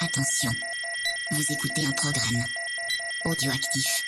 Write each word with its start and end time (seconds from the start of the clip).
Attention, 0.00 0.52
vous 1.32 1.42
écoutez 1.52 1.84
un 1.84 1.90
programme. 1.90 2.44
Audioactif. 3.24 4.04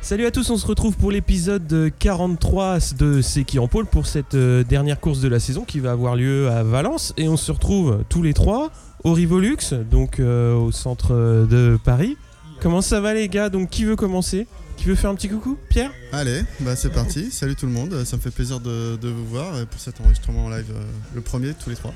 Salut 0.00 0.26
à 0.26 0.32
tous, 0.32 0.50
on 0.50 0.56
se 0.56 0.66
retrouve 0.66 0.96
pour 0.96 1.12
l'épisode 1.12 1.92
43 2.00 2.78
de 2.98 3.22
C'est 3.22 3.44
qui 3.44 3.60
en 3.60 3.68
pôle 3.68 3.86
pour 3.86 4.06
cette 4.06 4.34
euh, 4.34 4.64
dernière 4.64 4.98
course 4.98 5.20
de 5.20 5.28
la 5.28 5.38
saison 5.38 5.64
qui 5.64 5.78
va 5.78 5.92
avoir 5.92 6.16
lieu 6.16 6.50
à 6.50 6.64
Valence. 6.64 7.14
Et 7.16 7.28
on 7.28 7.36
se 7.36 7.52
retrouve 7.52 8.02
tous 8.08 8.20
les 8.20 8.34
trois 8.34 8.72
au 9.04 9.12
Rivolux, 9.12 9.56
donc 9.90 10.20
euh, 10.20 10.54
au 10.54 10.72
centre 10.72 11.12
de 11.48 11.78
Paris. 11.84 12.16
Comment 12.60 12.80
ça 12.80 13.00
va 13.00 13.14
les 13.14 13.28
gars? 13.28 13.48
Donc 13.48 13.70
qui 13.70 13.84
veut 13.84 13.96
commencer? 13.96 14.46
Qui 14.76 14.84
veut 14.86 14.94
faire 14.94 15.10
un 15.10 15.14
petit 15.14 15.28
coucou? 15.28 15.56
Pierre? 15.68 15.90
Allez, 16.12 16.42
bah 16.60 16.74
c'est 16.76 16.90
parti. 16.92 17.30
Salut 17.30 17.54
tout 17.56 17.66
le 17.66 17.72
monde. 17.72 18.04
Ça 18.04 18.16
me 18.16 18.22
fait 18.22 18.30
plaisir 18.30 18.60
de, 18.60 18.96
de 18.96 19.08
vous 19.08 19.26
voir 19.26 19.54
euh, 19.54 19.64
pour 19.64 19.80
cet 19.80 20.00
enregistrement 20.00 20.46
en 20.46 20.50
live, 20.50 20.66
euh, 20.74 20.80
le 21.14 21.20
premier 21.20 21.52
tous 21.54 21.70
les 21.70 21.76
trois. 21.76 21.92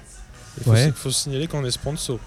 Il 0.58 0.64
faut, 0.64 0.70
Ouais. 0.72 0.92
faut 0.94 1.10
signaler 1.10 1.46
qu'on 1.48 1.64
est 1.64 1.70
sponsor 1.70 2.18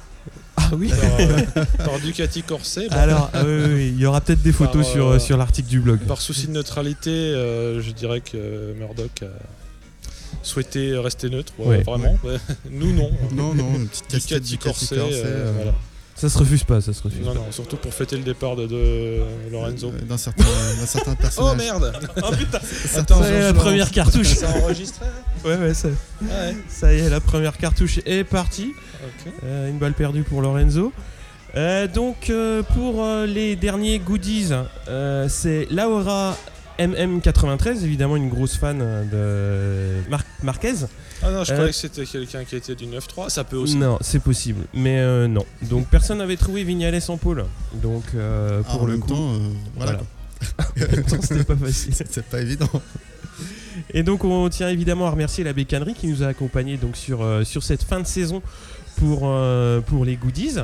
Ah 0.58 0.70
oui 0.74 0.90
par, 0.90 1.20
euh, 1.20 1.66
par 1.86 2.00
Ducati 2.00 2.44
Corset. 2.44 2.88
Bon, 2.90 2.96
Alors, 2.96 3.32
oui, 3.36 3.42
oui, 3.46 3.74
oui, 3.74 3.88
il 3.94 4.00
y 4.00 4.06
aura 4.06 4.22
peut-être 4.22 4.42
des 4.42 4.52
photos 4.52 4.84
Par, 4.84 4.92
sur, 4.94 5.08
euh, 5.08 5.20
sur 5.20 5.36
l'article 5.38 5.68
du 5.70 5.80
blog. 5.80 6.00
par 6.02 6.22
souci 6.22 6.48
de 6.48 6.52
neutralité, 6.52 7.10
euh, 7.12 7.82
je 7.82 7.92
dirais 7.92 8.22
que 8.22 8.74
Murdoch 8.78 9.24
a 10.42 10.46
souhaité 10.46 10.98
rester 10.98 11.30
neutre. 11.30 11.54
ouais, 11.60 11.68
Ouais. 11.68 11.84
vraiment. 11.84 12.18
Ouais. 12.24 12.38
Nous, 12.72 12.94
non. 12.94 13.10
Non, 13.32 13.54
non, 13.54 13.76
une 13.76 13.88
petite 13.88 14.08
casquette 14.08 14.44
Ducati 14.44 14.58
Corset. 14.58 14.96
Corset, 14.98 15.16
euh, 15.26 15.26
euh, 15.48 15.52
voilà. 15.56 15.74
Ça 16.16 16.28
se 16.28 16.38
refuse 16.38 16.66
pas, 16.66 16.82
ça 16.82 16.92
se 16.92 17.02
refuse 17.02 17.22
Non, 17.26 17.28
pas. 17.34 17.40
non, 17.40 17.46
surtout 17.52 17.78
pour 17.78 17.94
fêter 17.94 18.18
le 18.18 18.24
départ 18.24 18.58
de, 18.58 18.68
de 18.68 19.20
Lorenzo. 19.52 19.88
euh, 19.88 20.02
d'un 20.06 20.18
certain, 20.18 20.44
d'un 20.44 20.86
certain 20.86 21.16
personnage. 21.16 21.54
Oh 21.54 21.56
merde 21.56 21.94
Oh 22.24 22.32
putain 22.38 22.60
Attends, 22.96 23.22
Ça 23.24 23.30
y 23.30 23.34
est, 23.36 23.40
la 23.42 23.54
première 23.54 23.90
cartouche 23.92 24.28
Ça 24.36 24.50
a 24.50 24.58
enregistré 24.58 25.06
là 25.06 25.50
Ouais, 25.50 25.56
ouais, 25.58 25.74
ça, 25.74 25.88
Ouais. 26.22 26.56
ça 26.68 26.94
y 26.94 26.98
est, 27.00 27.10
la 27.10 27.22
première 27.22 27.58
cartouche 27.58 28.00
est 28.06 28.26
partie. 28.26 28.74
Euh, 29.46 29.70
une 29.70 29.78
balle 29.78 29.94
perdue 29.94 30.24
pour 30.24 30.42
Lorenzo. 30.42 30.92
Euh, 31.56 31.88
donc 31.88 32.30
euh, 32.30 32.64
pour 32.64 33.02
euh, 33.04 33.26
les 33.26 33.56
derniers 33.56 33.98
goodies, 34.00 34.50
euh, 34.90 35.28
c'est 35.30 35.68
Laura 35.72 36.38
MM93, 36.80 37.84
évidemment 37.84 38.16
une 38.16 38.30
grosse 38.30 38.56
fan 38.56 38.80
euh, 38.82 40.02
de 40.06 40.10
Mar- 40.10 40.24
Marquez. 40.44 40.74
Ah 41.22 41.32
non, 41.32 41.44
je 41.44 41.52
Euh, 41.52 41.56
croyais 41.56 41.72
que 41.72 41.76
c'était 41.76 42.06
quelqu'un 42.06 42.44
qui 42.46 42.56
était 42.56 42.76
du 42.76 42.86
9-3. 42.86 43.30
Ça 43.30 43.44
peut 43.44 43.58
aussi. 43.58 43.76
Non, 43.76 43.98
c'est 44.02 44.20
possible, 44.24 44.62
mais 44.74 45.00
euh, 45.00 45.28
non. 45.28 45.46
Donc 45.64 45.88
personne 45.88 46.20
n'avait 46.20 46.38
trouvé 46.38 46.64
Vignales 46.64 47.00
en 47.10 47.18
pôle. 47.18 47.46
Donc 47.74 48.04
euh, 48.16 48.62
Ah, 48.66 48.72
pour 48.72 48.84
en 48.84 48.86
le 48.86 48.92
même 48.94 49.02
coup, 49.02 49.10
temps, 49.10 49.34
euh, 49.34 49.38
voilà. 49.76 49.92
voilà. 49.92 50.90
En 50.90 50.96
même 50.96 51.04
temps, 51.06 51.18
c'était 51.22 51.44
pas 51.44 51.58
facile. 51.58 51.94
C'est 52.10 52.26
pas 52.26 52.40
évident. 52.40 52.70
Et 53.94 54.04
donc 54.04 54.24
on 54.24 54.48
tient 54.50 54.70
évidemment 54.70 55.08
à 55.08 55.12
remercier 55.12 55.44
la 55.44 55.54
bécannerie 55.54 55.94
qui 55.94 56.08
nous 56.08 56.24
a 56.24 56.28
accompagnés 56.28 56.78
donc 56.78 56.96
sur, 56.96 57.22
euh, 57.22 57.44
sur 57.44 57.64
cette 57.64 57.84
fin 57.84 58.00
de 58.00 58.08
saison 58.08 58.42
pour, 58.98 59.22
euh, 59.24 59.82
pour 59.82 60.06
les 60.06 60.16
goodies. 60.16 60.56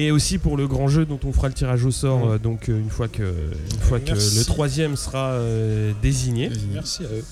Et 0.00 0.12
aussi 0.12 0.38
pour 0.38 0.56
le 0.56 0.68
grand 0.68 0.86
jeu 0.88 1.04
dont 1.04 1.18
on 1.24 1.32
fera 1.32 1.48
le 1.48 1.54
tirage 1.54 1.84
au 1.84 1.90
sort 1.90 2.28
euh, 2.30 2.38
donc 2.38 2.68
euh, 2.68 2.78
une 2.78 2.88
fois 2.90 3.08
que, 3.08 3.22
une 3.22 3.80
fois 3.80 3.98
que 3.98 4.12
le 4.12 4.44
troisième 4.44 4.94
sera 4.96 5.30
euh, 5.32 5.92
désigné. 6.00 6.50
Merci 6.72 7.02
à 7.04 7.08
eux. 7.08 7.24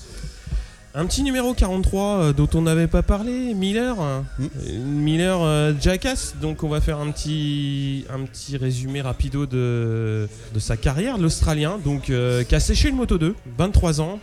Un 0.95 1.05
petit 1.05 1.21
numéro 1.21 1.53
43 1.53 2.03
euh, 2.03 2.33
dont 2.33 2.49
on 2.55 2.63
n'avait 2.63 2.87
pas 2.87 3.03
parlé, 3.03 3.53
Miller. 3.53 3.95
Mm. 4.39 4.45
Miller 4.83 5.37
euh, 5.41 5.73
Jackass. 5.79 6.35
Donc 6.41 6.63
on 6.63 6.67
va 6.69 6.81
faire 6.81 6.97
un 6.99 7.11
petit, 7.11 8.03
un 8.13 8.25
petit 8.25 8.57
résumé 8.57 9.01
rapido 9.01 9.45
de, 9.45 10.27
de 10.53 10.59
sa 10.59 10.75
carrière. 10.75 11.17
L'Australien, 11.17 11.77
donc 11.85 12.09
euh, 12.09 12.43
qui 12.43 12.55
a 12.55 12.59
séché 12.59 12.89
le 12.89 12.95
Moto 12.95 13.17
2, 13.17 13.33
23 13.57 14.01
ans. 14.01 14.19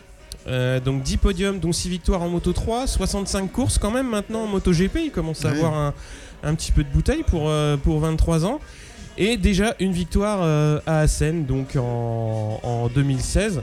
Euh, 0.47 0.79
donc 0.79 1.01
10 1.01 1.17
podiums, 1.17 1.59
dont 1.59 1.71
6 1.71 1.89
victoires 1.89 2.21
en 2.21 2.29
Moto 2.29 2.53
3, 2.53 2.85
65 2.85 3.51
courses 3.51 3.79
quand 3.79 3.89
même 3.89 4.09
maintenant 4.09 4.41
en 4.43 4.47
Moto 4.47 4.71
GP. 4.71 4.97
Il 5.05 5.11
commence 5.11 5.43
à 5.45 5.49
Ouais. 5.49 5.55
avoir 5.57 5.73
un, 5.73 5.93
un 6.43 6.55
petit 6.55 6.71
peu 6.71 6.83
de 6.83 6.89
bouteille 6.89 7.23
pour, 7.23 7.49
euh, 7.49 7.77
pour 7.77 7.99
23 7.99 8.45
ans. 8.45 8.59
Et 9.17 9.37
déjà 9.37 9.75
une 9.79 9.93
victoire 9.93 10.39
euh, 10.41 10.79
à 10.85 10.99
Assen, 10.99 11.45
donc 11.45 11.75
en, 11.77 12.59
en 12.63 12.87
2016. 12.89 13.61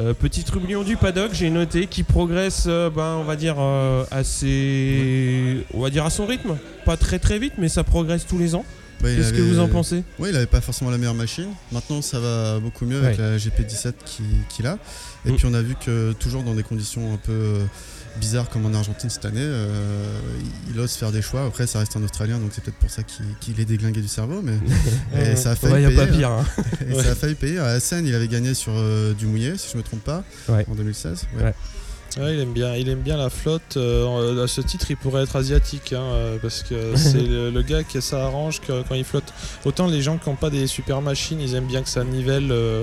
Euh, 0.00 0.14
petit 0.14 0.42
trublion 0.44 0.84
du 0.84 0.96
paddock, 0.96 1.32
j'ai 1.34 1.50
noté, 1.50 1.86
qui 1.86 2.02
progresse, 2.02 2.64
euh, 2.66 2.88
ben, 2.88 3.16
on 3.20 3.24
va 3.24 3.36
dire, 3.36 3.56
euh, 3.58 4.04
assez. 4.10 5.64
On 5.74 5.80
va 5.80 5.90
dire 5.90 6.04
à 6.06 6.10
son 6.10 6.26
rythme. 6.26 6.56
Pas 6.84 6.96
très 6.96 7.18
très 7.18 7.38
vite, 7.38 7.54
mais 7.58 7.68
ça 7.68 7.84
progresse 7.84 8.26
tous 8.26 8.38
les 8.38 8.54
ans. 8.54 8.64
Bah, 9.02 9.08
Qu'est-ce 9.14 9.32
que 9.32 9.42
vous 9.42 9.58
en 9.58 9.66
pensez? 9.68 10.04
Ouais, 10.20 10.30
il 10.30 10.36
avait 10.36 10.46
pas 10.46 10.60
forcément 10.60 10.90
la 10.90 10.96
meilleure 10.98 11.14
machine. 11.14 11.48
Maintenant, 11.72 12.00
ça 12.02 12.20
va 12.20 12.60
beaucoup 12.60 12.86
mieux 12.86 13.04
avec 13.04 13.18
la 13.18 13.36
GP17 13.36 13.94
qui- 14.04 14.22
qu'il 14.48 14.66
a. 14.66 14.78
Et 15.26 15.32
Mm. 15.32 15.36
puis, 15.36 15.46
on 15.46 15.54
a 15.54 15.60
vu 15.62 15.74
que 15.74 16.12
toujours 16.12 16.42
dans 16.44 16.54
des 16.54 16.62
conditions 16.62 17.12
un 17.12 17.16
peu 17.16 17.58
bizarres 18.20 18.48
comme 18.50 18.66
en 18.66 18.74
Argentine 18.74 19.10
cette 19.10 19.24
année, 19.24 19.40
euh, 19.40 20.04
il 20.72 20.78
ose 20.80 20.92
faire 20.92 21.12
des 21.12 21.22
choix. 21.22 21.44
Après, 21.46 21.66
ça 21.66 21.78
reste 21.78 21.96
un 21.96 22.02
Australien, 22.02 22.38
donc 22.38 22.50
c'est 22.52 22.62
peut-être 22.62 22.76
pour 22.78 22.90
ça 22.90 23.02
qu'il 23.02 23.24
qu'il 23.40 23.58
est 23.60 23.64
déglingué 23.64 24.00
du 24.00 24.08
cerveau. 24.08 24.42
Mais 24.42 24.54
et 25.32 25.36
ça 25.36 25.50
a 25.50 25.52
Ouais, 25.54 25.58
failli 25.70 25.82
y 25.82 25.86
a 25.86 25.88
payer. 25.88 25.96
pas 26.06 26.06
pire. 26.06 26.30
hein. 26.30 26.44
Et 26.88 26.94
ça 27.02 27.10
a 27.12 27.14
failli 27.14 27.34
payer. 27.34 27.58
À 27.58 27.66
Assen, 27.66 28.06
il 28.06 28.14
avait 28.14 28.28
gagné 28.28 28.54
sur 28.54 28.72
euh, 28.74 29.14
du 29.14 29.26
mouillé, 29.26 29.56
si 29.58 29.68
je 29.72 29.78
me 29.78 29.82
trompe 29.82 30.02
pas, 30.04 30.22
Ouais. 30.48 30.66
en 30.70 30.74
2016. 30.74 31.26
Ouais. 31.36 31.42
Ouais. 31.44 31.54
Ouais, 32.18 32.34
il 32.34 32.40
aime 32.40 32.52
bien, 32.52 32.74
il 32.76 32.90
aime 32.90 33.00
bien 33.00 33.16
la 33.16 33.30
flotte. 33.30 33.78
Euh, 33.78 34.44
à 34.44 34.46
ce 34.46 34.60
titre, 34.60 34.90
il 34.90 34.98
pourrait 34.98 35.22
être 35.22 35.34
asiatique, 35.36 35.94
hein, 35.94 36.02
euh, 36.02 36.36
parce 36.42 36.62
que 36.62 36.74
c'est 36.94 37.22
le, 37.22 37.50
le 37.50 37.62
gars 37.62 37.84
qui 37.84 38.02
ça 38.02 38.22
arrange 38.26 38.60
que, 38.60 38.82
quand 38.86 38.94
il 38.94 39.04
flotte. 39.04 39.32
Autant 39.64 39.86
les 39.86 40.02
gens 40.02 40.18
qui 40.18 40.28
n'ont 40.28 40.36
pas 40.36 40.50
des 40.50 40.66
super 40.66 41.00
machines, 41.00 41.40
ils 41.40 41.54
aiment 41.54 41.66
bien 41.66 41.82
que 41.82 41.88
ça 41.88 42.04
nivelle 42.04 42.52
euh, 42.52 42.82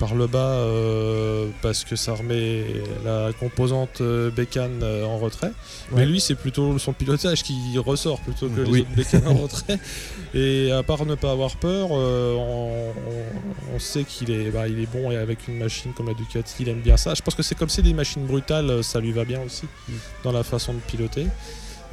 par 0.00 0.14
le 0.14 0.26
bas, 0.26 0.38
euh, 0.38 1.46
parce 1.60 1.84
que 1.84 1.94
ça 1.94 2.14
remet 2.14 2.64
la 3.04 3.30
composante 3.38 4.00
euh, 4.00 4.30
bécane 4.30 4.80
euh, 4.82 5.04
en 5.04 5.18
retrait. 5.18 5.52
Mais 5.92 6.06
lui, 6.06 6.20
c'est 6.20 6.34
plutôt 6.34 6.78
son 6.78 6.94
pilotage 6.94 7.42
qui 7.42 7.76
ressort 7.78 8.18
plutôt 8.20 8.48
que 8.48 8.62
les 8.62 8.70
Oui. 8.70 8.80
autres 8.80 8.90
bécanes 8.96 9.26
en 9.28 9.34
retrait. 9.34 9.78
Et 10.34 10.72
à 10.72 10.82
part 10.82 11.04
ne 11.04 11.14
pas 11.16 11.30
avoir 11.32 11.54
peur, 11.56 11.90
euh, 11.92 12.34
on, 13.74 13.78
sait 13.78 14.04
qu'il 14.04 14.30
est, 14.30 14.50
bah, 14.50 14.68
il 14.68 14.80
est 14.80 14.86
bon 14.90 15.10
et 15.10 15.16
avec 15.16 15.46
une 15.48 15.58
machine 15.58 15.92
comme 15.92 16.08
la 16.08 16.14
Ducati, 16.14 16.54
il 16.60 16.68
aime 16.70 16.80
bien 16.80 16.96
ça. 16.96 17.14
Je 17.14 17.20
pense 17.22 17.34
que 17.34 17.42
c'est 17.42 17.54
comme 17.54 17.68
c'est 17.68 17.82
des 17.82 17.94
machines 17.94 18.24
brutales, 18.24 18.82
ça 18.82 19.00
lui 19.00 19.12
va 19.12 19.24
bien 19.24 19.40
aussi 19.42 19.66
Mm. 19.88 19.92
dans 20.24 20.32
la 20.32 20.42
façon 20.42 20.72
de 20.72 20.78
piloter. 20.80 21.26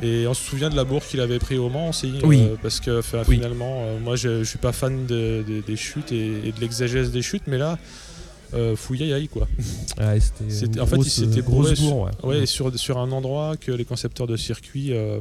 Et 0.04 0.28
on 0.28 0.34
se 0.34 0.44
souvient 0.44 0.70
de 0.70 0.76
la 0.76 0.84
bourre 0.84 1.04
qu'il 1.06 1.20
avait 1.22 1.40
pris 1.40 1.58
au 1.58 1.70
Mans 1.70 1.90
aussi, 1.90 2.14
Oui. 2.24 2.40
euh, 2.42 2.56
parce 2.62 2.80
que 2.80 3.02
Oui. 3.28 3.36
finalement, 3.36 3.84
euh, 3.86 4.00
moi 4.00 4.16
je, 4.16 4.44
je 4.44 4.50
suis 4.50 4.60
pas 4.60 4.72
fan 4.72 5.06
de- 5.08 5.44
de- 5.48 5.62
des 5.62 5.76
chutes 5.76 6.12
et, 6.12 6.48
et 6.48 6.52
de 6.52 6.60
l'exagèse 6.62 7.12
des 7.12 7.22
chutes, 7.24 7.44
mais 7.48 7.58
là, 7.58 7.80
euh, 8.54 8.76
fouillaille 8.76 9.14
aïe 9.14 9.28
quoi. 9.28 9.48
C'était 10.50 10.80
en 10.80 10.86
fait, 10.86 10.96
il 10.98 11.00
grosse, 11.02 11.08
s'était 11.14 11.42
bourré 11.42 11.74
bourre. 11.76 12.10
Ouais. 12.24 12.40
Ouais, 12.40 12.46
sur, 12.46 12.78
sur 12.78 12.98
un 13.00 13.12
endroit 13.12 13.58
que 13.58 13.72
les 13.72 13.86
concepteurs 13.86 14.28
de 14.28 14.38
circuit 14.38 14.94
euh, 14.94 15.20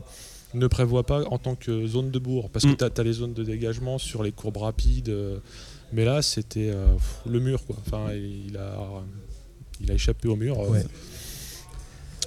ne 0.54 0.66
prévoient 0.66 1.06
pas 1.06 1.24
en 1.30 1.38
tant 1.38 1.54
que 1.54 1.86
zone 1.86 2.10
de 2.10 2.18
bourre. 2.18 2.50
Parce 2.50 2.64
que 2.66 2.70
Mm. 2.72 2.76
tu 2.94 3.00
as, 3.00 3.04
les 3.04 3.12
zones 3.14 3.32
de 3.34 3.42
dégagement 3.44 3.98
sur 3.98 4.22
les 4.22 4.32
courbes 4.32 4.58
rapides. 4.58 5.08
euh, 5.08 5.38
mais 5.92 6.04
là, 6.04 6.20
c'était 6.20 6.70
euh, 6.70 6.84
le 7.26 7.40
mur. 7.40 7.64
Quoi. 7.66 7.76
Enfin, 7.86 8.12
il 8.12 8.56
a, 8.56 8.76
il 9.80 9.90
a 9.90 9.94
échappé 9.94 10.28
au 10.28 10.36
mur. 10.36 10.60
euh. 10.60 10.68
Ouais. 10.68 10.84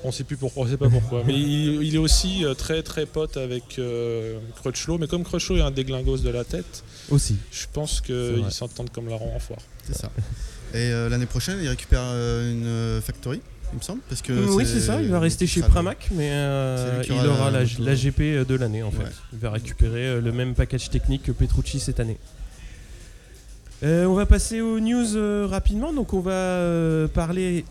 On 0.04 0.12
sait 0.12 0.24
plus 0.24 0.38
pourquoi, 0.38 0.64
on 0.64 0.68
sait 0.70 0.78
pas 0.78 0.90
pourquoi. 0.90 1.24
mais 1.26 1.34
il, 1.34 1.84
il 1.84 1.96
est 1.96 2.00
aussi 2.00 2.46
euh, 2.46 2.54
très 2.54 2.84
très 2.84 3.06
pote 3.06 3.36
avec 3.38 3.78
euh, 3.80 4.40
Crutchlow. 4.62 4.98
Mais 4.98 5.08
comme 5.08 5.24
Crutchlow 5.24 5.58
est 5.58 5.62
un 5.62 5.72
déglingos 5.72 6.20
de 6.20 6.30
la 6.30 6.44
tête, 6.46 6.84
Aussi. 7.10 7.36
je 7.52 7.66
pense 7.72 8.00
qu'ils 8.02 8.50
s'entendent 8.52 8.92
comme 8.92 9.10
la 9.10 9.16
rond 9.16 9.36
en 9.36 9.40
foire. 9.40 9.60
C'est 9.86 9.96
ça. 9.98 10.10
Et 10.74 10.92
euh, 10.92 11.10
l'année 11.10 11.26
prochaine, 11.26 11.58
il 11.62 11.68
récupère 11.68 12.04
euh, 12.04 12.98
une 12.98 13.02
factory, 13.02 13.42
il 13.74 13.78
me 13.80 13.82
semble. 13.84 14.02
Parce 14.08 14.22
que 14.22 14.32
oui, 14.52 14.66
c'est 14.68 14.80
ça, 14.80 15.02
il 15.02 15.10
va 15.10 15.20
rester 15.20 15.48
chez 15.48 15.62
Pramac, 15.62 16.10
mais 16.12 16.30
euh, 16.32 17.02
il 17.08 17.28
aura 17.28 17.50
la 17.52 17.96
GP 17.96 18.48
de 18.48 18.56
l'année 18.56 18.84
en 18.84 18.92
fait. 18.92 19.00
Ouais. 19.04 19.10
Il 19.34 19.40
va 19.40 19.50
récupérer 19.52 20.08
euh, 20.08 20.22
le 20.22 20.32
même 20.32 20.54
package 20.54 20.90
technique 20.92 21.24
que 21.24 21.32
Petrucci 21.32 21.80
cette 21.80 22.00
année. 22.00 22.18
Euh, 23.82 24.06
on 24.06 24.14
va 24.14 24.26
passer 24.26 24.60
aux 24.60 24.80
news 24.80 25.16
euh, 25.16 25.48
rapidement. 25.50 25.94
Donc, 25.94 26.14
on 26.14 26.20
va 26.20 26.32
euh, 26.32 27.08
parler 27.08 27.64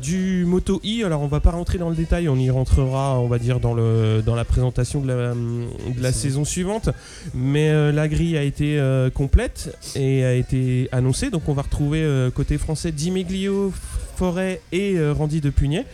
du 0.00 0.44
Moto 0.46 0.80
E. 0.84 1.04
Alors, 1.04 1.20
on 1.20 1.26
va 1.26 1.40
pas 1.40 1.50
rentrer 1.50 1.78
dans 1.78 1.90
le 1.90 1.96
détail. 1.96 2.28
On 2.28 2.36
y 2.36 2.50
rentrera, 2.50 3.18
on 3.20 3.28
va 3.28 3.38
dire, 3.38 3.60
dans, 3.60 3.74
le, 3.74 4.22
dans 4.24 4.34
la 4.34 4.44
présentation 4.44 5.00
de 5.00 5.08
la, 5.08 5.34
de 5.34 6.02
la 6.02 6.12
C'est 6.12 6.28
saison 6.28 6.44
suivante. 6.44 6.90
Mais 7.34 7.92
la 7.92 8.08
grille 8.08 8.36
a 8.36 8.42
été 8.42 8.80
complète 9.14 9.76
et 9.94 10.24
a 10.24 10.34
été 10.34 10.88
annoncée. 10.92 11.30
Donc, 11.30 11.48
on 11.48 11.54
va 11.54 11.62
retrouver 11.62 12.30
côté 12.34 12.58
français 12.58 12.92
Dimeglio, 12.92 13.72
Forêt 14.16 14.60
et 14.72 14.96
Randy 15.10 15.40
de 15.40 15.50
Pugnet. 15.50 15.84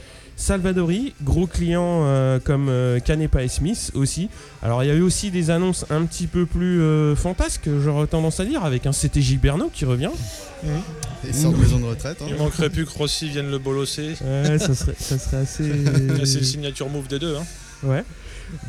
Salvadori, 0.40 1.12
gros 1.22 1.46
client 1.46 2.02
euh, 2.04 2.38
comme 2.42 2.68
euh, 2.70 2.98
Canepa 2.98 3.42
et 3.44 3.48
Smith 3.48 3.90
aussi. 3.94 4.30
Alors 4.62 4.82
il 4.82 4.86
y 4.88 4.90
a 4.90 4.94
eu 4.94 5.02
aussi 5.02 5.30
des 5.30 5.50
annonces 5.50 5.84
un 5.90 6.04
petit 6.06 6.26
peu 6.26 6.46
plus 6.46 6.80
euh, 6.80 7.14
fantasques, 7.14 7.68
j'aurais 7.84 8.06
tendance 8.06 8.40
à 8.40 8.44
dire, 8.46 8.64
avec 8.64 8.86
un 8.86 8.92
CTJ 8.92 9.36
Berno 9.38 9.70
qui 9.72 9.84
revient. 9.84 10.10
Il 11.24 11.34
sort 11.34 11.52
de 11.52 11.58
maison 11.58 11.78
de 11.78 11.84
retraite. 11.84 12.18
hein. 12.22 12.26
Il 12.28 12.36
manquerait 12.36 12.70
plus 12.70 12.86
que 12.86 12.90
Rossi 12.90 13.28
vienne 13.28 13.50
le 13.50 13.58
bolosser. 13.58 14.14
Ouais, 14.24 14.58
ça 14.58 14.74
serait, 14.74 14.94
ça 14.98 15.18
serait 15.18 15.36
assez. 15.42 15.70
C'est 16.24 16.38
le 16.38 16.44
signature 16.44 16.88
move 16.88 17.06
des 17.08 17.18
deux. 17.18 17.36
Hein. 17.36 17.44
Ouais. 17.82 18.04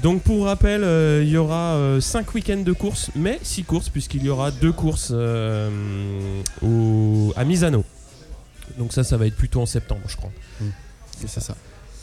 Donc 0.03 0.21
pour 0.23 0.45
rappel, 0.45 0.83
euh, 0.83 1.23
il 1.23 1.29
y 1.29 1.37
aura 1.37 1.97
5 2.01 2.33
week-ends 2.35 2.61
de 2.63 2.71
courses, 2.73 3.09
mais 3.15 3.39
6 3.43 3.63
courses 3.63 3.87
puisqu'il 3.89 4.23
y 4.23 4.29
aura 4.29 4.51
2 4.51 4.71
courses 4.73 5.11
euh, 5.13 5.69
au- 6.61 7.33
à 7.37 7.45
Misano. 7.45 7.83
Donc 8.77 8.93
ça, 8.93 9.03
ça 9.03 9.15
va 9.17 9.25
être 9.27 9.35
plutôt 9.35 9.61
en 9.61 9.65
septembre, 9.65 10.01
je 10.07 10.17
crois. 10.17 10.31
C'est 11.27 11.41
ça. 11.41 11.55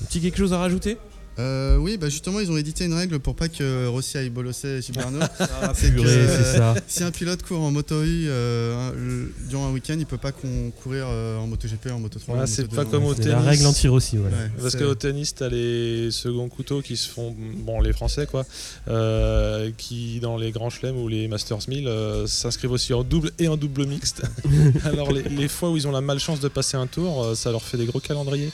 Un 0.02 0.06
petit 0.06 0.20
quelque 0.20 0.38
chose 0.38 0.52
à 0.52 0.58
rajouter? 0.58 0.98
Euh, 1.38 1.76
oui, 1.76 1.96
bah 1.98 2.08
justement, 2.08 2.40
ils 2.40 2.50
ont 2.50 2.56
édité 2.56 2.84
une 2.84 2.94
règle 2.94 3.20
pour 3.20 3.36
pas 3.36 3.48
que 3.48 3.86
Rossi 3.86 4.18
aille 4.18 4.28
bolosser 4.30 4.82
Subarno. 4.82 5.20
c'est 5.74 6.56
ça. 6.56 6.74
si 6.88 7.04
un 7.04 7.10
pilote 7.12 7.42
court 7.44 7.60
en 7.62 7.70
moto 7.70 8.02
I 8.02 8.24
euh, 8.26 8.90
un- 8.90 9.48
durant 9.48 9.68
un 9.68 9.72
week-end, 9.72 9.94
il 9.98 10.06
peut 10.06 10.18
pas 10.18 10.32
courir 10.32 11.06
euh, 11.08 11.38
en 11.38 11.46
moto 11.46 11.68
GP, 11.68 11.92
en 11.92 12.00
moto 12.00 12.18
3. 12.18 12.34
Voilà, 12.34 12.42
en 12.50 12.52
c'est 12.52 12.68
pas 12.68 12.84
2, 12.84 12.90
comme 12.90 13.04
ouais. 13.04 13.10
au 13.10 13.14
C'est 13.14 13.28
la 13.28 13.34
tennis. 13.36 13.48
règle 13.48 13.66
anti-Rossi, 13.66 14.16
voilà. 14.16 14.36
Ouais, 14.36 14.50
Parce 14.60 14.74
qu'au 14.76 14.94
tennis, 14.96 15.34
t'as 15.34 15.48
les 15.48 16.10
seconds 16.10 16.48
couteaux 16.48 16.82
qui 16.82 16.96
se 16.96 17.08
font, 17.08 17.34
bon, 17.38 17.80
les 17.80 17.92
Français 17.92 18.26
quoi, 18.26 18.44
euh, 18.88 19.70
qui 19.78 20.18
dans 20.20 20.36
les 20.36 20.50
grands 20.50 20.70
chelems 20.70 20.96
ou 20.98 21.06
les 21.06 21.28
Masters 21.28 21.58
1000 21.68 21.86
euh, 21.86 22.26
s'inscrivent 22.26 22.72
aussi 22.72 22.92
en 22.94 23.04
double 23.04 23.30
et 23.38 23.46
en 23.46 23.56
double 23.56 23.86
mixte. 23.86 24.22
Alors 24.84 25.12
les, 25.12 25.22
les 25.22 25.48
fois 25.48 25.70
où 25.70 25.76
ils 25.76 25.86
ont 25.86 25.92
la 25.92 26.00
malchance 26.00 26.40
de 26.40 26.48
passer 26.48 26.76
un 26.76 26.88
tour, 26.88 27.36
ça 27.36 27.52
leur 27.52 27.62
fait 27.62 27.76
des 27.76 27.86
gros 27.86 28.00
calendriers. 28.00 28.50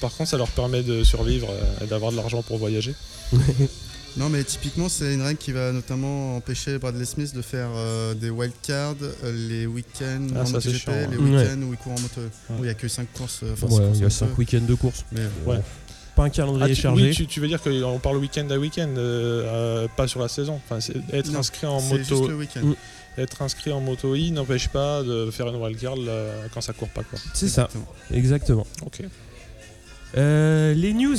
Par 0.00 0.12
contre, 0.16 0.30
ça 0.30 0.36
leur 0.36 0.48
permet 0.48 0.82
de 0.82 1.04
survivre 1.04 1.48
et 1.80 1.86
d'avoir 1.86 2.10
de 2.10 2.16
l'argent 2.16 2.23
pour 2.44 2.58
voyager. 2.58 2.94
Non, 4.16 4.28
mais 4.28 4.44
typiquement, 4.44 4.88
c'est 4.88 5.12
une 5.12 5.22
règle 5.22 5.38
qui 5.40 5.50
va 5.50 5.72
notamment 5.72 6.36
empêcher 6.36 6.78
Bradley 6.78 7.04
Smith 7.04 7.34
de 7.34 7.42
faire 7.42 7.70
euh, 7.74 8.14
des 8.14 8.30
wildcards 8.30 8.94
euh, 9.24 9.48
les 9.48 9.66
week-ends 9.66 10.28
Ah, 10.36 10.42
en 10.42 10.46
ça, 10.46 10.52
moto 10.52 10.60
c'est 10.60 10.70
GP, 10.70 10.78
chiant, 10.82 10.92
ouais. 10.92 11.08
les 11.10 11.16
Ouais. 11.16 11.30
week-ends 11.42 11.62
où 11.62 11.72
il 11.72 11.76
court 11.78 11.92
en 11.94 12.00
moto. 12.00 12.20
Il 12.50 12.62
n'y 12.62 12.68
a 12.68 12.74
que 12.74 12.86
5 12.86 13.08
courses. 13.12 13.40
euh, 13.42 13.54
enfin, 13.54 13.66
Ouais, 13.66 13.82
il 13.94 13.96
y 13.96 14.00
a 14.02 14.04
moto, 14.04 14.10
5 14.10 14.38
week-ends 14.38 14.60
de 14.68 14.74
course. 14.74 15.04
Mais 15.10 15.22
Ouais. 15.44 15.58
Pas 16.14 16.22
un 16.22 16.26
Ah, 16.26 16.30
calendrier 16.30 16.76
tu, 16.76 16.82
chargé. 16.82 17.02
oui, 17.08 17.10
tu, 17.12 17.26
tu 17.26 17.40
veux 17.40 17.48
dire 17.48 17.60
qu'on 17.60 17.98
parle 17.98 18.18
week-end 18.18 18.48
à 18.50 18.56
week-end, 18.56 18.94
euh, 18.96 19.82
euh, 19.86 19.88
pas 19.96 20.06
sur 20.06 20.20
la 20.20 20.28
saison. 20.28 20.60
Enfin, 20.64 20.78
c'est- 20.78 20.94
être 21.12 21.32
Non, 21.32 21.40
inscrit 21.40 21.66
en 21.66 21.80
c'est 21.80 21.96
juste 21.96 22.12
moto, 22.12 22.28
le 22.28 22.36
week-end. 22.36 22.60
Mm. 22.64 22.74
être 23.18 23.42
inscrit 23.42 23.72
en 23.72 23.80
moto 23.80 24.14
I 24.14 24.30
n'empêche 24.30 24.68
pas 24.68 25.02
de 25.02 25.28
faire 25.32 25.48
une 25.48 25.56
wildcard 25.56 25.96
quand 26.52 26.60
ça 26.60 26.72
court 26.72 26.88
pas 26.90 27.02
quoi. 27.02 27.18
C'est 27.34 27.48
ça, 27.48 27.62
Exactement. 27.64 27.86
exactement. 28.12 28.66
Ok. 28.86 29.02
Euh, 30.16 30.74
les 30.74 30.92
news, 30.92 31.16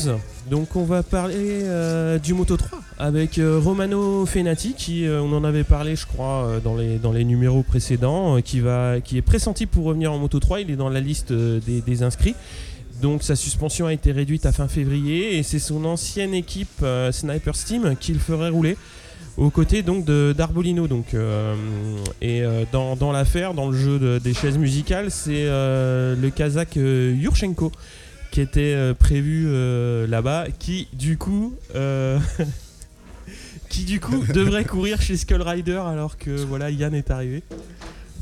donc 0.50 0.76
on 0.78 0.86
va 0.86 1.04
parler 1.04 1.36
euh, 1.64 2.18
du 2.18 2.34
Moto 2.34 2.56
3 2.56 2.80
avec 2.98 3.38
euh, 3.40 3.60
Romano 3.62 4.26
Fenati 4.26 4.74
qui, 4.74 5.06
on 5.10 5.34
en 5.34 5.44
avait 5.44 5.66
parlé 5.66 5.98
je 5.98 6.06
crois 6.06 6.62
dans, 6.64 6.78
les, 6.78 6.98
dans 6.98 7.12
les 7.12 7.26
numéros 7.26 7.62
précédents, 7.62 8.40
qui, 8.42 8.62
va, 8.62 9.02
qui 9.02 9.18
est 9.18 9.22
pressenti 9.22 9.66
pour 9.66 9.84
revenir 9.86 10.14
en 10.14 10.18
Moto 10.18 10.40
3, 10.40 10.62
il 10.62 10.72
est 10.72 10.78
dans 10.78 10.88
la 10.90 11.02
liste 11.02 11.34
des, 11.34 12.04
inscrits. 12.04 12.36
Donc 13.02 13.24
sa 13.24 13.36
suspension 13.36 13.88
a 13.88 13.94
été 13.94 14.14
réduite 14.14 14.46
à 14.46 14.54
fin 14.54 14.70
février 14.70 15.38
et 15.38 15.44
c'est 15.44 15.60
son 15.60 15.84
ancienne 15.84 16.34
équipe 16.34 16.86
Sniper 17.12 17.56
Steam 17.56 17.96
qui 18.00 18.14
le 18.14 18.20
ferait 18.20 18.50
rouler 18.50 18.78
aux 19.36 19.50
côtés 19.50 19.82
donc 19.82 20.06
d'Arbolino. 20.06 20.88
Et 22.22 22.44
dans, 22.72 22.96
dans 22.96 23.12
l'affaire 23.12 23.54
dans 23.54 23.70
le 23.70 23.78
jeu 23.78 24.00
de- 24.00 24.20
des 24.20 24.34
chaises 24.34 24.58
musicales 24.58 25.12
c'est 25.12 25.46
le 25.46 26.30
Kazakh 26.34 26.78
Yurchenko 26.78 27.74
qui 28.36 28.42
était 28.42 28.74
euh, 28.76 28.94
prévu 28.94 29.46
euh, 29.48 30.06
là-bas, 30.08 30.48
qui 30.60 30.90
du 30.92 31.18
coup, 31.18 31.56
euh, 31.74 32.20
qui 33.70 33.86
du 33.86 34.02
coup 34.02 34.26
devrait 34.34 34.66
courir 34.66 35.02
chez 35.02 35.16
Skull 35.16 35.42
Rider 35.42 35.82
alors 35.88 36.18
que 36.18 36.32
voilà 36.32 36.70
Yann 36.70 36.94
est 36.94 37.12
arrivé. 37.12 37.44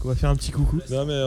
On 0.06 0.10
va 0.10 0.14
faire 0.14 0.30
un 0.30 0.36
petit 0.36 0.52
coucou. 0.52 0.80
Non 0.92 1.06
mais 1.08 1.20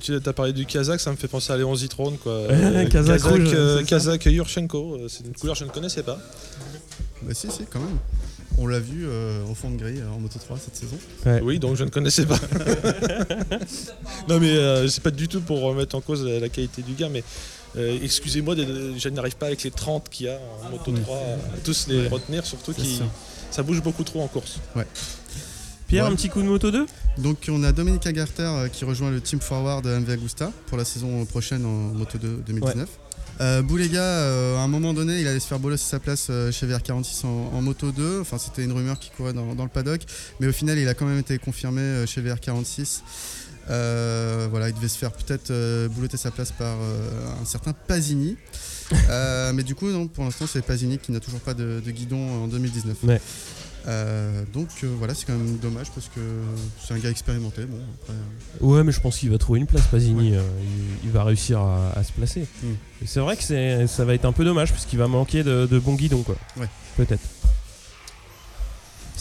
tu 0.00 0.16
as 0.16 0.32
parlé 0.32 0.52
du 0.52 0.66
Kazakh, 0.66 0.98
ça 0.98 1.12
me 1.12 1.16
fait 1.16 1.28
penser 1.28 1.52
à 1.52 1.56
Léon 1.56 1.76
Zitrone 1.76 2.18
quoi. 2.18 2.48
Kazakh 2.90 3.22
rouge, 3.22 3.52
euh, 3.54 3.84
Kazakh 3.84 4.24
Yurchenko, 4.26 5.02
c'est 5.08 5.24
une 5.24 5.34
couleur 5.34 5.54
que 5.54 5.60
je 5.60 5.66
ne 5.66 5.70
connaissais 5.70 6.02
pas. 6.02 6.18
Bah, 7.22 7.34
si, 7.34 7.48
si, 7.52 7.62
quand 7.70 7.78
même. 7.78 7.98
On 8.58 8.66
l'a 8.66 8.80
vu 8.80 9.04
euh, 9.06 9.44
au 9.48 9.54
fond 9.54 9.70
de 9.70 9.76
grille 9.76 10.02
en 10.12 10.18
moto 10.18 10.40
3 10.40 10.58
cette 10.58 10.74
saison. 10.74 10.96
Ouais. 11.24 11.40
Oui, 11.40 11.60
donc 11.60 11.76
je 11.76 11.84
ne 11.84 11.90
connaissais 11.90 12.26
pas. 12.26 12.38
non 14.28 14.40
mais 14.40 14.56
euh, 14.56 14.88
c'est 14.88 15.02
pas 15.02 15.12
du 15.12 15.28
tout 15.28 15.40
pour 15.40 15.60
remettre 15.60 15.94
en 15.94 16.00
cause 16.00 16.24
la, 16.24 16.40
la 16.40 16.48
qualité 16.48 16.82
du 16.82 16.94
gars, 16.94 17.08
mais 17.08 17.22
euh, 17.76 17.98
excusez-moi, 18.02 18.54
je 18.56 19.08
n'arrive 19.08 19.36
pas 19.36 19.46
avec 19.46 19.62
les 19.62 19.70
30 19.70 20.08
qu'il 20.08 20.26
y 20.26 20.28
a 20.28 20.38
en 20.66 20.70
moto 20.70 20.92
3 20.92 21.16
à 21.16 21.58
tous 21.64 21.86
les 21.88 21.98
Ouais. 22.02 22.08
retenir, 22.08 22.44
surtout 22.46 22.72
qui 22.72 23.00
ça 23.50 23.62
bouge 23.62 23.82
beaucoup 23.82 24.04
trop 24.04 24.22
en 24.22 24.28
course. 24.28 24.58
Pierre, 25.86 26.06
Ouais. 26.06 26.12
un 26.12 26.16
petit 26.16 26.28
coup 26.30 26.40
de 26.40 26.46
moto 26.46 26.70
2 26.70 26.86
Donc 27.18 27.38
on 27.48 27.62
a 27.62 27.70
Dominique 27.72 28.06
Agarter 28.06 28.42
euh, 28.42 28.68
qui 28.68 28.84
rejoint 28.84 29.10
le 29.10 29.20
Team 29.20 29.40
Forward 29.40 29.86
MV 29.86 30.10
Agusta 30.10 30.50
pour 30.66 30.78
la 30.78 30.84
saison 30.84 31.24
prochaine 31.26 31.64
en 31.66 31.92
Moto 31.94 32.16
2 32.18 32.42
2019. 32.46 32.88
Euh, 33.40 33.62
Boulega, 33.62 34.00
euh, 34.00 34.56
à 34.56 34.60
un 34.60 34.68
moment 34.68 34.94
donné, 34.94 35.20
il 35.20 35.26
allait 35.26 35.40
se 35.40 35.46
faire 35.48 35.58
bolosser 35.58 35.84
sa 35.84 35.98
place 35.98 36.28
euh, 36.30 36.52
chez 36.52 36.66
VR46 36.68 37.26
en, 37.26 37.50
en 37.52 37.60
Moto 37.62 37.90
2. 37.90 38.20
Enfin, 38.20 38.38
c'était 38.38 38.62
une 38.62 38.70
rumeur 38.72 38.98
qui 39.00 39.10
courait 39.10 39.32
dans, 39.32 39.54
dans 39.56 39.64
le 39.64 39.68
paddock. 39.68 40.02
Mais 40.38 40.46
au 40.46 40.52
final, 40.52 40.78
il 40.78 40.86
a 40.88 40.94
quand 40.94 41.04
même 41.04 41.18
été 41.18 41.36
confirmé 41.38 41.80
euh, 41.80 42.06
chez 42.06 42.22
VR46. 42.22 43.00
Euh, 43.70 44.46
voilà, 44.50 44.68
il 44.68 44.74
devait 44.74 44.88
se 44.88 44.98
faire 44.98 45.12
peut-être 45.12 45.50
euh, 45.50 45.88
boulotter 45.88 46.16
sa 46.16 46.30
place 46.30 46.52
par 46.52 46.76
euh, 46.80 47.42
un 47.42 47.44
certain 47.44 47.72
Pasini. 47.72 48.36
Euh, 49.08 49.52
mais 49.54 49.62
du 49.62 49.74
coup, 49.74 49.88
non, 49.90 50.06
pour 50.08 50.24
l'instant, 50.24 50.46
c'est 50.46 50.60
Pasini 50.60 50.98
qui 50.98 51.10
n'a 51.10 51.18
toujours 51.18 51.40
pas 51.40 51.54
de, 51.54 51.80
de 51.84 51.90
guidon 51.90 52.44
en 52.44 52.48
2019. 52.48 52.98
Ouais. 53.04 53.18
Euh, 53.86 54.42
donc 54.52 54.68
voilà, 54.98 55.14
c'est 55.14 55.26
quand 55.26 55.32
même 55.32 55.56
dommage 55.56 55.90
parce 55.90 56.08
que 56.14 56.20
c'est 56.86 56.92
un 56.92 56.98
gars 56.98 57.08
expérimenté. 57.08 57.64
Bon, 57.64 57.78
après, 58.02 58.12
Ouais, 58.60 58.84
mais 58.84 58.92
je 58.92 59.00
pense 59.00 59.16
qu'il 59.18 59.30
va 59.30 59.38
trouver 59.38 59.60
une 59.60 59.66
place, 59.66 59.86
Pasini. 59.86 60.32
il, 60.34 60.40
il 61.04 61.10
va 61.10 61.24
réussir 61.24 61.60
à, 61.60 61.92
à 61.96 62.04
se 62.04 62.12
placer. 62.12 62.46
Mm. 62.62 62.66
C'est 63.06 63.20
vrai 63.20 63.36
que 63.38 63.86
ça 63.86 64.04
va 64.04 64.14
être 64.14 64.26
un 64.26 64.32
peu 64.32 64.44
dommage 64.44 64.70
parce 64.70 64.84
qu'il 64.84 64.98
va 64.98 65.08
manquer 65.08 65.42
de, 65.42 65.64
de 65.66 65.78
bons 65.78 65.94
guidons, 65.94 66.22
quoi. 66.22 66.36
Ouais. 66.58 66.68
Peut-être. 66.98 67.22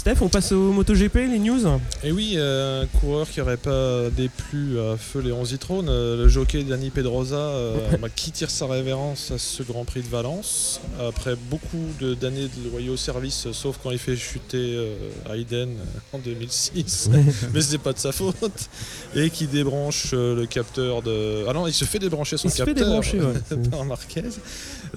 Steph, 0.04 0.18
on 0.20 0.28
passe 0.28 0.52
au 0.52 0.74
MotoGP, 0.74 1.16
les 1.16 1.40
news 1.40 1.66
Et 2.04 2.12
oui, 2.12 2.34
euh, 2.36 2.84
un 2.84 2.88
coureur 2.88 3.26
qui 3.26 3.40
aurait 3.40 3.56
pas 3.56 4.10
déplu 4.10 4.78
à 4.78 4.98
feu 4.98 5.22
Léon 5.22 5.46
Zitrone, 5.46 5.88
euh, 5.88 6.18
le 6.18 6.28
jockey 6.28 6.66
Dani 6.66 6.90
Pedrosa, 6.90 7.38
euh, 7.38 7.78
bah, 8.02 8.10
qui 8.14 8.34
tire 8.34 8.50
sa 8.50 8.68
révérence 8.68 9.32
à 9.32 9.38
ce 9.38 9.64
Grand 9.64 9.86
Prix 9.86 10.02
de 10.02 10.10
Valence, 10.10 10.82
après 11.00 11.38
beaucoup 11.50 11.78
d'années 12.20 12.50
de 12.50 12.70
loyaux 12.70 12.98
service, 12.98 13.46
euh, 13.46 13.54
sauf 13.54 13.80
quand 13.82 13.92
il 13.92 13.98
fait 13.98 14.18
chuter 14.18 14.94
Hayden 15.32 15.70
euh, 15.70 16.18
en 16.18 16.20
2006, 16.20 17.10
mais 17.54 17.62
ce 17.62 17.72
n'est 17.72 17.78
pas 17.78 17.94
de 17.94 18.00
sa 18.00 18.12
faute, 18.12 18.70
et 19.16 19.30
qui 19.30 19.48
débranche 19.48 20.12
le 20.12 20.46
capteur 20.48 21.02
de... 21.02 21.46
Ah 21.48 21.54
non, 21.54 21.66
il 21.66 21.74
se 21.74 21.86
fait 21.86 22.00
débrancher 22.00 22.36
son 22.36 22.50
Il 22.50 22.52
se 22.52 22.58
fait 22.58 22.66
capteur 22.74 22.88
débrancher, 22.88 23.22
ouais. 23.22 23.70
par 23.72 23.86
Marquez. 23.86 24.24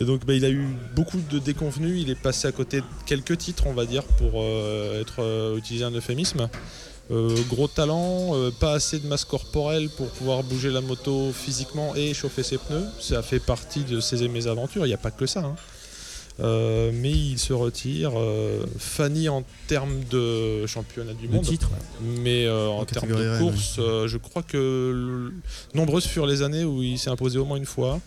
Et 0.01 0.05
donc 0.05 0.27
bah, 0.27 0.35
il 0.35 0.45
a 0.45 0.51
eu 0.51 0.67
beaucoup 0.95 1.19
de 1.31 1.39
déconvenus, 1.39 2.01
il 2.03 2.11
est 2.11 2.21
passé 2.21 2.47
à 2.49 2.53
côté 2.53 2.79
de 2.81 2.87
quelques 3.07 3.39
titres, 3.39 3.65
on 3.67 3.73
va 3.73 3.87
dire, 3.87 4.03
pour 4.05 4.33
euh, 4.43 5.01
être 5.01 5.21
euh, 5.23 5.57
utilisé 5.57 5.85
un 5.85 5.91
euphémisme. 5.93 6.49
Euh, 7.13 7.37
gros 7.49 7.69
talent, 7.69 8.33
euh, 8.35 8.51
pas 8.51 8.73
assez 8.73 8.99
de 8.99 9.07
masse 9.07 9.25
corporelle 9.25 9.89
pour 9.97 10.09
pouvoir 10.09 10.43
bouger 10.43 10.71
la 10.71 10.81
moto 10.81 11.31
physiquement 11.33 11.95
et 11.95 12.13
chauffer 12.15 12.43
ses 12.43 12.59
pneus. 12.59 12.85
Ça 13.01 13.23
fait 13.23 13.39
partie 13.39 13.85
de 13.85 14.01
ses 14.01 14.27
mésaventures, 14.29 14.85
il 14.85 14.89
n'y 14.89 14.95
a 14.95 14.99
pas 14.99 15.13
que 15.13 15.25
ça. 15.27 15.41
hein. 15.45 15.57
Euh, 16.41 16.91
mais 16.93 17.13
il 17.13 17.39
se 17.39 17.55
retire. 17.55 18.11
euh, 18.17 18.67
Fanny 18.79 19.29
en 19.31 19.45
termes 19.69 20.03
de 20.11 20.67
championnat 20.67 21.15
du 21.15 21.29
monde, 21.29 21.45
titre. 21.47 21.71
mais 22.03 22.45
euh, 22.45 22.69
en, 22.69 22.81
En 22.81 22.85
termes 22.85 23.09
de 23.09 23.39
course, 23.39 23.77
je 23.79 24.17
crois 24.19 24.43
que 24.43 25.31
nombreuses 25.75 26.05
furent 26.07 26.27
les 26.27 26.43
années 26.43 26.65
où 26.65 26.83
il 26.83 26.99
s'est 26.99 27.09
imposé 27.09 27.39
au 27.39 27.47
moins 27.47 27.57
une 27.57 27.65
fois. 27.65 28.01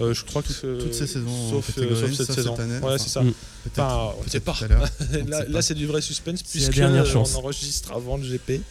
Euh, 0.00 0.14
je 0.14 0.24
crois 0.24 0.42
que 0.42 0.48
toutes 0.78 0.94
ces 0.94 1.06
saisons 1.06 1.50
sauf, 1.50 1.70
euh, 1.78 1.94
sauf 1.94 2.12
cette 2.12 2.32
saison. 2.32 2.56
cette 2.56 2.64
année, 2.64 2.78
ouais, 2.78 2.84
enfin, 2.84 2.98
c'est 2.98 3.08
ça. 3.10 3.20
Peut-être 3.20 3.78
Enfin, 4.48 4.66
pas. 4.68 4.86
là, 5.28 5.44
là, 5.48 5.62
c'est 5.62 5.74
du 5.74 5.86
vrai 5.86 6.00
suspense 6.00 6.42
puisque 6.42 6.74
dernière 6.74 7.02
euh, 7.02 7.06
chance. 7.06 7.34
on 7.34 7.40
enregistre 7.40 7.92
avant 7.92 8.16
le 8.16 8.22
GP. 8.22 8.62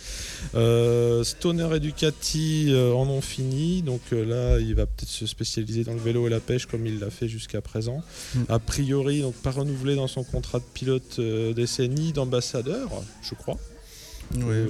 Euh, 0.55 1.23
Stoner 1.23 1.67
et 1.75 1.79
Ducati 1.79 2.67
euh, 2.69 2.93
en 2.93 3.07
ont 3.07 3.21
fini, 3.21 3.81
donc 3.83 4.01
euh, 4.13 4.25
là 4.25 4.59
il 4.59 4.73
va 4.73 4.85
peut-être 4.85 5.09
se 5.09 5.25
spécialiser 5.27 5.83
dans 5.83 5.93
le 5.93 5.99
vélo 5.99 6.25
et 6.27 6.29
la 6.29 6.39
pêche 6.39 6.65
comme 6.65 6.85
il 6.87 6.99
l'a 6.99 7.09
fait 7.11 7.27
jusqu'à 7.27 7.61
présent. 7.61 8.01
Mm. 8.33 8.39
A 8.49 8.59
priori, 8.59 9.21
donc 9.21 9.35
pas 9.35 9.51
renouvelé 9.51 9.95
dans 9.95 10.07
son 10.07 10.23
contrat 10.23 10.59
de 10.59 10.63
pilote 10.73 11.17
euh, 11.19 11.53
d'essai 11.53 11.87
ni 11.89 12.13
d'ambassadeur, 12.13 12.89
je 13.21 13.35
crois. 13.35 13.57
Ouais, 14.35 14.41
Euh, 14.45 14.67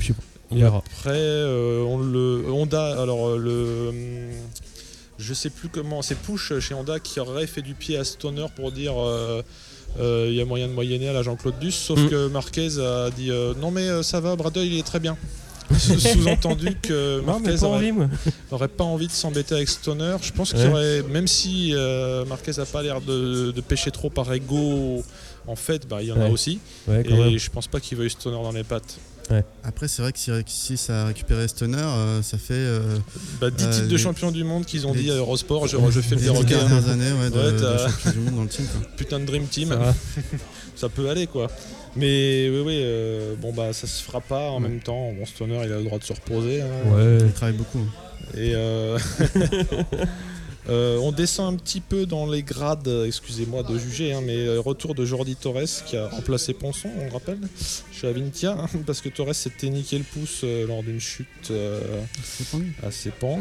je- 0.00 0.12
Et 0.54 0.62
après, 0.64 1.10
euh, 1.16 1.80
on 1.82 1.96
le 1.98 2.44
Honda, 2.50 3.00
alors 3.00 3.28
euh, 3.28 3.38
le 3.38 3.88
hum, 3.88 4.36
je 5.22 5.32
sais 5.34 5.50
plus 5.50 5.68
comment, 5.68 6.02
c'est 6.02 6.16
Push 6.16 6.58
chez 6.58 6.74
Honda 6.74 6.98
qui 7.00 7.20
aurait 7.20 7.46
fait 7.46 7.62
du 7.62 7.74
pied 7.74 7.96
à 7.96 8.04
Stoner 8.04 8.46
pour 8.56 8.72
dire 8.72 8.94
euh, 9.00 9.42
euh, 10.00 10.26
il 10.28 10.34
y 10.34 10.40
a 10.40 10.44
moyen 10.44 10.68
de 10.68 10.72
moyenner 10.72 11.08
à 11.08 11.12
la 11.12 11.22
Jean-Claude 11.22 11.58
Duss, 11.60 11.74
sauf 11.76 11.98
Mm. 11.98 12.08
que 12.10 12.26
Marquez 12.28 12.78
a 12.80 13.10
dit 13.10 13.30
euh, 13.30 13.54
non 13.60 13.70
mais 13.70 14.02
ça 14.02 14.20
va, 14.20 14.34
Bradley 14.36 14.66
il 14.66 14.78
est 14.78 14.82
très 14.86 15.00
bien. 15.00 15.16
Sous-entendu 15.78 16.76
que 16.82 17.20
Marquez 17.20 17.54
pas 17.56 17.64
aurait, 17.64 17.76
envie, 17.78 17.92
moi. 17.92 18.08
aurait 18.50 18.68
pas 18.68 18.84
envie 18.84 19.06
de 19.06 19.12
s'embêter 19.12 19.54
avec 19.54 19.68
Stoner. 19.68 20.16
Je 20.20 20.32
pense 20.32 20.50
qu'il 20.52 20.60
Ouais. 20.64 20.68
aurait, 20.68 21.02
même 21.04 21.26
si 21.26 21.72
Marquez 22.28 22.58
a 22.58 22.66
pas 22.66 22.82
l'air 22.82 23.00
de, 23.00 23.52
de 23.52 23.60
pêcher 23.62 23.90
trop 23.90 24.10
par 24.10 24.30
ego, 24.34 25.02
en 25.46 25.56
fait, 25.56 25.88
bah, 25.88 25.98
il 26.02 26.08
y 26.08 26.12
en 26.12 26.20
a 26.20 26.28
aussi. 26.28 26.58
Ouais, 26.88 27.02
Et 27.06 27.12
même. 27.12 27.38
je 27.38 27.50
pense 27.50 27.68
pas 27.68 27.80
qu'il 27.80 27.96
veuille 27.96 28.10
Stoner 28.10 28.36
dans 28.42 28.52
les 28.52 28.64
pattes. 28.64 28.98
Ouais. 29.32 29.44
Après, 29.64 29.88
c'est 29.88 30.02
vrai 30.02 30.12
que 30.12 30.18
si, 30.18 30.30
si 30.46 30.76
ça 30.76 31.02
a 31.02 31.06
récupéré 31.06 31.48
Stoner, 31.48 31.76
euh, 31.78 32.22
ça 32.22 32.36
fait 32.38 32.52
euh, 32.54 32.80
Bah, 33.40 33.50
10 33.50 33.64
Euh, 33.64 33.70
titres 33.72 33.88
de 33.88 33.96
champion 33.96 34.30
du 34.30 34.44
monde 34.44 34.66
qu'ils 34.66 34.86
ont 34.86 34.92
les- 34.92 35.02
dit 35.02 35.10
à 35.10 35.14
Eurosport, 35.14 35.66
je, 35.68 35.76
je 35.90 36.00
fais 36.00 36.16
le 36.16 36.20
les 36.20 36.26
perroquet. 36.26 36.54
hein. 36.54 36.58
dernières 36.68 36.88
années 36.90 37.12
ouais, 37.12 37.30
de, 37.30 37.36
Ouais, 37.38 37.52
de 37.52 37.58
t'as- 37.60 37.88
champion 37.88 38.10
du 38.12 38.18
monde 38.20 38.34
dans 38.36 38.42
le 38.42 38.48
team. 38.48 38.66
quoi. 38.66 38.80
Putain 38.96 39.20
de 39.20 39.24
Dream 39.24 39.46
Team. 39.46 39.74
Ça 40.76 40.88
peut 40.88 41.08
aller 41.10 41.26
quoi. 41.26 41.48
Mais 41.96 42.48
oui, 42.50 42.62
oui, 42.64 42.78
euh, 42.82 43.34
bon 43.40 43.52
bah 43.52 43.72
ça 43.74 43.86
se 43.86 44.02
fera 44.02 44.20
pas 44.22 44.50
en 44.50 44.62
Ouais. 44.62 44.68
même 44.68 44.80
temps. 44.80 45.12
Bon, 45.12 45.24
Stoner 45.26 45.60
il 45.64 45.72
a 45.72 45.76
le 45.78 45.84
droit 45.84 45.98
de 45.98 46.04
se 46.04 46.12
reposer. 46.12 46.62
hein. 46.62 46.66
Ouais. 46.94 47.18
Il 47.20 47.32
travaille 47.32 47.56
beaucoup. 47.56 47.78
hein. 47.78 48.38
Et 48.38 48.54
euh, 50.68 50.96
euh, 50.96 50.98
on 50.98 51.12
descend 51.12 51.54
un 51.54 51.56
petit 51.56 51.80
peu 51.80 52.06
dans 52.06 52.30
les 52.30 52.42
grades, 52.42 52.88
excusez-moi 53.06 53.62
de 53.62 53.78
juger, 53.78 54.12
hein, 54.12 54.20
mais 54.24 54.46
euh, 54.46 54.60
retour 54.60 54.94
de 54.94 55.04
Jordi 55.04 55.36
Torres 55.36 55.84
qui 55.86 55.96
a 55.96 56.08
remplacé 56.08 56.54
Ponson, 56.54 56.88
on 57.00 57.04
le 57.06 57.12
rappelle, 57.12 57.38
chez 57.92 58.08
Avintia, 58.08 58.52
hein, 58.52 58.68
parce 58.86 59.00
que 59.00 59.08
Torres 59.08 59.34
s'était 59.34 59.70
niqué 59.70 59.98
le 59.98 60.04
pouce 60.04 60.40
euh, 60.44 60.66
lors 60.66 60.82
d'une 60.82 61.00
chute 61.00 61.50
euh, 61.50 61.80
à 62.82 62.90
Sepang. 62.90 63.40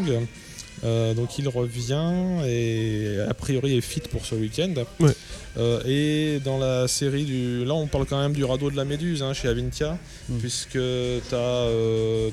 Euh, 0.84 1.13
donc 1.13 1.38
il 1.38 1.48
revient 1.48 2.44
et 2.48 3.18
a 3.30 3.34
priori 3.36 3.78
est 3.78 3.82
fit 3.82 4.00
pour 4.00 4.25
ce 4.25 4.34
week-end. 4.34 4.74
Ouais. 5.00 5.12
Euh, 5.58 5.82
et 5.86 6.40
dans 6.40 6.58
la 6.58 6.88
série 6.88 7.25
du. 7.25 7.66
Là 7.66 7.75
on 7.75 7.86
parle 7.86 8.06
quand 8.08 8.20
même 8.20 8.34
du 8.34 8.44
radeau 8.44 8.72
de 8.72 8.75
la 8.78 8.86
Méduse 8.86 9.22
hein, 9.22 9.34
chez 9.34 9.48
Avintia, 9.48 9.98
Mm. 10.30 10.38
puisque 10.40 10.72
tu 10.80 11.36
as 11.36 11.68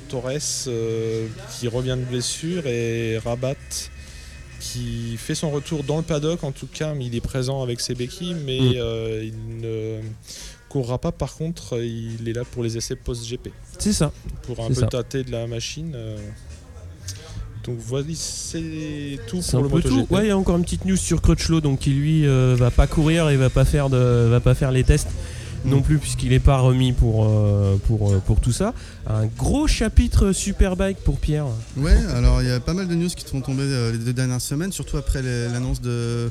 Torres 0.08 0.30
euh, 0.68 1.26
qui 1.58 1.68
revient 1.68 1.96
de 1.98 2.04
blessure 2.10 2.66
et 2.66 3.18
Rabat 3.18 3.54
qui 4.60 5.16
fait 5.16 5.34
son 5.34 5.50
retour 5.50 5.84
dans 5.84 5.96
le 5.98 6.02
paddock 6.02 6.42
en 6.44 6.52
tout 6.52 6.66
cas, 6.66 6.94
mais 6.94 7.06
il 7.06 7.14
est 7.14 7.20
présent 7.20 7.62
avec 7.62 7.80
ses 7.80 7.94
béquilles, 7.94 8.34
mais 8.44 8.58
Mm. 8.60 8.72
euh, 8.76 9.24
il 9.24 9.60
ne 9.60 10.00
courra 10.68 10.98
pas 10.98 11.12
par 11.12 11.34
contre, 11.36 11.78
il 11.80 12.28
est 12.28 12.32
là 12.32 12.42
pour 12.44 12.62
les 12.62 12.76
essais 12.76 12.96
post-GP 12.96 13.48
C'est 13.78 13.92
ça. 13.92 14.12
pour 14.42 14.60
un 14.64 14.68
peu 14.68 14.74
ça. 14.74 14.86
tâter 14.86 15.22
de 15.24 15.30
la 15.30 15.46
machine. 15.46 15.92
euh. 15.94 16.16
Donc 17.64 17.76
voilà, 17.80 18.06
c'est 18.14 19.18
tout 19.26 19.40
pour 19.50 19.62
le. 19.62 19.68
MotoGP. 19.68 20.10
Ouais, 20.10 20.24
il 20.24 20.28
y 20.28 20.30
a 20.30 20.38
encore 20.38 20.56
une 20.56 20.64
petite 20.64 20.84
news 20.86 20.96
sur 20.96 21.20
Crutchlow, 21.20 21.60
donc 21.60 21.80
qui 21.80 21.90
lui 21.90 22.26
euh, 22.26 22.54
va 22.58 22.70
pas 22.70 22.86
courir 22.86 23.28
et 23.28 23.36
va 23.36 23.50
pas 23.50 23.64
faire 23.66 23.90
de, 23.90 24.26
va 24.30 24.40
pas 24.40 24.54
faire 24.54 24.70
les 24.72 24.84
tests 24.84 25.08
non 25.64 25.82
plus 25.82 25.98
puisqu'il 25.98 26.32
est 26.32 26.38
pas 26.40 26.58
remis 26.58 26.92
pour 26.92 27.26
euh, 27.26 27.76
pour 27.86 28.12
euh, 28.12 28.18
pour 28.18 28.40
tout 28.40 28.52
ça. 28.52 28.74
Un 29.06 29.26
gros 29.26 29.66
chapitre 29.66 30.32
Superbike 30.32 30.98
pour 30.98 31.18
Pierre. 31.18 31.46
Ouais, 31.76 31.96
alors 32.14 32.42
il 32.42 32.48
y 32.48 32.50
a 32.50 32.60
pas 32.60 32.74
mal 32.74 32.88
de 32.88 32.94
news 32.94 33.08
qui 33.08 33.26
sont 33.26 33.40
tombées 33.40 33.62
euh, 33.62 33.92
les 33.92 33.98
deux 33.98 34.12
dernières 34.12 34.40
semaines, 34.40 34.72
surtout 34.72 34.96
après 34.96 35.22
l'annonce 35.22 35.80
de 35.80 36.30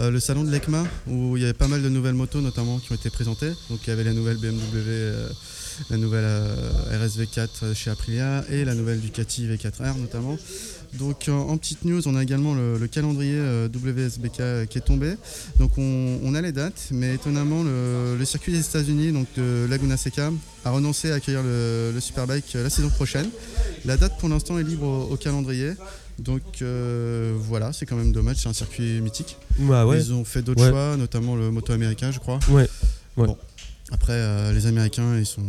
euh, 0.00 0.10
le 0.10 0.18
salon 0.18 0.42
de 0.42 0.50
l'ECMA, 0.50 0.84
où 1.06 1.36
il 1.36 1.42
y 1.42 1.44
avait 1.44 1.52
pas 1.52 1.68
mal 1.68 1.82
de 1.82 1.88
nouvelles 1.88 2.14
motos 2.14 2.40
notamment 2.40 2.78
qui 2.78 2.90
ont 2.92 2.96
été 2.96 3.10
présentées. 3.10 3.52
Donc 3.70 3.80
il 3.84 3.90
y 3.90 3.92
avait 3.92 4.04
la 4.04 4.12
nouvelle 4.12 4.38
BMW, 4.38 5.28
la 5.90 5.96
nouvelle 5.96 6.24
euh, 6.24 7.06
RSV4 7.06 7.74
chez 7.74 7.90
Aprilia 7.90 8.44
et 8.50 8.64
la 8.64 8.74
nouvelle 8.74 9.00
Ducati 9.00 9.46
V4R 9.46 9.98
notamment. 9.98 10.36
Donc 10.98 11.24
en, 11.28 11.48
en 11.48 11.56
petite 11.56 11.84
news, 11.84 12.06
on 12.06 12.14
a 12.16 12.22
également 12.22 12.54
le, 12.54 12.78
le 12.78 12.86
calendrier 12.86 13.34
euh, 13.36 13.68
WSBK 13.68 14.68
qui 14.68 14.78
est 14.78 14.84
tombé. 14.84 15.14
Donc 15.58 15.76
on, 15.78 16.18
on 16.22 16.34
a 16.34 16.40
les 16.40 16.52
dates, 16.52 16.88
mais 16.92 17.14
étonnamment 17.14 17.62
le, 17.62 18.16
le 18.18 18.24
circuit 18.24 18.52
des 18.52 18.60
États-Unis, 18.60 19.12
donc 19.12 19.26
de 19.36 19.66
Laguna 19.68 19.96
Seca, 19.96 20.30
a 20.64 20.70
renoncé 20.70 21.10
à 21.10 21.14
accueillir 21.14 21.42
le, 21.42 21.90
le 21.92 22.00
Superbike 22.00 22.54
euh, 22.56 22.62
la 22.62 22.70
saison 22.70 22.90
prochaine. 22.90 23.28
La 23.84 23.96
date 23.96 24.18
pour 24.18 24.28
l'instant 24.28 24.58
est 24.58 24.62
libre 24.62 24.86
au, 24.86 25.12
au 25.12 25.16
calendrier. 25.16 25.72
Donc 26.20 26.42
euh, 26.62 27.34
voilà, 27.36 27.72
c'est 27.72 27.86
quand 27.86 27.96
même 27.96 28.12
dommage, 28.12 28.36
c'est 28.36 28.48
un 28.48 28.52
circuit 28.52 29.00
mythique. 29.00 29.36
Bah 29.58 29.84
ouais. 29.86 29.98
Ils 30.00 30.12
ont 30.12 30.24
fait 30.24 30.42
d'autres 30.42 30.62
Ouais. 30.62 30.70
choix, 30.70 30.96
notamment 30.96 31.34
le 31.34 31.50
moto 31.50 31.72
américain, 31.72 32.12
je 32.12 32.20
crois. 32.20 32.38
Ouais. 32.50 32.68
Ouais. 33.16 33.26
Bon. 33.26 33.36
Après, 33.90 34.12
euh, 34.12 34.52
les 34.52 34.66
Américains, 34.66 35.18
ils 35.18 35.26
sont. 35.26 35.42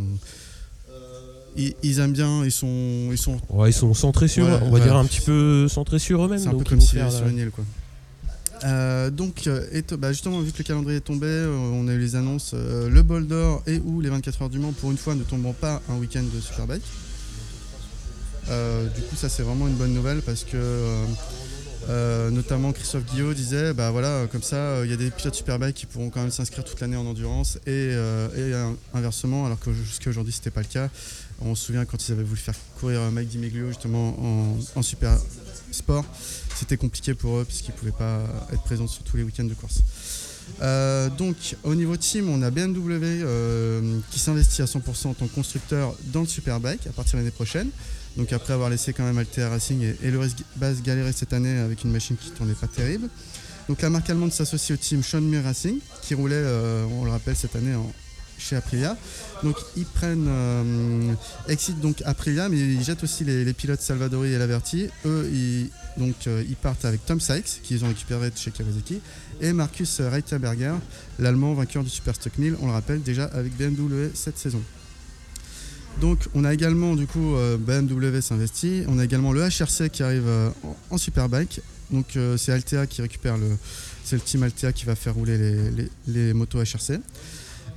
Ils, 1.57 1.73
ils 1.83 1.99
aiment 1.99 2.11
bien, 2.13 2.43
ils 2.43 2.51
sont. 2.51 3.09
Ils 3.11 3.17
sont 3.17 3.39
Ouais, 3.49 3.69
ils 3.69 3.73
sont 3.73 3.93
centrés 3.93 4.27
sur, 4.27 4.45
on 4.45 4.49
va 4.69 4.69
ouais. 4.71 4.81
dire 4.81 4.95
un 4.95 5.05
petit 5.05 5.21
peu 5.21 5.67
centrés 5.67 5.99
sur 5.99 6.25
eux-mêmes. 6.25 6.39
c'est 6.39 6.47
un 6.47 6.51
peu 6.51 6.57
donc 6.57 6.69
comme 6.69 6.79
ils 6.79 6.99
vont 6.99 7.09
si 7.11 7.17
sur 7.17 7.27
une 7.27 7.37
île, 7.37 7.51
quoi. 7.51 7.63
Euh, 8.63 9.09
donc, 9.09 9.47
euh, 9.47 9.65
et 9.73 9.83
bah, 9.97 10.11
justement, 10.11 10.39
vu 10.39 10.51
que 10.51 10.57
le 10.59 10.63
calendrier 10.63 10.97
est 10.97 11.01
tombé, 11.01 11.27
euh, 11.27 11.55
on 11.73 11.87
a 11.87 11.93
eu 11.93 11.99
les 11.99 12.15
annonces. 12.15 12.51
euh, 12.53 12.89
le 12.89 13.03
bol 13.03 13.27
d'or 13.27 13.61
et 13.67 13.79
ou 13.83 13.99
les 14.01 14.09
24 14.09 14.41
heures 14.43 14.49
du 14.49 14.59
Mans, 14.59 14.71
pour 14.71 14.91
une 14.91 14.97
fois, 14.97 15.13
ne 15.13 15.23
tomberont 15.23 15.53
pas 15.53 15.81
un 15.89 15.95
week-end 15.95 16.23
de 16.23 16.39
Superbike. 16.39 16.81
Euh, 18.49 18.87
du 18.89 19.01
coup, 19.01 19.15
ça, 19.15 19.27
c'est 19.29 19.43
vraiment 19.43 19.67
une 19.67 19.75
bonne 19.75 19.93
nouvelle 19.93 20.21
parce 20.21 20.43
que. 20.43 20.57
notamment 22.31 22.71
Christophe 22.71 23.05
Guillot 23.05 23.33
disait 23.35 23.71
bah 23.73 23.91
voilà 23.91 24.25
comme 24.31 24.41
ça 24.41 24.83
il 24.83 24.89
y 24.89 24.93
a 24.93 24.97
des 24.97 25.11
pilotes 25.11 25.35
Superbike 25.35 25.75
qui 25.75 25.85
pourront 25.85 26.09
quand 26.09 26.21
même 26.21 26.31
s'inscrire 26.31 26.63
toute 26.63 26.79
l'année 26.81 26.95
en 26.97 27.05
endurance 27.05 27.59
et, 27.67 27.91
et 28.35 28.53
inversement 28.95 29.45
alors 29.45 29.59
que 29.59 29.71
jusqu'à 29.71 30.09
aujourd'hui 30.09 30.33
c'était 30.33 30.49
pas 30.49 30.61
le 30.61 30.67
cas 30.67 30.89
on 31.41 31.55
se 31.55 31.65
souvient 31.65 31.85
quand 31.85 32.07
ils 32.07 32.11
avaient 32.11 32.23
voulu 32.23 32.39
faire 32.39 32.55
courir 32.79 33.01
Mike 33.11 33.29
Di 33.29 33.51
justement 33.67 34.15
en, 34.75 34.81
super 34.81 35.17
sport. 35.71 36.05
C'était 36.55 36.77
compliqué 36.77 37.13
pour 37.13 37.37
eux 37.37 37.45
puisqu'ils 37.45 37.73
pouvaient 37.73 37.91
pas 37.91 38.21
être 38.53 38.63
présents 38.63 38.87
sur 38.87 39.03
tous 39.03 39.17
les 39.17 39.23
week-ends 39.23 39.43
de 39.45 39.53
course. 39.53 39.81
Euh, 40.61 41.09
donc 41.09 41.35
au 41.63 41.73
niveau 41.75 41.97
team 41.97 42.29
on 42.29 42.41
a 42.43 42.51
BMW 42.51 43.01
euh, 43.03 43.99
qui 44.11 44.19
s'investit 44.19 44.61
à 44.61 44.65
100% 44.65 45.07
en 45.07 45.13
tant 45.15 45.27
que 45.27 45.33
constructeur 45.33 45.95
dans 46.13 46.21
le 46.21 46.27
Superbike 46.27 46.85
à 46.87 46.91
partir 46.91 47.13
de 47.13 47.19
l'année 47.19 47.31
prochaine. 47.31 47.69
Donc 48.15 48.31
après 48.31 48.53
avoir 48.53 48.69
laissé 48.69 48.93
quand 48.93 49.03
même 49.03 49.17
Altea 49.17 49.49
Racing 49.49 49.81
et, 49.81 49.97
et 50.03 50.11
le 50.11 50.19
Base 50.55 50.81
galérer 50.81 51.11
cette 51.11 51.33
année 51.33 51.57
avec 51.57 51.83
une 51.83 51.91
machine 51.91 52.15
qui 52.15 52.29
tournait 52.31 52.53
pas 52.53 52.67
terrible. 52.67 53.09
Donc 53.67 53.81
la 53.81 53.89
marque 53.89 54.09
allemande 54.09 54.31
s'associe 54.31 54.77
au 54.77 54.81
team 54.81 55.03
Sean 55.03 55.21
Muir 55.21 55.43
Racing 55.43 55.79
qui 56.03 56.13
roulait, 56.13 56.35
euh, 56.35 56.85
on 56.85 57.03
le 57.03 57.11
rappelle, 57.11 57.35
cette 57.35 57.55
année 57.55 57.73
en- 57.75 57.91
chez 58.37 58.55
Aprilia. 58.55 58.97
Donc 59.43 59.55
ils 59.75 59.85
prennent, 59.85 60.27
euh, 60.27 61.13
excitent 61.47 61.79
donc 61.79 62.01
Aprilia, 62.05 62.49
mais 62.49 62.57
ils 62.57 62.83
jettent 62.83 63.03
aussi 63.03 63.23
les, 63.23 63.53
pilotes 63.53 63.81
Salvadori 63.81 64.33
et 64.33 64.37
Laverty. 64.37 64.87
Eux, 65.05 65.29
ils, 65.31 65.69
donc, 65.97 66.15
euh, 66.27 66.43
partent 66.61 66.85
avec 66.85 67.05
Tom 67.05 67.19
Sykes, 67.19 67.61
qu'ils 67.63 67.83
ont 67.85 67.87
récupéré 67.87 68.29
de 68.29 68.37
chez 68.37 68.51
Kawasaki, 68.51 68.99
et 69.41 69.53
Marcus 69.53 70.01
Reiterberger, 70.01 70.73
l'allemand 71.19 71.53
vainqueur 71.53 71.83
du 71.83 71.89
Superstock 71.89 72.37
1000, 72.37 72.57
on 72.61 72.67
le 72.67 72.73
rappelle, 72.73 73.01
déjà 73.01 73.25
avec 73.25 73.55
BMW 73.55 74.09
cette 74.13 74.37
saison. 74.37 74.61
Donc 76.01 76.27
on 76.33 76.43
a 76.43 76.53
également 76.53 76.95
du 76.95 77.07
coup 77.07 77.35
euh, 77.35 77.57
BMW 77.57 78.19
s'investit, 78.19 78.83
on 78.89 78.99
a 78.99 79.05
également 79.05 79.31
le 79.31 79.43
HRC 79.43 79.89
qui 79.89 80.03
arrive 80.03 80.27
euh, 80.27 80.49
en, 80.89 80.97
Superbike. 80.97 81.61
Donc 81.91 82.17
c'est 82.37 82.51
Altea 82.51 82.87
qui 82.89 83.03
récupère 83.03 83.37
le 83.37 83.47
c'est 84.03 84.15
le 84.15 84.21
team 84.21 84.41
Altea 84.41 84.73
qui 84.73 84.85
va 84.85 84.95
faire 84.95 85.13
rouler 85.13 85.71
les 86.07 86.33
motos 86.33 86.59
HRC. 86.59 86.99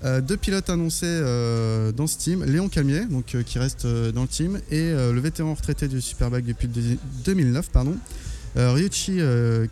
Euh, 0.05 0.21
deux 0.21 0.37
pilotes 0.37 0.71
annoncés 0.71 1.07
euh, 1.07 1.90
dans 1.90 2.07
ce 2.07 2.17
team, 2.19 2.45
Léon 2.45 2.69
Calmier 2.69 3.05
donc 3.07 3.35
euh, 3.35 3.43
qui 3.43 3.59
reste 3.59 3.85
dans 3.87 4.23
le 4.23 4.28
team 4.28 4.61
et 4.71 4.90
le 4.93 5.19
vétéran 5.21 5.55
retraité 5.55 5.88
du 5.88 6.00
Superbike 6.00 6.45
depuis 6.47 6.69
le 6.69 6.73
deux- 6.73 6.99
2009 7.25 7.71
pardon. 7.71 7.97
Ryuichi 8.57 9.19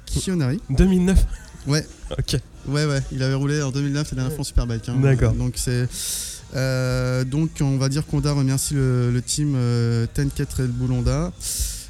Kiyonari. 0.07 0.61
2009. 0.71 1.25
Ouais, 1.67 1.85
Ok. 2.17 2.37
Ouais, 2.69 2.87
ouais, 2.87 3.01
il 3.11 3.21
avait 3.25 3.35
roulé 3.35 3.61
en 3.61 3.73
2009 3.73 4.13
la 4.13 4.15
dernière 4.15 4.33
fois 4.33 4.43
en 4.43 4.45
Superbike. 4.45 4.89
hein. 4.89 4.99
D'accord. 5.03 5.33
Donc 5.33 5.55
c'est. 5.57 5.89
donc 7.25 7.51
on 7.61 7.77
va 7.77 7.89
dire 7.89 8.07
qu'Honda 8.07 8.33
remercie 8.33 8.75
le, 8.75 9.11
le 9.11 9.21
team 9.23 9.57
Tenket 10.15 10.53
Red 10.53 10.71
Bull 10.71 10.93
Honda. 10.93 11.33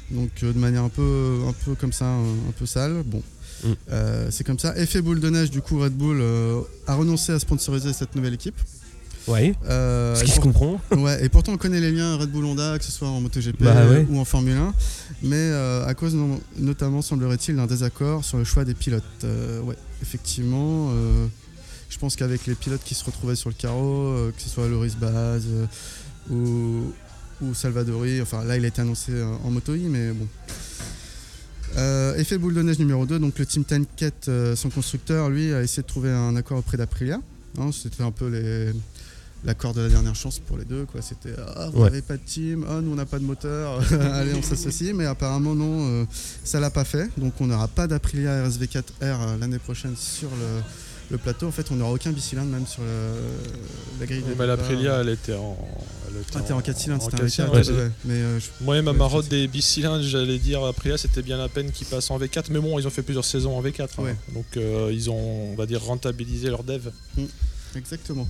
Donc 0.09 0.29
de 0.41 0.51
manière 0.57 0.83
un 0.83 0.89
peu, 0.89 1.41
un 1.47 1.53
peu 1.53 1.75
comme 1.75 1.93
ça, 1.93 2.05
un, 2.05 2.23
un 2.23 2.51
peu 2.57 2.65
sale. 2.65 3.03
Bon. 3.05 3.21
Mm. 3.63 3.67
Euh, 3.91 4.27
c'est 4.31 4.43
comme 4.43 4.59
ça. 4.59 4.77
Effet 4.77 5.01
boule 5.01 5.19
de 5.19 5.29
neige, 5.29 5.49
du 5.51 5.61
coup, 5.61 5.79
Red 5.79 5.93
Bull 5.93 6.19
euh, 6.21 6.61
a 6.87 6.95
renoncé 6.95 7.31
à 7.31 7.39
sponsoriser 7.39 7.93
cette 7.93 8.15
nouvelle 8.15 8.33
équipe. 8.35 8.55
Ouais. 9.27 9.53
Euh, 9.69 10.15
Ce 10.15 10.21
et 10.23 10.25
qui 10.25 10.31
se 10.31 10.39
comprend. 10.39 10.79
Ouais, 10.91 11.23
et 11.25 11.27
pourtant 11.27 11.51
on 11.53 11.57
connaît 11.57 11.81
les 11.81 11.91
liens 11.91 12.15
Red 12.15 12.29
Bull 12.31 12.45
Honda, 12.45 12.77
que 12.79 12.85
ce 12.85 12.91
soit 12.93 13.09
en 13.09 13.19
MotoGP 13.19 13.61
Bah 13.61 13.85
ouais. 13.89 14.05
ou 14.09 14.19
en 14.19 14.25
Formule 14.25 14.55
1, 14.55 14.73
mais 15.23 15.35
euh, 15.35 15.85
à 15.85 15.93
cause 15.95 16.15
no- 16.15 16.39
notamment, 16.57 17.01
semblerait-il, 17.01 17.55
d'un 17.57 17.65
désaccord 17.67 18.23
sur 18.23 18.37
le 18.37 18.45
choix 18.45 18.63
des 18.63 18.73
pilotes. 18.73 19.03
Euh, 19.25 19.59
ouais, 19.61 19.75
effectivement, 20.01 20.91
je 21.89 21.97
pense 21.97 22.15
qu'avec 22.15 22.45
les 22.45 22.55
pilotes 22.55 22.83
qui 22.85 22.95
se 22.95 23.03
retrouvaient 23.03 23.35
sur 23.35 23.49
le 23.49 23.55
carreau, 23.55 24.15
que 24.35 24.41
ce 24.41 24.47
soit 24.49 24.67
Loris 24.69 24.95
Baz 24.95 25.43
ou, 26.29 26.93
ou 27.41 27.53
Salvadori, 27.53 28.21
enfin 28.21 28.43
là 28.45 28.55
il 28.57 28.63
a 28.63 28.67
été 28.69 28.81
annoncé 28.81 29.11
en 29.43 29.49
moto 29.51 29.75
I, 29.75 29.87
mais 29.89 30.11
bon. 30.11 30.27
Euh, 31.75 32.15
effet 32.15 32.37
boule 32.37 32.53
de 32.53 32.61
neige 32.61 32.79
numéro 32.79 33.05
2, 33.05 33.19
donc 33.19 33.37
le 33.37 33.45
team 33.45 33.63
Tenket, 33.63 34.27
euh, 34.29 34.55
son 34.55 34.69
constructeur, 34.69 35.29
lui, 35.29 35.53
a 35.53 35.61
essayé 35.61 35.83
de 35.83 35.87
trouver 35.87 36.09
un 36.11 36.35
accord 36.35 36.57
auprès 36.59 36.77
d'Aprilia. 36.77 37.19
Hein, 37.59 37.69
C'était 37.71 38.03
un 38.03 38.11
peu 38.11 38.29
les, 38.29 38.71
l'accord 39.43 39.73
de 39.73 39.81
la 39.81 39.89
dernière 39.89 40.15
chance 40.15 40.39
pour 40.39 40.57
les 40.57 40.65
deux. 40.65 40.85
quoi. 40.85 41.01
C'était 41.01 41.33
ah, 41.55 41.69
vous 41.71 41.79
Ouais. 41.79 41.85
n'avez 41.89 42.01
pas 42.01 42.15
de 42.17 42.21
team, 42.25 42.65
ah, 42.69 42.79
nous 42.81 42.91
on 42.91 42.95
n'a 42.95 43.05
pas 43.05 43.19
de 43.19 43.25
moteur, 43.25 43.79
allez 44.13 44.33
on 44.33 44.41
s'associe. 44.41 44.93
Mais 44.95 45.05
apparemment 45.05 45.53
non, 45.55 45.87
euh, 45.87 46.05
ça 46.43 46.59
l'a 46.59 46.69
pas 46.71 46.83
fait. 46.85 47.09
Donc 47.17 47.33
on 47.41 47.47
n'aura 47.47 47.67
pas 47.67 47.85
d'Aprilia 47.87 48.47
RSV4R 48.47 48.81
euh, 49.03 49.37
l'année 49.39 49.59
prochaine 49.59 49.95
sur 49.95 50.29
le, 50.29 50.61
le 51.09 51.17
plateau. 51.17 51.47
En 51.47 51.51
fait, 51.51 51.71
on 51.71 51.75
n'aura 51.75 51.91
aucun 51.93 52.11
bicylindre 52.11 52.49
même 52.51 52.65
sur 52.67 52.81
le- 52.81 53.99
la 53.99 54.05
grille. 54.05 54.19
de 54.21 54.25
Mais 54.25 54.31
départ. 54.31 54.47
l'Aprilia, 54.47 55.01
elle 55.01 55.09
était 55.09 55.33
en. 55.35 55.57
Elle 56.09 56.21
était 56.21 56.31
Ah, 56.35 56.41
t'es 56.41 56.53
en 56.53 56.61
4 56.61 56.79
cylindres, 56.79 57.03
c'était 57.03 57.15
un 57.15 57.17
quatre 57.19 57.27
V4. 57.27 57.31
cylindres, 57.33 57.53
ouais, 57.53 57.67
ouais. 57.69 57.83
ouais. 57.85 57.91
Mais 58.05 58.13
euh, 58.13 58.39
je- 58.39 58.63
Moi 58.63 58.81
ma 58.81 58.93
marotte 58.93 59.27
des 59.27 59.47
bicylindres, 59.47 60.03
j'allais 60.03 60.39
dire 60.39 60.63
Aprilia, 60.63 60.97
c'était 60.97 61.21
bien 61.21 61.37
la 61.37 61.47
peine 61.49 61.71
qu'ils 61.71 61.87
passent 61.87 62.09
en 62.11 62.17
V4. 62.17 62.45
Mais 62.51 62.59
bon, 62.59 62.79
ils 62.79 62.87
ont 62.87 62.89
fait 62.91 63.03
plusieurs 63.03 63.25
saisons 63.25 63.55
en 63.57 63.61
V4. 63.61 63.89
hein. 63.99 64.15
Donc 64.33 64.45
euh, 64.57 64.89
ils 64.93 65.09
ont, 65.09 65.51
on 65.51 65.55
va 65.55 65.65
dire, 65.65 65.81
rentabilisé 65.83 66.49
leur 66.49 66.63
dev. 66.63 66.89
Exactement. 67.75 68.27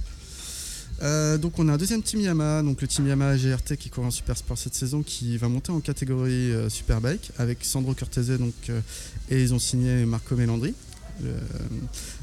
Euh, 1.04 1.38
donc 1.38 1.60
on 1.60 1.70
a 1.70 1.74
un 1.74 1.78
deuxième 1.78 2.02
team 2.02 2.22
Yamaha, 2.22 2.64
donc 2.64 2.82
le 2.82 2.88
team 2.88 3.08
Yamaha 3.08 3.38
GRT 3.38 3.78
qui 3.78 3.90
court 3.92 4.04
en 4.06 4.10
Super 4.12 4.36
Sport 4.36 4.58
cette 4.58 4.74
saison, 4.74 5.04
qui 5.04 5.38
va 5.38 5.48
monter 5.48 5.72
en 5.72 5.80
catégorie 5.80 6.52
euh, 6.52 6.70
Superbike 6.70 7.30
avec 7.38 7.60
Sandro 7.64 7.94
Cortese 7.94 8.32
donc, 8.40 8.54
euh, 8.70 8.80
et 9.30 9.42
ils 9.44 9.54
ont 9.54 9.60
signé 9.60 10.06
Marco 10.06 10.36
Melandri. 10.36 10.74
Euh, 11.26 11.38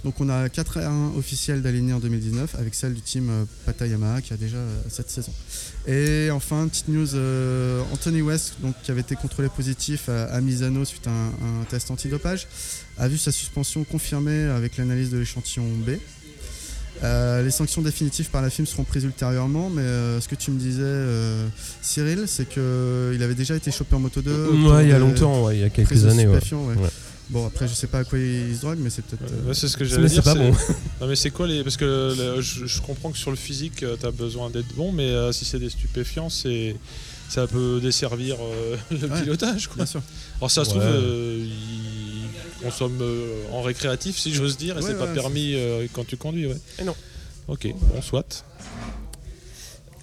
donc 0.05 0.21
on 0.21 0.29
a 0.29 0.49
4 0.49 0.81
R1 0.81 1.19
officiels 1.19 1.63
d'alignés 1.63 1.93
en 1.93 1.99
2019 1.99 2.55
avec 2.57 2.75
celle 2.75 2.95
du 2.95 3.01
team 3.01 3.29
euh, 3.31 3.45
Pata 3.67 3.87
Yamaha 3.87 4.21
qui 4.21 4.33
a 4.33 4.37
déjà 4.37 4.57
euh, 4.57 4.83
cette 4.89 5.11
saison. 5.11 5.33
Et 5.87 6.31
enfin, 6.31 6.69
petite 6.69 6.89
news, 6.89 7.15
Anthony 7.93 8.23
West, 8.23 8.55
donc, 8.63 8.75
qui 8.83 8.91
avait 8.91 9.01
été 9.03 9.17
contrôlé 9.17 9.49
positif 9.49 10.09
à, 10.09 10.25
à 10.27 10.41
Misano 10.41 10.85
suite 10.85 11.07
à 11.07 11.11
un, 11.11 11.29
un 11.29 11.65
test 11.69 11.91
antidopage, 11.91 12.47
a 12.99 13.09
vu 13.09 13.19
sa 13.19 13.33
suspension 13.33 13.85
confirmée 13.85 14.45
avec 14.45 14.77
l'analyse 14.77 15.11
de 15.11 15.19
l'échantillon 15.19 15.67
B. 15.87 15.91
Euh, 17.03 17.43
les 17.43 17.51
sanctions 17.51 17.83
définitives 17.83 18.31
par 18.31 18.41
la 18.41 18.51
FIM 18.51 18.67
seront 18.67 18.85
prises 18.85 19.05
ultérieurement, 19.05 19.69
mais 19.69 19.83
euh, 19.83 20.21
ce 20.21 20.29
que 20.29 20.37
tu 20.37 20.51
me 20.51 20.59
disais, 20.59 20.83
euh, 20.85 21.47
Cyril, 21.83 22.25
c'est 22.27 22.49
qu'il 22.49 23.23
avait 23.23 23.35
déjà 23.35 23.57
été 23.57 23.71
chopé 23.71 23.97
en 23.97 24.01
moto 24.01 24.23
2. 24.23 24.31
autour 24.31 24.73
Ouais, 24.73 24.85
il 24.85 24.91
y 24.91 24.93
a 24.93 24.99
longtemps, 24.99 25.45
ouais, 25.45 25.57
il 25.57 25.61
y 25.61 25.65
a 25.65 25.71
quelques 25.71 26.05
années. 26.07 26.27
Ouais. 26.27 26.37
stupéfiants, 26.37 26.65
ouais. 26.67 26.77
Bon, 27.31 27.47
après, 27.47 27.67
je 27.67 27.75
sais 27.75 27.87
pas 27.87 28.01
à 28.01 28.05
quoi 28.05 28.19
il 28.19 28.55
se 28.55 28.61
drogue, 28.61 28.79
mais 28.81 28.91
c'est 28.91 29.03
peut-être. 29.03 29.33
euh, 29.33 29.49
Ouais, 29.49 29.55
c'est 29.55 29.67
ce 29.69 29.77
que 29.77 29.85
Mais 29.85 29.91
j'allais 29.91 30.09
c'est 30.09 30.15
dire. 30.21 30.25
pas 30.25 30.35
bon. 30.35 30.53
Non, 31.01 31.07
mais 31.07 31.17
c'est 31.17 31.31
quoi 31.31 31.47
les. 31.47 31.63
Parce 31.65 31.77
que 31.77 32.15
le- 32.17 32.41
je, 32.43 32.67
je 32.67 32.81
comprends 32.83 33.11
que 33.11 33.19
sur 33.19 33.31
le 33.31 33.37
physique, 33.37 33.77
tu 33.77 34.07
as 34.07 34.11
besoin 34.11 34.51
d'être 34.51 34.75
bon, 34.75 34.93
mais 34.93 35.09
euh, 35.09 35.33
si 35.33 35.45
c'est 35.45 35.59
des 35.59 35.71
stupéfiants, 35.71 36.29
c'est. 36.29 36.77
Ça 37.31 37.47
peut 37.47 37.81
desservir 37.81 38.37
euh, 38.41 38.77
le 38.91 39.09
Ouais. 39.09 39.23
pilotage. 39.23 39.67
Quoi. 39.69 39.77
Bien 39.77 39.87
sûr. 39.87 40.03
Alors, 40.41 40.51
ça 40.51 40.65
se 40.65 40.71
trouve, 40.71 40.83
Ouais. 40.83 40.89
euh, 40.89 41.47
il 41.47 42.63
consomme 42.63 42.99
euh, 43.01 43.43
en 43.53 43.63
récréatif, 43.63 44.19
si 44.19 44.33
j'ose 44.35 44.59
dire, 44.59 44.77
et 44.79 44.83
Ouais, 44.83 44.91
c'est 44.91 44.99
pas 44.99 45.07
ouais, 45.07 45.15
permis 45.15 45.55
euh, 45.55 45.87
quand 45.95 46.07
tu 46.07 46.19
conduis. 46.19 46.47
Ouais. 46.47 46.57
Et 46.81 46.85
non. 46.85 46.95
Ok, 47.49 47.67
bon, 47.75 48.03
soit. 48.03 48.45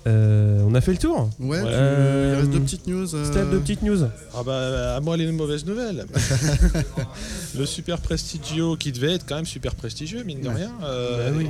Euh, 0.08 0.62
on 0.68 0.74
a 0.74 0.82
fait 0.82 0.94
le 0.94 0.98
tour 0.98 1.30
Ouais, 1.40 1.60
tu- 1.62 1.68
Euh, 1.70 2.34
il 2.34 2.40
reste 2.40 2.52
deux 2.52 2.60
petites 2.60 2.88
news. 2.88 3.14
euh, 3.16 3.24
Steph, 3.26 3.46
deux 3.52 3.60
petites 3.60 3.84
news. 3.84 4.04
Ah 4.36 4.42
bah, 4.44 4.96
à 4.96 5.00
moi 5.00 5.16
les 5.16 5.32
mauvaises 5.32 5.66
nouvelles. 5.66 6.06
le 7.58 7.66
Super 7.66 8.00
Prestigio, 8.00 8.76
qui 8.78 8.92
devait 8.92 9.14
être 9.14 9.26
quand 9.28 9.36
même 9.36 9.46
super 9.46 9.76
prestigieux, 9.76 10.24
mine 10.24 10.42
de 10.42 10.48
Ouais. 10.48 10.56
rien, 10.56 10.72
euh, 10.84 11.30
Bah 11.32 11.38
oui. 11.38 11.48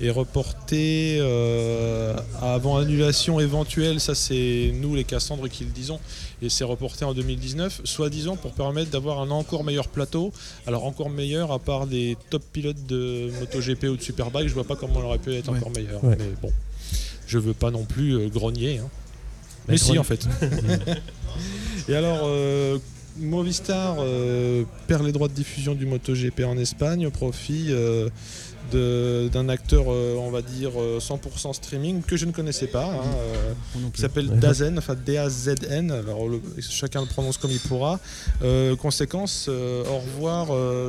est 0.00 0.10
reporté 0.10 1.18
euh, 1.20 2.14
avant 2.40 2.76
annulation 2.76 3.40
éventuelle. 3.40 3.98
Ça, 4.00 4.14
c'est 4.14 4.72
nous, 4.80 4.94
les 4.94 5.04
Cassandres, 5.04 5.48
qui 5.48 5.64
le 5.64 5.70
disons. 5.70 5.98
Et 6.40 6.48
c'est 6.50 6.62
reporté 6.64 7.04
en 7.04 7.14
2019, 7.14 7.80
soi-disant 7.82 8.36
pour 8.36 8.52
permettre 8.52 8.90
d'avoir 8.90 9.20
un 9.20 9.30
encore 9.30 9.64
meilleur 9.64 9.88
plateau. 9.88 10.32
Alors, 10.68 10.84
encore 10.84 11.10
meilleur, 11.10 11.50
à 11.50 11.58
part 11.58 11.88
des 11.88 12.16
top 12.30 12.42
pilotes 12.52 12.86
de 12.86 13.28
MotoGP 13.40 13.84
ou 13.88 13.96
de 13.96 14.02
Superbike, 14.02 14.46
je 14.48 14.54
vois 14.54 14.62
pas 14.64 14.76
comment 14.76 15.00
on 15.00 15.04
aurait 15.06 15.18
pu 15.18 15.34
être 15.34 15.50
Ouais. 15.50 15.58
encore 15.58 15.72
meilleur. 15.72 16.04
Ouais. 16.04 16.16
Mais 16.16 16.26
bon, 16.40 16.52
je 17.28 17.38
veux 17.38 17.54
pas 17.54 17.70
non 17.70 17.84
plus 17.84 18.14
euh, 18.16 18.28
grogner. 18.28 18.78
hein. 18.78 18.88
Mais 19.68 19.78
si, 19.78 19.98
en 19.98 20.02
fait. 20.04 20.26
Et 21.88 21.94
alors, 21.94 22.22
euh, 22.24 22.78
Movistar 23.18 23.96
euh, 24.00 24.64
perd 24.86 25.04
les 25.04 25.12
droits 25.12 25.28
de 25.28 25.34
diffusion 25.34 25.74
du 25.74 25.86
MotoGP 25.86 26.40
en 26.44 26.56
Espagne 26.58 27.06
au 27.06 27.10
profit 27.10 27.66
euh, 27.70 28.08
d'un 28.72 29.48
acteur, 29.48 29.86
on 29.88 30.30
va 30.30 30.42
dire, 30.42 30.72
euh, 30.76 30.98
100% 31.00 31.54
streaming 31.54 32.02
que 32.02 32.16
je 32.16 32.26
ne 32.26 32.32
connaissais 32.32 32.66
pas, 32.66 32.84
hein, 32.86 33.80
qui 33.94 34.00
s'appelle. 34.00 34.28
Dazen, 34.38 34.78
enfin 34.78 34.94
D-A-Z-N. 34.94 35.90
Alors, 35.90 36.28
le- 36.28 36.40
chacun 36.60 37.00
le 37.00 37.06
prononce 37.06 37.38
comme 37.38 37.50
il 37.50 37.60
pourra. 37.60 37.98
Conséquence, 38.80 39.48
au 39.48 39.98
revoir 39.98 40.48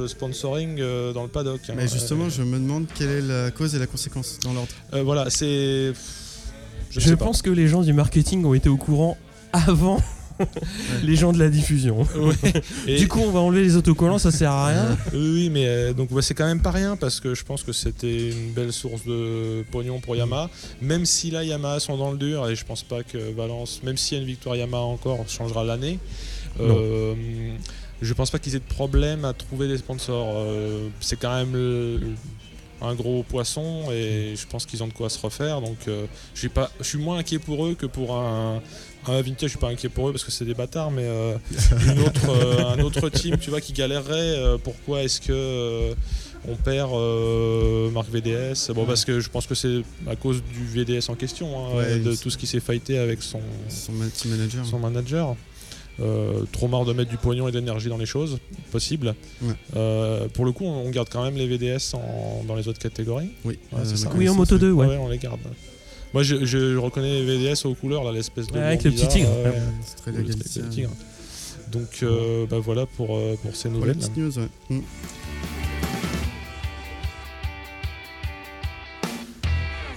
sponsoring 0.10 0.78
dans 1.14 1.24
le 1.24 1.30
paddock. 1.30 1.62
hein. 1.70 1.74
Mais 1.76 1.88
justement, 1.88 2.30
je 2.30 2.44
me 2.44 2.58
demande 2.60 2.86
quelle 2.96 3.10
est 3.10 3.22
la 3.22 3.52
cause 3.52 3.76
et 3.76 3.80
la 3.80 3.88
conséquence 3.88 4.40
dans 4.44 4.54
l'ordre. 4.54 4.72
voilà, 5.04 5.30
c'est. 5.30 5.94
Je, 6.90 7.00
Je, 7.00 7.10
sais 7.10 7.16
pas. 7.16 7.26
pense 7.26 7.42
que 7.42 7.50
les 7.50 7.68
gens 7.68 7.82
du 7.84 7.94
marketing 7.94 8.44
ont 8.46 8.54
été 8.54 8.70
au 8.70 8.78
courant 8.78 9.18
avant 9.54 10.00
les 11.04 11.16
gens 11.16 11.32
de 11.34 11.38
la 11.40 11.50
diffusion. 11.50 12.02
Ouais. 12.16 12.36
Du 12.98 13.08
coup, 13.08 13.20
on 13.20 13.32
va 13.32 13.40
enlever 13.42 13.62
les 13.62 13.76
autocollants, 13.76 14.18
ça 14.20 14.32
sert 14.32 14.52
à 14.52 14.68
rien. 14.68 14.98
Oui, 15.14 15.50
mais 15.52 15.66
euh, 15.68 15.94
donc 15.94 16.10
c'est 16.22 16.34
quand 16.34 16.46
même 16.48 16.62
pas 16.62 16.72
rien 16.72 16.96
parce 16.96 17.20
que 17.20 17.36
je 17.36 17.44
pense 17.44 17.64
que 17.64 17.74
c'était 17.74 18.30
une 18.32 18.52
belle 18.54 18.72
source 18.74 19.04
de 19.06 19.64
pognon 19.72 20.00
pour 20.00 20.16
Yamaha. 20.16 20.50
Même 20.82 21.06
si 21.06 21.30
là 21.32 21.44
Yamaha 21.44 21.80
sont 21.80 21.98
dans 21.98 22.12
le 22.12 22.18
dur 22.18 22.48
et 22.50 22.56
je 22.56 22.66
pense 22.66 22.84
pas 22.84 23.04
que 23.04 23.18
Valence, 23.36 23.82
même 23.84 23.98
s'il 23.98 24.18
y 24.18 24.20
a 24.20 24.22
une 24.24 24.28
victoire 24.30 24.56
Yamaha 24.56 24.84
encore, 24.84 25.24
changera 25.28 25.64
l'année. 25.64 26.00
Euh, 26.62 27.14
je 28.02 28.14
pense 28.14 28.32
pas 28.32 28.40
qu'ils 28.40 28.56
aient 28.56 28.60
de 28.60 28.74
problème 28.74 29.26
à 29.26 29.34
trouver 29.34 29.68
des 29.68 29.78
sponsors. 29.78 30.30
Euh, 30.36 30.88
c'est 31.02 31.20
quand 31.20 31.36
même 31.36 31.54
le- 31.54 32.00
un 32.82 32.96
gros 32.96 33.24
poisson 33.24 33.92
et 33.92 34.36
je 34.36 34.48
pense 34.48 34.66
qu'ils 34.66 34.82
ont 34.84 34.88
de 34.88 34.94
quoi 34.94 35.10
se 35.10 35.20
refaire. 35.20 35.62
Donc 35.62 35.78
euh, 35.88 36.06
je 36.34 36.40
suis 36.40 36.50
pas, 36.50 36.72
je 36.80 36.86
suis 36.86 36.98
moins 36.98 37.18
inquiet 37.20 37.40
pour 37.40 37.66
eux 37.66 37.76
que 37.76 37.86
pour 37.86 38.16
un. 38.16 38.62
Un 39.08 39.22
vintage, 39.22 39.44
je 39.44 39.48
suis 39.52 39.58
pas 39.58 39.70
inquiet 39.70 39.88
pour 39.88 40.10
eux 40.10 40.12
parce 40.12 40.26
que 40.26 40.32
c'est 40.32 40.44
des 40.44 40.54
bâtards, 40.54 40.92
mais 40.92 41.04
euh, 41.06 41.36
une 41.88 42.02
autre, 42.02 42.30
euh, 42.30 42.66
un 42.74 42.80
autre 42.82 43.08
team, 43.08 43.38
tu 43.38 43.50
vois, 43.50 43.62
qui 43.62 43.72
galérerait. 43.72 44.58
pourquoi 44.62 45.04
est-ce 45.04 45.22
que 45.22 45.96
on 46.48 46.56
perd 46.56 46.92
Marc 47.94 48.10
VDS 48.10 48.72
Bon, 48.74 48.86
parce 48.86 49.06
que 49.06 49.20
je 49.22 49.30
pense 49.30 49.48
que 49.48 49.56
c'est 49.56 49.84
à 50.08 50.16
cause 50.18 50.44
du 50.44 50.66
VDS 50.66 51.10
en 51.10 51.16
question, 51.16 51.48
hein, 51.72 51.78
Ouais, 51.78 52.00
de 52.00 52.14
tout 52.16 52.30
ce 52.30 52.38
qui 52.38 52.46
s'est 52.46 52.60
fighté 52.60 52.98
avec 52.98 53.24
son, 53.24 53.40
Son 53.70 53.94
ma- 53.94 54.08
team 54.08 54.32
manager. 54.32 54.66
son 54.66 54.80
manager. 54.80 55.36
Euh, 56.02 56.44
trop 56.52 56.68
marre 56.70 56.86
de 56.86 56.94
mettre 56.94 57.10
du 57.10 57.18
pognon 57.18 57.48
et 57.48 57.52
de 57.52 57.60
l'énergie 57.60 57.90
dans 57.90 57.98
les 57.98 58.06
choses, 58.06 58.38
possible. 58.72 59.14
Ouais. 59.42 59.54
Euh, 59.76 60.28
pour 60.30 60.46
le 60.46 60.52
coup, 60.54 60.64
on 60.66 60.90
garde 60.92 61.10
quand 61.12 61.24
même 61.24 61.36
les 61.36 61.46
VDS 61.48 61.94
en- 61.94 62.44
dans 62.48 62.56
les 62.56 62.68
autres 62.70 62.80
catégories. 62.80 63.32
Oui, 63.44 63.60
Ouais, 63.74 63.80
c'est 63.84 63.98
ça. 63.98 64.10
Oui, 64.16 64.30
en 64.30 64.36
moto 64.36 64.58
2, 64.58 64.72
ouais. 64.72 64.98
on 64.98 65.10
les 65.10 65.18
garde. 65.18 65.40
Moi, 66.14 66.24
je, 66.24 66.46
je 66.46 66.78
reconnais 66.78 67.22
les 67.22 67.26
VDS 67.26 67.66
aux 67.66 67.76
couleurs, 67.76 68.04
là, 68.04 68.12
l'espèce 68.12 68.48
de. 68.48 68.54
Ouais, 68.54 68.60
avec 68.64 68.84
le 68.84 68.92
petit 68.92 69.08
tigre. 69.10 69.30
ouais. 69.30 69.54
C'est 69.86 69.96
très 69.98 70.12
Le- 70.12 70.18
le 70.20 70.24
légalisé. 70.24 70.62
tigre. 70.70 70.90
Donc, 71.72 72.00
euh, 72.02 72.46
bah, 72.50 72.58
voilà 72.60 72.86
pour, 72.86 73.16
euh, 73.16 73.36
pour 73.42 73.56
ces 73.56 73.70
Pour 73.70 73.86
les 73.86 73.94
nouvelles. 73.94 73.98
petites 73.98 74.18
news, 74.18 74.40
ouais. 74.40 74.48
Mm. 74.70 74.80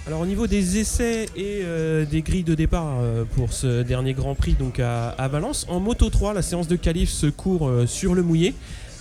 Alors 0.05 0.21
au 0.21 0.27
niveau 0.27 0.49
des 0.49 0.79
essais 0.79 1.27
et 1.37 1.61
euh, 1.63 2.05
des 2.05 2.23
grilles 2.23 2.43
de 2.43 2.57
départ 2.57 2.99
euh, 3.01 3.25
pour 3.37 3.53
ce 3.53 3.83
dernier 3.83 4.15
Grand 4.15 4.35
Prix 4.35 4.55
donc 4.55 4.81
à, 4.81 5.29
Valence, 5.29 5.65
en 5.69 5.79
Moto 5.79 6.11
3, 6.11 6.35
la 6.35 6.43
séance 6.43 6.67
de 6.67 6.75
qualif 6.75 7.09
se 7.09 7.27
court 7.29 7.69
euh, 7.69 7.87
sur 7.87 8.17
le 8.17 8.25
mouillé. 8.25 8.53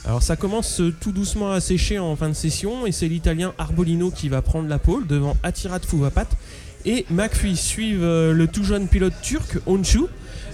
Alors 0.06 0.22
ça 0.22 0.36
commence 0.36 0.80
tout 1.00 1.12
doucement 1.12 1.52
à 1.52 1.60
sécher 1.60 1.98
en 1.98 2.16
fin 2.16 2.30
de 2.30 2.36
session 2.36 2.86
et 2.86 2.92
c'est 2.92 3.08
l'Italien 3.08 3.54
Arbolino 3.58 4.12
qui 4.12 4.30
va 4.30 4.44
prendre 4.44 4.70
la 4.70 4.78
pole 4.78 5.08
devant 5.08 5.36
Atirat 5.42 5.80
Fuvapat 5.80 6.28
et 6.86 7.06
McPhee 7.10 7.56
suivent 7.56 8.04
euh, 8.04 8.34
le 8.34 8.48
tout 8.48 8.64
jeune 8.64 8.88
pilote 8.88 9.14
turc 9.22 9.58
Onshu, 9.66 10.02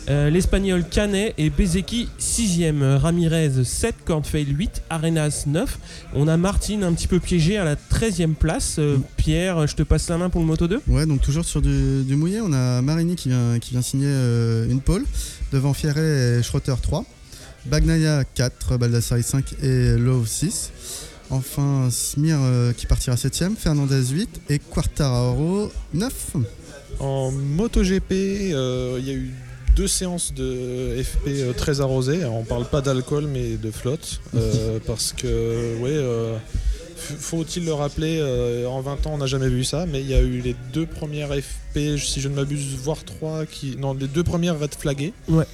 euh, 0.10 0.30
l'Espagnol 0.30 0.86
Canet 0.90 1.34
et 1.38 1.50
Bezeki 1.50 2.08
6ème, 2.18 2.96
Ramirez 2.96 3.66
7, 3.66 3.94
Kornfeil 4.06 4.46
8, 4.46 4.84
Arenas 4.90 5.44
9. 5.48 5.80
On 6.16 6.30
a 6.30 6.38
Martin 6.38 6.84
un 6.84 6.94
petit 6.94 7.08
peu 7.08 7.20
piégé 7.20 7.58
à 7.58 7.66
la 7.66 7.76
13ème 7.76 8.34
place. 8.34 8.78
Euh, 8.80 8.98
Pierre, 9.18 9.68
je 9.68 9.76
te 9.76 9.84
passe 9.84 10.08
la 10.08 10.18
main 10.18 10.30
pour 10.30 10.40
le 10.40 10.48
Moto 10.48 10.66
2 10.66 10.80
Ouais, 10.88 11.06
donc 11.06 11.22
toujours 11.22 11.44
sur 11.44 11.62
du, 11.62 12.04
du 12.06 12.16
mouillé, 12.16 12.40
on 12.40 12.54
a 12.54 12.82
Marini 12.82 13.18
qui 13.18 13.28
vient, 13.28 13.60
qui 13.60 13.72
vient 13.72 13.82
signer 13.82 14.08
euh, 14.08 14.70
une 14.70 14.80
pole. 14.80 15.04
Devant 15.52 15.74
Fierret 15.74 16.40
et 16.40 16.44
Schroeter 16.44 16.76
3, 16.82 17.04
Bagnaia 17.66 18.24
4, 18.24 18.78
Baldassari 18.78 19.24
5 19.24 19.56
et 19.62 19.98
Love 19.98 20.26
6. 20.26 20.72
Enfin, 21.30 21.90
Smir 21.92 22.38
euh, 22.42 22.72
qui 22.74 22.86
partira 22.86 23.16
7ème, 23.16 23.56
Fernandez 23.58 24.06
8 24.12 24.42
et 24.50 24.60
Quartararo 24.60 25.72
9. 25.94 26.14
En 27.00 27.32
MotoGP, 27.32 28.12
euh, 28.54 28.98
il 29.00 29.06
y 29.08 29.12
a 29.12 29.14
eu 29.14 29.32
deux 29.76 29.88
séances 29.88 30.34
de 30.34 30.96
FP 31.04 31.28
euh, 31.28 31.54
très 31.54 31.82
arrosées. 31.82 32.22
Alors, 32.22 32.36
on 32.38 32.44
parle 32.44 32.66
pas 32.66 32.82
d'alcool, 32.82 33.26
mais 33.32 33.58
de 33.58 33.72
flotte. 33.72 34.22
euh, 34.36 34.80
parce 34.88 35.12
que, 35.14 35.78
ouais, 35.82 35.92
euh, 35.92 36.38
faut-il 36.96 37.66
le 37.66 37.74
rappeler, 37.74 38.18
euh, 38.20 38.66
en 38.68 38.82
20 38.82 39.06
ans, 39.08 39.12
on 39.14 39.18
n'a 39.18 39.28
jamais 39.28 39.50
vu 39.50 39.64
ça. 39.66 39.86
Mais 39.86 40.00
il 40.02 40.08
y 40.10 40.14
a 40.16 40.22
eu 40.22 40.40
les 40.40 40.56
deux 40.74 40.86
premières 40.86 41.30
FP, 41.34 41.98
si 41.98 42.22
je 42.22 42.30
ne 42.30 42.36
m'abuse, 42.36 42.76
voire 42.82 43.04
trois, 43.04 43.46
qui, 43.46 43.76
non, 43.78 43.94
les 43.94 44.08
deux 44.08 44.24
premières 44.24 44.58
red 44.58 44.74
flaguées. 44.74 45.14
Ouais. 45.28 45.46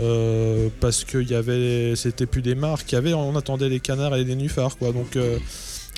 Euh, 0.00 0.68
parce 0.80 1.04
que 1.04 1.18
y 1.18 1.34
avait, 1.34 1.94
c'était 1.94 2.26
plus 2.26 2.42
des 2.42 2.54
marques 2.54 2.86
qu'il 2.86 2.96
y 2.96 2.98
avait, 2.98 3.12
on 3.12 3.36
attendait 3.36 3.68
les 3.68 3.80
canards 3.80 4.14
et 4.16 4.18
les 4.18 4.24
nénuphars, 4.24 4.76
quoi. 4.78 4.92
Donc. 4.92 5.16
euh, 5.16 5.38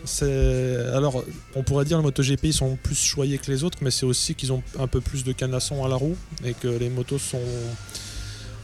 c'est 0.05 0.77
alors 0.95 1.23
on 1.55 1.63
pourrait 1.63 1.85
dire 1.85 1.97
le 1.99 2.03
MotoGP 2.03 2.45
ils 2.47 2.53
sont 2.53 2.77
plus 2.83 2.97
choyés 2.99 3.39
que 3.39 3.49
les 3.53 3.63
autres 3.63 3.79
mais 3.83 3.93
c'est 3.93 4.07
aussi 4.07 4.35
qu'ils 4.35 4.53
ont 4.53 4.61
un 4.81 4.89
peu 4.89 5.01
plus 5.01 5.23
de 5.23 5.31
canassons 5.33 5.85
à 5.85 5.89
la 5.89 5.95
roue 5.95 6.17
et 6.45 6.55
que 6.55 6.67
les 6.67 6.89
motos 6.89 7.19
sont 7.21 7.39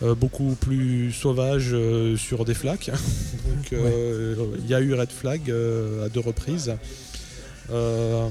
euh, 0.03 0.17
beaucoup 0.17 0.57
plus 0.61 1.13
sauvages 1.13 1.77
sur 2.17 2.45
des 2.45 2.55
flaques 2.55 2.91
donc 3.47 3.71
il 3.73 4.67
y 4.69 4.75
a 4.75 4.81
eu 4.81 4.95
red 4.95 5.11
flag 5.13 5.43
à 6.05 6.09
deux 6.09 6.21
reprises 6.21 6.73
Euh, 7.71 8.29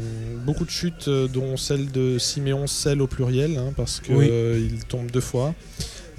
beaucoup 0.47 0.65
de 0.65 0.71
chutes 0.71 1.07
dont 1.07 1.57
celle 1.57 1.91
de 1.91 2.17
Siméon 2.17 2.65
celle 2.65 3.01
au 3.03 3.07
pluriel 3.07 3.55
hein, 3.57 3.71
parce 3.77 3.99
que 3.99 4.11
Oui. 4.11 4.27
euh, 4.31 4.59
il 4.71 4.83
tombe 4.85 5.11
deux 5.11 5.21
fois 5.21 5.53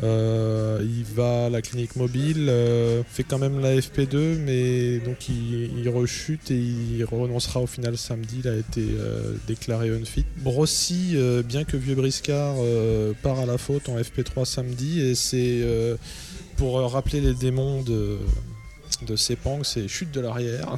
Euh, 0.03 0.81
il 0.83 1.05
va 1.05 1.47
à 1.47 1.51
la 1.51 1.61
clinique 1.61 1.97
mobile, 1.97 2.47
euh, 2.49 3.03
fait 3.09 3.25
quand 3.25 3.39
même 3.39 3.59
la 3.61 3.75
FP2, 3.77 4.39
mais 4.39 4.99
donc 4.99 5.29
il, 5.29 5.89
rechute 5.89 6.51
et 6.51 6.57
il 6.57 7.05
renoncera 7.05 7.61
au 7.61 7.67
final 7.67 7.97
samedi. 7.97 8.41
Il 8.45 8.49
a 8.49 8.57
été 8.57 8.87
euh, 8.99 9.35
déclaré 9.47 9.91
unfit. 9.91 10.25
Brossi, 10.37 11.17
bien 11.45 11.65
que 11.65 11.77
vieux 11.77 11.95
briscard, 11.95 12.57
part 13.23 13.41
à 13.41 13.47
la 13.47 13.59
faute 13.59 13.89
en 13.89 13.99
FP3 13.99 14.45
samedi 14.45 15.01
et 15.01 15.15
c'est 15.15 15.65
pour 16.57 16.81
rappeler 16.91 17.21
les 17.21 17.35
démons 17.35 17.83
de, 17.83 18.19
de 19.07 19.17
Sepang, 19.17 19.63
c'est 19.63 19.89
chute 19.89 20.11
de 20.11 20.21
l'arrière 20.21 20.77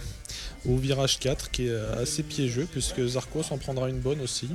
au 0.69 0.77
virage 0.77 1.19
4 1.19 1.51
qui 1.51 1.69
est 1.69 1.75
assez 1.99 2.23
piégeux 2.23 2.69
puisque 2.71 3.05
Zarco 3.05 3.43
s'en 3.43 3.59
prendra 3.59 3.89
une 3.89 4.01
bonne 4.01 4.21
aussi 4.21 4.49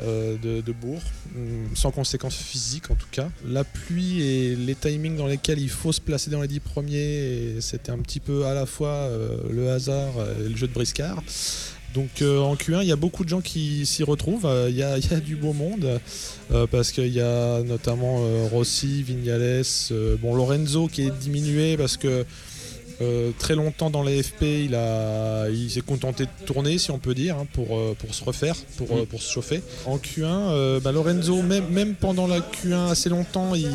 euh, 0.00 0.36
de, 0.38 0.72
Bourg, 0.72 1.00
hum, 1.34 1.68
sans 1.74 1.90
conséquences 1.90 2.36
physiques 2.36 2.90
en 2.90 2.94
tout 2.94 3.08
cas. 3.10 3.28
La 3.46 3.64
pluie 3.64 4.22
et 4.22 4.56
les 4.56 4.74
timings 4.74 5.16
dans 5.16 5.26
lesquels 5.26 5.58
il 5.58 5.70
faut 5.70 5.92
se 5.92 6.00
placer 6.00 6.30
dans 6.30 6.40
les 6.40 6.48
10 6.48 6.60
premiers, 6.60 7.56
c'était 7.60 7.90
un 7.90 7.98
petit 7.98 8.20
peu 8.20 8.46
à 8.46 8.54
la 8.54 8.66
fois 8.66 8.88
euh, 8.88 9.38
le 9.50 9.70
hasard 9.70 10.12
et 10.40 10.48
le 10.48 10.56
jeu 10.56 10.68
de 10.68 10.72
briscard. 10.72 11.22
Donc 11.94 12.22
euh, 12.22 12.38
en 12.38 12.54
Q1, 12.54 12.82
il 12.82 12.88
y 12.88 12.92
a 12.92 12.96
beaucoup 12.96 13.24
de 13.24 13.28
gens 13.28 13.40
qui 13.40 13.86
s'y 13.86 14.04
retrouvent. 14.04 14.48
Il 14.68 14.76
y, 14.76 14.82
a, 14.82 14.98
du 15.20 15.36
beau 15.36 15.52
monde 15.52 16.00
parce 16.70 16.92
qu'il 16.92 17.12
y 17.12 17.20
a 17.20 17.62
notamment 17.62 18.20
Rossi, 18.48 19.02
Vignales, 19.02 19.64
bon 20.20 20.34
Lorenzo 20.34 20.86
qui 20.86 21.02
est 21.02 21.18
diminué 21.18 21.76
parce 21.76 21.96
que 21.96 22.24
euh, 23.00 23.30
très 23.38 23.54
longtemps 23.54 23.90
dans 23.90 24.02
les 24.02 24.22
FP, 24.22 24.42
il, 24.42 24.74
a, 24.74 25.48
il 25.48 25.70
s'est 25.70 25.80
contenté 25.80 26.24
de 26.24 26.46
tourner, 26.46 26.78
si 26.78 26.90
on 26.90 26.98
peut 26.98 27.14
dire, 27.14 27.36
hein, 27.36 27.46
pour, 27.52 27.78
euh, 27.78 27.94
pour 27.98 28.14
se 28.14 28.24
refaire, 28.24 28.56
pour, 28.76 28.96
euh, 28.96 29.04
pour 29.04 29.22
se 29.22 29.32
chauffer. 29.32 29.62
En 29.86 29.98
Q1, 29.98 30.24
euh, 30.24 30.80
bah, 30.80 30.92
Lorenzo, 30.92 31.42
même, 31.42 31.68
même 31.68 31.94
pendant 31.94 32.26
la 32.26 32.40
Q1 32.40 32.90
assez 32.90 33.08
longtemps, 33.08 33.54
il, 33.54 33.68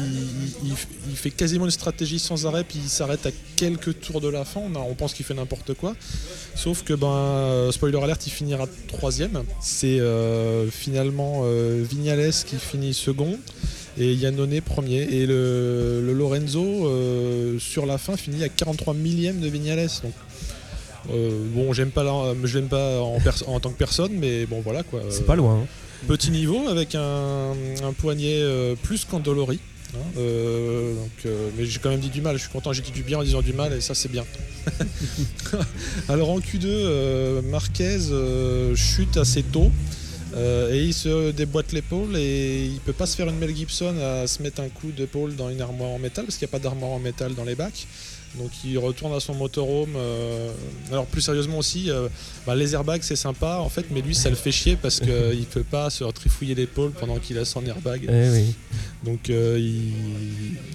fait 1.16 1.32
quasiment 1.32 1.66
une 1.66 1.72
stratégie 1.72 2.20
sans 2.20 2.46
arrêt, 2.46 2.64
puis 2.64 2.80
il 2.84 2.90
s'arrête 2.90 3.26
à 3.26 3.32
quelques 3.56 4.02
tours 4.02 4.20
de 4.20 4.28
la 4.28 4.44
fin. 4.44 4.62
On, 4.62 4.94
pense 4.96 5.14
qu'il 5.14 5.26
fait 5.26 5.34
n'importe 5.34 5.74
quoi. 5.74 5.96
Sauf 6.56 6.84
que, 6.84 6.94
ben, 6.94 7.72
spoiler 7.72 7.98
alert, 8.02 8.26
il 8.28 8.32
finira 8.32 8.68
troisième. 8.88 9.44
C'est 9.62 10.00
finalement 10.72 11.44
Vignales 11.84 12.34
qui 12.46 12.58
finit 12.58 12.94
second 12.94 13.40
et 13.98 14.14
Yannone 14.14 14.60
premier. 14.62 15.02
Et 15.04 15.26
le, 15.26 16.02
le 16.06 16.14
Lorenzo, 16.14 16.88
euh, 16.88 17.60
sur 17.60 17.86
la 17.86 17.98
fin, 17.98 18.18
finit 18.18 18.44
à 18.44 18.50
43 18.50 18.94
millième 18.94 19.40
de 19.40 19.48
Vignales. 19.48 19.88
Donc, 20.04 20.14
euh, 21.12 21.30
bon, 21.54 21.74
j'aime 21.74 21.92
pas, 21.92 22.04
la- 22.04 22.34
je 22.44 22.58
l'aime 22.58 22.70
pas 22.70 23.00
en, 23.02 23.60
tant 23.60 23.70
que 23.70 23.78
personne, 23.78 24.14
mais 24.14 24.46
bon, 24.46 24.62
voilà 24.62 24.84
quoi. 24.84 25.02
C'est 25.10 25.26
pas 25.26 25.36
loin. 25.36 25.62
hein. 25.64 25.68
Petit 26.08 26.32
niveau 26.32 26.68
avec 26.68 26.96
un, 26.96 27.52
un 27.84 27.94
poignet 27.94 28.40
euh, 28.42 28.76
plus 28.82 29.06
qu'endolori. 29.06 29.60
hein, 29.94 29.98
euh, 30.18 30.94
donc, 30.96 31.12
euh, 31.26 31.50
mais 31.58 31.66
j'ai 31.66 31.80
quand 31.80 31.90
même 31.90 32.00
dit 32.02 32.10
du 32.10 32.20
mal, 32.22 32.36
je 32.36 32.42
suis 32.42 32.52
content, 32.52 32.74
j'ai 32.74 32.82
dit 32.82 32.92
du 32.92 33.04
bien 33.04 33.20
en 33.20 33.24
disant 33.24 33.42
du 33.42 33.54
mal 33.54 33.72
et 33.74 33.80
ça 33.82 33.94
c'est 33.96 34.10
bien. 34.12 34.26
Alors 36.10 36.30
en 36.32 36.40
Q2, 36.40 36.66
euh, 36.66 37.42
Marquez 37.44 37.98
euh, 38.12 38.76
chute 38.76 39.18
assez 39.18 39.44
tôt 39.44 39.72
euh, 40.36 40.74
et 40.74 40.84
il 40.84 40.94
se 40.94 41.32
déboîte 41.32 41.72
l'épaule 41.74 42.16
et 42.18 42.66
il 42.66 42.80
peut 42.80 42.94
pas 42.94 43.06
se 43.06 43.16
faire 43.16 43.28
une 43.30 43.38
Mel 43.38 43.56
Gibson 43.56 43.96
à 44.02 44.26
se 44.28 44.42
mettre 44.42 44.62
un 44.62 44.70
coup 44.70 44.92
d'épaule 44.92 45.36
dans 45.36 45.50
une 45.50 45.62
armoire 45.62 45.92
en 45.92 46.00
métal 46.00 46.26
parce 46.26 46.38
qu'il 46.38 46.46
n'y 46.48 46.52
a 46.52 46.54
pas 46.54 46.60
d'armoire 46.60 46.92
en 46.92 47.00
métal 47.00 47.36
dans 47.36 47.44
les 47.44 47.56
bacs. 47.56 47.86
Donc 48.40 48.50
il 48.66 48.80
retourne 48.80 49.14
à 49.14 49.20
son 49.20 49.36
motorhome. 49.36 49.94
euh, 49.96 50.52
alors 50.92 51.06
plus 51.06 51.22
sérieusement 51.22 51.60
aussi, 51.60 51.92
euh, 51.92 52.08
bah, 52.48 52.56
les 52.56 52.74
airbags 52.74 53.04
c'est 53.04 53.16
sympa 53.16 53.58
en 53.60 53.70
fait, 53.70 53.86
mais 53.92 54.02
lui 54.02 54.16
ça 54.16 54.30
le 54.32 54.36
fait 54.36 54.52
chier 54.52 54.76
parce 54.76 55.00
qu'il 55.00 55.46
peut 55.54 55.64
pas 55.64 55.92
se 55.92 56.04
trifouiller 56.06 56.56
l'épaule 56.56 56.90
pendant 56.92 57.20
qu'il 57.20 57.38
a 57.38 57.46
son 57.46 57.64
airbag. 57.64 58.02
Eh 58.10 58.30
oui. 58.32 58.56
Donc 59.04 59.30
il, 59.30 59.92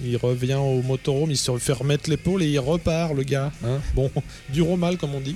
il 0.05 0.15
revient 0.15 0.53
au 0.53 0.81
motorhome, 0.83 1.31
il 1.31 1.37
se 1.37 1.57
fait 1.57 1.73
remettre 1.73 2.09
l'épaule 2.09 2.43
et 2.43 2.47
il 2.47 2.59
repart 2.59 3.13
le 3.13 3.23
gars. 3.23 3.51
hein. 3.65 3.79
Bon, 3.93 4.09
dur 4.53 4.69
au 4.69 4.77
mal 4.77 4.95
comme 4.97 5.13
on 5.15 5.19
dit. 5.19 5.35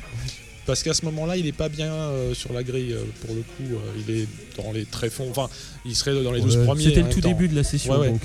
Parce 0.65 0.82
qu'à 0.82 0.93
ce 0.93 1.04
moment-là, 1.06 1.36
il 1.36 1.45
est 1.45 1.52
pas 1.52 1.67
bien 1.67 1.91
euh, 1.91 2.34
sur 2.34 2.54
la 2.54 2.63
grille 2.63 2.93
euh, 2.93 3.04
pour 3.26 3.36
le 3.36 3.41
coup. 3.41 3.73
euh, 3.76 4.02
il 4.08 4.15
est 4.15 4.28
dans 4.58 4.71
les 4.71 4.86
tréfonds. 4.86 5.28
Enfin, 5.30 5.49
il 5.86 5.93
serait 5.95 6.13
dans 6.23 6.32
les 6.32 6.39
12 6.39 6.58
Ouais, 6.58 6.63
premiers. 6.65 6.84
C'était 6.86 7.02
le 7.02 7.10
tout 7.10 7.19
temps. 7.19 7.28
début 7.28 7.49
de 7.49 7.56
la 7.56 7.63
session. 7.63 7.91
Ouais, 7.93 7.99
ouais. 7.99 8.10
Donc. 8.12 8.21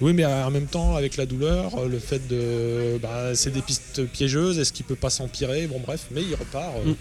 Oui, 0.00 0.14
mais 0.14 0.24
en 0.24 0.50
même 0.50 0.66
temps, 0.66 0.96
avec 0.96 1.16
la 1.18 1.26
douleur, 1.26 1.86
le 1.86 1.98
fait 1.98 2.26
de. 2.28 2.98
Bah, 3.02 3.34
c'est 3.34 3.52
des 3.52 3.60
pistes 3.60 4.04
piégeuses, 4.06 4.58
est-ce 4.58 4.72
qu'il 4.72 4.86
peut 4.86 4.94
pas 4.96 5.10
s'empirer? 5.10 5.66
Bon, 5.66 5.80
bref, 5.84 6.06
mais 6.12 6.22
il 6.22 6.34
repart. 6.34 6.72
Mm. 6.84 6.92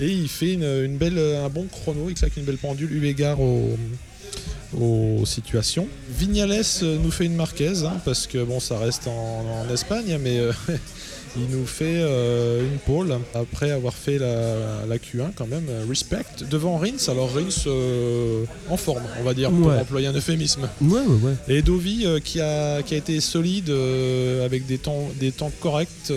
Et 0.00 0.08
il 0.08 0.28
fait 0.28 0.54
une, 0.54 0.64
une 0.64 0.96
belle, 0.96 1.18
un 1.18 1.48
bon 1.50 1.66
chrono, 1.66 2.08
il 2.08 2.14
claque 2.14 2.36
une 2.36 2.44
belle 2.44 2.56
pendule, 2.58 2.90
eu 2.92 3.06
égard 3.06 3.40
aux, 3.40 3.76
aux 4.76 5.24
situations. 5.26 5.86
Vignales 6.10 6.62
nous 6.82 7.10
fait 7.10 7.26
une 7.26 7.36
marquaise, 7.36 7.84
hein, 7.84 8.00
parce 8.04 8.26
que 8.26 8.42
bon, 8.42 8.58
ça 8.58 8.78
reste 8.78 9.06
en, 9.06 9.66
en 9.68 9.72
Espagne, 9.72 10.18
mais. 10.20 10.38
euh, 10.38 10.52
Il 11.36 11.48
nous 11.56 11.66
fait 11.66 11.84
euh, 11.98 12.62
une 12.62 12.78
pole 12.78 13.18
après 13.34 13.72
avoir 13.72 13.94
fait 13.94 14.18
la, 14.18 14.86
la 14.88 14.96
Q1 14.98 15.32
quand 15.34 15.48
même, 15.48 15.64
respect, 15.88 16.24
devant 16.48 16.78
Rins. 16.78 17.08
Alors 17.08 17.32
Rins 17.34 17.66
euh, 17.66 18.44
en 18.70 18.76
forme, 18.76 19.02
on 19.20 19.24
va 19.24 19.34
dire, 19.34 19.50
pour 19.50 19.70
employer 19.72 20.06
un 20.06 20.12
euphémisme. 20.12 20.68
Ouais, 20.80 21.00
ouais, 21.00 21.06
ouais. 21.22 21.34
Et 21.56 21.62
Dovi 21.62 22.06
euh, 22.06 22.20
qui, 22.20 22.40
a, 22.40 22.82
qui 22.82 22.94
a 22.94 22.98
été 22.98 23.20
solide 23.20 23.70
avec 24.44 24.66
des 24.66 24.78
temps, 24.78 25.08
des 25.18 25.32
temps 25.32 25.50
corrects 25.60 26.12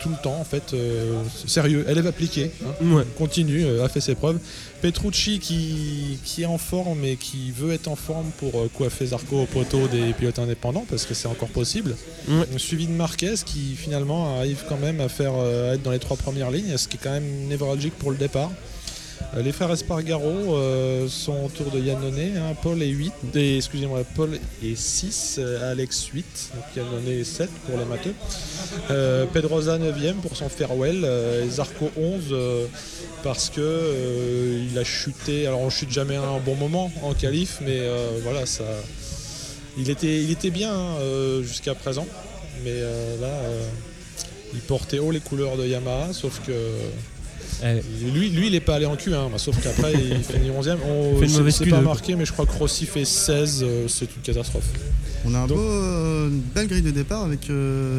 tout 0.00 0.08
le 0.08 0.16
temps 0.22 0.36
en 0.40 0.44
fait. 0.44 0.72
euh, 0.74 1.22
sérieux, 1.46 1.84
elle 1.88 1.98
est 1.98 2.06
appliquée. 2.06 2.50
hein. 2.64 2.94
Ouais. 2.94 3.04
Continue, 3.16 3.64
euh, 3.64 3.84
a 3.84 3.88
fait 3.88 4.00
ses 4.00 4.14
preuves. 4.14 4.38
Petrucci 4.80 5.40
qui, 5.40 6.18
qui 6.24 6.42
est 6.42 6.46
en 6.46 6.58
forme 6.58 7.04
et 7.04 7.16
qui 7.16 7.50
veut 7.50 7.72
être 7.72 7.88
en 7.88 7.96
forme 7.96 8.30
pour 8.38 8.54
euh, 8.60 8.68
coiffer 8.72 9.06
Zarco 9.06 9.42
au 9.42 9.46
poteau 9.46 9.88
des 9.88 10.12
pilotes 10.12 10.38
indépendants 10.38 10.86
parce 10.88 11.04
que 11.04 11.14
c'est 11.14 11.26
encore 11.28 11.48
possible. 11.48 11.96
Ouais. 12.28 12.46
Suivi 12.58 12.86
de 12.86 12.92
Marquez 12.92 13.34
qui 13.44 13.74
finalement 13.76 14.36
arrive 14.38 14.62
quand 14.68 14.78
même 14.78 15.00
à 15.00 15.08
faire 15.08 15.32
euh, 15.36 15.72
à 15.72 15.74
être 15.74 15.82
dans 15.82 15.90
les 15.90 15.98
trois 15.98 16.16
premières 16.16 16.50
lignes, 16.50 16.76
ce 16.76 16.86
qui 16.86 16.96
est 16.96 17.00
quand 17.02 17.10
même 17.12 17.46
névralgique 17.48 17.94
pour 17.98 18.10
le 18.10 18.16
départ. 18.16 18.50
Euh, 19.34 19.42
Les 19.42 19.52
frères 19.52 19.70
Espargaro 19.70 20.56
euh, 20.56 21.08
sont 21.08 21.44
autour 21.44 21.70
de 21.70 21.78
Yannone, 21.78 22.36
hein, 22.36 22.54
Paul 22.62 22.82
est 22.82 22.88
8, 22.88 23.12
et, 23.34 23.56
excusez-moi, 23.56 24.02
Paul 24.14 24.38
est 24.62 24.76
6, 24.76 25.36
euh, 25.38 25.70
Alex 25.70 26.06
8, 26.06 26.50
donc 26.54 26.64
Yannone 26.76 27.08
est 27.08 27.24
7 27.24 27.50
pour 27.66 27.78
les 27.78 27.84
matheux. 27.84 28.14
Euh, 28.90 29.26
Pedrosa 29.26 29.78
9ème 29.78 30.16
pour 30.16 30.36
son 30.36 30.48
farewell, 30.48 31.04
et 31.04 31.48
Zarco 31.50 31.90
11 31.96 32.22
euh, 32.30 32.66
parce 33.22 33.50
que 33.50 34.64
il 34.70 34.78
a 34.78 34.84
chuté, 34.84 35.46
alors 35.46 35.60
on 35.60 35.70
chute 35.70 35.90
jamais 35.90 36.16
un 36.16 36.38
bon 36.38 36.54
moment 36.54 36.90
en 37.02 37.14
qualif, 37.14 37.58
mais 37.60 37.80
voilà, 38.22 38.46
ça, 38.46 38.64
il 39.76 39.90
était, 39.90 40.50
bien 40.50 40.72
hein, 40.72 41.42
jusqu'à 41.42 41.74
présent, 41.74 42.06
mais 42.64 42.80
là, 43.20 43.32
il 44.54 44.60
portait 44.60 45.00
haut 45.00 45.10
les 45.10 45.20
couleurs 45.20 45.56
de 45.56 45.66
Yamaha, 45.66 46.12
sauf 46.12 46.40
que 46.46 46.52
Eh, 47.64 47.82
lui, 48.12 48.30
lui, 48.30 48.46
il 48.48 48.54
est 48.54 48.60
pas 48.60 48.76
allé 48.76 48.86
en 48.86 48.94
Q1, 48.94 49.30
bah, 49.30 49.38
sauf 49.38 49.60
qu'après 49.62 49.92
il 49.94 50.22
finit 50.22 50.50
11ème. 50.50 50.78
On 50.88 51.16
Fait 51.18 51.24
une 51.24 51.28
c'est- 51.30 51.38
mauvaise 51.38 51.54
c'est 51.56 51.64
Q2, 51.64 51.70
pas 51.70 51.80
marqué, 51.80 52.14
mais 52.14 52.24
je 52.24 52.32
crois 52.32 52.46
que 52.46 52.52
Rossi 52.52 52.86
fait 52.86 53.04
16, 53.04 53.62
euh, 53.66 53.88
c'est 53.88 54.04
une 54.14 54.22
catastrophe. 54.22 54.66
On 55.24 55.34
a 55.34 55.38
un 55.40 55.46
Donc- 55.46 55.58
beau, 55.58 55.64
euh, 55.64 56.28
une 56.28 56.40
belle 56.54 56.68
grille 56.68 56.82
de 56.82 56.90
départ 56.90 57.24
avec 57.24 57.40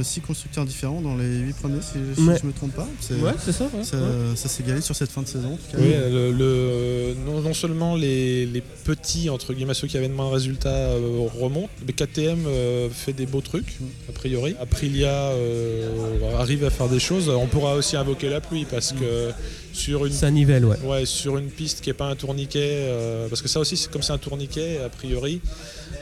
6 0.04 0.22
constructeurs 0.22 0.66
différents 0.66 1.02
dans 1.02 1.16
les 1.16 1.40
8 1.40 1.54
premiers, 1.58 1.82
si, 1.82 1.98
si 2.16 2.22
Ouais. 2.28 2.38
je 2.42 2.48
me 2.48 2.54
trompe 2.54 2.74
pas. 2.74 2.88
C'est- 3.02 3.16
ouais, 3.16 3.32
c'est 3.44 3.52
ça. 3.52 3.66
ouais. 3.74 3.84
Ça, 3.84 3.98
Ouais. 3.98 4.36
ça 4.36 4.48
s'est 4.50 4.64
galé 4.64 4.82
sur 4.82 4.96
cette 4.96 5.12
fin 5.12 5.22
de 5.22 5.28
saison 5.28 5.54
en 5.54 5.58
tout 5.58 5.72
cas. 5.72 5.78
Oui, 5.80 5.90
le, 6.12 6.32
le- 6.32 7.16
non, 7.26 7.42
non 7.42 7.54
seulement 7.54 7.96
les, 7.96 8.46
les 8.46 8.62
petits, 8.62 9.30
entre 9.30 9.54
guillemets, 9.54 9.74
ceux 9.74 9.88
qui 9.88 9.98
avaient 9.98 10.08
de 10.08 10.14
moins 10.14 10.30
de 10.30 10.34
résultats 10.34 10.70
euh, 10.70 11.28
remontent, 11.40 11.70
mais 11.86 11.94
KTM 11.94 12.46
euh, 12.48 12.90
fait 12.90 13.14
des 13.14 13.26
beaux 13.26 13.42
trucs, 13.42 13.78
a 14.08 14.12
priori. 14.14 14.56
Aprilia 14.60 15.10
euh, 15.10 16.38
arrive 16.40 16.64
à 16.64 16.70
faire 16.70 16.88
des 16.90 17.00
choses. 17.00 17.30
On 17.30 17.48
pourra 17.48 17.76
aussi 17.76 17.96
invoquer 17.98 18.30
la 18.30 18.42
pluie 18.42 18.66
parce 18.70 18.94
que 18.94 19.32
sur 19.74 20.06
une 20.06 20.14
Ça 20.14 20.32
nivelle, 20.32 20.66
ouais. 20.66 20.78
Ouais, 20.84 21.06
sur 21.06 21.38
une 21.38 21.50
piste 21.50 21.82
qui 21.82 21.90
n'est 21.90 21.94
pas 21.94 22.08
un 22.08 22.16
tourniquet, 22.16 22.60
euh, 22.64 23.28
parce 23.28 23.42
que 23.42 23.48
ça 23.48 23.60
aussi, 23.60 23.78
c'est 23.78 23.92
comme 23.92 24.02
c'est 24.02 24.14
un 24.14 24.18
tourniquet, 24.18 24.80
a 24.86 24.90
priori, 24.90 25.42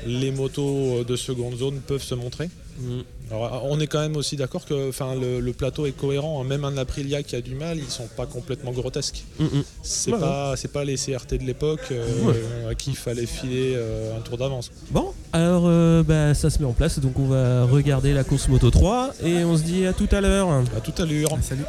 les 0.06 0.32
motos 0.32 1.04
de 1.04 1.16
seconde 1.16 1.58
zone 1.58 1.80
peuvent 1.86 2.04
se 2.04 2.16
montrer. 2.16 2.50
Mm. 2.80 3.00
Alors, 3.30 3.66
on 3.66 3.80
est 3.80 3.88
quand 3.88 4.00
même 4.00 4.16
aussi 4.16 4.38
d'accord 4.38 4.64
que 4.66 4.88
enfin, 4.88 5.14
le, 5.16 5.42
le 5.42 5.52
plateau 5.54 5.86
est 5.86 5.92
cohérent. 5.92 6.42
hein. 6.42 6.48
Même 6.48 6.64
un 6.64 6.78
Aprilia 6.78 7.24
qui 7.24 7.36
a 7.36 7.42
du 7.42 7.56
mal, 7.56 7.78
ils 7.78 7.90
sont 7.90 8.08
pas 8.16 8.26
complètement 8.26 8.72
grotesques. 8.72 9.24
Mm, 9.40 9.44
mm. 9.46 9.64
C'est 9.82 10.12
pas, 10.12 10.56
c'est 10.56 10.72
pas 10.72 10.86
les 10.86 10.96
CRT 10.96 11.34
de 11.40 11.44
l'époque 11.44 11.88
euh, 11.92 12.70
à 12.70 12.76
qui 12.76 12.92
il 12.92 12.96
fallait 12.96 13.26
filer 13.26 13.74
euh, 13.76 14.16
un 14.18 14.22
tour 14.22 14.38
d'avance. 14.38 14.72
Bon, 14.92 15.12
alors 15.34 15.64
euh, 15.66 16.04
bah, 16.04 16.34
ça 16.36 16.50
se 16.50 16.60
met 16.60 16.66
en 16.66 16.74
place, 16.74 17.00
donc 17.00 17.20
on 17.20 17.28
va 17.28 17.66
regarder 17.66 18.14
la 18.14 18.24
course 18.24 18.48
Moto 18.48 18.72
3 18.72 19.12
et 19.24 19.44
on 19.44 19.58
se 19.58 19.64
dit 19.64 19.86
à 19.86 19.94
tout 19.94 20.08
à 20.12 20.22
l'heure. 20.22 20.50
À 20.76 20.80
toute 20.80 21.00
allure. 21.00 21.30
Ah, 21.34 21.42
salut. 21.42 21.66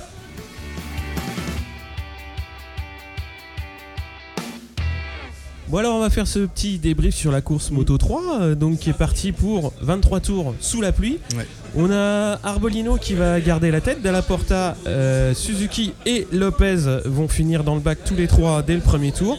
Bon 5.71 5.77
alors 5.79 5.97
on 5.97 6.01
va 6.01 6.09
faire 6.09 6.27
ce 6.27 6.39
petit 6.41 6.79
débrief 6.79 7.15
sur 7.15 7.31
la 7.31 7.43
course 7.43 7.71
Moto 7.71 7.99
3, 7.99 8.41
euh, 8.41 8.55
donc 8.55 8.79
qui 8.79 8.89
est 8.89 8.95
parti 8.95 9.33
pour 9.33 9.75
23 9.83 10.21
tours 10.21 10.55
sous 10.61 10.81
la 10.81 10.93
pluie. 10.93 11.19
Ouais. 11.37 11.47
On 11.77 11.91
a 11.91 12.39
Arbolino 12.43 12.97
qui 12.97 13.13
va 13.13 13.39
garder 13.39 13.71
la 13.71 13.83
tête, 13.83 14.01
Dalla 14.01 14.23
Porta, 14.23 14.77
euh, 14.87 15.35
Suzuki 15.35 15.93
et 16.07 16.27
Lopez 16.33 17.01
vont 17.05 17.29
finir 17.29 17.65
dans 17.65 17.75
le 17.75 17.83
bac 17.83 17.99
tous 18.03 18.15
les 18.15 18.27
trois 18.29 18.63
dès 18.63 18.75
le 18.75 18.81
premier 18.81 19.13
tour. 19.13 19.39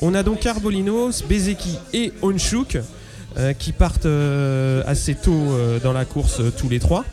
On 0.00 0.14
a 0.14 0.22
donc 0.22 0.46
Arbolino, 0.46 1.10
Bezeki 1.28 1.76
et 1.92 2.12
Onchuk. 2.22 2.78
euh, 3.36 3.52
qui 3.52 3.72
partent 3.72 4.06
euh, 4.06 4.82
assez 4.86 5.14
tôt 5.14 5.52
dans 5.84 5.92
la 5.92 6.06
course 6.06 6.40
tous 6.56 6.70
les 6.70 6.78
trois. 6.78 7.04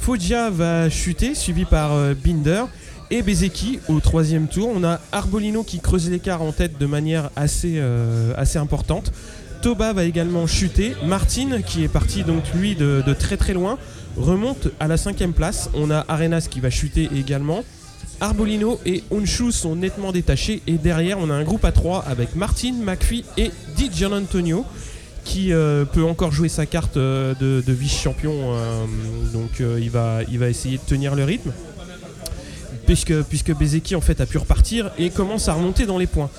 Foggia 0.00 0.50
va 0.50 0.88
chuter, 0.88 1.34
suivi 1.34 1.64
par 1.64 1.90
Binder 2.24 2.62
et 3.10 3.22
Bezeki 3.22 3.80
au 3.88 4.00
troisième 4.00 4.48
tour. 4.48 4.70
On 4.74 4.84
a 4.84 5.00
Arbolino 5.12 5.62
qui 5.62 5.80
creuse 5.80 6.10
l'écart 6.10 6.42
en 6.42 6.52
tête 6.52 6.78
de 6.78 6.86
manière 6.86 7.30
assez, 7.36 7.74
euh, 7.76 8.32
assez 8.36 8.58
importante. 8.58 9.12
Toba 9.62 9.92
va 9.92 10.04
également 10.04 10.46
chuter. 10.46 10.94
Martin, 11.04 11.62
qui 11.62 11.84
est 11.84 11.88
parti 11.88 12.22
donc 12.22 12.42
lui 12.54 12.76
de, 12.76 13.02
de 13.04 13.14
très 13.14 13.36
très 13.36 13.54
loin, 13.54 13.78
remonte 14.16 14.68
à 14.78 14.88
la 14.88 14.96
cinquième 14.96 15.32
place. 15.32 15.70
On 15.74 15.90
a 15.90 16.04
Arenas 16.08 16.46
qui 16.50 16.60
va 16.60 16.70
chuter 16.70 17.08
également. 17.16 17.64
Arbolino 18.20 18.80
et 18.84 19.04
Onshu 19.10 19.52
sont 19.52 19.76
nettement 19.76 20.12
détachés. 20.12 20.62
Et 20.66 20.78
derrière, 20.78 21.18
on 21.18 21.30
a 21.30 21.34
un 21.34 21.44
groupe 21.44 21.64
à 21.64 21.72
3 21.72 22.04
avec 22.06 22.34
Martin, 22.36 22.74
McPhee 22.82 23.24
et 23.36 23.50
Di 23.76 23.90
Gianantonio 23.92 24.64
qui 25.24 25.52
euh, 25.52 25.84
peut 25.84 26.04
encore 26.04 26.32
jouer 26.32 26.48
sa 26.48 26.64
carte 26.64 26.96
euh, 26.96 27.34
de, 27.34 27.72
vice-champion. 27.72 28.56
donc 29.32 29.60
il, 29.60 29.90
va, 29.90 30.20
il 30.30 30.38
va 30.38 30.48
essayer 30.48 30.78
de 30.78 30.82
tenir 30.82 31.14
le 31.14 31.24
rythme. 31.24 31.52
Puisque, 32.88 33.52
Bezeki 33.52 33.96
en 33.96 34.00
fait 34.00 34.18
a 34.22 34.24
pu 34.24 34.38
repartir 34.38 34.90
et 34.96 35.10
commence 35.10 35.48
à 35.48 35.52
remonter 35.52 35.84
dans 35.84 35.98
les 35.98 36.06
points. 36.06 36.30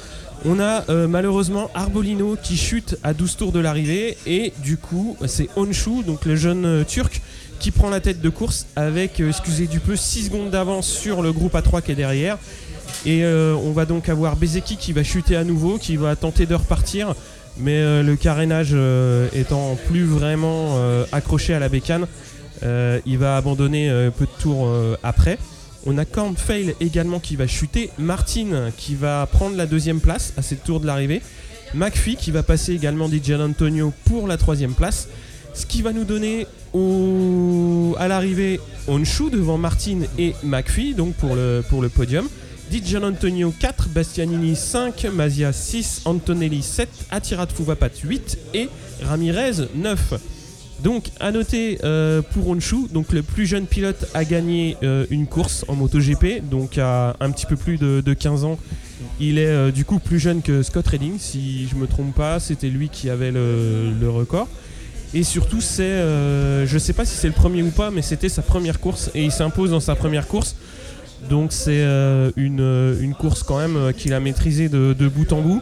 On 0.45 0.59
a 0.59 0.83
euh, 0.89 1.07
malheureusement 1.07 1.69
Arbolino 1.75 2.35
qui 2.41 2.57
chute 2.57 2.97
à 3.03 3.13
12 3.13 3.37
tours 3.37 3.51
de 3.51 3.59
l'arrivée 3.59 4.17
et 4.25 4.51
du 4.63 4.75
coup 4.77 5.15
c'est 5.27 5.47
Onshu, 5.55 6.01
donc 6.03 6.25
le 6.25 6.35
jeune 6.35 6.65
euh, 6.65 6.83
turc, 6.83 7.21
qui 7.59 7.69
prend 7.69 7.91
la 7.91 7.99
tête 7.99 8.19
de 8.19 8.29
course 8.29 8.65
avec, 8.75 9.19
euh, 9.19 9.29
excusez 9.29 9.67
du 9.67 9.79
peu, 9.79 9.95
6 9.95 10.25
secondes 10.25 10.49
d'avance 10.49 10.87
sur 10.87 11.21
le 11.21 11.31
groupe 11.33 11.53
A3 11.53 11.83
qui 11.83 11.91
est 11.91 11.95
derrière. 11.95 12.39
Et 13.05 13.23
on 13.23 13.71
va 13.71 13.85
donc 13.85 14.09
avoir 14.09 14.35
Bezeki 14.35 14.75
qui 14.75 14.91
va 14.91 15.03
chuter 15.03 15.35
à 15.35 15.43
nouveau, 15.43 15.77
qui 15.77 15.95
va 15.95 16.15
tenter 16.15 16.47
de 16.47 16.55
repartir, 16.55 17.13
mais 17.57 18.03
le 18.03 18.15
carénage 18.15 18.75
étant 19.33 19.77
plus 19.87 20.03
vraiment 20.03 20.75
accroché 21.13 21.53
à 21.53 21.59
la 21.59 21.69
bécane, 21.69 22.07
il 22.61 23.17
va 23.17 23.37
abandonner 23.37 24.09
peu 24.17 24.25
de 24.25 24.41
tours 24.41 24.69
après. 25.01 25.37
On 25.85 25.97
a 25.97 26.05
Cornfail 26.05 26.75
également 26.81 27.19
qui 27.19 27.35
va 27.35 27.47
chuter, 27.47 27.89
Martin 27.97 28.71
qui 28.77 28.95
va 28.95 29.25
prendre 29.31 29.55
la 29.55 29.65
deuxième 29.65 29.99
place 30.01 30.33
à 30.37 30.41
7 30.41 30.63
tours 30.63 30.79
de 30.79 30.85
l'arrivée, 30.87 31.21
McPhee 31.73 32.15
qui 32.15 32.31
va 32.31 32.43
passer 32.43 32.73
également 32.73 33.07
Di 33.09 33.21
Antonio 33.33 33.93
pour 34.05 34.27
la 34.27 34.37
troisième 34.37 34.73
place, 34.73 35.07
ce 35.53 35.65
qui 35.65 35.81
va 35.81 35.93
nous 35.93 36.03
donner 36.03 36.47
au- 36.73 37.95
à 37.97 38.07
l'arrivée 38.07 38.59
Onshu 38.87 39.29
devant 39.29 39.57
Martin 39.57 40.01
et 40.17 40.33
McPhee, 40.43 40.93
donc 40.95 41.13
pour 41.15 41.35
le, 41.35 41.63
pour 41.69 41.81
le 41.81 41.89
podium. 41.89 42.27
Di 42.69 42.97
Antonio 42.97 43.51
4, 43.59 43.89
Bastianini 43.89 44.55
5, 44.55 45.07
Mazia 45.13 45.51
6, 45.51 46.01
Antonelli 46.05 46.61
7, 46.61 46.87
Atirat 47.09 47.47
Fuvapat 47.47 47.89
8 48.03 48.37
et 48.53 48.69
Ramirez 49.03 49.67
9. 49.75 50.13
Donc 50.83 51.09
à 51.19 51.31
noter 51.31 51.79
euh, 51.83 52.21
pour 52.21 52.47
Onshu, 52.47 52.87
donc 52.93 53.11
le 53.11 53.21
plus 53.21 53.45
jeune 53.45 53.65
pilote 53.65 54.07
a 54.13 54.23
gagné 54.23 54.77
euh, 54.83 55.05
une 55.09 55.27
course 55.27 55.65
en 55.67 55.75
MotoGP, 55.75 56.49
donc 56.49 56.77
à 56.77 57.17
un 57.19 57.31
petit 57.31 57.45
peu 57.45 57.57
plus 57.57 57.77
de, 57.77 58.01
de 58.01 58.13
15 58.13 58.45
ans. 58.45 58.57
Il 59.19 59.37
est 59.37 59.47
euh, 59.47 59.71
du 59.71 59.83
coup 59.83 59.99
plus 59.99 60.19
jeune 60.19 60.41
que 60.41 60.63
Scott 60.63 60.87
Redding, 60.87 61.19
si 61.19 61.67
je 61.67 61.75
me 61.75 61.85
trompe 61.85 62.15
pas, 62.15 62.39
c'était 62.39 62.69
lui 62.69 62.87
qui 62.87 63.09
avait 63.09 63.31
le, 63.31 64.09
record. 64.09 64.47
Et 65.13 65.23
surtout, 65.23 65.59
c'est, 65.59 65.97
je 66.67 66.77
sais 66.77 66.93
pas 66.93 67.03
si 67.03 67.15
c'est 67.15 67.27
le 67.27 67.33
premier 67.33 67.63
ou 67.63 67.71
pas, 67.71 67.89
mais 67.89 68.03
c'était 68.03 68.29
sa 68.29 68.43
première 68.43 68.79
course 68.79 69.09
et 69.15 69.23
il 69.23 69.31
s'impose 69.31 69.71
dans 69.71 69.79
sa 69.79 69.95
première 69.95 70.27
course. 70.27 70.55
Donc 71.29 71.51
c'est 71.51 71.83
une, 72.37 73.15
course 73.17 73.41
quand 73.41 73.57
même 73.57 73.91
qu'il 73.93 74.13
a 74.13 74.19
maîtrisée 74.19 74.69
de 74.69 75.07
bout 75.07 75.33
en 75.33 75.41
bout. 75.41 75.61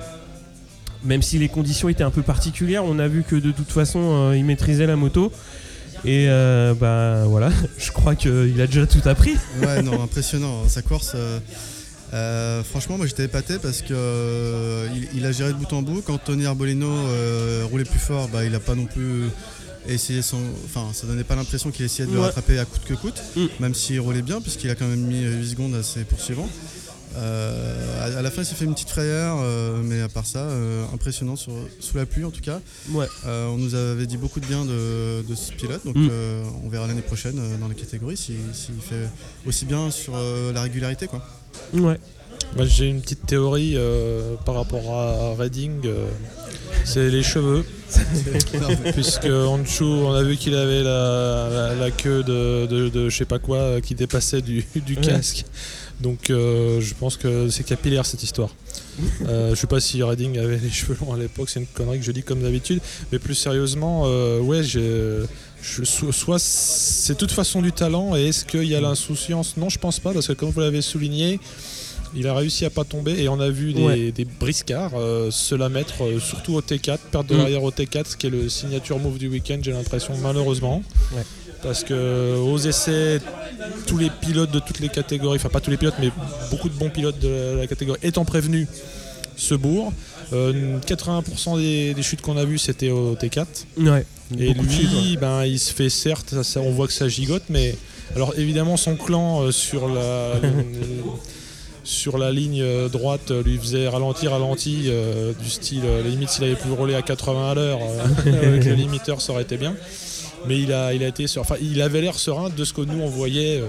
Même 1.04 1.22
si 1.22 1.38
les 1.40 1.48
conditions 1.50 1.90
étaient 1.90 2.04
un 2.04 2.12
peu 2.12 2.22
particulières, 2.24 2.84
on 2.86 3.00
a 3.00 3.08
vu 3.08 3.24
que 3.24 3.36
de 3.36 3.52
toute 3.52 3.72
façon 3.72 4.00
euh, 4.32 4.38
il 4.38 4.44
maîtrisait 4.46 4.88
la 4.88 4.96
moto. 4.96 5.32
Et 6.06 6.28
euh, 6.30 6.74
bah 6.74 7.26
voilà, 7.28 7.50
je 7.78 7.92
crois 7.92 8.16
qu'il 8.16 8.60
a 8.62 8.68
déjà 8.68 8.86
tout 8.86 9.02
appris. 9.06 9.36
Ouais, 9.62 9.82
non, 9.82 10.02
impressionnant. 10.04 10.68
Sa 10.68 10.82
course, 10.82 11.14
euh, 11.16 11.40
euh, 12.14 12.64
franchement, 12.64 12.98
moi 12.98 13.06
j'étais 13.08 13.26
épaté 13.26 13.56
parce 13.62 13.82
que 13.82 13.88
euh, 13.94 14.88
il, 14.96 15.20
il 15.20 15.26
a 15.26 15.32
géré 15.32 15.54
de 15.54 15.58
bout 15.58 15.72
en 15.74 15.82
bout. 15.82 16.02
Quand 16.06 16.18
Tony 16.18 16.46
Arbolino 16.46 16.88
euh, 16.88 17.64
roulait 17.70 17.84
plus 17.84 18.00
fort, 18.00 18.28
bah, 18.30 18.46
il 18.46 18.54
a 18.56 18.60
pas 18.60 18.76
non 18.76 18.86
plus 18.86 19.24
essayé 19.88 20.22
son. 20.22 20.38
Enfin, 20.66 20.88
ça 20.94 21.08
donnait 21.08 21.24
pas 21.24 21.36
l'impression 21.36 21.72
qu'il 21.72 21.86
essayait 21.86 22.08
de 22.08 22.14
le 22.14 22.20
rattraper 22.22 22.60
à 22.60 22.66
coûte 22.66 22.82
que 22.86 22.94
coûte, 22.94 23.22
Mm. 23.36 23.46
même 23.60 23.74
s'il 23.74 24.00
roulait 24.00 24.22
bien, 24.22 24.40
puisqu'il 24.42 24.70
a 24.70 24.76
quand 24.76 24.88
même 24.88 25.00
mis 25.02 25.22
8 25.24 25.48
secondes 25.50 25.76
à 25.76 25.84
ses 25.84 26.02
poursuivants. 26.02 26.50
Euh, 27.18 28.18
à, 28.18 28.22
la 28.22 28.30
fin, 28.32 28.44
il 28.44 28.46
s'est 28.46 28.56
fait 28.56 28.66
une 28.66 28.74
petite 28.74 28.90
frayeur, 28.90 29.38
euh, 29.42 29.82
mais 29.84 30.02
à 30.02 30.08
part 30.10 30.26
ça, 30.26 30.40
euh, 30.40 30.86
impressionnant 30.94 31.36
sur- 31.36 31.54
sous 31.80 31.98
la 31.98 32.06
pluie 32.06 32.24
en 32.26 32.30
tout 32.32 32.42
cas. 32.42 32.60
Ouais. 32.92 33.08
Euh, 33.26 33.48
on 33.48 33.58
nous 33.58 33.74
avait 33.76 34.06
dit 34.06 34.18
beaucoup 34.18 34.40
de 34.40 34.46
bien 34.46 34.64
de, 34.66 35.24
de 35.28 35.36
ce 35.36 35.52
pilote, 35.52 35.84
donc 35.86 35.96
Mm. 35.96 36.08
euh, 36.12 36.44
on 36.64 36.70
verra 36.70 36.86
l'année 36.88 37.02
prochaine 37.02 37.40
euh, 37.40 37.58
dans 37.58 37.68
les 37.68 37.76
catégories 37.76 38.18
s'il 38.18 38.36
s'il 38.54 38.76
fait 38.80 39.10
aussi 39.48 39.66
bien 39.66 39.90
sur 39.92 40.14
euh, 40.16 40.54
la 40.54 40.62
régularité. 40.62 41.08
Quoi. 41.08 41.24
Ouais. 41.74 41.98
Moi, 42.56 42.66
j'ai 42.66 42.88
une 42.88 43.02
petite 43.02 43.26
théorie 43.26 43.74
euh, 43.76 44.36
par 44.46 44.56
rapport 44.56 44.94
à 44.94 45.34
Redding. 45.36 45.82
euh, 45.86 46.06
c'est 46.86 47.10
les 47.10 47.24
cheveux. 47.24 47.66
Puisque 48.94 49.26
Honshu, 49.26 49.84
on 49.84 50.14
a 50.14 50.24
vu 50.24 50.38
qu'il 50.38 50.56
avait 50.56 50.84
la, 50.84 51.50
la- 51.52 51.76
la 51.76 51.92
queue 51.92 52.24
de, 52.24 52.66
de, 52.68 52.90
de 52.90 53.10
je 53.10 53.18
sais 53.18 53.26
pas 53.26 53.40
quoi 53.40 53.82
qui 53.82 53.96
dépassait 53.96 54.42
du, 54.42 54.66
du 54.76 54.96
Ouais. 54.96 55.02
casque. 55.02 55.46
Donc 56.02 56.30
euh, 56.30 56.80
je 56.80 56.94
pense 56.94 57.18
que 57.18 57.50
c'est 57.50 57.64
capillaire 57.64 58.06
cette 58.06 58.22
histoire. 58.24 58.50
Euh, 59.28 59.52
je 59.56 59.60
sais 59.60 59.68
pas 59.68 59.80
si 59.80 60.02
Redding 60.04 60.38
avait 60.38 60.58
les 60.58 60.70
cheveux 60.72 60.96
longs 61.02 61.14
à 61.14 61.18
l'époque, 61.18 61.50
c'est 61.50 61.60
une 61.60 61.66
connerie 61.68 62.00
que 62.00 62.06
je 62.06 62.12
dis 62.12 62.24
comme 62.24 62.42
d'habitude. 62.42 62.80
Mais 63.12 63.18
plus 63.20 63.34
sérieusement, 63.36 64.04
euh, 64.06 64.40
ouais, 64.40 64.62
je, 64.64 65.26
soit 65.62 66.40
c'est 66.40 67.14
de 67.14 67.18
toute 67.18 67.32
façon 67.32 67.62
du 67.62 67.72
talent 67.72 68.16
et 68.16 68.28
est-ce 68.28 68.46
qu'il 68.46 68.66
y 68.66 68.76
a 68.76 68.82
l'insouciance? 68.82 69.58
Non, 69.58 69.70
je 69.70 69.80
pense 69.80 70.00
pas 70.00 70.14
parce 70.14 70.28
que 70.28 70.34
comme 70.34 70.50
vous 70.52 70.60
l'avez 70.60 70.82
souligné, 70.84 71.40
il 72.16 72.28
a 72.28 72.34
réussi 72.34 72.64
à 72.66 72.70
pas 72.70 72.84
tomber 72.84 73.20
et 73.22 73.28
on 73.28 73.40
a 73.40 73.50
vu 73.50 73.74
des, 73.74 73.82
Ouais. 73.84 74.12
des 74.12 74.26
briscards 74.26 74.94
euh, 74.96 75.30
se 75.32 75.56
la 75.56 75.68
mettre 75.70 76.04
euh, 76.04 76.20
surtout 76.20 76.54
au 76.54 76.62
T4, 76.62 76.98
perdre 77.12 77.30
de 77.30 77.36
Mm. 77.36 77.38
l'arrière 77.40 77.64
au 77.64 77.72
T4, 77.72 78.06
ce 78.12 78.16
qui 78.16 78.28
est 78.28 78.30
le 78.30 78.50
signature 78.50 78.98
move 79.00 79.18
du 79.18 79.28
week-end, 79.28 79.58
j'ai 79.62 79.72
l'impression 79.74 80.14
malheureusement. 80.22 80.82
Ouais. 81.14 81.24
Parce 81.64 81.84
que 81.84 82.36
aux 82.38 82.58
essais, 82.60 83.20
tous 83.88 83.98
les 83.98 84.10
pilotes 84.10 84.52
de 84.52 84.60
toutes 84.60 84.80
les 84.80 84.90
catégories, 84.90 85.38
enfin 85.38 85.50
pas 85.50 85.60
tous 85.60 85.72
les 85.72 85.78
pilotes, 85.78 85.96
mais 86.00 86.12
beaucoup 86.52 86.70
de 86.70 86.74
bons 86.76 86.90
pilotes 86.90 87.20
de 87.20 87.56
la, 87.58 87.68
catégorie 87.68 88.00
étant 88.04 88.26
prévenus, 88.26 88.68
se 89.36 89.56
bourrent. 89.56 89.94
Euh, 90.34 90.78
80% 90.80 91.58
des, 91.60 91.94
des 91.94 92.04
chutes 92.04 92.22
qu'on 92.22 92.38
a 92.38 92.46
vues, 92.46 92.58
c'était 92.58 92.90
au 92.90 93.16
T4. 93.16 93.46
Ouais. 93.78 94.06
Et 94.38 94.48
chutes, 94.48 94.58
ouais. 94.58 94.64
lui, 94.64 95.18
ben, 95.18 95.46
il 95.46 95.58
se 95.60 95.74
fait 95.74 95.90
certes, 95.90 96.30
ça- 96.32 96.44
ça- 96.44 96.60
on 96.62 96.72
voit 96.72 96.88
que 96.88 96.94
ça 96.94 97.08
gigote, 97.08 97.44
mais 97.50 97.76
alors 98.16 98.34
évidemment 98.38 98.76
son 98.78 98.96
clan 98.96 99.42
euh, 99.44 99.52
sur 99.52 99.88
la 99.88 100.34
sur 101.84 102.18
la 102.18 102.32
ligne 102.32 102.62
euh, 102.62 102.90
droite 102.90 103.32
euh, 103.32 103.42
lui 103.44 103.58
faisait 103.58 103.88
ralentir, 103.88 104.32
ralenti, 104.32 104.84
euh, 104.88 105.32
du 105.42 105.50
style, 105.50 105.84
euh, 105.86 106.04
la 106.04 106.10
limite 106.10 106.30
s'il 106.30 106.44
avait 106.44 106.56
pu 106.56 106.70
rouler 106.70 106.96
à 106.96 107.02
80 107.02 107.52
à 107.52 107.56
l'heure 107.56 107.80
euh, 107.82 108.48
avec 108.48 108.66
le 108.66 108.74
limiteur, 108.74 109.22
ça 109.22 109.32
aurait 109.32 109.44
été 109.44 109.56
bien. 109.58 109.74
Mais 110.48 110.60
il 110.60 110.72
a, 110.72 110.94
il 110.94 111.04
a 111.04 111.08
été, 111.08 111.26
enfin, 111.38 111.56
il 111.62 111.82
avait 111.82 112.02
l'air 112.02 112.18
serein 112.18 112.50
de 112.56 112.64
ce 112.64 112.74
que 112.74 112.82
nous 112.82 113.02
on 113.02 113.08
voyait. 113.10 113.60
euh, 113.62 113.68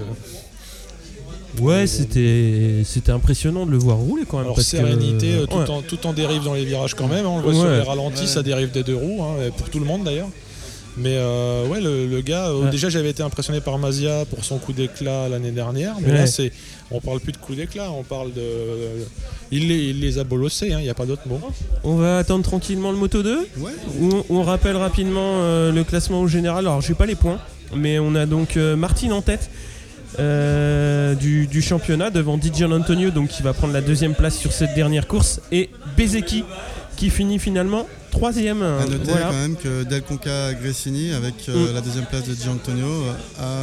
Ouais, 1.59 1.87
c'était 1.87 2.83
c'était 2.85 3.11
impressionnant 3.11 3.65
de 3.65 3.71
le 3.71 3.77
voir 3.77 3.97
rouler 3.97 4.23
quand 4.27 4.37
même. 4.37 4.45
alors 4.45 4.55
parce 4.55 4.67
sérénité, 4.67 5.33
euh, 5.33 5.45
tout, 5.45 5.57
ouais. 5.57 5.69
en, 5.69 5.81
tout 5.81 6.05
en 6.05 6.13
dérive 6.13 6.43
dans 6.43 6.53
les 6.53 6.63
virages 6.63 6.93
quand 6.93 7.07
même. 7.07 7.25
hein, 7.25 7.29
on 7.29 7.37
le 7.37 7.43
voit 7.43 7.53
sur 7.53 7.69
les 7.69 7.81
ralentis, 7.81 8.21
Ouais. 8.21 8.27
ça 8.27 8.43
dérive 8.43 8.71
des 8.71 8.83
deux 8.83 8.95
roues, 8.95 9.21
hein, 9.23 9.49
pour 9.57 9.69
tout 9.69 9.79
le 9.79 9.85
monde 9.85 10.03
d'ailleurs. 10.03 10.29
Mais 11.01 11.15
euh, 11.17 11.65
ouais, 11.67 11.79
le, 11.81 12.07
le 12.07 12.21
gars, 12.21 12.47
euh, 12.49 12.63
Ouais. 12.63 12.69
déjà 12.71 12.89
j'avais 12.89 13.09
été 13.11 13.23
impressionné 13.23 13.61
par 13.61 13.77
Mazia 13.77 14.25
pour 14.29 14.43
son 14.43 14.57
coup 14.57 14.73
d'éclat 14.73 15.29
l'année 15.29 15.51
dernière, 15.51 15.95
mais 16.01 16.11
Ouais. 16.11 16.17
là 16.17 16.27
c'est, 16.27 16.51
on 16.91 16.99
parle 16.99 17.19
plus 17.21 17.31
de 17.31 17.37
coup 17.37 17.55
d'éclat, 17.55 17.89
on 17.91 18.03
parle 18.03 18.33
de, 18.33 18.41
il 19.51 19.67
les, 19.69 19.77
il 19.91 20.01
les 20.01 20.17
a 20.19 20.23
bolossés, 20.23 20.67
il 20.69 20.77
n'y 20.77 20.89
a 20.89 20.93
pas 20.93 21.05
d'autre 21.05 21.21
mot. 21.27 21.39
On 21.83 21.95
va 21.95 22.17
attendre 22.17 22.43
tranquillement 22.43 22.91
le 22.91 22.97
Moto 22.97 23.23
2. 23.23 23.47
Ouais, 23.59 23.71
où 23.99 24.09
on, 24.29 24.39
on 24.39 24.43
rappelle 24.43 24.75
rapidement 24.75 25.21
euh, 25.41 25.71
le 25.71 25.83
classement 25.83 26.21
au 26.21 26.27
général. 26.27 26.65
Alors, 26.67 26.81
j'ai 26.81 26.95
pas 26.95 27.05
les 27.05 27.15
points, 27.15 27.39
mais 27.75 27.97
on 27.99 28.13
a 28.15 28.25
donc 28.25 28.57
euh, 28.57 28.75
Martin 28.75 29.11
en 29.11 29.21
tête 29.21 29.49
du, 31.19 31.47
du 31.47 31.61
championnat 31.61 32.09
devant 32.09 32.37
Didier 32.37 32.65
Antonio, 32.65 33.09
donc 33.09 33.29
qui 33.29 33.41
va 33.41 33.53
prendre 33.53 33.73
la 33.73 33.81
deuxième 33.81 34.15
place 34.15 34.37
sur 34.37 34.51
cette 34.51 34.73
dernière 34.75 35.07
course, 35.07 35.39
et 35.51 35.69
Bezeki 35.97 36.43
qui 36.97 37.09
finit 37.09 37.39
finalement 37.39 37.87
troisième. 38.09 38.61
à 38.61 38.85
noter 38.85 38.97
Voilà. 39.11 39.25
quand 39.27 39.33
même 39.33 39.55
que 39.55 39.83
Del 39.83 40.01
Conca 40.03 40.53
Gressini, 40.53 41.11
avec 41.13 41.35
euh, 41.49 41.71
Mm. 41.71 41.73
la 41.75 41.81
deuxième 41.81 42.05
place 42.05 42.23
de 42.27 42.33
Di 42.33 42.47
Antonio, 42.49 42.85
euh, 42.85 43.13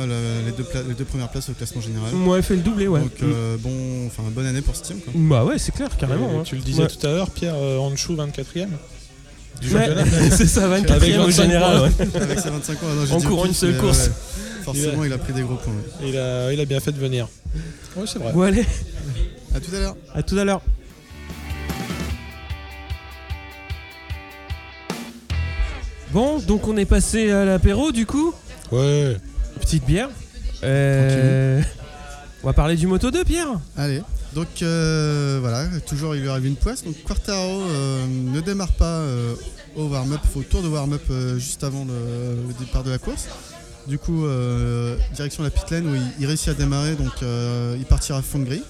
a 0.02 0.06
la- 0.06 0.46
les, 0.46 0.52
deux 0.52 0.64
pla- 0.64 0.82
les 0.88 0.94
deux 0.94 1.04
premières 1.04 1.28
places 1.28 1.48
au 1.48 1.52
classement 1.52 1.80
général. 1.80 2.14
Ouais, 2.14 2.42
fait 2.42 2.54
le 2.56 2.62
doublé, 2.62 2.86
ouais. 2.88 3.00
Donc 3.00 3.12
euh, 3.22 3.56
bon, 3.58 4.06
enfin 4.06 4.22
bonne 4.30 4.46
année 4.46 4.62
pour 4.62 4.76
ce 4.76 4.82
team. 4.82 4.98
Quoi. 5.00 5.12
Bah 5.16 5.44
ouais, 5.44 5.58
c'est 5.58 5.72
clair, 5.72 5.88
carrément. 5.98 6.30
Et 6.32 6.36
hein. 6.36 6.42
Tu 6.44 6.56
le 6.56 6.62
disais 6.62 6.82
Ouais. 6.82 6.88
tout 6.88 7.06
à 7.06 7.10
l'heure, 7.10 7.30
Pierre 7.30 7.54
euh, 7.56 7.78
Anshu 7.78 8.12
24ème 8.14 8.68
du 9.60 9.74
Ouais, 9.74 9.88
c'est 10.30 10.46
ça, 10.46 10.68
24 10.68 10.96
Avec 11.02 11.14
e 11.14 11.18
au 11.18 11.24
25 11.26 11.42
général. 11.42 11.80
ouais. 11.82 12.06
Avec 12.20 12.38
ses 12.40 12.50
25 12.50 12.82
ans, 12.82 12.86
non, 12.94 13.16
En 13.16 13.20
courant 13.22 13.46
une 13.46 13.54
seule 13.54 13.76
course. 13.78 14.06
ouais, 14.08 14.12
forcément, 14.64 15.04
il 15.04 15.12
a 15.12 15.18
pris 15.18 15.32
des 15.32 15.42
gros 15.42 15.54
points. 15.56 15.72
ouais. 16.02 16.08
Il 16.10 16.16
a, 16.18 16.52
il 16.52 16.60
a 16.60 16.64
bien 16.66 16.80
fait 16.80 16.92
de 16.92 16.98
venir. 16.98 17.26
Oui, 17.96 18.04
c'est 18.06 18.18
vrai. 18.18 18.32
Bon, 18.32 18.42
allez, 18.42 18.64
À 19.54 19.60
tout 19.60 19.74
à 19.74 19.78
l'heure. 19.80 19.96
à 20.14 20.22
tout 20.22 20.36
à 20.38 20.44
l'heure. 20.44 20.60
Bon, 26.16 26.38
donc 26.38 26.66
on 26.66 26.78
est 26.78 26.86
passé 26.86 27.30
à 27.30 27.44
l'apéro 27.44 27.92
du 27.92 28.06
coup. 28.06 28.32
Ouais. 28.72 29.18
Petite 29.60 29.84
bière. 29.84 30.08
Euh, 30.64 31.60
On 32.42 32.46
va 32.46 32.54
parler 32.54 32.74
du 32.76 32.86
Moto 32.86 33.10
2, 33.10 33.22
Pierre. 33.22 33.48
Allez. 33.76 34.00
Donc 34.32 34.46
euh, 34.62 35.36
voilà, 35.42 35.66
toujours 35.86 36.16
il 36.16 36.22
lui 36.22 36.30
arrive 36.30 36.46
une 36.46 36.56
poisse. 36.56 36.84
Donc 36.84 36.94
Quartaro 37.04 37.60
euh, 37.60 38.06
ne 38.08 38.40
démarre 38.40 38.72
pas 38.72 38.86
euh, 38.86 39.34
au 39.76 39.88
warm-up, 39.88 40.22
au 40.34 40.40
tour 40.42 40.62
de 40.62 40.68
warm-up 40.68 41.02
euh, 41.10 41.36
juste 41.38 41.62
avant 41.64 41.84
le, 41.84 42.48
le 42.48 42.54
départ 42.64 42.82
de 42.82 42.88
la 42.92 42.96
course. 42.96 43.28
Du 43.86 43.98
coup, 43.98 44.24
euh, 44.24 44.96
direction 45.12 45.42
la 45.42 45.50
pit 45.50 45.70
lane 45.70 45.86
où 45.86 45.94
il, 45.96 46.02
il 46.18 46.24
réussit 46.24 46.48
à 46.48 46.54
démarrer, 46.54 46.94
donc 46.94 47.12
euh, 47.22 47.76
il 47.78 47.84
partira 47.84 48.20
à 48.20 48.22
fond 48.22 48.38
de 48.38 48.44
grille. 48.46 48.64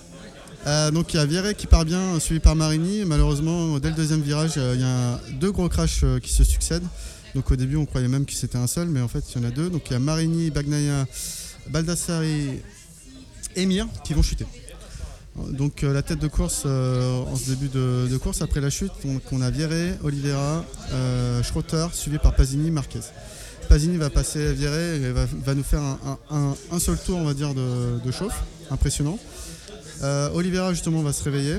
Euh, 0.66 0.90
donc 0.90 1.14
il 1.14 1.18
y 1.18 1.20
a 1.20 1.26
Viré 1.26 1.54
qui 1.54 1.68
part 1.68 1.84
bien, 1.84 2.18
suivi 2.18 2.40
par 2.40 2.56
Marini. 2.56 3.04
Malheureusement, 3.06 3.78
dès 3.78 3.90
le 3.90 3.94
deuxième 3.94 4.20
virage, 4.20 4.54
euh, 4.56 4.72
il 4.74 4.80
y 4.80 4.84
a 4.84 5.20
deux 5.38 5.52
gros 5.52 5.68
crashs 5.68 6.00
euh, 6.02 6.18
qui 6.18 6.32
se 6.32 6.42
succèdent. 6.42 6.82
Donc 7.36 7.50
au 7.50 7.56
début, 7.56 7.76
on 7.76 7.84
croyait 7.84 8.08
même 8.08 8.24
que 8.24 8.32
c'était 8.32 8.56
un 8.56 8.66
seul, 8.66 8.88
mais 8.88 9.02
en 9.02 9.08
fait, 9.08 9.22
il 9.34 9.42
y 9.42 9.44
en 9.44 9.46
a 9.46 9.50
deux. 9.50 9.68
Donc 9.68 9.82
il 9.90 9.92
y 9.92 9.96
a 9.96 9.98
Marini, 9.98 10.50
Bagnaia, 10.50 11.06
Baldassari 11.68 12.62
et 13.54 13.66
Mir 13.66 13.86
qui 14.04 14.14
vont 14.14 14.22
chuter. 14.22 14.46
Donc 15.50 15.84
euh, 15.84 15.92
la 15.92 16.00
tête 16.00 16.18
de 16.18 16.28
course 16.28 16.62
euh, 16.64 17.20
en 17.24 17.36
ce 17.36 17.50
début 17.50 17.68
de, 17.68 18.16
course, 18.16 18.40
après 18.40 18.62
la 18.62 18.70
chute, 18.70 18.92
on 19.32 19.42
a 19.42 19.50
Viré, 19.50 19.92
Oliveira, 20.02 20.64
euh, 20.92 21.42
Schroeter, 21.42 21.88
suivi 21.92 22.16
par 22.16 22.34
Pasini, 22.34 22.70
Marquez. 22.70 23.00
Pasini 23.68 23.98
va 23.98 24.08
passer 24.08 24.46
à 24.46 24.52
Viré 24.54 24.96
et 24.96 25.12
va, 25.12 25.54
nous 25.54 25.62
faire 25.62 25.82
un, 26.30 26.78
seul 26.78 26.96
tour, 26.96 27.18
on 27.18 27.24
va 27.24 27.34
dire, 27.34 27.52
de, 27.52 28.00
de 28.02 28.10
chauffe, 28.12 28.44
impressionnant. 28.70 29.18
Euh, 30.02 30.30
Oliveira 30.32 30.72
justement 30.72 31.02
va 31.02 31.12
se 31.12 31.22
réveiller 31.22 31.56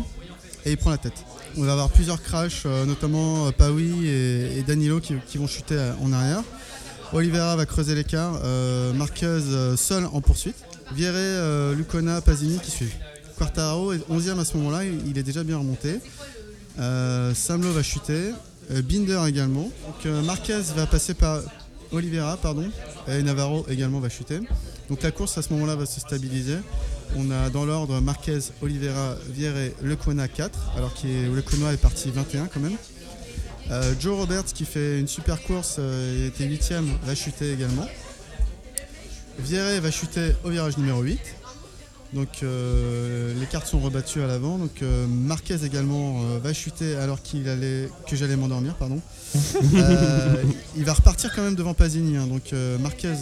et 0.65 0.71
il 0.71 0.77
prend 0.77 0.89
la 0.89 0.97
tête. 0.97 1.23
On 1.60 1.63
va 1.63 1.72
avoir 1.72 1.89
plusieurs 1.89 2.22
crashs, 2.22 2.63
euh, 2.67 2.86
notamment 2.86 3.48
euh, 3.48 3.52
Paui 3.52 4.08
et, 4.08 4.62
Danilo 4.67 5.00
qui, 5.00 5.38
vont 5.39 5.48
chuter 5.48 5.74
euh, 5.76 5.93
en 6.04 6.13
arrière. 6.13 6.43
Oliveira 7.13 7.56
va 7.56 7.65
creuser 7.65 7.96
l'écart, 7.96 8.39
Marquez 8.93 9.39
seul 9.78 10.06
en 10.06 10.22
poursuite. 10.22 10.58
Euh, 11.00 11.74
Lucona, 11.74 12.22
Pasini 12.22 12.60
qui 12.60 12.70
suivent. 12.70 12.93
Quartaro 13.38 13.93
est 13.93 14.08
11e 14.10 14.39
à 14.39 14.46
ce 14.46 14.58
moment-là, 14.58 14.84
il, 14.84 15.17
est 15.17 15.24
déjà 15.24 15.43
bien 15.43 15.58
remonté. 15.58 16.00
Samlo 16.78 17.72
va 17.72 17.82
chuter, 17.82 18.34
Binder 18.84 19.22
également. 19.28 19.70
Marquez 20.26 20.60
va 20.76 20.86
passer 20.86 21.13
par 21.13 21.39
Oliveira, 21.91 22.36
pardon, 22.38 22.70
et 23.08 23.24
Navarro 23.24 23.65
également 23.70 24.00
va 24.02 24.10
chuter. 24.10 24.41
Donc 24.89 25.02
la 25.02 25.12
course 25.12 25.38
à 25.38 25.41
ce 25.41 25.54
moment-là 25.54 25.76
va 25.76 25.86
se 25.86 26.02
stabiliser. 26.02 26.58
On 27.15 27.32
a 27.32 27.50
dans 27.50 27.65
l'ordre 27.65 28.00
Marquez, 28.02 28.39
Oliveira, 28.62 29.15
Vierre, 29.30 29.72
Lecona 29.82 30.28
4, 30.28 30.74
alors 30.76 30.93
que 30.93 31.08
Lecona 31.34 31.74
est 31.74 31.82
parti 31.82 32.12
21 32.12 32.48
quand 32.48 32.60
même. 32.60 32.78
Euh, 33.70 33.93
Joe 34.00 34.17
Roberts 34.17 34.46
qui 34.46 34.65
fait 34.65 35.00
une 35.00 35.08
super 35.08 35.41
course, 35.43 35.76
euh, 35.80 36.15
il 36.20 36.26
était 36.28 36.46
8ème, 36.46 36.86
va 37.04 37.15
chuter 37.15 37.52
également. 37.52 37.88
Vierre 39.39 39.82
va 39.82 39.91
chuter 39.91 40.34
au 40.43 40.50
virage 40.50 40.78
numéro 40.78 41.02
8. 41.02 41.20
Donc 42.13 42.30
euh, 42.41 43.34
les 43.38 43.46
cartes 43.46 43.67
sont 43.67 43.80
rebattues 43.80 44.22
à 44.22 44.28
l'avant. 44.28 44.58
Donc 44.58 44.82
euh, 44.82 45.06
Marquez 45.08 45.65
également 45.65 46.22
va 46.39 46.54
chuter 46.54 46.96
alors 46.96 47.20
que 47.22 48.15
j'allais 48.15 48.36
m'endormir, 48.38 48.76
pardon. 48.76 49.02
Euh, 49.35 50.43
il 50.75 50.85
va 50.85 50.93
repartir 50.93 51.33
quand 51.35 51.41
même 51.43 51.55
devant 51.55 51.73
Pasini. 51.73 52.17
hein. 52.17 52.27
Donc 52.27 52.53
euh, 52.53 52.77
Marquez 52.79 53.13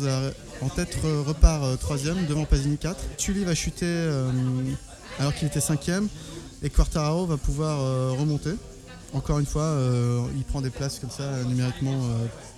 en 0.61 0.69
tête 0.69 0.95
re- 1.03 1.23
repart 1.23 1.63
euh, 1.63 1.75
troisième 1.77 2.25
devant 2.27 2.45
Pasini 2.45 2.77
4. 2.77 2.95
Tully 3.17 3.43
va 3.43 3.55
chuter 3.55 3.85
alors 5.19 5.33
qu'il 5.33 5.47
était 5.47 5.61
cinquième 5.61 6.07
et 6.63 6.69
Quartararo 6.69 7.25
va 7.25 7.37
pouvoir 7.37 7.79
remonter. 8.17 8.51
Encore 9.13 9.39
une 9.39 9.45
fois, 9.45 9.77
il 10.35 10.43
prend 10.43 10.61
des 10.61 10.69
places 10.69 10.99
comme 10.99 11.09
ça 11.09 11.43
numériquement 11.47 11.95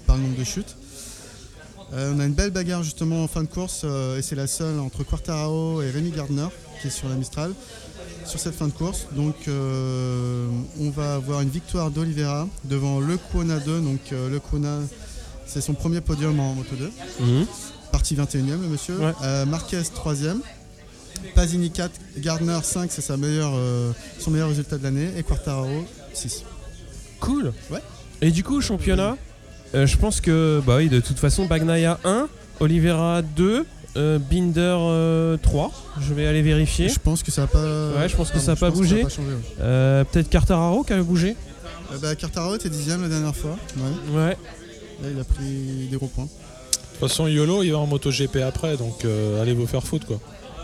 par 0.08 0.18
le 0.18 0.24
nombre 0.24 0.38
de 0.38 0.44
chutes. 0.44 0.76
On 1.94 2.20
a 2.20 2.26
une 2.26 2.34
belle 2.34 2.52
bagarre 2.52 2.84
justement 2.84 3.24
en 3.24 3.28
fin 3.28 3.44
de 3.44 3.48
course 3.48 3.86
et 4.18 4.22
c'est 4.22 4.36
la 4.36 4.48
seule 4.48 4.80
entre 4.80 5.04
Quartararo 5.04 5.82
et 5.82 5.90
Rémi 5.92 6.12
Gardner 6.12 6.48
qui 6.82 6.88
est 6.88 6.92
sur 6.92 7.10
la 7.10 7.16
Mistral 7.16 7.54
sur 8.26 8.40
cette 8.40 8.56
fin 8.56 8.68
de 8.68 8.72
course. 8.74 9.08
Donc 9.16 9.36
euh, 9.48 10.48
on 10.80 10.90
va 10.90 11.16
avoir 11.16 11.42
une 11.42 11.50
victoire 11.50 11.92
d'Olivera 11.92 12.48
devant 12.66 13.00
Le 13.00 13.18
Kuona 13.18 13.60
2. 13.60 13.82
Donc 13.82 14.00
euh, 14.12 14.30
Le 14.30 14.40
Kuona 14.40 14.80
c'est 15.46 15.62
son 15.62 15.74
premier 15.74 16.02
podium 16.02 16.40
en 16.40 16.54
Moto 16.56 16.76
2. 16.76 16.92
Parti 17.92 18.16
21e 18.16 18.62
le 18.62 18.68
monsieur. 18.68 18.98
Ouais. 18.98 19.14
Euh, 19.24 19.46
Marquez 19.46 19.82
3e. 19.82 20.38
Pasini 21.34 21.72
4, 21.72 21.92
Gardner 22.20 22.60
5, 22.62 22.92
c'est 22.92 23.02
sa 23.02 23.18
meilleure, 23.18 23.54
son 24.20 24.30
meilleur 24.30 24.50
résultat 24.50 24.78
de 24.78 24.84
l'année. 24.84 25.10
Et 25.18 25.24
Quartararo 25.24 25.86
6. 26.14 26.44
Cool. 27.20 27.54
Ouais. 27.72 27.82
Et 28.22 28.30
du 28.30 28.44
coup, 28.44 28.62
championnat, 28.62 29.18
je 29.74 29.98
pense 29.98 30.22
que, 30.22 30.62
bah 30.66 30.78
oui, 30.78 30.90
de 30.90 31.00
toute 31.00 31.18
façon, 31.18 31.46
Bagnaia 31.46 32.00
1, 32.04 32.28
Oliveira 32.60 33.24
2, 33.24 33.66
euh, 33.98 34.20
Binder 34.20 34.76
euh, 34.80 35.38
3. 35.38 35.72
Je 36.02 36.14
vais 36.14 36.28
aller 36.28 36.42
vérifier. 36.42 36.90
Je 36.90 37.00
pense 37.00 37.24
que 37.24 37.32
ça 37.32 37.42
n'a 37.42 37.48
pas. 37.48 37.60
Ouais, 37.60 38.08
je 38.08 38.16
pense 38.16 38.32
que 38.32 38.40
ça 38.40 38.56
pas 38.56 38.70
bougé. 38.70 39.04
ouais. 39.04 39.12
Euh, 39.60 40.04
Peut-être 40.04 40.30
Cartararo 40.30 40.84
qui 40.84 40.94
a 40.94 41.02
bougé. 41.02 41.36
Euh, 41.92 41.98
bah, 42.02 42.16
Quartararo 42.16 42.56
était 42.56 42.70
10 42.70 42.90
la 43.02 43.08
dernière 43.08 43.36
fois. 43.36 43.58
Ouais. 43.78 44.18
Ouais. 44.20 44.38
Là, 45.02 45.10
il 45.14 45.20
a 45.20 45.24
pris 45.24 45.88
des 45.90 45.98
gros 45.98 46.08
points. 46.08 46.26
De 46.26 47.00
toute 47.00 47.10
façon, 47.10 47.28
YOLO, 47.28 47.62
il 47.62 47.72
va 47.72 47.78
en 47.78 47.86
MotoGP 47.86 48.38
après, 48.38 48.76
donc 48.78 49.06
euh, 49.06 49.40
allez 49.42 49.54
vous 49.54 49.68
faire 49.68 49.84
foutre 49.84 50.08
quoi. 50.08 50.20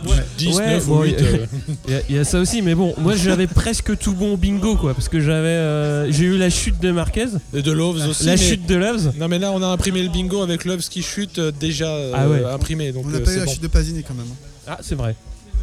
Ouais. 0.05 0.15
10, 0.37 0.57
Ouais, 0.57 0.67
9 0.75 0.85
bon, 0.87 0.99
ou 0.99 1.03
8. 1.03 1.15
il- 1.17 1.25
euh, 1.25 1.45
y 1.87 1.93
a- 1.95 2.01
il 2.09 2.15
y, 2.15 2.19
a 2.19 2.23
ça 2.23 2.39
aussi, 2.39 2.61
mais 2.61 2.75
bon, 2.75 2.93
moi 2.97 3.15
j'avais 3.15 3.47
presque 3.47 3.97
tout 3.97 4.13
bon 4.13 4.33
au 4.33 4.37
bingo 4.37 4.75
quoi, 4.75 4.93
parce 4.93 5.09
que 5.09 5.19
j'avais, 5.19 5.47
euh, 5.47 6.11
j'ai 6.11 6.25
eu 6.25 6.37
la 6.37 6.49
chute 6.49 6.79
de 6.81 6.91
Marquez, 6.91 7.27
et 7.53 7.61
de 7.61 7.71
Loves 7.71 8.07
aussi. 8.09 8.25
la 8.25 8.31
mais- 8.33 8.37
chute 8.37 8.65
de 8.65 8.75
Loves. 8.75 9.13
Non 9.17 9.27
mais 9.27 9.39
là 9.39 9.51
on 9.51 9.61
a 9.61 9.67
imprimé 9.67 10.01
le 10.03 10.09
bingo 10.09 10.41
avec 10.41 10.65
Loves 10.65 10.81
qui 10.89 11.01
chute 11.01 11.39
euh, 11.39 11.51
déjà 11.57 11.87
euh, 11.87 12.11
Ah 12.15 12.27
ouais. 12.27 12.43
imprimé 12.45 12.91
donc 12.91 13.05
On 13.05 13.09
n'a 13.09 13.17
euh, 13.17 13.23
pas 13.23 13.33
eu 13.33 13.39
la 13.39 13.45
bon. 13.45 13.51
chute 13.51 13.61
de 13.63 13.67
Pasini 13.67 14.03
quand 14.03 14.13
même. 14.15 14.25
hein. 14.31 14.47
Ah, 14.67 14.77
c'est 14.81 14.95
vrai, 14.95 15.15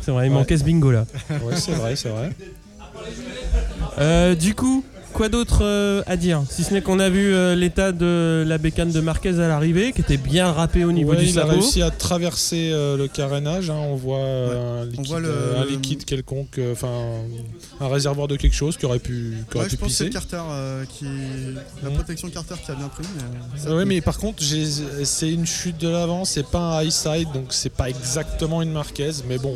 c'est 0.02 0.10
vrai, 0.10 0.26
il 0.26 0.30
Ouais. 0.30 0.34
manquait 0.38 0.58
ce 0.58 0.64
bingo 0.64 0.90
là. 0.90 1.06
Ouais, 1.30 1.54
c'est 1.56 1.72
vrai, 1.72 1.96
c'est 1.96 2.08
vrai. 2.10 2.30
Euh, 3.98 4.34
du 4.34 4.54
coup, 4.54 4.84
quoi 5.20 5.28
d'autre 5.28 5.58
euh, 5.60 6.02
à 6.06 6.16
dire 6.16 6.42
Si 6.48 6.64
ce 6.64 6.72
n'est 6.72 6.80
qu'on 6.80 6.98
a 6.98 7.10
vu 7.10 7.34
euh, 7.34 7.54
l'état 7.54 7.92
de 7.92 8.42
la 8.46 8.56
bécane 8.56 8.90
de 8.90 9.00
Marquez 9.00 9.38
à 9.38 9.48
l'arrivée, 9.48 9.92
qui 9.92 10.00
était 10.00 10.16
bien 10.16 10.50
râpé 10.50 10.82
au 10.86 10.92
niveau 10.92 11.10
Ouais, 11.10 11.18
du 11.18 11.24
il 11.26 11.38
a 11.38 11.42
sabot. 11.42 11.52
réussi 11.52 11.82
à 11.82 11.90
traverser 11.90 12.70
euh, 12.72 12.96
le 12.96 13.06
carénage. 13.06 13.68
hein, 13.68 13.76
on 13.76 13.96
voit 13.96 14.16
un, 14.18 14.86
liquide, 14.86 15.06
voit 15.08 15.20
le- 15.20 15.34
un 15.58 15.66
liquide 15.66 16.06
quelconque, 16.06 16.56
euh, 16.58 16.72
enfin 16.72 16.88
un 17.80 17.88
réservoir 17.88 18.28
de 18.28 18.36
quelque 18.36 18.54
chose 18.56 18.78
qui 18.78 18.86
aurait 18.86 18.98
pu, 18.98 19.34
qui 19.50 19.56
aurait 19.58 19.64
Ouais, 19.66 19.68
pu 19.68 19.76
je 19.76 19.80
pense 19.80 19.88
que 19.90 19.94
c'est 19.94 20.04
pisser. 20.06 20.14
Carter 20.30 20.42
qui. 20.88 21.04
La 21.82 21.90
Mm. 21.90 21.94
protection 21.96 22.30
Carter 22.30 22.54
qui 22.64 22.70
a 22.70 22.74
bien 22.76 22.88
pris. 22.88 23.04
Mais, 23.66 23.70
Ouais, 23.72 23.84
mais 23.84 24.00
par 24.00 24.16
contre, 24.16 24.42
j'ai- 24.42 24.64
c'est 25.04 25.30
une 25.30 25.44
chute 25.44 25.76
de 25.76 25.88
l'avant, 25.90 26.24
c'est 26.24 26.46
pas 26.46 26.78
un 26.78 26.82
high 26.82 26.90
side, 26.90 27.28
donc 27.34 27.48
c'est 27.50 27.68
pas 27.74 27.90
exactement 27.90 28.62
une 28.62 28.72
Marquez, 28.72 29.10
mais 29.28 29.36
bon, 29.36 29.52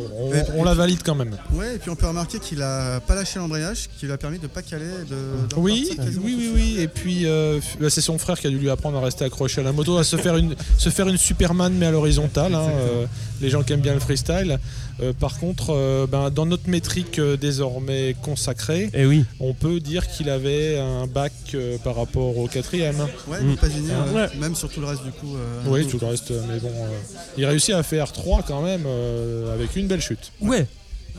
on, 0.58 0.62
la 0.62 0.74
valide 0.74 1.00
quand 1.02 1.14
même. 1.14 1.34
Ouais, 1.54 1.76
et 1.76 1.78
puis 1.78 1.88
on 1.88 1.96
peut 1.96 2.06
remarquer 2.06 2.38
qu'il 2.38 2.60
a 2.60 3.00
pas 3.00 3.14
lâché 3.14 3.38
l'embrayage, 3.38 3.88
qui 3.98 4.04
lui 4.04 4.12
a 4.12 4.18
permis 4.18 4.38
de 4.38 4.46
pas 4.46 4.60
caler. 4.60 4.84
De, 5.08 5.48
de 5.48 5.53
Oui, 5.56 5.88
oui, 6.22 6.50
oui. 6.54 6.76
Et 6.80 6.88
puis 6.88 7.26
euh, 7.26 7.60
bah, 7.80 7.90
c'est 7.90 8.00
son 8.00 8.18
frère 8.18 8.38
qui 8.38 8.46
a 8.46 8.50
dû 8.50 8.58
lui 8.58 8.70
apprendre 8.70 8.98
à 8.98 9.00
rester 9.00 9.24
accroché 9.24 9.60
à 9.60 9.64
la 9.64 9.72
moto, 9.72 9.96
à 9.98 10.04
se 10.04 10.16
faire 10.16 10.36
une, 10.36 10.54
se 10.78 10.88
faire 10.90 11.08
une 11.08 11.16
Superman 11.16 11.72
mais 11.76 11.86
à 11.86 11.90
l'horizontale. 11.90 12.54
hein, 12.54 12.68
euh, 12.70 13.06
les 13.40 13.50
gens 13.50 13.62
qui 13.62 13.72
aiment 13.72 13.80
bien 13.80 13.94
le 13.94 14.00
freestyle. 14.00 14.58
Euh, 15.02 15.12
par 15.12 15.38
contre, 15.40 15.70
euh, 15.74 16.06
ben, 16.06 16.30
dans 16.30 16.46
notre 16.46 16.68
métrique 16.70 17.18
euh, 17.18 17.36
désormais 17.36 18.14
consacrée, 18.22 18.84
Et 18.84 18.90
Eh 19.02 19.06
oui. 19.06 19.24
on 19.40 19.52
peut 19.52 19.80
dire 19.80 20.06
qu'il 20.08 20.30
avait 20.30 20.78
un 20.78 21.06
bac 21.08 21.32
euh, 21.54 21.76
par 21.82 21.96
rapport 21.96 22.38
au 22.38 22.46
quatrième. 22.46 22.96
Ouais, 23.26 23.40
Mm. 23.42 23.56
Pasini, 23.56 23.88
ouais. 23.88 24.20
Ouais. 24.20 24.28
même 24.40 24.54
sur 24.54 24.68
tout 24.70 24.80
le 24.80 24.86
reste 24.86 25.02
du 25.04 25.10
coup. 25.10 25.34
euh, 25.36 25.62
Oui, 25.66 25.86
tout 25.86 25.98
le 26.00 26.06
reste, 26.06 26.30
mais 26.48 26.58
bon, 26.60 26.68
euh, 26.68 26.88
il 27.36 27.44
réussit 27.44 27.74
à 27.74 27.82
faire 27.82 28.12
3 28.12 28.42
quand 28.46 28.62
même 28.62 28.84
euh, 28.86 29.52
avec 29.52 29.74
une 29.76 29.88
belle 29.88 30.00
chute. 30.00 30.30
Ouais. 30.40 30.66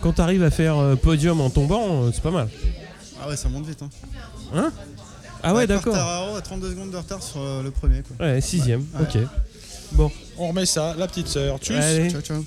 Quand 0.01 0.13
t'arrives 0.13 0.43
à 0.43 0.51
faire 0.51 0.75
podium 1.01 1.41
en 1.41 1.49
tombant, 1.49 2.11
c'est 2.13 2.21
pas 2.23 2.31
mal. 2.31 2.47
Ah 3.25 3.29
ouais, 3.29 3.35
ça 3.37 3.49
monte 3.49 3.65
vite. 3.65 3.81
Hein. 4.53 4.71
Ah 5.41 5.53
ouais, 5.55 5.65
d'accord. 5.65 5.93
Quartararo 5.93 6.35
a 6.35 6.41
32 6.41 6.69
secondes 6.71 6.91
de 6.91 6.97
retard 6.97 7.23
sur 7.23 7.41
euh, 7.41 7.63
le 7.63 7.71
premier. 7.71 8.03
Quoi. 8.03 8.23
Ouais, 8.25 8.39
sixième. 8.41 8.81
Ouais. 8.93 9.01
Ok. 9.01 9.17
Bon. 9.93 10.11
On 10.37 10.49
remet 10.49 10.65
ça, 10.67 10.93
la 10.97 11.07
petite 11.07 11.27
sœur. 11.27 11.57
Tchuss 11.57 11.75
Allez. 11.77 12.09
Ciao, 12.11 12.21
ciao. 12.21 12.43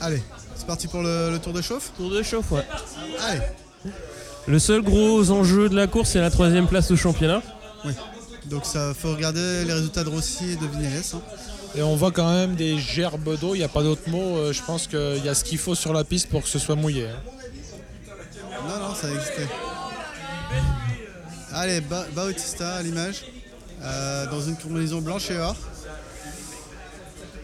Allez, 0.00 0.22
c'est 0.56 0.66
parti 0.66 0.88
pour 0.88 1.02
le, 1.02 1.30
le 1.30 1.38
tour 1.38 1.52
de 1.52 1.62
chauffe. 1.62 1.92
Tour 1.96 2.10
de 2.10 2.22
chauffe, 2.22 2.50
ouais. 2.52 2.66
Allez, 3.20 3.40
Le 4.48 4.58
seul 4.58 4.82
gros 4.82 5.30
enjeu 5.30 5.68
de 5.68 5.76
la 5.76 5.86
course, 5.86 6.10
c'est 6.10 6.20
la 6.20 6.30
troisième 6.30 6.66
place 6.66 6.90
au 6.90 6.96
championnat. 6.96 7.42
donc 8.46 8.64
ça 8.64 8.92
faut 8.94 9.12
regarder 9.12 9.64
les 9.64 9.72
résultats 9.72 10.02
de 10.04 10.08
Rossi 10.08 10.50
et 10.50 10.56
de 10.56 10.66
Vinales. 10.66 11.02
hein. 11.14 11.20
Et 11.74 11.82
on 11.82 11.96
voit 11.96 12.10
quand 12.10 12.30
même 12.30 12.54
des 12.54 12.78
gerbes 12.78 13.38
d'eau, 13.40 13.54
il 13.54 13.58
n'y 13.58 13.64
a 13.64 13.68
pas 13.68 13.82
d'autre 13.82 14.08
mot. 14.08 14.36
euh, 14.36 14.52
je 14.52 14.62
pense 14.62 14.86
qu'il 14.86 15.24
y 15.24 15.28
a 15.28 15.34
ce 15.34 15.42
qu'il 15.44 15.58
faut 15.58 15.74
sur 15.74 15.92
la 15.92 16.04
piste 16.04 16.28
pour 16.28 16.42
que 16.42 16.48
ce 16.48 16.58
soit 16.58 16.74
mouillé. 16.76 17.06
hein. 17.06 17.20
Non, 18.68 18.88
non, 18.88 18.94
ça 18.94 19.10
existait. 19.10 19.48
Allez, 21.54 21.80
ba 21.80 22.06
Bautista 22.14 22.74
à 22.74 22.82
l'image, 22.82 23.24
euh, 23.82 24.26
dans 24.30 24.40
une 24.40 24.56
combinaison 24.56 25.00
blanche 25.00 25.30
et 25.30 25.38
or. 25.38 25.56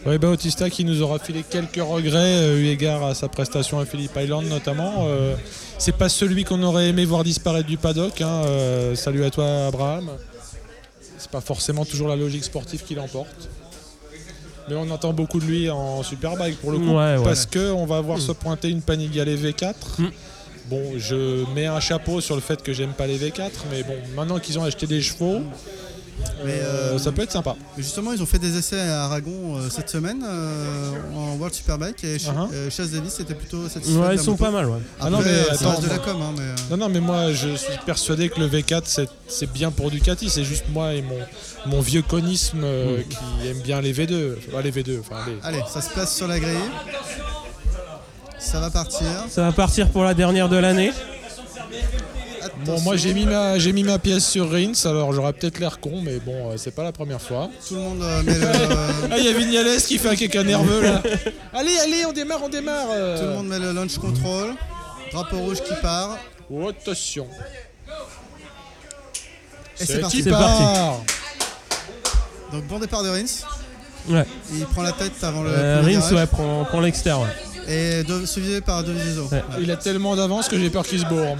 Ouais, 0.06 0.16
Bautista 0.18 0.70
qui 0.70 0.84
nous 0.84 1.02
aura 1.02 1.18
filé 1.18 1.42
quelques 1.42 1.82
regrets 1.82 2.36
euh, 2.36 2.58
eu 2.60 2.68
égard 2.68 3.04
à 3.04 3.14
sa 3.14 3.28
prestation 3.28 3.80
à 3.80 3.84
Philippe 3.84 4.16
Island 4.16 4.46
notamment. 4.46 5.06
Euh, 5.08 5.34
c'est 5.78 5.96
pas 5.96 6.08
celui 6.08 6.44
qu'on 6.44 6.62
aurait 6.62 6.88
aimé 6.88 7.04
voir 7.04 7.24
disparaître 7.24 7.66
du 7.66 7.76
paddock. 7.76 8.20
hein, 8.20 8.42
euh, 8.46 8.94
salut 8.94 9.24
à 9.24 9.30
toi 9.30 9.66
Abraham. 9.66 10.10
C'est 11.18 11.30
pas 11.30 11.40
forcément 11.40 11.84
toujours 11.84 12.08
la 12.08 12.16
logique 12.16 12.44
sportive 12.44 12.84
qui 12.84 12.94
l'emporte. 12.94 13.48
Mais 14.68 14.76
on 14.76 14.90
entend 14.90 15.12
beaucoup 15.12 15.40
de 15.40 15.44
lui 15.44 15.70
en 15.70 16.02
Superbike 16.02 16.58
pour 16.58 16.72
le 16.72 16.78
coup. 16.78 16.96
Ouais, 16.96 17.16
ouais. 17.16 17.24
Parce 17.24 17.46
qu'on 17.46 17.86
va 17.86 18.00
voir 18.00 18.18
se 18.18 18.32
pointer 18.32 18.68
une 18.68 18.82
Panigale 18.82 19.28
V4. 19.28 19.74
Mm. 19.98 20.06
Bon, 20.68 20.82
je 20.98 21.50
mets 21.54 21.66
un 21.66 21.80
chapeau 21.80 22.20
sur 22.20 22.34
le 22.34 22.42
fait 22.42 22.62
que 22.62 22.74
j'aime 22.74 22.92
pas 22.92 23.06
les 23.06 23.16
V4, 23.16 23.50
mais 23.70 23.82
bon, 23.82 23.94
maintenant 24.14 24.38
qu'ils 24.38 24.58
ont 24.58 24.64
acheté 24.64 24.86
des 24.86 25.00
chevaux, 25.00 25.40
Mais, 26.44 26.52
euh, 26.52 26.94
euh, 26.94 26.98
ça 26.98 27.10
peut 27.12 27.22
être 27.22 27.32
sympa. 27.32 27.56
Justement, 27.76 28.12
ils 28.12 28.22
ont 28.22 28.26
fait 28.26 28.38
des 28.38 28.56
essais 28.56 28.80
à 28.80 29.04
Aragon 29.04 29.56
euh, 29.56 29.68
cette 29.70 29.88
semaine 29.90 30.22
euh, 30.26 30.92
en 31.16 31.34
World 31.36 31.54
Superbike 31.54 32.02
et 32.04 32.18
Ch- 32.18 32.28
Uh-huh. 32.32 32.48
euh, 32.52 32.70
Chase 32.70 32.90
Davis 32.92 33.18
était 33.20 33.34
plutôt 33.34 33.68
satisfait. 33.68 33.96
Ouais, 33.98 34.14
ils 34.14 34.18
sont 34.20 34.32
moto. 34.32 34.44
pas 34.44 34.50
mal, 34.50 34.66
ouais. 34.66 34.78
Ah 35.00 35.10
non, 35.10 35.18
mais 35.20 35.44
ça 35.56 35.70
attends, 35.70 35.80
de 35.80 35.88
la 35.88 35.98
com, 35.98 36.16
hein, 36.22 36.34
mais, 36.36 36.76
Non, 36.76 36.76
non, 36.84 36.88
mais 36.92 37.00
moi 37.00 37.32
je 37.32 37.56
suis 37.56 37.72
persuadé 37.86 38.28
que 38.28 38.38
le 38.40 38.48
V4 38.48 38.82
c'est- 38.84 39.08
c'est 39.28 39.50
bien 39.52 39.70
pour 39.70 39.90
Ducati. 39.90 40.28
C'est 40.30 40.44
juste 40.44 40.64
moi 40.72 40.94
et 40.94 41.02
mon, 41.02 41.18
mon 41.66 41.80
vieux 41.80 42.02
conisme 42.02 42.60
euh, 42.62 43.00
qui 43.08 43.48
aime 43.48 43.60
bien 43.60 43.80
les 43.80 43.92
V2. 43.92 44.36
Enfin, 44.48 44.60
les 44.62 44.70
V2. 44.70 45.00
Enfin, 45.00 45.16
les- 45.26 45.38
Allez, 45.42 45.62
ça 45.72 45.80
se 45.80 45.90
place 45.90 46.14
sur 46.14 46.28
la 46.28 46.38
grille. 46.38 46.56
Ça 48.38 48.60
va 48.60 48.70
partir. 48.70 49.06
Ça 49.30 49.42
va 49.42 49.52
partir 49.52 49.88
pour 49.90 50.04
la 50.04 50.14
dernière 50.14 50.48
de 50.48 50.56
l'année. 50.56 50.92
Bon, 52.64 52.80
moi 52.80 52.96
j'ai 52.96 53.14
mis, 53.14 53.24
ma, 53.26 53.58
j'ai 53.58 53.72
mis 53.72 53.82
ma 53.84 53.98
pièce 53.98 54.26
sur 54.26 54.50
Rins, 54.50 54.72
alors 54.84 55.12
j'aurais 55.12 55.32
peut-être 55.32 55.58
l'air 55.58 55.80
con, 55.80 56.00
mais 56.02 56.18
bon, 56.18 56.50
euh, 56.50 56.54
c'est 56.56 56.70
pas 56.74 56.82
la 56.82 56.92
première 56.92 57.20
fois. 57.20 57.48
Tout 57.66 57.74
le 57.74 57.80
monde 57.80 58.02
euh, 58.02 58.22
met 58.22 58.34
le, 58.38 58.46
Ah, 59.12 59.18
il 59.18 59.24
y 59.24 59.28
a 59.28 59.32
Vignales 59.32 59.76
qui 59.80 59.98
fait 59.98 60.08
un 60.08 60.16
caca 60.16 60.42
nerveux 60.44 60.82
là. 60.82 61.02
allez, 61.54 61.76
allez, 61.84 62.04
on 62.06 62.12
démarre, 62.12 62.40
on 62.42 62.48
démarre. 62.48 62.86
euh. 62.90 63.18
tout 63.18 63.24
le 63.26 63.32
monde 63.34 63.48
met 63.48 63.58
le 63.58 63.72
launch 63.72 63.96
control. 63.98 64.54
Drapeau 65.12 65.38
rouge 65.38 65.62
qui 65.62 65.72
part. 65.80 66.18
Oh, 66.50 66.68
attention. 66.68 67.26
Et 69.80 69.84
c'est 69.86 70.00
parti. 70.00 70.22
C'est 70.22 70.30
part. 70.30 71.00
Donc 72.52 72.64
bon 72.66 72.78
départ 72.78 73.02
de 73.02 73.08
Rins. 73.10 73.24
Ouais. 74.08 74.24
Il 74.54 74.64
prend 74.66 74.82
la 74.82 74.92
tête 74.92 75.12
avant 75.22 75.42
le 75.42 75.50
Euh, 75.52 75.78
premier 75.80 75.96
Rins, 75.96 76.00
virage. 76.08 76.12
ouais, 76.14 76.26
prend, 76.26 76.64
prend 76.64 76.80
l'extérieur. 76.80 77.22
ouais. 77.22 77.72
Et 78.00 78.02
de- 78.04 78.24
suivi 78.24 78.60
par 78.62 78.82
Dovizioso. 78.82 79.28
Ouais. 79.30 79.42
Il 79.60 79.70
a 79.70 79.76
tellement 79.76 80.16
d'avance 80.16 80.48
que 80.48 80.58
j'ai 80.58 80.70
peur 80.70 80.86
qu'il 80.86 80.98
se 81.00 81.04
bourre. 81.04 81.36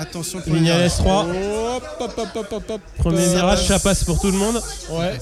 Attention 0.00 0.40
pour 0.40 0.54
virage. 0.54 0.92
3, 0.98 1.24
Hop, 1.24 1.82
hop, 2.00 2.12
hop, 2.18 2.28
hop, 2.36 2.46
hop, 2.52 2.62
hop. 2.70 2.80
premier 2.98 3.24
Ça 3.24 3.34
virage, 3.34 3.58
passe. 3.58 3.66
ça 3.68 3.78
passe 3.78 4.04
pour 4.04 4.20
tout 4.20 4.30
le 4.30 4.38
monde. 4.38 4.60
Ouais. 4.90 5.18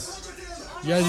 Il 0.85 0.91
y 0.91 0.93
a 0.93 0.99
des, 1.01 1.05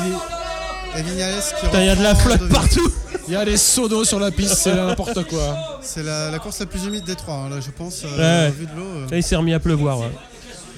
Et 0.97 1.01
Vignales 1.03 1.33
qui 1.59 1.65
Putain, 1.65 1.81
il 1.81 1.85
y 1.85 1.89
a 1.89 1.95
de 1.95 2.03
la 2.03 2.15
flotte 2.15 2.49
partout. 2.49 2.91
il 3.27 3.33
y 3.33 3.37
a 3.37 3.45
des 3.45 3.57
seaux 3.57 3.87
d'eau 3.87 4.03
sur 4.03 4.19
la 4.19 4.31
piste, 4.31 4.55
c'est 4.55 4.73
n'importe 4.73 5.23
quoi. 5.27 5.79
C'est 5.81 6.01
la, 6.03 6.31
la 6.31 6.39
course 6.39 6.59
la 6.59 6.65
plus 6.65 6.83
humide 6.85 7.03
des 7.05 7.15
trois, 7.15 7.35
hein, 7.35 7.49
là, 7.49 7.57
je 7.63 7.69
pense. 7.71 8.01
euh, 8.05 8.47
Ouais. 8.47 8.49
Au 8.49 8.53
vu 8.59 8.65
de 8.65 8.71
l'eau. 8.75 8.83
euh. 8.85 9.07
Là, 9.11 9.17
il 9.17 9.23
s'est 9.23 9.35
remis 9.35 9.53
à 9.53 9.59
pleuvoir. 9.59 9.99
ouais. 9.99 10.11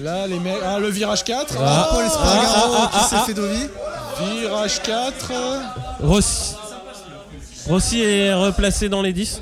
Là, 0.01 0.27
les 0.27 0.39
mecs. 0.39 0.55
Ah, 0.65 0.79
le 0.79 0.89
virage 0.89 1.23
4. 1.23 1.55
Ah. 1.59 1.89
Paul 1.91 2.05
Espargaro 2.05 2.73
ah, 2.75 2.91
ah, 2.93 2.97
qui 2.99 3.09
s'est 3.09 3.15
ah. 3.19 3.23
fait 3.25 3.33
Dovi. 3.33 3.67
Virage 4.41 4.81
4. 4.81 5.31
Rossi. 6.01 6.55
Rossi 7.67 8.01
est 8.01 8.33
replacé 8.33 8.89
dans 8.89 9.01
les 9.01 9.13
10. 9.13 9.39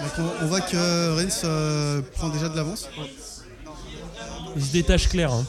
Donc 0.00 0.10
on, 0.18 0.44
on 0.44 0.46
voit 0.48 0.60
que 0.60 1.16
Rins 1.16 1.44
euh, 1.44 2.00
prend 2.14 2.28
déjà 2.28 2.48
de 2.48 2.56
l'avance. 2.56 2.88
Il 4.56 4.62
se 4.64 4.72
détache 4.72 5.08
clair. 5.08 5.32
hein. 5.32 5.44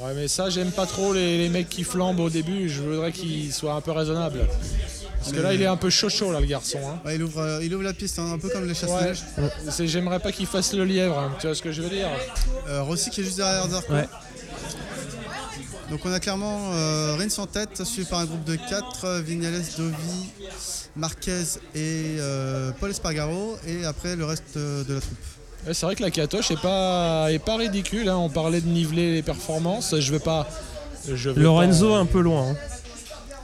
Ouais, 0.00 0.12
mais 0.14 0.28
ça, 0.28 0.50
j'aime 0.50 0.70
pas 0.72 0.84
trop 0.86 1.14
les, 1.14 1.38
les 1.38 1.48
mecs 1.48 1.68
qui 1.68 1.82
flambent 1.84 2.20
au 2.20 2.28
début. 2.30 2.68
Je 2.68 2.82
voudrais 2.82 3.12
qu'ils 3.12 3.52
soient 3.52 3.74
un 3.74 3.80
peu 3.80 3.92
raisonnables. 3.92 4.46
Parce 5.18 5.32
que 5.32 5.40
là, 5.40 5.54
il 5.54 5.62
est 5.62 5.66
un 5.66 5.76
peu 5.76 5.90
chaud 5.90 6.08
chaud, 6.08 6.30
là, 6.32 6.38
le 6.38 6.46
garçon. 6.46 6.78
hein. 6.86 7.00
Ouais, 7.04 7.16
il, 7.16 7.22
ouvre, 7.22 7.40
euh, 7.40 7.64
il 7.64 7.74
ouvre 7.74 7.82
la 7.82 7.92
piste, 7.94 8.18
hein, 8.18 8.30
un 8.34 8.38
peu 8.38 8.48
comme 8.48 8.68
les 8.68 8.74
chasse 8.74 8.90
Ouais. 8.90 9.12
C'est- 9.70 9.86
J'aimerais 9.88 10.20
pas 10.20 10.30
qu'il 10.30 10.46
fasse 10.46 10.72
le 10.74 10.84
lièvre. 10.84 11.18
hein. 11.18 11.32
Tu 11.40 11.46
vois 11.46 11.56
ce 11.56 11.62
que 11.62 11.72
je 11.72 11.82
veux 11.82 11.88
dire? 11.88 12.08
Euh, 12.68 12.82
Rossi 12.82 13.10
qui 13.10 13.22
est 13.22 13.24
juste 13.24 13.38
derrière 13.38 13.66
Zarco. 13.68 13.92
Ouais. 13.92 14.06
Donc 15.90 16.00
on 16.04 16.12
a 16.12 16.18
clairement 16.20 16.58
euh, 16.72 17.14
Rins 17.16 17.42
en 17.42 17.46
tête, 17.46 17.84
suivi 17.84 18.08
par 18.08 18.18
un 18.20 18.24
groupe 18.24 18.44
de 18.44 18.56
4, 18.56 19.20
Vignales, 19.20 19.62
Dovi, 19.78 19.94
Marquez 20.96 21.42
et 21.74 22.16
euh, 22.18 22.72
Paul 22.80 22.90
Espargaro. 22.90 23.56
Et 23.66 23.84
après 23.84 24.16
le 24.16 24.24
reste 24.24 24.56
euh, 24.56 24.82
de 24.84 24.94
la 24.94 25.00
troupe. 25.00 25.16
C'est 25.72 25.86
vrai 25.86 25.94
que 25.96 26.02
la 26.02 26.10
catoche 26.10 26.50
est 26.50 26.60
pas, 26.60 27.28
est 27.32 27.38
pas 27.38 27.56
ridicule. 27.56 28.08
hein. 28.08 28.16
On 28.16 28.28
parlait 28.28 28.60
de 28.60 28.68
niveler 28.68 29.12
les 29.14 29.22
performances. 29.22 29.94
Je 29.98 30.12
vais 30.12 30.18
pas. 30.18 30.48
Je 31.12 31.30
vais 31.30 31.40
Lorenzo 31.40 31.90
pas- 31.90 31.98
un 31.98 32.06
peu 32.06 32.20
loin. 32.20 32.50
hein. 32.50 32.56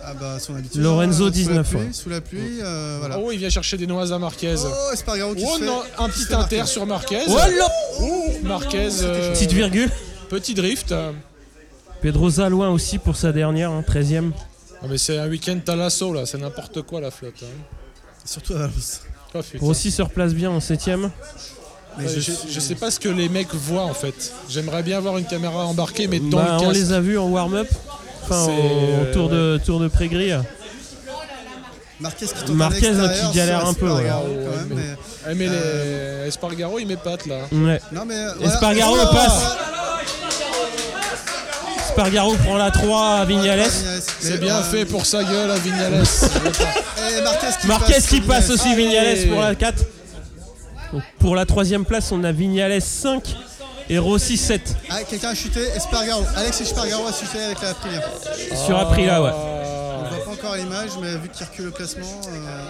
Ah 0.04 0.14
bah 0.14 0.40
son 0.40 0.56
habitude. 0.56 0.80
Lorenzo, 0.82 1.26
hein, 1.26 1.30
19, 1.30 1.64
Sous 1.68 1.78
la 1.78 1.78
pluie, 1.78 1.86
ouais. 1.86 1.92
sous 1.92 2.08
la 2.08 2.20
pluie 2.20 2.58
euh, 2.60 2.96
voilà. 2.98 3.20
Oh, 3.20 3.30
il 3.30 3.38
vient 3.38 3.50
chercher 3.50 3.76
des 3.76 3.86
noises 3.86 4.12
à 4.12 4.18
Marquez. 4.18 4.56
Oh, 4.58 4.92
Espargaro 4.92 5.32
qui 5.36 5.44
Oh 5.46 5.54
se 5.54 5.58
fait. 5.60 5.66
non, 5.66 5.80
un 5.98 6.08
petit 6.08 6.34
inter 6.34 6.66
sur 6.66 6.86
Marquez. 6.86 7.20
Oh 7.28 7.36
là 7.36 7.68
Oh, 8.00 8.24
Marquez. 8.42 8.88
euh, 9.02 9.32
Petite 9.32 9.52
virgule. 9.52 9.90
Petit 10.28 10.54
drift. 10.54 10.92
Pedroza 12.02 12.48
loin 12.48 12.68
aussi 12.70 12.98
pour 12.98 13.16
sa 13.16 13.32
dernière, 13.32 13.70
hein, 13.70 13.84
13ème. 13.86 14.32
Ah, 14.82 14.86
mais 14.88 14.98
c'est 14.98 15.18
un 15.18 15.28
week-end 15.28 15.58
à 15.68 15.76
l'assaut 15.76 16.12
là, 16.12 16.26
c'est 16.26 16.38
n'importe 16.38 16.82
quoi 16.82 17.00
la 17.00 17.10
flotte. 17.10 17.42
hein. 17.42 17.46
Surtout 18.24 18.54
à 18.54 18.58
Valence. 18.58 19.00
Oh. 19.34 19.40
Rossi 19.60 19.90
se 19.90 20.02
replace 20.02 20.34
bien 20.34 20.50
en 20.50 20.58
7ème. 20.58 21.10
Mais 21.98 22.04
Ouais, 22.04 22.10
je 22.10 22.20
je, 22.20 22.32
suis- 22.32 22.52
je 22.52 22.60
sais 22.60 22.74
pas 22.74 22.90
ce 22.90 22.98
que 23.00 23.08
les 23.08 23.28
mecs 23.28 23.54
voient 23.54 23.84
en 23.84 23.94
fait. 23.94 24.32
J'aimerais 24.48 24.82
bien 24.82 24.98
avoir 24.98 25.18
une 25.18 25.24
caméra 25.26 25.64
embarquée, 25.66 26.06
mais 26.08 26.20
dans 26.20 26.38
Bah, 26.38 26.56
le 26.60 26.66
on 26.66 26.70
les 26.70 26.92
a 26.92 27.00
vus 27.00 27.18
en 27.18 27.28
warm-up. 27.28 27.68
Enfin, 28.24 28.44
au 28.46 28.50
euh, 28.50 29.12
tour, 29.12 29.28
de, 29.28 29.60
tour 29.64 29.78
de 29.80 29.88
pré-grille. 29.88 30.38
Marquez 32.00 32.26
qui 32.26 32.52
Marquez, 32.52 32.90
en 32.90 33.30
qui 33.30 33.36
galère 33.36 33.66
un 33.66 33.74
peu, 33.74 33.86
ouais. 33.90 34.02
Espargaro, 34.04 34.26
Ouais, 34.26 34.34
quand 34.50 34.56
même, 34.56 34.68
mais- 34.70 34.74
mais- 34.74 34.96
Eh, 35.30 35.34
mais 35.34 35.46
Euh, 35.48 36.22
les 36.24 36.28
Espargaro 36.28 36.78
il 36.80 36.86
m'épate 36.86 37.26
là. 37.26 37.38
Ouais. 37.52 37.80
Non 37.92 38.04
mais 38.04 38.14
euh, 38.16 38.32
voilà. 38.38 38.54
Espargaro 38.54 38.96
Oh 39.00 39.14
passe. 39.14 39.56
Spargaro 41.92 42.34
prend 42.36 42.56
la 42.56 42.70
3 42.70 43.06
à 43.20 43.24
Vignales. 43.24 43.64
C'est 43.68 44.32
Mais, 44.32 44.38
bien 44.38 44.56
euh, 44.56 44.62
fait 44.62 44.84
pour 44.84 45.04
sa 45.06 45.22
gueule 45.24 45.50
à 45.50 45.56
Vignales. 45.56 45.92
Et 47.18 47.22
Marquez 47.22 47.46
qui 47.60 47.66
Marquez 47.66 47.92
passe, 47.94 48.06
qui 48.06 48.20
passe 48.20 48.50
aussi. 48.50 48.74
Vignales 48.74 49.28
pour 49.28 49.40
la 49.40 49.54
4. 49.54 49.78
Donc, 50.92 51.02
pour 51.18 51.36
la 51.36 51.44
troisième 51.46 51.84
place, 51.84 52.10
on 52.12 52.22
a 52.24 52.32
Vignales 52.32 52.80
5 52.80 53.22
et 53.90 53.98
Rossi 53.98 54.36
7 54.36 54.74
Ah, 54.90 55.02
quelqu'un 55.08 55.30
a 55.30 55.34
chuté, 55.34 55.60
Espargaro. 55.76 56.22
Alex 56.36 56.60
Espargaro 56.60 57.06
a 57.06 57.12
chuté 57.12 57.42
avec 57.42 57.60
la 57.62 57.70
Aprilia. 57.70 58.00
sur 58.66 58.78
Aprilia. 58.78 59.22
Ouais. 59.22 59.30
On 59.30 60.04
Ah. 60.04 60.08
voit 60.10 60.24
pas 60.24 60.30
encore 60.32 60.56
l'image, 60.56 60.90
mais 61.00 61.12
vu 61.16 61.28
qu'il 61.28 61.46
recule 61.46 61.64
le 61.66 61.70
classement, 61.72 62.20
euh, 62.28 62.62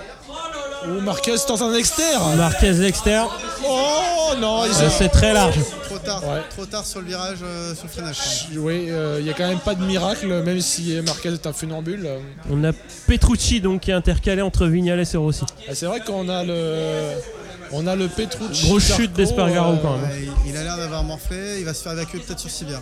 Oh, 0.85 1.01
Marquez 1.01 1.35
tente 1.47 1.63
un 1.63 1.75
externe. 1.75 2.35
Marquez 2.37 2.85
externe, 2.85 3.29
Oh 3.69 4.35
non, 4.41 4.65
il 4.65 4.73
Euh, 4.73 4.89
c'est 4.97 5.09
très 5.11 5.33
large. 5.33 5.55
Trop 6.03 6.21
tard, 6.21 6.23
Ouais. 6.35 6.41
trop 6.51 6.67
tard 6.67 6.85
sur 6.87 7.01
le 7.01 7.07
virage, 7.07 7.39
euh, 7.43 7.75
sur 7.75 7.85
le 7.85 7.91
freinage. 7.91 8.49
Oui, 8.57 8.87
euh, 8.91 9.19
il 9.21 9.27
y 9.27 9.31
a 9.31 9.35
quand 9.35 9.49
même 9.49 9.59
pas 9.61 9.75
de 9.75 9.85
miracle, 9.85 10.27
même 10.43 10.61
si 10.61 10.95
Marquez 11.07 11.31
est 11.33 11.47
un 11.47 11.53
funambule. 11.53 12.07
Euh, 12.07 12.19
On 12.51 12.63
a 12.65 12.73
Petrucci 13.07 13.61
donc 13.61 13.83
qui 13.83 13.91
est 13.91 13.95
intercalé 13.95 14.43
entre 14.43 14.67
Vignales 14.67 15.01
et 15.13 15.17
Rossi. 15.17 15.45
ah, 15.69 15.75
C'est 15.75 15.87
vrai 15.87 16.01
qu'on 16.01 16.29
a 16.29 16.45
le, 16.45 17.13
on 17.73 17.87
a 17.87 17.97
le 17.97 18.09
Petrucci. 18.09 18.67
Grosse 18.67 18.95
chute 18.95 19.13
d'Espargaro, 19.13 19.77
quand 19.83 19.97
même. 19.99 20.11
Il, 20.47 20.51
il 20.51 20.57
a 20.57 20.63
l'air 20.65 20.77
d'avoir 20.77 21.03
morflé, 21.05 21.57
il 21.59 21.65
va 21.65 21.75
se 21.75 21.83
faire 21.83 21.93
évacuer 21.93 22.19
peut-être 22.19 22.41
sur 22.41 22.51
Sibir. 22.51 22.81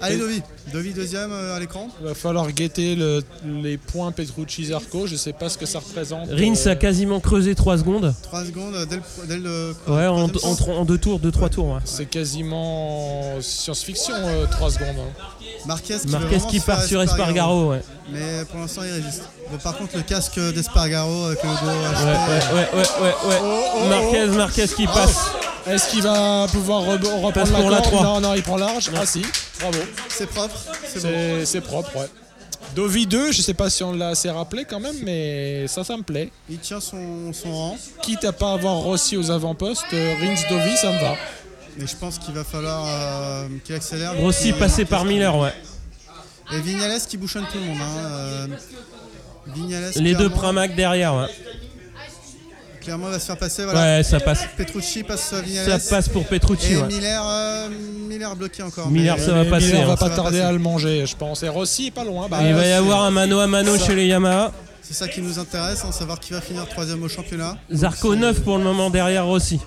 Allez, 0.00 0.16
Dovi. 0.16 0.42
Dovi 0.72 0.92
deuxième 0.92 1.30
euh, 1.32 1.56
à 1.56 1.60
l'écran. 1.60 1.88
Il 2.00 2.06
va 2.08 2.14
falloir 2.14 2.50
guetter 2.52 2.94
le- 2.94 3.22
les 3.44 3.76
points 3.76 4.12
Petrucci 4.12 4.66
Zarco. 4.66 5.06
Je 5.06 5.16
sais 5.16 5.32
pas 5.32 5.48
ce 5.48 5.58
que 5.58 5.66
ça 5.66 5.78
représente. 5.80 6.28
Rins 6.30 6.66
Euh, 6.66 6.70
a 6.72 6.76
quasiment 6.76 7.20
creusé 7.20 7.54
3 7.54 7.78
secondes. 7.78 8.14
3 8.22 8.44
secondes 8.44 8.74
euh, 8.74 8.86
dès 8.86 8.96
le, 8.96 9.02
dès 9.26 9.36
le 9.36 9.74
Ouais, 9.88 10.06
en, 10.06 10.28
deux 10.84 10.98
tours, 10.98 11.18
2-3 11.20 11.48
tours. 11.50 11.66
ouais. 11.74 11.80
C'est 11.84 12.06
quasiment 12.06 13.40
science-fiction, 13.40 14.14
3 14.50 14.70
secondes. 14.70 14.96
hein. 14.98 15.24
Marquez 15.66 15.98
qui, 15.98 16.08
Marquez 16.08 16.38
qui 16.48 16.60
part 16.60 16.82
sur 16.82 17.02
Espargaro. 17.02 17.70
Ouais. 17.72 17.82
Mais 18.12 18.44
pour 18.50 18.60
l'instant, 18.60 18.82
il 18.84 18.92
résiste. 18.92 19.24
Bon, 19.50 19.58
par 19.58 19.76
contre, 19.76 19.96
le 19.96 20.02
casque 20.02 20.38
d'Espargaro 20.54 21.24
avec 21.26 21.42
le 21.42 21.48
dos 21.48 21.66
Ouais, 21.66 22.54
ouais, 22.54 22.54
ouais, 22.54 22.68
ouais, 22.72 22.86
ouais, 23.02 23.28
ouais. 23.28 23.38
Oh, 23.42 23.60
oh, 23.76 23.88
Marquez, 23.88 24.26
Marquez 24.28 24.68
qui 24.68 24.86
passe. 24.86 25.30
Est-ce 25.66 25.90
qu'il 25.90 26.02
va 26.02 26.46
pouvoir 26.50 26.82
re- 26.84 27.22
reprendre 27.22 27.52
la 27.52 27.58
pour 27.60 27.70
la 27.70 27.76
corde 27.78 27.82
trois. 27.90 28.02
Non, 28.02 28.20
non, 28.20 28.34
il 28.34 28.42
prend 28.42 28.56
large. 28.56 28.90
Ah 28.96 29.04
si, 29.04 29.22
bravo. 29.60 29.76
C'est 30.08 30.26
propre. 30.28 30.56
C'est 30.86 31.60
bon. 31.60 31.66
Propre, 31.66 31.96
ouais. 31.96 32.06
Dovi 32.74 33.06
2, 33.06 33.32
je 33.32 33.42
sais 33.42 33.54
pas 33.54 33.68
si 33.70 33.82
on 33.82 33.92
l'a 33.92 34.08
assez 34.10 34.30
rappelé 34.30 34.64
quand 34.64 34.78
même, 34.80 34.94
mais 35.02 35.66
ça, 35.66 35.82
ça 35.82 35.96
me 35.96 36.02
plaît. 36.02 36.30
Il 36.48 36.58
tient 36.58 36.78
son, 36.80 37.32
son 37.32 37.52
rang. 37.52 37.78
Quitte 38.02 38.24
à 38.24 38.32
pas 38.32 38.52
avoir 38.52 38.76
Rossi 38.76 39.16
aux 39.16 39.30
avant-postes, 39.30 39.86
euh, 39.92 40.14
Rins 40.20 40.48
Dovi, 40.48 40.76
ça 40.76 40.92
me 40.92 41.00
va. 41.00 41.16
Mais 41.78 41.86
je 41.86 41.96
pense 41.96 42.18
qu'il 42.18 42.34
va 42.34 42.44
falloir 42.44 42.84
euh, 42.86 43.48
qu'il 43.64 43.74
accélère. 43.74 44.14
Rossi 44.18 44.52
passé 44.52 44.84
par 44.84 45.04
Miller, 45.04 45.36
ouais. 45.36 45.52
Et 46.52 46.60
Vignales 46.60 47.00
qui 47.08 47.16
bouchonne 47.16 47.44
tout 47.50 47.58
le 47.58 47.64
monde. 47.64 47.78
hein, 47.80 47.98
euh, 48.04 48.46
Vignales 49.48 49.92
Les 49.96 50.14
deux 50.14 50.28
Pramac 50.30 50.74
derrière, 50.76 51.14
ouais. 51.14 51.26
Clairement, 52.80 53.08
il 53.08 53.12
va 53.12 53.18
se 53.18 53.26
faire 53.26 53.36
passer. 53.36 53.64
Voilà. 53.64 53.98
Ouais, 53.98 54.02
ça 54.02 54.18
passe. 54.20 54.40
Petrucci 54.56 55.02
passe 55.02 55.30
euh, 55.34 55.40
Vignales. 55.42 55.80
Ça 55.80 55.96
passe 55.96 56.08
pour 56.08 56.24
Petrucci. 56.26 56.72
Et 56.72 56.76
ouais. 56.78 56.86
Miller, 56.88 57.22
euh, 57.26 57.68
Miller 58.08 58.34
bloqué 58.36 58.62
encore. 58.62 58.90
Miller, 58.90 59.16
mais- 59.18 59.24
ça 59.24 59.32
va 59.32 59.44
Mais 59.44 59.50
passer, 59.50 59.66
Miller 59.66 59.82
hein. 59.82 59.86
va 59.88 59.96
pas 59.96 60.08
va 60.08 60.16
tarder 60.16 60.40
à 60.40 60.50
le 60.52 60.58
manger, 60.58 61.04
je 61.06 61.14
pense. 61.16 61.42
Et 61.42 61.48
Rossi 61.48 61.88
est 61.88 61.90
pas 61.90 62.04
loin. 62.04 62.26
Bah, 62.28 62.38
il 62.42 62.54
va 62.54 62.66
y 62.66 62.72
avoir 62.72 63.02
un 63.04 63.10
mano 63.10 63.38
à 63.38 63.46
mano 63.46 63.78
chez 63.78 63.94
les 63.94 64.06
Yamaha. 64.06 64.52
C'est 64.82 64.94
ça 64.94 65.06
qui 65.08 65.20
nous 65.22 65.38
intéresse, 65.38 65.84
hein, 65.86 65.92
savoir 65.92 66.18
qui 66.18 66.32
va 66.32 66.40
finir 66.40 66.66
troisième 66.68 67.02
au 67.02 67.08
championnat. 67.08 67.56
Zarco 67.72 68.14
c'est- 68.14 68.18
9 68.20 68.40
pour 68.40 68.58
le 68.58 68.64
moment 68.64 68.90
derrière 68.90 69.26
Rossi. 69.26 69.60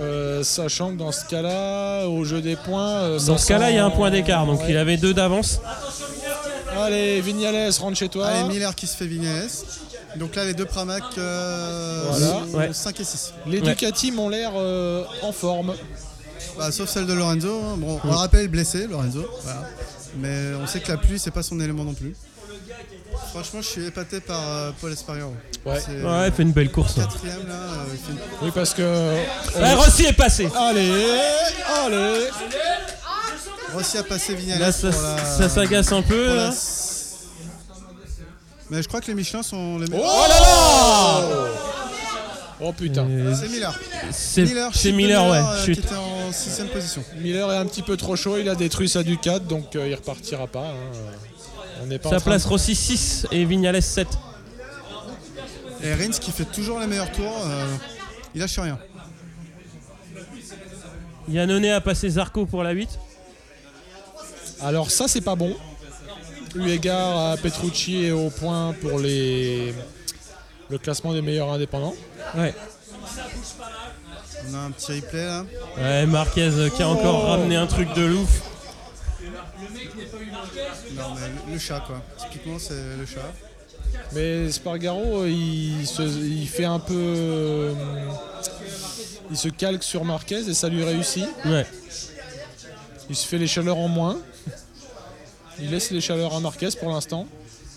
euh, 0.00 0.44
sachant 0.44 0.92
que 0.92 0.98
dans 0.98 1.10
ce 1.10 1.24
cas-là, 1.24 2.06
au 2.06 2.24
jeu 2.24 2.40
des 2.40 2.54
points. 2.54 2.88
euh, 3.00 3.18
Dans 3.18 3.36
ce 3.38 3.46
cas-là, 3.48 3.70
il 3.70 3.76
y 3.76 3.78
a 3.80 3.84
un 3.84 3.90
point 3.90 4.10
d'écart, 4.12 4.46
donc 4.46 4.60
Ouais. 4.60 4.66
il 4.68 4.76
avait 4.76 4.96
deux 4.96 5.12
d'avance. 5.14 5.60
Allez, 6.80 7.20
Vignales, 7.20 7.70
rentre 7.80 7.96
chez 7.98 8.08
toi. 8.08 8.26
Allez, 8.26 8.48
Miller 8.48 8.74
qui 8.76 8.86
se 8.86 8.94
fait 8.96 9.06
Vignales. 9.06 9.48
Donc 10.16 10.34
là, 10.34 10.44
les 10.44 10.54
deux 10.54 10.64
Pramac 10.64 11.02
euh, 11.18 12.04
Voilà. 12.10 12.26
sont 12.26 12.56
Ouais. 12.56 12.70
5 12.72 13.00
et 13.00 13.04
6. 13.04 13.34
Les 13.46 13.60
Ducati 13.60 14.10
m'ont 14.10 14.28
l'air 14.28 14.52
euh, 14.56 15.04
en 15.22 15.32
forme. 15.32 15.74
Bah, 16.58 16.72
sauf 16.72 16.88
celle 16.88 17.06
de 17.06 17.12
Lorenzo. 17.12 17.60
hein. 17.64 17.76
Bon, 17.76 18.00
on 18.02 18.08
le 18.08 18.14
rappelle, 18.14 18.48
blessé, 18.48 18.86
Lorenzo. 18.86 19.24
Voilà. 19.44 19.62
Mais 20.16 20.54
on 20.60 20.66
sait 20.66 20.80
que 20.80 20.90
la 20.90 20.96
pluie, 20.98 21.18
c'est 21.18 21.30
pas 21.30 21.42
son 21.42 21.60
élément 21.60 21.84
non 21.84 21.94
plus. 21.94 22.14
Franchement, 23.30 23.60
je 23.60 23.66
suis 23.68 23.86
épaté 23.86 24.20
par 24.20 24.40
euh, 24.42 24.70
Paul 24.80 24.92
Espargaro. 24.92 25.34
Ouais. 25.66 25.80
C'est 25.84 26.02
Ouais, 26.02 26.28
il 26.28 26.32
fait 26.32 26.42
une 26.42 26.52
belle 26.52 26.70
course. 26.70 26.94
hein. 26.98 27.02
quatrième 27.10 27.46
là. 27.46 27.54
euh, 27.54 27.84
il 27.92 27.98
fait 27.98 28.12
une- 28.12 28.18
Oui, 28.46 28.50
parce 28.54 28.72
que. 28.74 28.82
Ouais, 28.82 29.74
Rossi 29.74 30.04
est 30.06 30.12
passé. 30.14 30.48
Allez, 30.56 30.90
allez. 31.84 32.26
Rossi 33.74 33.98
a 33.98 34.02
passé 34.02 34.34
Vignales 34.34 34.60
Là, 34.60 34.72
ça, 34.72 34.90
pour 34.90 35.02
la- 35.02 35.24
ça 35.24 35.48
s'agace 35.48 35.92
un 35.92 36.02
peu. 36.02 36.26
pour 36.26 36.34
là. 36.34 36.50
Mais 38.70 38.82
je 38.82 38.88
crois 38.88 39.00
que 39.00 39.06
les 39.06 39.14
Michelin 39.14 39.42
sont 39.42 39.78
les 39.78 39.86
Oh 39.86 39.90
meilleurs. 39.90 40.28
là 40.28 40.40
là 40.40 41.48
Oh 42.60 42.72
putain. 42.72 43.06
Et 43.08 43.34
c'est 43.34 43.48
Miller. 43.48 43.78
C'est 44.10 44.42
Miller, 44.42 44.70
de 44.72 44.90
Miller, 44.90 45.30
ouais. 45.30 45.38
euh, 45.38 45.64
chute. 45.64 45.80
qui 45.80 45.86
était 45.86 45.94
en 45.96 46.32
sixième 46.32 46.66
position. 46.68 47.04
Miller 47.18 47.50
est 47.52 47.56
un 47.56 47.66
petit 47.66 47.82
peu 47.82 47.96
trop 47.96 48.16
chaud, 48.16 48.36
il 48.36 48.48
a 48.48 48.54
détruit 48.56 48.88
sa 48.88 49.02
Ducat, 49.04 49.38
donc 49.38 49.76
euh, 49.76 49.86
il 49.88 49.94
repartira 49.94 50.46
pas. 50.48 50.66
hein. 50.70 50.74
On 51.82 51.86
n'est 51.86 52.00
pas 52.00 52.08
train 52.10 52.20
place 52.20 52.42
de- 52.44 52.48
Rossi 52.48 52.74
6 52.74 53.26
et 53.30 53.44
Vignales 53.44 53.80
7. 53.80 54.08
Et 55.84 55.94
Rins 55.94 56.10
qui 56.10 56.32
fait 56.32 56.44
toujours 56.46 56.80
les 56.80 56.88
meilleurs 56.88 57.12
tours. 57.12 57.40
euh, 57.46 57.76
il 58.34 58.40
lâche 58.40 58.58
rien. 58.58 58.78
Yannone 61.28 61.66
a 61.66 61.80
passé 61.80 62.08
Zarco 62.08 62.44
pour 62.46 62.64
la 62.64 62.72
8. 62.72 62.88
Alors 64.60 64.90
ça 64.90 65.06
c'est 65.06 65.20
pas 65.20 65.36
bon. 65.36 65.54
Eu 66.54 66.68
égard 66.70 67.30
à 67.32 67.36
Petrucci 67.36 68.04
et 68.04 68.12
au 68.12 68.30
point 68.30 68.74
pour 68.80 68.98
les 68.98 69.74
le 70.70 70.78
classement 70.78 71.12
des 71.12 71.22
meilleurs 71.22 71.50
indépendants. 71.52 71.94
Ouais. 72.36 72.54
On 74.50 74.54
a 74.54 74.58
un 74.58 74.70
petit 74.70 74.92
replay 75.00 75.24
là. 75.24 75.44
Ouais, 75.78 76.06
Marquez 76.06 76.42
euh, 76.50 76.68
qui 76.70 76.82
a 76.82 76.88
encore 76.88 77.22
Oh. 77.24 77.28
ramené 77.28 77.56
un 77.56 77.66
truc 77.66 77.92
de 77.94 78.12
ouf. 78.12 78.42
Non, 80.96 81.14
mais 81.14 81.28
le- 81.46 81.52
le 81.54 81.58
chat 81.58 81.80
quoi. 81.86 82.00
Typiquement, 82.18 82.58
c'est 82.58 82.74
le 82.98 83.06
chat. 83.06 83.32
Mais 84.14 84.50
Spargaro 84.50 85.22
euh, 85.24 85.30
il, 85.30 85.86
se- 85.86 86.02
il 86.02 86.46
fait 86.48 86.64
un 86.64 86.78
peu 86.78 86.94
euh, 86.96 87.72
il 89.30 89.36
se 89.36 89.48
calque 89.48 89.82
sur 89.82 90.04
Marquez 90.04 90.48
et 90.48 90.54
ça 90.54 90.68
lui 90.68 90.82
réussit. 90.84 91.26
Ouais. 91.44 91.66
Il 93.10 93.16
se 93.16 93.26
fait 93.26 93.38
les 93.38 93.46
chaleurs 93.46 93.78
en 93.78 93.88
moins. 93.88 94.18
Il 95.60 95.70
laisse 95.70 95.90
les 95.90 96.00
chaleurs 96.00 96.34
à 96.34 96.40
Marquez 96.40 96.68
pour 96.78 96.90
l'instant. 96.90 97.26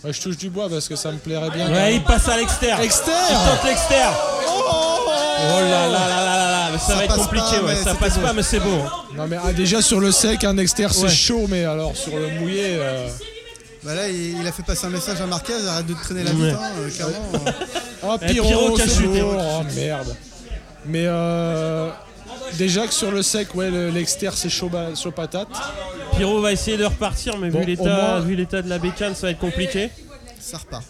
Ouais, 0.04 0.14
je 0.14 0.22
touche 0.22 0.38
du 0.38 0.50
bois 0.50 0.68
parce 0.70 0.88
que 0.88 0.96
ça 0.96 1.12
me 1.12 1.18
plairait 1.18 1.50
bien. 1.52 1.72
Ouais, 1.72 1.96
il 1.96 2.04
passe 2.04 2.28
à 2.28 2.38
l'externe. 2.38 2.80
Il 2.82 2.86
Externe 2.86 3.16
tente 3.48 3.64
l'externe. 3.66 4.16
Oh 4.48 5.60
là 5.60 5.62
là 5.62 5.88
là 5.88 6.10
là 6.10 6.26
là 6.26 6.52
là. 6.52 6.70
Mais 6.72 6.78
ça, 6.80 6.86
Ça 6.88 6.96
va 6.96 7.04
être 7.06 7.16
compliqué, 7.16 7.58
pas, 7.60 7.66
ouais. 7.66 7.76
Ça 7.76 7.94
passe 7.96 8.16
beau. 8.18 8.22
pas, 8.26 8.34
mais 8.34 8.44
c'est 8.44 8.60
beau. 8.60 8.78
Non 9.16 9.28
mais 9.28 9.38
ah, 9.44 9.54
déjà 9.54 9.82
sur 9.82 10.00
le 10.00 10.12
sec, 10.12 10.44
un 10.44 10.58
externe 10.58 10.92
c'est 10.94 11.04
Ouais. 11.04 11.10
chaud, 11.10 11.46
mais 11.50 11.66
alors 11.66 11.96
sur 11.96 12.16
le 12.16 12.30
mouillé. 12.40 12.64
euh, 12.78 13.08
Bah 13.84 13.94
là, 13.96 14.08
il, 14.08 14.40
il 14.42 14.48
a 14.48 14.52
fait 14.52 14.64
passer 14.64 14.86
un 14.86 14.90
message 14.90 15.20
à 15.22 15.26
Marquez, 15.26 15.54
arrête 15.68 15.86
de 15.88 15.94
traîner 15.96 16.24
la 16.24 16.32
Ouais. 16.32 16.52
bite, 16.52 16.56
hein, 16.60 16.72
euh, 16.80 16.90
clairement. 16.90 17.16
euh. 17.48 17.52
Oh, 18.04 18.18
Pyro, 18.20 18.48
Pyro 18.48 18.72
qui 18.76 18.82
a 18.82 18.88
secours. 18.88 19.14
chuté. 19.14 19.22
Oh 19.24 19.62
merde. 19.76 20.16
Mais 20.86 21.04
euh, 21.06 21.90
déjà 22.58 22.88
que 22.88 22.94
sur 22.94 23.12
le 23.12 23.22
sec, 23.22 23.54
ouais, 23.56 23.70
le- 23.70 23.90
l'externe 23.90 24.34
c'est 24.36 24.50
chaud, 24.50 24.70
ba- 24.70 24.94
chaud 24.96 25.12
patate. 25.12 25.48
Pyro 26.18 26.42
va 26.42 26.52
essayer 26.52 26.78
de 26.78 26.86
repartir, 26.86 27.38
mais 27.38 27.50
Bon, 27.50 27.60
vu 27.60 27.64
au 27.64 27.68
l'état 27.68 27.84
moins- 27.84 28.20
vu 28.20 28.36
l'état 28.36 28.62
de 28.62 28.70
la 28.70 28.78
bécane, 28.80 29.16
ça 29.16 29.28
va 29.28 29.32
être 29.32 29.40
compliqué. 29.40 29.90
Ça 30.40 30.58
repart. 30.58 30.84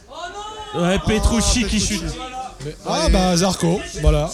Ouais, 0.76 0.98
Petrucci 1.06 1.62
Oh, 1.66 1.68
qui 1.68 1.80
chute. 1.80 2.04
Mais- 2.66 2.76
ah 2.88 3.08
bah 3.10 3.36
Zarco, 3.36 3.80
voilà. 4.02 4.28
Ça 4.28 4.34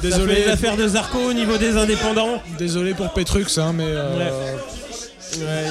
fait 0.00 0.08
Désolé, 0.10 0.34
les 0.44 0.48
affaires 0.48 0.76
de 0.76 0.86
Zarco 0.88 1.18
au 1.18 1.32
niveau 1.32 1.56
des 1.56 1.76
indépendants. 1.76 2.42
désolé 2.58 2.94
pour 2.94 3.10
Petrux, 3.12 3.46
hein, 3.58 3.72
mais 3.72 3.84
euh, 3.86 4.56
Ouais. 5.38 5.70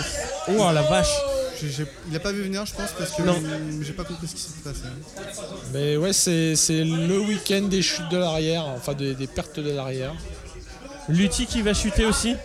Oh 0.50 0.72
la 0.74 0.82
vache. 0.82 1.08
J'ai- 1.62 1.70
j'ai- 1.70 1.86
il 2.10 2.16
a 2.16 2.20
pas 2.20 2.32
vu 2.34 2.42
venir, 2.44 2.66
je 2.66 2.74
pense, 2.74 2.90
parce 2.98 3.12
que 3.12 3.22
Non. 3.22 3.36
j'ai 3.82 3.94
pas 3.94 4.04
compris 4.04 4.28
ce 4.28 4.36
qui 4.36 4.42
s'est 4.42 4.50
passé. 4.64 4.82
mais 5.74 5.96
ouais, 5.96 6.12
c'est 6.12 6.56
c'est 6.58 6.84
le 6.84 7.20
week-end 7.22 7.62
des 7.70 7.82
chutes 7.82 8.10
de 8.10 8.18
l'arrière, 8.18 8.66
enfin 8.76 8.94
des, 8.94 9.14
des 9.14 9.28
pertes 9.28 9.60
de 9.62 9.72
l'arrière. 9.72 10.14
Lutti 11.10 11.46
qui 11.46 11.62
va 11.62 11.74
chuter 11.74 12.06
aussi. 12.06 12.36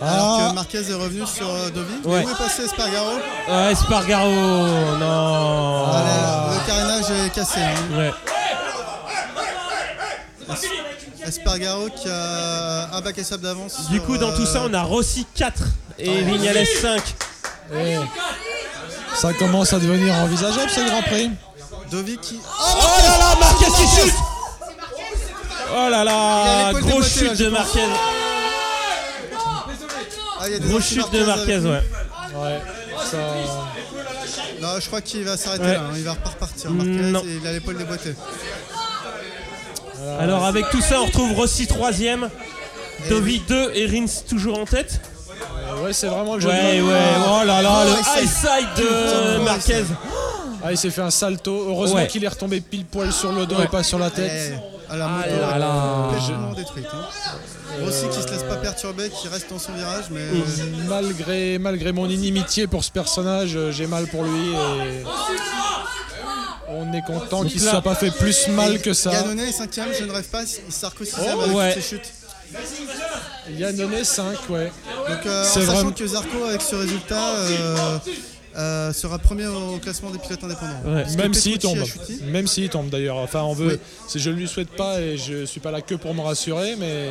Alors 0.00 0.38
Ah, 0.40 0.48
que 0.50 0.54
Marquez 0.54 0.90
est 0.90 0.94
revenu 0.94 1.26
sur 1.26 1.48
euh, 1.48 1.70
Dovi. 1.70 1.94
Ouais. 2.04 2.22
Et 2.22 2.26
où 2.26 2.30
est 2.30 2.34
passé 2.34 2.64
Espargaro 2.64 3.12
Ouais, 3.48 3.74
Spargaro. 3.74 4.30
Non. 4.30 5.86
Ah, 5.92 6.02
le, 6.50 6.54
le 6.54 6.66
carénage 6.66 7.26
est 7.26 7.30
cassé. 7.30 7.60
hein. 7.60 7.96
Ouais. 7.96 8.10
Espargaro 11.26 11.88
qui 11.90 12.08
a 12.08 12.94
un 12.94 13.00
bac 13.00 13.18
et 13.18 13.24
sable 13.24 13.42
d'avance. 13.42 13.88
Du 13.90 14.00
coup, 14.00 14.16
dans 14.16 14.32
tout 14.34 14.46
ça, 14.46 14.58
euh, 14.58 14.68
on 14.70 14.74
a 14.74 14.82
Rossi 14.82 15.26
4 15.34 15.62
et 15.98 16.22
Vignales 16.22 16.64
5. 16.66 17.02
eh, 17.74 17.96
ça 19.16 19.32
commence 19.32 19.72
à 19.72 19.78
devenir 19.78 20.14
envisageable 20.16 20.70
ce 20.70 20.80
Grand 20.88 21.02
Prix. 21.02 21.30
Dovi 21.90 22.16
qui. 22.18 22.38
Oh 22.44 22.74
là 23.02 23.18
là, 23.18 23.34
Marquez 23.40 23.66
qui 23.66 24.00
chute 24.02 24.14
Oh 25.72 25.90
là 25.90 26.04
là, 26.04 26.72
grosse 26.80 27.20
là, 27.22 27.28
chute 27.30 27.38
de. 27.38 27.48
Marquez. 27.48 27.80
Ah, 30.38 30.46
Grosse 30.60 30.84
chute 30.86 31.12
de 31.12 31.24
Marquez, 31.24 31.58
ouais. 31.58 31.82
Ouais, 32.34 32.60
ça. 33.10 33.16
Non, 34.60 34.68
je 34.80 34.86
crois 34.86 35.00
qu'il 35.00 35.24
va 35.24 35.36
s'arrêter 35.36 35.64
Ouais. 35.64 35.72
là. 35.74 35.80
hein. 35.80 35.94
Il 35.96 36.04
va 36.04 36.12
repartir. 36.12 36.70
Marquez, 36.70 37.28
et 37.28 37.38
il 37.42 37.46
a 37.46 37.52
l'épaule 37.52 37.76
déboîtée. 37.78 38.14
Alors 40.20 40.44
avec 40.44 40.70
tout 40.70 40.80
ça, 40.80 41.00
on 41.00 41.06
retrouve 41.06 41.32
Rossi 41.32 41.64
3ème, 41.66 42.28
Dovi 43.08 43.40
2 43.48 43.72
et 43.74 43.86
Rins 43.86 44.06
toujours 44.28 44.58
en 44.58 44.64
tête. 44.64 45.00
Ouais, 45.82 45.92
c'est 45.92 46.06
vraiment 46.06 46.36
le 46.36 46.40
jeu. 46.40 46.48
Ouais, 46.48 46.78
de- 46.78 46.82
ouais, 46.82 47.00
oh 47.28 47.44
là 47.44 47.60
là, 47.60 47.82
Oh, 47.82 47.84
le 47.88 48.20
high 48.20 48.22
high 48.24 48.28
side. 48.28 48.84
de 48.84 49.38
Marquez. 49.44 49.84
Ah, 50.64 50.72
il 50.72 50.78
s'est 50.78 50.90
fait 50.90 51.02
un 51.02 51.10
salto. 51.10 51.66
Heureusement 51.68 51.96
Ouais. 51.96 52.06
qu'il 52.06 52.24
est 52.24 52.28
retombé 52.28 52.60
pile 52.60 52.84
poil 52.86 53.12
sur 53.12 53.32
le 53.32 53.46
dos 53.46 53.56
Ouais. 53.56 53.64
et 53.64 53.68
pas 53.68 53.82
sur 53.82 53.98
la 53.98 54.10
tête. 54.10 54.52
Eh, 54.54 54.75
à 54.90 54.96
la 54.96 55.08
moto, 55.08 55.28
Ah 55.30 55.50
là 55.50 55.58
là. 55.58 56.08
complètement 56.10 56.52
détruite. 56.52 56.86
Hein. 56.92 57.04
Rossi 57.84 58.08
qui 58.08 58.22
se 58.22 58.28
laisse 58.28 58.42
pas 58.44 58.56
perturber, 58.56 59.10
qui 59.10 59.28
reste 59.28 59.50
dans 59.50 59.58
son 59.58 59.72
virage, 59.72 60.04
mais 60.10 60.20
euh, 60.20 60.42
Malgré, 60.88 61.58
malgré 61.58 61.92
mon 61.92 62.08
inimitié 62.08 62.66
pour 62.66 62.84
ce 62.84 62.90
personnage, 62.90 63.56
euh, 63.56 63.72
j'ai 63.72 63.86
mal 63.86 64.06
pour 64.06 64.22
lui 64.24 64.52
et 64.52 65.04
on 66.68 66.92
est 66.92 67.02
content 67.02 67.44
qu'il 67.44 67.62
ne 67.62 67.68
soit 67.68 67.80
pas 67.82 67.94
fait 67.94 68.10
plus 68.10 68.48
mal 68.48 68.80
que 68.80 68.92
ça. 68.92 69.12
Yannone 69.12 69.40
est 69.40 69.50
5ème, 69.50 69.86
je 69.98 70.04
ne 70.04 70.12
rêve 70.12 70.28
pas, 70.28 70.42
Sarko 70.68 71.04
6ème 71.04 71.34
Oh, 71.36 71.40
avec 71.42 71.56
ouais. 71.56 71.72
ses 71.74 71.82
chutes. 71.82 72.12
Il 73.50 73.64
a 73.64 73.72
donné 73.72 74.04
5, 74.04 74.24
ouais. 74.50 74.72
Donc 75.08 75.26
euh, 75.26 75.42
en 75.42 75.44
sachant 75.44 75.72
vraiment- 75.72 75.90
que 75.92 76.06
Zarco 76.06 76.44
avec 76.48 76.62
ce 76.62 76.76
résultat 76.76 77.28
euh, 77.36 77.98
euh, 78.56 78.92
sera 78.92 79.18
premier 79.18 79.46
au 79.46 79.78
classement 79.78 80.10
des 80.10 80.18
pilotes 80.18 80.42
indépendants. 80.42 80.80
Ouais. 80.84 81.04
Même 81.16 81.34
s'il 81.34 81.58
tombe. 81.58 81.78
Même 82.30 82.46
s'il 82.46 82.68
tombe 82.68 82.88
d'ailleurs. 82.88 83.16
Enfin, 83.16 83.42
on 83.42 83.52
veut. 83.52 83.78
Oui. 84.14 84.18
Je 84.20 84.30
ne 84.30 84.34
lui 84.34 84.48
souhaite 84.48 84.70
pas 84.70 85.00
et 85.00 85.18
je 85.18 85.44
suis 85.44 85.60
pas 85.60 85.70
là 85.70 85.80
que 85.82 85.94
pour 85.94 86.14
me 86.14 86.22
rassurer, 86.22 86.76
mais 86.76 87.08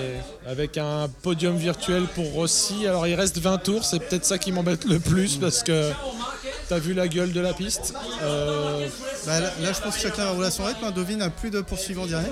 avec 0.48 0.78
un 0.78 1.08
podium 1.22 1.56
virtuel 1.56 2.04
pour 2.16 2.26
Rossi. 2.34 2.88
Alors 2.88 3.08
il 3.08 3.16
reste 3.16 3.38
20 3.38 3.58
tours, 3.60 3.86
c'est 3.86 4.00
peut-être 4.00 4.26
ça 4.26 4.38
qui 4.38 4.52
m'embête 4.52 4.86
le 4.86 5.00
plus 5.00 5.38
parce 5.38 5.64
que 5.64 5.92
t'as 6.70 6.80
vu 6.80 6.94
la 6.94 7.08
gueule 7.08 7.32
de 7.32 7.40
la 7.42 7.54
piste. 7.54 7.94
Euh, 8.24 8.88
Bah, 9.26 9.40
là, 9.40 9.50
là, 9.62 9.72
je 9.74 9.82
pense 9.82 9.96
que 9.96 10.02
chacun 10.02 10.26
va 10.26 10.32
rouler 10.32 10.48
à 10.48 10.52
son 10.52 10.64
rythme. 10.66 10.84
hein. 10.86 10.92
Dovi 10.92 11.16
n'a 11.16 11.30
plus 11.30 11.50
de 11.50 11.62
poursuivant 11.62 12.06
direct. 12.06 12.32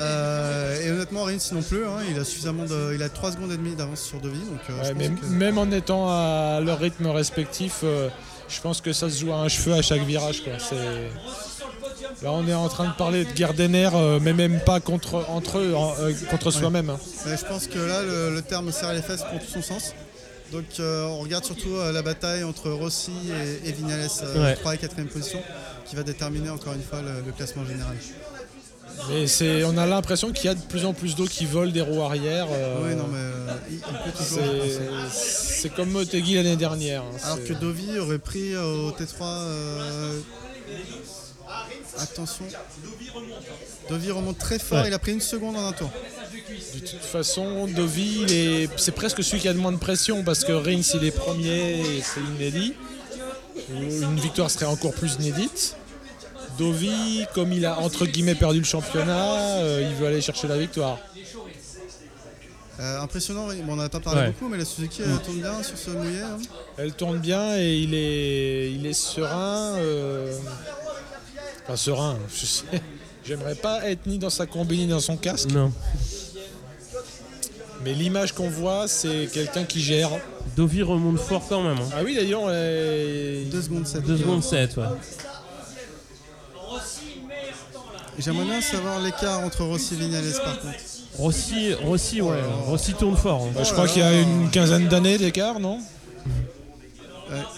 Euh, 0.00 0.80
et 0.82 0.90
honnêtement, 0.90 1.24
Rins 1.24 1.36
non 1.52 1.62
plus. 1.62 1.84
hein. 1.86 1.98
Il 2.10 2.18
a 2.18 2.24
suffisamment 2.24 2.64
de, 2.64 2.92
il 2.94 3.02
a 3.02 3.08
3 3.08 3.32
secondes 3.32 3.52
et 3.52 3.56
demie 3.56 3.74
d'avance 3.74 4.00
sur 4.02 4.20
Dovi. 4.20 4.38
Donc, 4.38 4.60
euh, 4.70 4.80
Ouais, 4.80 4.88
je 4.88 4.92
mais 4.94 5.08
pense 5.10 5.20
que- 5.20 5.26
même 5.26 5.58
en 5.58 5.70
étant 5.70 6.08
à 6.08 6.60
leur 6.64 6.78
rythme 6.78 7.06
respectif, 7.08 7.82
je 8.48 8.60
pense 8.60 8.80
que 8.80 8.92
ça 8.92 9.08
se 9.10 9.20
joue 9.20 9.32
à 9.32 9.36
un 9.36 9.48
cheveu 9.48 9.72
à 9.74 9.82
chaque 9.82 10.02
virage. 10.02 10.42
Quoi. 10.44 10.52
Là, 12.22 12.30
on 12.32 12.46
est 12.46 12.54
en 12.54 12.68
train 12.68 12.86
de 12.88 12.92
parler 12.94 13.24
de 13.24 13.32
guerre 13.32 13.54
des 13.54 13.68
nerfs, 13.68 13.96
mais 14.20 14.32
même 14.32 14.60
pas 14.60 14.80
contre, 14.80 15.24
entre 15.28 15.58
eux, 15.58 15.74
contre 16.30 16.50
soi-même. 16.50 16.90
hein. 16.90 16.98
Je 17.26 17.44
pense 17.44 17.66
que 17.66 17.78
là, 17.78 18.02
le, 18.02 18.34
le 18.34 18.42
terme 18.42 18.70
serrer 18.72 18.94
les 18.94 19.02
fesses 19.02 19.22
prend 19.22 19.38
tout 19.38 19.50
son 19.52 19.62
sens. 19.62 19.94
Donc 20.52 20.64
euh, 20.78 21.04
on 21.06 21.20
regarde 21.20 21.44
surtout 21.44 21.74
euh, 21.74 21.90
la 21.92 22.02
bataille 22.02 22.44
entre 22.44 22.70
Rossi 22.70 23.12
et, 23.64 23.68
et 23.68 23.72
Vignales, 23.72 24.08
euh, 24.22 24.44
Ouais. 24.44 24.54
3 24.54 24.74
et 24.74 24.78
4 24.78 24.94
position, 25.08 25.40
qui 25.86 25.96
va 25.96 26.02
déterminer 26.02 26.50
encore 26.50 26.74
une 26.74 26.82
fois 26.82 27.00
le, 27.02 27.22
le 27.26 27.32
classement 27.32 27.64
général. 27.64 27.96
Mais 29.10 29.26
c'est, 29.26 29.64
on 29.64 29.76
a 29.76 29.86
l'impression 29.86 30.30
qu'il 30.30 30.44
y 30.46 30.48
a 30.48 30.54
de 30.54 30.60
plus 30.60 30.84
en 30.84 30.92
plus 30.92 31.16
d'eau 31.16 31.24
qui 31.26 31.46
vole 31.46 31.72
des 31.72 31.80
roues 31.80 32.02
arrière. 32.02 32.46
euh, 32.52 32.84
Ouais, 32.84 32.94
non, 32.94 33.08
mais 33.10 33.18
euh, 33.18 35.08
c'est, 35.10 35.74
comme 35.74 35.90
Motegi 35.90 36.34
l'année 36.36 36.54
dernière. 36.56 37.02
hein, 37.02 37.16
Alors 37.24 37.42
que 37.42 37.52
Dovi 37.54 37.98
aurait 37.98 38.18
pris 38.20 38.54
euh, 38.54 38.62
au 38.88 38.90
T3. 38.92 40.22
Euh, 41.98 42.02
Attention. 42.02 42.44
Dovi 43.88 44.10
remonte 44.10 44.38
très 44.38 44.58
fort, 44.58 44.78
Ouais. 44.82 44.88
il 44.88 44.94
a 44.94 44.98
pris 44.98 45.12
une 45.12 45.20
seconde 45.20 45.56
en 45.56 45.66
un 45.66 45.72
tour. 45.72 45.90
De 46.74 46.78
toute 46.80 47.00
façon, 47.00 47.66
Dovi, 47.66 48.24
c'est 48.76 48.92
presque 48.94 49.22
celui 49.22 49.40
qui 49.40 49.48
a 49.48 49.52
le 49.52 49.58
moins 49.58 49.72
de 49.72 49.76
pression 49.78 50.22
parce 50.24 50.44
que 50.44 50.52
Rins, 50.52 50.80
il 50.94 51.04
est 51.04 51.10
premier 51.10 51.80
et 51.80 52.02
c'est 52.02 52.20
inédit. 52.20 52.74
Une 53.70 54.18
victoire 54.20 54.50
serait 54.50 54.66
encore 54.66 54.92
plus 54.94 55.14
inédite. 55.20 55.76
Dovi, 56.58 57.26
comme 57.34 57.52
il 57.52 57.66
a 57.66 57.78
entre 57.80 58.06
guillemets 58.06 58.34
perdu 58.34 58.58
le 58.60 58.64
championnat, 58.64 59.58
euh, 59.58 59.88
il 59.90 59.94
veut 59.96 60.06
aller 60.06 60.20
chercher 60.20 60.46
la 60.48 60.56
victoire. 60.58 60.98
Euh, 62.80 63.00
impressionnant, 63.00 63.46
oui. 63.48 63.56
Bon, 63.64 63.74
on 63.74 63.76
n'a 63.76 63.88
pas 63.88 64.00
parlé 64.00 64.20
Ouais. 64.22 64.26
beaucoup, 64.28 64.48
mais 64.48 64.58
la 64.58 64.64
Suzuki 64.64 65.02
elle 65.02 65.16
tourne 65.22 65.38
bien 65.40 65.62
sur 65.62 65.78
ce 65.78 65.90
mouillé. 65.90 66.20
hein. 66.22 66.38
Elle 66.76 66.92
tourne 66.92 67.18
bien 67.18 67.56
et 67.56 67.76
il 67.78 67.94
est, 67.94 68.72
il 68.72 68.84
est 68.86 68.92
serein. 68.92 69.74
euh, 69.78 70.36
Enfin, 71.64 71.76
serein, 71.76 72.18
je 72.34 72.46
sais. 72.46 72.64
J'aimerais 73.24 73.54
pas 73.54 73.88
être 73.88 74.06
ni 74.06 74.18
dans 74.18 74.30
sa 74.30 74.46
combi 74.46 74.76
ni 74.78 74.86
dans 74.86 75.00
son 75.00 75.16
casque, 75.16 75.50
Non. 75.50 75.72
mais 77.82 77.94
l'image 77.94 78.32
qu'on 78.32 78.50
voit, 78.50 78.86
c'est 78.86 79.28
quelqu'un 79.32 79.64
qui 79.64 79.80
gère. 79.80 80.10
Dovi 80.56 80.82
remonte 80.82 81.18
fort 81.18 81.42
quand 81.48 81.62
même. 81.62 81.78
hein. 81.78 81.88
Ah 81.96 82.02
oui, 82.04 82.14
d'ailleurs, 82.14 82.42
euh, 82.48 83.44
2 83.50 83.62
secondes 83.62 83.86
7. 83.86 84.02
2 84.04 84.18
secondes 84.18 84.42
7, 84.42 84.76
ouais. 84.76 84.84
J'aimerais 88.18 88.44
bien 88.44 88.60
savoir 88.60 89.00
l'écart 89.00 89.40
entre 89.40 89.64
Rossi 89.64 89.94
et 89.94 89.96
Vignales 89.96 90.22
par 90.44 90.60
contre. 90.60 90.74
Rossi, 91.16 91.74
Rossi, 91.74 92.20
ouais. 92.20 92.40
Rossi 92.66 92.94
tourne 92.94 93.16
fort. 93.16 93.42
hein. 93.56 93.62
je 93.64 93.72
crois 93.72 93.88
qu'il 93.88 94.02
y 94.02 94.04
a 94.04 94.20
une 94.20 94.50
quinzaine 94.50 94.86
d'années 94.88 95.18
d'écart, 95.18 95.58
non? 95.60 95.78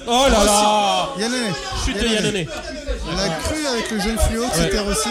Oh 0.06 0.26
là 0.30 0.44
là 0.44 1.08
Yannone 1.18 1.52
Chute 1.84 2.00
de 2.00 2.06
Yannone. 2.06 2.46
On 3.12 3.18
a 3.18 3.28
cru 3.28 3.66
avec 3.66 3.90
le 3.90 4.00
jeune 4.00 4.18
fluo 4.18 4.44
c'était 4.54 4.78
Rossi. 4.80 5.08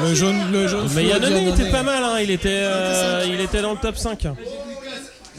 Le 0.00 0.14
jaune, 0.14 0.50
le 0.52 0.66
jaune. 0.68 0.88
Mais 0.94 1.02
fluo 1.02 1.10
Yannone, 1.14 1.36
il 1.42 1.48
était 1.48 1.70
pas 1.70 1.82
mal, 1.82 2.02
hein. 2.02 2.18
il, 2.20 2.30
était, 2.30 2.48
euh, 2.52 3.24
il 3.26 3.40
était 3.40 3.62
dans 3.62 3.72
le 3.72 3.78
top 3.78 3.96
5. 3.96 4.26
hein. 4.26 4.36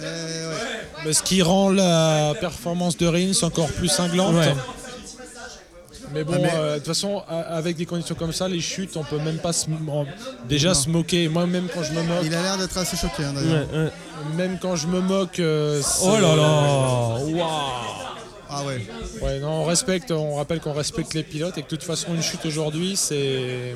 Euh, 0.02 0.50
ouais. 0.52 0.58
Mais 1.06 1.14
Ce 1.14 1.22
qui 1.24 1.42
rend 1.42 1.70
la 1.70 2.34
performance 2.40 2.98
de 2.98 3.06
Rins 3.08 3.44
encore 3.44 3.68
plus 3.68 3.88
cinglante. 3.90 4.36
Ouais. 4.36 4.54
Mais 6.14 6.24
bon, 6.24 6.34
Ah, 6.36 6.40
mais- 6.42 6.52
euh, 6.56 6.74
de 6.74 6.78
toute 6.80 6.88
façon, 6.88 7.24
avec 7.28 7.76
des 7.76 7.86
conditions 7.86 8.16
comme 8.16 8.32
ça, 8.32 8.48
les 8.48 8.62
chutes, 8.62 8.96
on 8.96 9.04
peut 9.04 9.18
même 9.18 9.38
pas 9.40 9.52
se, 9.52 9.66
déjà 10.48 10.70
Non. 10.70 10.74
se 10.76 10.90
moquer. 10.90 11.28
Moi, 11.28 11.46
même 11.46 11.68
quand 11.74 11.84
je 11.84 11.92
me 11.92 12.02
moque, 12.04 12.24
Il 12.24 12.34
a 12.34 12.42
l'air 12.42 12.58
d'être 12.58 12.78
assez 12.78 12.96
choqué 12.96 13.24
hein, 13.26 13.34
Ouais, 13.36 13.44
d'ailleurs. 13.44 13.68
ouais. 13.74 13.92
même 14.38 14.58
quand 14.62 14.76
je 14.78 14.88
me 14.88 15.02
moque, 15.02 15.40
euh, 15.40 15.82
Oh 16.04 16.14
là 16.18 16.36
là 16.36 17.18
Waouh 17.20 17.42
Ah 18.50 18.64
ouais. 18.66 18.86
Ouais, 19.22 19.40
non, 19.40 19.50
on 19.62 19.66
respecte. 19.66 20.12
On 20.12 20.36
rappelle 20.36 20.60
qu'on 20.62 20.74
respecte 20.74 21.14
les 21.14 21.24
pilotes 21.24 21.58
et 21.58 21.62
que 21.62 21.66
de 21.68 21.70
toute 21.76 21.84
façon, 21.84 22.14
une 22.14 22.22
chute 22.22 22.46
aujourd'hui, 22.46 22.96
c'est. 22.96 23.76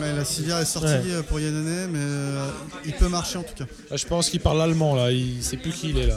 Ouais, 0.00 0.12
la 0.12 0.24
civière 0.24 0.58
est 0.58 0.64
sortie 0.66 0.88
Ouais. 0.88 1.02
euh, 1.12 1.22
pour 1.22 1.38
Yannone, 1.40 1.90
mais 1.90 1.98
euh, 2.00 2.50
il 2.84 2.92
peut 2.92 3.08
marcher 3.08 3.38
en 3.38 3.44
tout 3.44 3.54
cas. 3.54 3.64
Là, 3.90 3.96
je 3.96 4.04
pense 4.06 4.28
qu'il 4.30 4.40
parle 4.40 4.60
allemand 4.60 4.94
là. 4.96 5.10
Il 5.12 5.42
sait 5.42 5.56
plus 5.56 5.70
qui 5.72 5.90
il 5.90 5.98
est 5.98 6.06
là. 6.08 6.16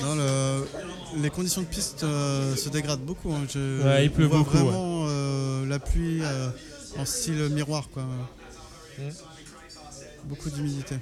Non, 0.00 0.14
le- 0.14 0.66
les 1.20 1.28
conditions 1.30 1.60
de 1.62 1.66
piste 1.66 2.04
euh, 2.04 2.54
se 2.56 2.68
dégradent 2.68 3.00
beaucoup. 3.04 3.32
hein. 3.32 3.44
Je- 3.52 3.82
Ouais, 3.84 4.04
il 4.04 4.10
pleut 4.10 4.26
on 4.26 4.28
voit 4.28 4.38
beaucoup, 4.38 4.56
Vraiment 4.56 5.04
euh, 5.08 5.66
la 5.66 5.78
pluie 5.78 6.20
euh, 6.22 6.48
en 6.96 7.04
style 7.04 7.48
miroir, 7.50 7.88
quoi. 7.92 8.04
Mm. 8.98 9.02
Beaucoup 10.24 10.50
d'humidité. 10.50 10.96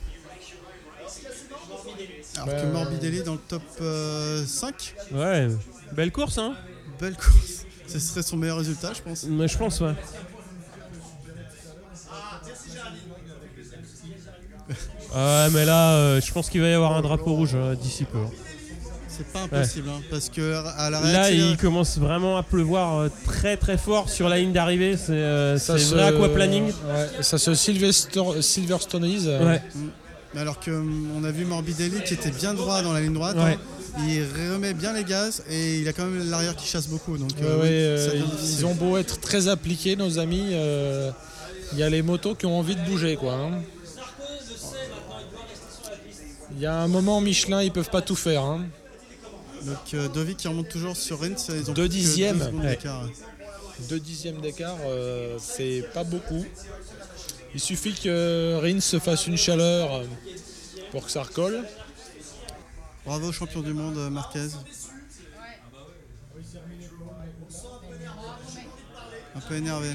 Alors 2.43 2.47
Bah, 2.55 2.63
que 2.63 2.67
Morbidelli 2.73 3.23
dans 3.23 3.33
le 3.35 3.41
top 3.49 3.63
euh, 3.81 4.45
5, 4.47 4.95
Ouais, 5.13 5.49
belle 5.93 6.13
course, 6.13 6.39
hein 6.39 6.55
belle 7.01 7.15
course. 7.17 7.65
Ce 7.89 7.99
serait 7.99 8.23
son 8.23 8.37
meilleur 8.37 8.59
résultat, 8.59 8.93
je 8.95 9.01
pense. 9.03 9.25
Mais 9.25 9.49
je 9.49 9.57
pense, 9.59 9.81
ouais. 9.81 9.95
Ouais, 15.15 15.49
mais 15.53 15.65
là, 15.65 15.93
euh, 15.95 16.21
je 16.21 16.33
pense 16.33 16.51
qu'il 16.51 16.61
va 16.61 16.69
y 16.69 16.73
avoir 16.75 16.95
un 16.97 17.01
drapeau 17.01 17.33
rouge 17.35 17.53
euh, 17.55 17.75
d'ici 17.75 18.05
peu. 18.05 18.19
hein. 18.19 18.31
C'est 19.09 19.27
pas 19.33 19.43
impossible, 19.43 19.89
hein, 19.89 20.01
parce 20.11 20.29
que 20.29 20.55
à 20.77 20.91
la 20.91 21.01
Là, 21.01 21.31
il 21.33 21.57
commence 21.57 21.99
vraiment 21.99 22.37
à 22.37 22.43
pleuvoir 22.45 22.99
euh, 22.99 23.09
très 23.25 23.57
très 23.57 23.77
fort 23.79 24.11
sur 24.11 24.29
la 24.29 24.39
ligne 24.39 24.53
d'arrivée. 24.53 24.97
C'est 24.97 25.13
euh, 25.13 25.59
Ça 25.59 25.77
c'est 25.79 25.85
se- 25.87 25.95
vrai 25.95 26.05
aquaplaning. 26.09 26.67
Ouais, 26.67 27.23
ça 27.23 27.39
se 27.39 27.55
Sylvester- 27.55 28.43
Silverstoneise. 28.43 29.27
euh, 29.27 29.45
Ouais. 29.45 29.63
Mais 29.75 29.83
alors 30.37 30.61
que 30.61 30.71
hum, 30.71 31.25
a 31.25 31.31
vu 31.31 31.45
Morbidelli 31.45 32.03
qui 32.05 32.15
était 32.15 32.31
bien 32.31 32.55
droit 32.55 32.83
dans 32.83 32.93
la 32.93 33.01
ligne 33.01 33.15
droite, 33.15 33.37
Ouais. 33.37 33.57
hein, 33.97 34.05
il 34.07 34.23
remet 34.53 34.75
bien 34.75 34.93
les 34.93 35.05
gaz 35.05 35.43
et 35.51 35.79
il 35.79 35.89
a 35.89 35.93
quand 35.93 36.05
même 36.05 36.31
l'arrière 36.31 36.55
qui 36.55 36.67
chasse 36.69 36.87
beaucoup. 36.89 37.17
Donc 37.17 37.31
euh, 37.43 37.57
oui, 37.63 37.69
euh, 37.71 38.23
ils 38.45 38.67
ont 38.67 38.75
beau 38.75 38.97
être 38.99 39.19
très 39.21 39.49
appliqués, 39.49 39.97
nos 39.97 40.19
amis. 40.19 40.51
euh, 40.53 41.11
Il 41.73 41.79
y 41.79 41.83
a 41.83 41.91
les 41.91 42.03
motos 42.03 42.35
qui 42.35 42.47
ont 42.47 42.59
envie 42.59 42.77
de 42.77 42.81
bouger, 42.83 43.17
quoi. 43.17 43.35
hein. 43.35 43.63
Il 46.53 46.61
y 46.61 46.67
a 46.67 46.75
un 46.75 46.89
moment 46.89 47.21
Michelin, 47.21 47.63
ils 47.63 47.73
peuvent 47.73 47.91
pas 47.91 48.03
tout 48.03 48.17
faire. 48.17 48.43
hein. 48.43 48.65
Donc 49.65 49.77
euh, 49.95 50.09
Dovi 50.09 50.35
qui 50.37 50.47
remonte 50.49 50.69
toujours 50.69 50.97
sur 50.97 51.21
Rins, 51.21 51.35
ils 51.49 51.71
ont 51.71 51.75
Deux 51.75 51.89
dixièmes. 51.89 52.39
deux 52.39 52.59
ouais. 52.59 52.79
Deux 53.89 54.01
dixièmes 54.01 54.41
d'écart, 54.41 54.77
euh, 54.87 55.37
c'est 55.41 55.85
pas 55.95 56.05
beaucoup. 56.05 56.45
Il 57.55 57.61
suffit 57.61 57.95
que 57.95 58.59
Rins 58.61 58.81
se 58.81 58.99
fasse 58.99 59.27
une 59.27 59.37
chaleur 59.37 59.95
euh, 59.95 60.05
pour 60.91 61.05
que 61.05 61.11
ça 61.11 61.23
recolle. 61.23 61.65
Bravo 63.07 63.33
champion 63.33 63.61
du 63.61 63.73
monde 63.73 63.97
euh, 63.97 64.11
Marquez. 64.11 64.49
Un 69.35 69.41
peu 69.41 69.55
énervé. 69.55 69.89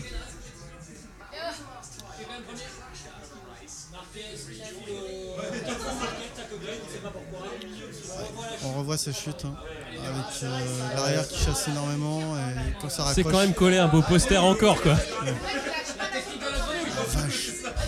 On 8.66 8.80
revoit 8.80 8.98
sa 8.98 9.12
chute 9.12 9.46
hein, 9.46 9.56
avec 10.00 10.44
euh, 10.44 10.96
l'arrière 10.96 11.28
qui 11.28 11.44
chasse 11.44 11.68
énormément 11.68 12.22
et 12.38 12.74
quand 12.82 12.90
ça 12.90 13.04
raccroche. 13.04 13.26
C'est 13.26 13.32
quand 13.32 13.40
même 13.40 13.54
collé 13.54 13.78
un 13.78 13.88
beau 13.88 14.02
poster 14.02 14.38
encore, 14.38 14.82
quoi. 14.82 14.96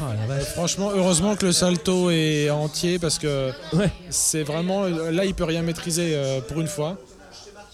Oh, 0.02 0.06
la 0.20 0.26
vache. 0.36 0.48
Franchement, 0.50 0.92
heureusement 0.94 1.36
que 1.36 1.46
le 1.46 1.52
salto 1.52 2.10
est 2.12 2.50
entier 2.50 3.00
parce 3.00 3.18
que 3.20 3.52
Ouais. 3.74 3.92
c'est 4.10 4.44
vraiment. 4.44 4.84
Là, 4.84 5.26
il 5.26 5.34
peut 5.34 5.44
rien 5.46 5.62
maîtriser 5.62 6.12
euh, 6.16 6.42
pour 6.42 6.60
une 6.62 6.68
fois. 6.68 6.98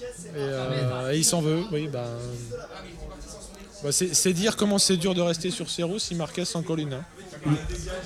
Et, 0.02 0.38
euh, 0.38 1.12
et 1.14 1.18
il 1.18 1.26
s'en 1.26 1.42
veut, 1.42 1.64
oui, 1.72 1.90
ben. 1.92 2.04
bah, 3.84 3.90
c'est 3.92 4.34
dire 4.34 4.56
comment 4.56 4.78
c'est 4.78 4.98
dur 4.98 5.14
de 5.14 5.22
rester 5.22 5.52
sur 5.52 5.70
ses 5.70 5.84
roues 5.84 6.00
si 6.00 6.16
Marquez 6.16 6.46
s'en 6.46 6.62
colle 6.62 6.82
une. 6.82 6.94
hein. 6.94 7.04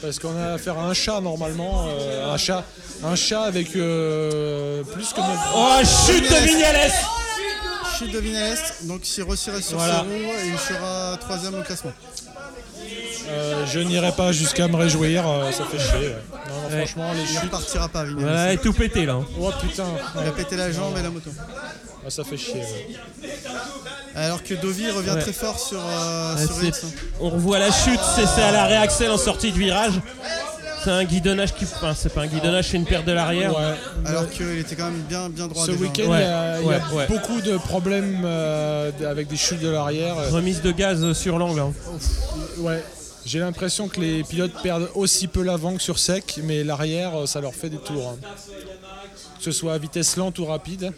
Parce 0.02 0.18
qu'on 0.20 0.36
a 0.38 0.54
affaire 0.54 0.80
à 0.80 0.86
un 0.90 0.94
chat 0.94 1.20
normalement, 1.22 1.86
euh, 1.88 2.34
un 2.34 2.38
chat, 2.38 2.64
un 3.04 3.16
chat 3.16 3.44
avec 3.44 3.76
euh, 3.76 4.82
plus 4.84 5.12
que. 5.14 5.20
Oh, 5.56 5.80
chute 6.08 6.24
de 6.24 6.46
Vignales 6.48 6.92
Chute 7.98 8.12
de 8.12 8.20
Vinales, 8.20 8.58
donc 8.84 9.02
si 9.04 9.22
Rossi 9.22 9.52
reste 9.52 9.70
sur 9.70 9.78
Voilà. 9.78 10.00
ses 10.02 10.26
roues, 10.26 10.34
il 10.54 10.58
sera 10.60 11.16
troisième 11.18 11.56
au 11.56 11.62
classement. 11.64 11.94
Euh, 13.28 13.66
je 13.66 13.80
n'irai 13.80 14.12
pas 14.12 14.32
jusqu'à 14.32 14.68
me 14.68 14.76
réjouir, 14.76 15.28
euh, 15.28 15.52
ça 15.52 15.64
fait 15.66 15.80
chier. 15.80 16.10
ouais. 16.10 16.16
Non, 16.48 16.62
non, 16.62 16.70
Ouais. 16.70 16.86
franchement, 16.86 17.12
les 17.14 17.22
Il 17.22 17.28
chutes. 17.28 17.42
repartira 17.44 17.90
pas 17.90 18.04
Vinales. 18.04 18.54
Et 18.54 18.58
tout 18.58 18.74
pété 18.74 19.06
là. 19.06 19.14
hein. 19.14 19.26
Oh 19.40 19.50
putain, 19.62 19.86
Il 20.22 20.28
a 20.28 20.32
pété 20.32 20.56
la 20.56 20.72
jambe 20.72 20.96
et 20.98 21.02
la 21.02 21.10
moto. 21.10 21.32
Ah, 22.06 22.10
ça 22.10 22.24
fait 22.24 22.38
chier. 22.38 22.62
ouais. 22.62 22.98
Alors 24.16 24.44
que 24.44 24.54
Dovi 24.54 24.90
revient 24.92 25.10
Ouais. 25.12 25.22
très 25.22 25.34
fort 25.34 25.60
sur, 25.60 25.80
euh, 25.80 26.36
Ouais, 26.36 26.46
sur 26.46 26.56
c'est- 26.56 26.86
Rins. 26.86 26.92
On 27.20 27.30
revoit 27.32 27.60
la 27.60 27.72
chute, 27.72 28.00
c'est 28.16 28.26
c'est 28.28 28.44
à 28.44 28.52
la 28.52 28.66
réaxel 28.66 29.10
en 29.12 29.18
sortie 29.18 29.52
de 29.52 29.58
virage. 29.58 29.94
C'est 30.86 30.92
un 30.92 31.04
guidonnage 31.04 31.56
qui. 31.56 31.66
Enfin, 31.66 31.94
c'est 31.96 32.14
pas 32.14 32.22
un 32.22 32.28
guidonnage, 32.28 32.68
c'est 32.70 32.78
une 32.78 32.86
perte 32.86 33.06
de 33.06 33.12
l'arrière. 33.12 33.58
Ouais. 33.58 33.74
Alors 34.06 34.30
qu'il 34.30 34.60
était 34.60 34.76
quand 34.76 34.86
même 34.86 35.02
bien, 35.10 35.30
bien 35.30 35.48
droit 35.48 35.66
Ce 35.66 35.72
déjà. 35.72 35.84
week-end, 35.84 36.04
Ouais, 36.12 36.20
il 36.20 36.22
y 36.22 36.24
a, 36.26 36.60
il 36.62 36.66
y 36.66 36.68
a 36.68 36.70
ouais, 36.70 36.82
ouais. 36.94 37.08
beaucoup 37.08 37.42
de 37.42 37.58
problèmes 37.58 38.22
euh, 38.24 38.92
avec 39.10 39.28
des 39.28 39.36
chutes 39.36 39.62
de 39.62 39.70
l'arrière. 39.70 40.16
Remise 40.32 40.62
de 40.62 40.72
gaz 40.72 41.14
sur 41.14 41.40
l'angle. 41.40 41.60
hein. 41.60 41.74
Ouais. 42.60 42.84
J'ai 43.26 43.40
l'impression 43.40 43.88
que 43.88 44.00
les 44.00 44.24
pilotes 44.24 44.54
perdent 44.62 44.88
aussi 44.94 45.26
peu 45.28 45.42
l'avant 45.42 45.76
que 45.76 45.82
sur 45.82 45.98
sec, 45.98 46.40
mais 46.44 46.64
l'arrière, 46.64 47.22
euh, 47.22 47.26
ça 47.26 47.42
leur 47.42 47.56
fait 47.56 47.70
des 47.70 47.78
tours. 47.80 48.14
hein. 48.24 48.28
Que 49.40 49.44
ce 49.44 49.52
soit 49.52 49.74
à 49.74 49.78
vitesse 49.80 50.16
lente 50.18 50.38
ou 50.38 50.46
rapide. 50.46 50.92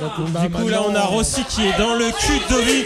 Donc, 0.00 0.30
bah, 0.32 0.40
du 0.46 0.50
coup, 0.50 0.68
là, 0.68 0.82
on 0.88 0.94
a 0.94 1.02
Rossi 1.02 1.44
qui 1.44 1.62
est 1.66 1.76
dans 1.78 1.94
le 1.94 2.06
cul 2.10 2.38
de 2.38 2.48
Dovi. 2.54 2.84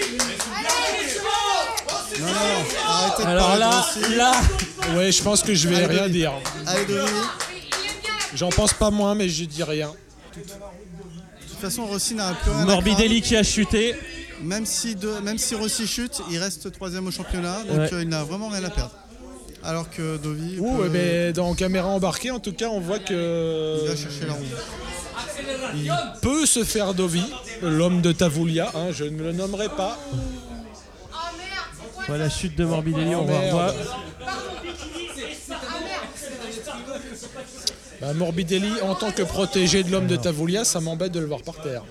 Non, 2.21 2.27
non, 2.27 2.33
arrêtez 2.89 3.23
de 3.23 3.29
Alors 3.29 3.47
parler 3.49 3.61
là, 4.16 4.33
là. 4.33 4.97
Ouais, 4.97 5.12
je 5.12 5.23
pense 5.23 5.43
que 5.43 5.55
je 5.55 5.68
vais 5.68 5.77
Allez, 5.77 5.87
rien 5.87 6.03
Denis. 6.03 6.12
dire. 6.12 6.33
Allez. 6.66 6.85
J'en 8.35 8.49
pense 8.51 8.73
pas 8.73 8.91
moins, 8.91 9.14
mais 9.14 9.29
je 9.29 9.45
dis 9.45 9.62
rien. 9.62 9.93
De 10.37 10.41
toute 10.43 11.61
façon, 11.61 11.87
Rossi 11.87 12.14
n'a 12.14 12.33
plus 12.35 12.51
rien 12.51 12.62
à 12.62 12.64
Morbidelli 12.64 13.21
qui 13.23 13.37
a 13.37 13.43
chuté. 13.43 13.95
même 14.43 14.64
si, 14.64 14.95
de, 14.95 15.09
même 15.23 15.37
si 15.39 15.55
Rossi 15.55 15.87
chute, 15.87 16.23
il 16.31 16.39
reste 16.39 16.73
troisième 16.73 17.07
au 17.07 17.11
championnat, 17.11 17.59
donc 17.68 17.79
Ouais. 17.79 17.93
euh, 17.95 18.03
il 18.03 18.09
n'a 18.09 18.25
vraiment 18.25 18.49
rien 18.49 18.64
à 18.64 18.71
perdre. 18.71 18.93
Alors 19.62 19.91
que 19.91 20.16
Dovi, 20.16 20.59
Ouh, 20.59 20.79
peut- 20.79 20.85
eh 20.87 20.89
ben, 20.89 21.33
dans 21.33 21.55
caméra 21.55 21.89
embarquée, 21.89 22.31
en 22.31 22.39
tout 22.41 22.53
cas, 22.55 22.68
on 22.68 22.81
voit 22.81 22.99
que 22.99 23.83
il 23.83 23.89
va 23.91 23.97
chercher 23.97 24.25
la 24.27 24.33
roue. 24.33 24.41
il 25.75 25.93
peut 26.23 26.47
se 26.47 26.64
faire 26.64 26.95
Dovi, 26.95 27.23
l'homme 27.61 28.01
de 28.01 28.12
Tavoulia. 28.12 28.71
hein, 28.75 28.87
je 28.93 29.05
ne 29.05 29.23
le 29.23 29.33
nommerai 29.33 29.68
pas. 29.68 29.99
Voilà, 32.09 32.24
la 32.24 32.30
chute 32.30 32.57
de 32.57 32.64
Morbidelli, 32.64 33.14
on 33.14 33.24
va 33.24 33.38
revoir. 33.40 33.74
Bah, 38.01 38.14
Morbidelli, 38.14 38.70
en 38.82 38.94
tant 38.94 39.11
que 39.11 39.22
protégé 39.22 39.82
de 39.82 39.90
l'homme 39.90 40.07
de 40.07 40.16
Tavoulia, 40.16 40.64
ça 40.64 40.80
m'embête 40.80 41.12
de 41.12 41.20
le 41.20 41.26
voir 41.26 41.42
par 41.42 41.57
terre. 41.61 41.82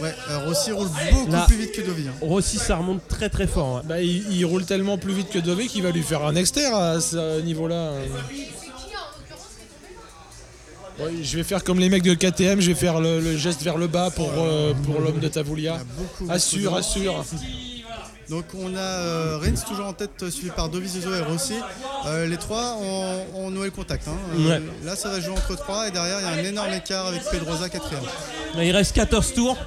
Ouais, 0.00 0.12
euh, 0.30 0.38
Rossi 0.46 0.72
roule 0.72 0.88
beaucoup 1.12 1.30
Là. 1.30 1.44
plus 1.46 1.56
vite 1.56 1.72
que 1.72 1.80
Dovi. 1.80 2.08
hein. 2.08 2.12
Rossi, 2.20 2.58
ça 2.58 2.76
remonte 2.76 3.06
très 3.08 3.28
très 3.30 3.46
fort. 3.46 3.78
hein. 3.78 3.82
Bah, 3.84 4.00
il, 4.02 4.30
il 4.36 4.44
roule 4.44 4.64
tellement 4.64 4.98
plus 4.98 5.12
vite 5.14 5.30
que 5.30 5.38
Dovi 5.38 5.68
qu'il 5.68 5.82
va 5.84 5.92
lui 5.92 6.02
faire 6.02 6.24
un 6.26 6.34
exter 6.34 6.64
à 6.66 7.00
ce 7.00 7.40
niveau-là. 7.42 7.92
Ouais, 11.00 11.10
je 11.22 11.36
vais 11.36 11.42
faire 11.44 11.64
comme 11.64 11.78
les 11.80 11.88
mecs 11.88 12.02
de 12.02 12.14
KTM, 12.14 12.60
je 12.60 12.68
vais 12.68 12.74
faire 12.74 13.00
le, 13.00 13.20
le 13.20 13.36
geste 13.36 13.62
vers 13.62 13.78
le 13.78 13.86
bas 13.88 14.10
pour, 14.10 14.30
euh, 14.38 14.74
pour 14.84 15.00
l'homme 15.00 15.18
de 15.20 15.28
Tavoulia. 15.28 15.74
a 15.74 15.78
beaucoup, 15.78 16.24
beaucoup 16.24 16.32
Assure, 16.32 16.72
de- 16.72 16.78
assure. 16.78 17.24
Donc 18.30 18.44
on 18.58 18.74
a 18.74 18.78
euh, 18.80 19.38
Rins 19.40 19.52
toujours 19.68 19.86
en 19.86 19.92
tête, 19.92 20.10
euh, 20.22 20.30
suivi 20.30 20.50
par 20.50 20.68
Dovizioso 20.68 21.12
et 21.14 21.20
Rossi. 21.20 21.54
Euh, 22.06 22.26
les 22.26 22.36
trois 22.38 22.76
ont, 22.80 23.26
ont 23.34 23.50
noué 23.50 23.66
le 23.66 23.70
contact. 23.70 24.08
hein. 24.08 24.16
Euh, 24.38 24.48
Ouais. 24.48 24.62
Là, 24.84 24.96
ça 24.96 25.10
va 25.10 25.20
jouer 25.20 25.32
entre 25.34 25.56
trois 25.56 25.88
et 25.88 25.90
derrière, 25.90 26.18
il 26.20 26.24
y 26.24 26.28
a 26.28 26.32
un 26.42 26.44
énorme 26.44 26.72
écart 26.72 27.06
avec 27.06 27.22
Pedrosa 27.30 27.68
quatrième. 27.68 28.02
Il 28.58 28.70
reste 28.72 28.94
14 28.94 29.34
tours. 29.34 29.58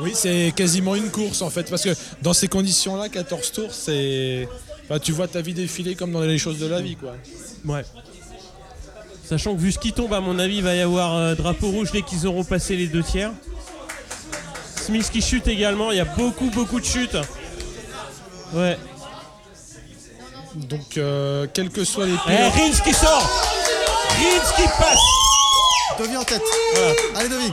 Oui, 0.00 0.12
c'est 0.14 0.52
quasiment 0.54 0.94
une 0.94 1.10
course 1.10 1.40
en 1.42 1.48
fait, 1.50 1.70
parce 1.70 1.82
que 1.82 1.94
dans 2.22 2.34
ces 2.34 2.48
conditions-là, 2.48 3.08
14 3.08 3.52
tours, 3.52 3.72
c'est. 3.72 4.46
Enfin, 4.84 4.98
tu 5.00 5.12
vois 5.12 5.26
ta 5.26 5.40
vie 5.40 5.54
défiler 5.54 5.94
comme 5.94 6.12
dans 6.12 6.20
les 6.20 6.38
choses 6.38 6.58
de 6.58 6.66
la 6.66 6.80
vie, 6.80 6.96
quoi. 6.96 7.14
Ouais. 7.64 7.82
Sachant 9.24 9.54
que 9.56 9.60
vu 9.60 9.72
ce 9.72 9.78
qui 9.78 9.92
tombe, 9.92 10.12
à 10.12 10.20
mon 10.20 10.38
avis, 10.38 10.58
il 10.58 10.62
va 10.62 10.74
y 10.76 10.80
avoir 10.80 11.16
euh, 11.16 11.34
drapeau 11.34 11.68
rouge 11.70 11.90
dès 11.92 12.02
qu'ils 12.02 12.26
auront 12.26 12.44
passé 12.44 12.76
les 12.76 12.86
deux 12.86 13.02
tiers. 13.02 13.32
Smith 14.76 15.10
qui 15.10 15.20
chute 15.20 15.48
également, 15.48 15.90
il 15.90 15.96
y 15.96 16.00
a 16.00 16.04
beaucoup 16.04 16.48
beaucoup 16.50 16.78
de 16.78 16.84
chutes. 16.84 17.16
Ouais. 18.52 18.78
Donc, 20.54 20.96
euh, 20.96 21.46
quels 21.52 21.70
que 21.70 21.84
soient 21.84 22.06
les 22.06 22.14
Eh, 22.14 22.18
pilotes. 22.30 22.52
Rins 22.54 22.82
qui 22.84 22.94
sort 22.94 23.30
Rins 24.08 24.52
qui 24.56 24.62
passe 24.78 25.00
Dovi 25.98 26.16
en 26.16 26.24
tête. 26.24 26.42
Allez 27.14 27.28
Dovi. 27.28 27.52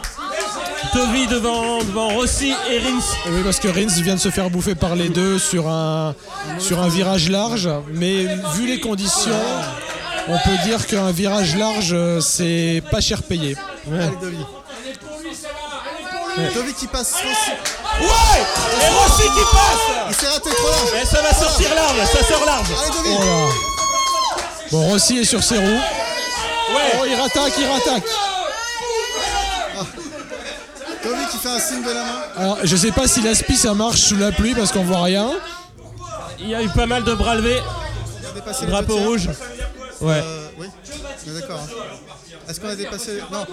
Tovi 0.94 1.28
devant, 1.28 1.80
devant 1.80 2.10
Rossi 2.10 2.54
et 2.70 2.80
Rins. 2.80 3.00
Oui, 3.28 3.42
parce 3.44 3.60
que 3.60 3.68
Rins 3.68 4.02
vient 4.02 4.16
de 4.16 4.20
se 4.20 4.30
faire 4.30 4.50
bouffer 4.50 4.76
par 4.76 4.96
les 4.96 5.10
deux 5.10 5.40
sur 5.40 5.68
un, 5.68 6.16
sur 6.60 6.80
un 6.82 6.88
virage 6.90 7.30
large, 7.30 7.70
mais 7.94 8.26
vu 8.56 8.68
les 8.68 8.80
conditions, 8.80 9.32
on 10.28 10.38
peut 10.38 10.58
dire 10.66 10.86
qu'un 10.88 11.12
virage 11.12 11.56
large, 11.56 11.92
euh, 11.94 12.20
c'est 12.22 12.82
pas 12.92 13.02
cher 13.02 13.24
payé. 13.24 13.56
Allez 13.92 14.10
Dovi 16.54 16.74
qui 16.74 16.88
passe 16.88 17.14
Rossi. 17.14 17.52
Ouais 18.02 18.42
Et 18.82 18.90
Rossi 18.90 19.24
qui 19.24 19.44
passe 19.52 20.10
Il 20.10 20.16
s'est 20.16 20.28
raté 20.28 20.50
trop 20.50 20.70
large. 20.70 21.02
Et 21.02 21.06
ça 21.06 21.22
va 21.22 21.34
sortir 21.34 21.76
large, 21.76 22.08
ça 22.08 22.24
sort 22.24 22.46
large 22.46 22.68
Allez. 22.86 23.18
Oh. 23.20 23.50
Bon, 24.72 24.88
Rossi 24.90 25.20
est 25.20 25.26
sur 25.26 25.44
ses 25.44 25.58
roues. 25.58 25.66
Ouais 26.76 26.92
Oh, 27.02 27.06
il 27.08 27.16
rattaque, 27.16 27.54
il 27.58 27.66
rattaque. 27.66 28.04
Dovi 31.04 31.26
qui 31.32 31.38
fait 31.38 31.50
un 31.50 31.60
signe 31.60 31.84
de 31.84 31.90
la 31.90 32.04
main. 32.04 32.22
Alors, 32.38 32.58
je 32.64 32.76
sais 32.76 32.92
pas 32.92 33.08
si 33.08 33.22
l'aspi 33.22 33.56
ça 33.58 33.74
marche 33.74 34.00
sous 34.00 34.16
la 34.16 34.32
pluie 34.32 34.56
parce 34.56 34.72
qu'on 34.72 34.84
voit 34.84 35.04
rien. 35.04 35.30
Il 36.40 36.50
y 36.50 36.56
a 36.56 36.64
eu 36.64 36.70
pas 36.70 36.86
mal 36.86 37.04
de 37.04 37.14
bras 37.14 37.36
levés. 37.36 37.62
Drapeau 38.68 38.98
rouge. 38.98 39.30
Ouais. 40.02 40.22
Euh, 40.24 40.48
oui, 40.60 40.68
on 41.28 41.30
est 41.38 41.42
d'accord. 41.42 41.60
hein. 41.60 41.68
Est-ce 42.50 42.60
qu'on 42.60 42.70
a 42.70 42.76
dépassé? 42.76 43.22
Non. 43.32 43.46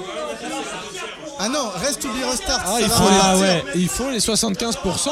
Ah 1.43 1.49
non, 1.49 1.70
reste 1.76 2.05
ou 2.05 2.09
be 2.09 2.24
restart. 2.30 2.61
Ah, 2.66 2.72
ça 2.74 2.80
il 2.80 2.86
va 2.88 2.95
faut, 2.97 3.05
Ah, 3.09 3.32
repartir. 3.32 3.41
ouais. 3.41 3.64
les, 3.74 3.80
il 3.80 3.88
faut 3.88 4.11
les 4.11 4.20
75%. 4.20 5.11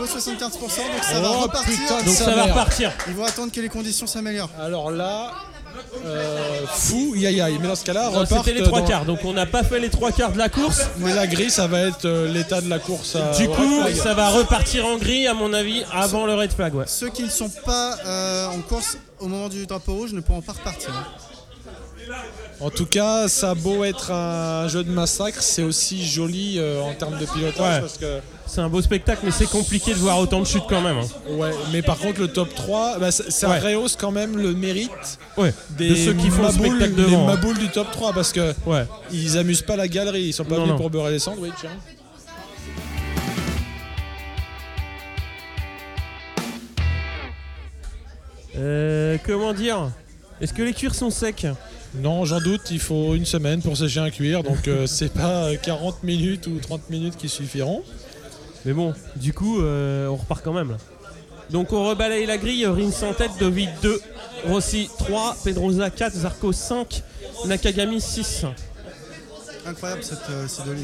Il 0.00 0.06
faut 0.06 0.06
75%, 0.06 0.50
donc 0.50 0.60
ça 1.02 1.20
va 1.20 1.28
Oh, 1.34 1.40
repartir. 1.42 1.74
putain 1.78 2.00
de 2.00 2.04
Donc 2.06 2.14
ça 2.14 2.34
va 2.34 2.44
repartir. 2.44 2.92
Ils 3.08 3.14
vont 3.14 3.24
attendre 3.24 3.52
que 3.52 3.60
les 3.60 3.68
conditions 3.68 4.06
s'améliorent. 4.06 4.48
Alors 4.58 4.90
là, 4.90 5.32
euh, 6.06 6.64
fou, 6.72 7.14
yaï 7.16 7.34
yaï. 7.36 7.58
Mais 7.60 7.68
dans 7.68 7.74
ce 7.74 7.84
cas-là, 7.84 8.10
C'était 8.26 8.54
les 8.54 8.62
trois 8.62 8.80
dans- 8.80 8.86
quarts, 8.86 9.04
donc 9.04 9.18
on 9.24 9.32
n'a 9.34 9.44
pas 9.44 9.62
fait 9.62 9.80
les 9.80 9.90
trois 9.90 10.10
quarts 10.12 10.32
de 10.32 10.38
la 10.38 10.48
course. 10.48 10.82
Mais 10.98 11.12
la 11.12 11.26
grille, 11.26 11.50
ça 11.50 11.66
va 11.66 11.80
être 11.80 12.04
euh, 12.06 12.32
l'état 12.32 12.60
de 12.62 12.70
la 12.70 12.78
course. 12.78 13.16
à- 13.16 13.36
Du 13.36 13.46
coup, 13.48 13.82
ça 14.02 14.14
va 14.14 14.30
repartir 14.30 14.86
en 14.86 14.96
gris, 14.96 15.26
à 15.26 15.34
mon 15.34 15.52
avis, 15.52 15.84
avant 15.92 16.24
le 16.26 16.34
red 16.34 16.52
flag. 16.52 16.74
Ouais. 16.74 16.84
Ceux 16.86 17.10
qui 17.10 17.22
ne 17.24 17.28
sont 17.28 17.50
pas 17.50 17.96
euh, 18.06 18.46
en 18.48 18.60
course 18.62 18.96
au 19.20 19.26
moment 19.26 19.48
du 19.48 19.66
drapeau 19.66 19.94
rouge 19.94 20.12
ne 20.12 20.20
pourront 20.20 20.42
pas 20.42 20.52
repartir. 20.52 20.90
hein. 20.96 21.04
En 22.60 22.70
tout 22.70 22.86
cas, 22.86 23.28
ça 23.28 23.50
a 23.50 23.54
beau 23.54 23.84
être 23.84 24.10
un 24.12 24.68
jeu 24.68 24.84
de 24.84 24.90
massacre, 24.90 25.42
c'est 25.42 25.62
aussi 25.62 26.04
joli 26.06 26.54
euh, 26.58 26.80
en 26.80 26.94
termes 26.94 27.18
de 27.18 27.26
pilotage 27.26 27.74
Ouais. 27.74 27.80
parce 27.80 27.98
que 27.98 28.20
C'est 28.46 28.60
un 28.60 28.68
beau 28.68 28.80
spectacle, 28.80 29.20
mais 29.24 29.30
c'est 29.32 29.48
compliqué 29.50 29.92
de 29.92 29.98
voir 29.98 30.18
autant 30.18 30.38
de 30.40 30.46
chutes 30.46 30.64
quand 30.68 30.80
même. 30.80 30.98
hein. 30.98 31.32
ouais. 31.36 31.50
Mais 31.72 31.82
par 31.82 31.98
contre, 31.98 32.20
le 32.20 32.28
top 32.28 32.54
3, 32.54 32.98
bah, 32.98 33.10
ça, 33.10 33.24
ça 33.30 33.48
Ouais. 33.50 33.58
rehausse 33.58 33.96
quand 33.96 34.12
même 34.12 34.36
le 34.36 34.52
mérite 34.54 35.18
Ouais. 35.36 35.52
des 35.70 35.90
de 35.90 35.94
ceux 35.94 36.12
qui 36.14 36.30
font 36.30 36.42
le 36.42 36.52
spectacle 36.52 36.94
des 36.94 37.02
devant. 37.02 37.24
hein. 37.24 37.34
maboules 37.34 37.58
du 37.58 37.68
top 37.68 37.90
3 37.90 38.12
parce 38.12 38.32
que 38.32 38.54
Ouais. 38.66 38.84
ils 39.12 39.36
amusent 39.36 39.62
pas 39.62 39.76
la 39.76 39.88
galerie, 39.88 40.22
ils 40.22 40.32
sont 40.32 40.44
pas 40.44 40.50
Non, 40.56 40.62
venus 40.62 40.72
non. 40.72 40.76
pour 40.78 40.90
beurrer 40.90 41.10
les 41.12 41.18
sandwichs. 41.18 41.52
hein. 41.64 41.76
Euh, 48.56 49.18
comment 49.24 49.52
dire? 49.52 49.90
Est-ce 50.40 50.52
que 50.52 50.62
les 50.62 50.72
cuirs 50.72 50.94
sont 50.94 51.10
secs? 51.10 51.46
Non, 51.96 52.24
j'en 52.24 52.40
doute, 52.40 52.70
il 52.70 52.80
faut 52.80 53.14
une 53.14 53.24
semaine 53.24 53.62
pour 53.62 53.76
sécher 53.76 54.00
un 54.00 54.10
cuir, 54.10 54.42
donc 54.42 54.66
euh, 54.66 54.86
c'est 54.88 55.12
pas 55.12 55.44
euh, 55.44 55.56
40 55.62 56.02
minutes 56.02 56.46
ou 56.48 56.58
30 56.58 56.90
minutes 56.90 57.16
qui 57.16 57.28
suffiront. 57.28 57.82
Mais 58.64 58.72
bon, 58.72 58.94
du 59.16 59.32
coup, 59.32 59.60
euh, 59.60 60.08
on 60.08 60.16
repart 60.16 60.42
quand 60.42 60.52
même. 60.52 60.70
Là. 60.70 60.76
Donc 61.50 61.72
on 61.72 61.84
rebalaye 61.88 62.26
la 62.26 62.38
grille. 62.38 62.66
Rins 62.66 63.08
en 63.08 63.12
tête, 63.12 63.32
Dovi 63.38 63.68
2, 63.82 64.00
Rossi 64.46 64.88
3, 64.98 65.36
Pedrosa 65.44 65.90
4, 65.90 66.14
Zarco 66.14 66.52
5, 66.52 67.02
Nakagami 67.46 68.00
6. 68.00 68.46
Incroyable 69.66 70.02
cette, 70.02 70.18
euh, 70.30 70.46
hein. 70.46 70.76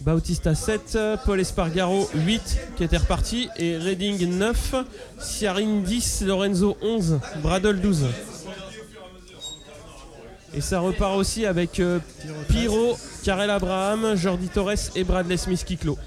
Bautista 0.00 0.54
7, 0.54 0.98
Paul 1.24 1.40
Espargaro 1.40 2.08
8 2.14 2.58
qui 2.76 2.84
était 2.84 2.96
reparti 2.96 3.48
et 3.56 3.76
Redding 3.76 4.26
9, 4.28 4.74
Ciarin 5.20 5.80
10, 5.80 6.22
Lorenzo 6.26 6.76
11, 6.80 7.18
Bradle 7.42 7.80
12. 7.80 8.04
Et 10.54 10.60
ça 10.60 10.80
repart 10.80 11.16
aussi 11.16 11.44
avec 11.44 11.78
euh, 11.78 11.98
Piro, 12.48 12.96
Karel 13.22 13.50
Abraham, 13.50 14.14
Jordi 14.16 14.48
Torres 14.48 14.72
et 14.96 15.04
Bradley 15.04 15.36
Smith 15.36 15.62
qui 15.64 15.76
clôt. 15.76 15.98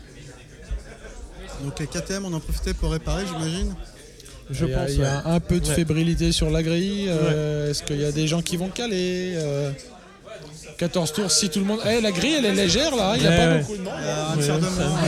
Donc 1.64 1.80
les 1.80 1.86
KTM, 1.86 2.26
on 2.26 2.34
en 2.34 2.40
profitait 2.40 2.74
pour 2.74 2.92
réparer, 2.92 3.24
j'imagine? 3.28 3.76
Je 4.50 4.66
il 4.66 4.72
y 4.72 4.74
a, 4.74 4.80
pense. 4.80 4.90
il 4.94 5.00
y 5.00 5.04
a 5.06 5.18
ouais. 5.18 5.22
un 5.36 5.40
peu 5.40 5.60
de 5.60 5.68
Ouais. 5.68 5.76
fébrilité 5.76 6.32
sur 6.32 6.50
la 6.50 6.64
grille. 6.64 7.06
euh, 7.08 7.70
Est-ce 7.70 7.84
qu'il 7.84 8.02
y 8.02 8.06
a 8.06 8.12
des 8.12 8.28
gens 8.28 8.42
qui 8.42 8.58
vont 8.58 8.70
caler 8.70 9.34
euh, 9.36 9.72
14 10.82 11.14
tours, 11.14 11.30
si 11.32 11.48
tout 11.52 11.60
le 11.60 11.66
monde. 11.66 11.80
Eh, 11.88 12.02
la 12.02 12.12
grille, 12.12 12.36
elle 12.40 12.46
est 12.46 12.54
légère 12.56 12.96
là, 12.96 13.14
il 13.16 13.22
n'y 13.22 13.28
a 13.28 13.30
Ouais, 13.30 13.38
pas 13.38 13.46
ouais. 13.52 13.60
beaucoup 13.60 13.78
de 13.78 13.82
monde. 13.84 13.94
Il 14.00 14.06
y 14.06 14.10
a 14.10 14.26
un 14.26 14.36
Ouais, 14.36 14.44
tiers 14.44 14.58
de 14.58 14.64
ça- 14.66 14.70
moins. 14.72 15.00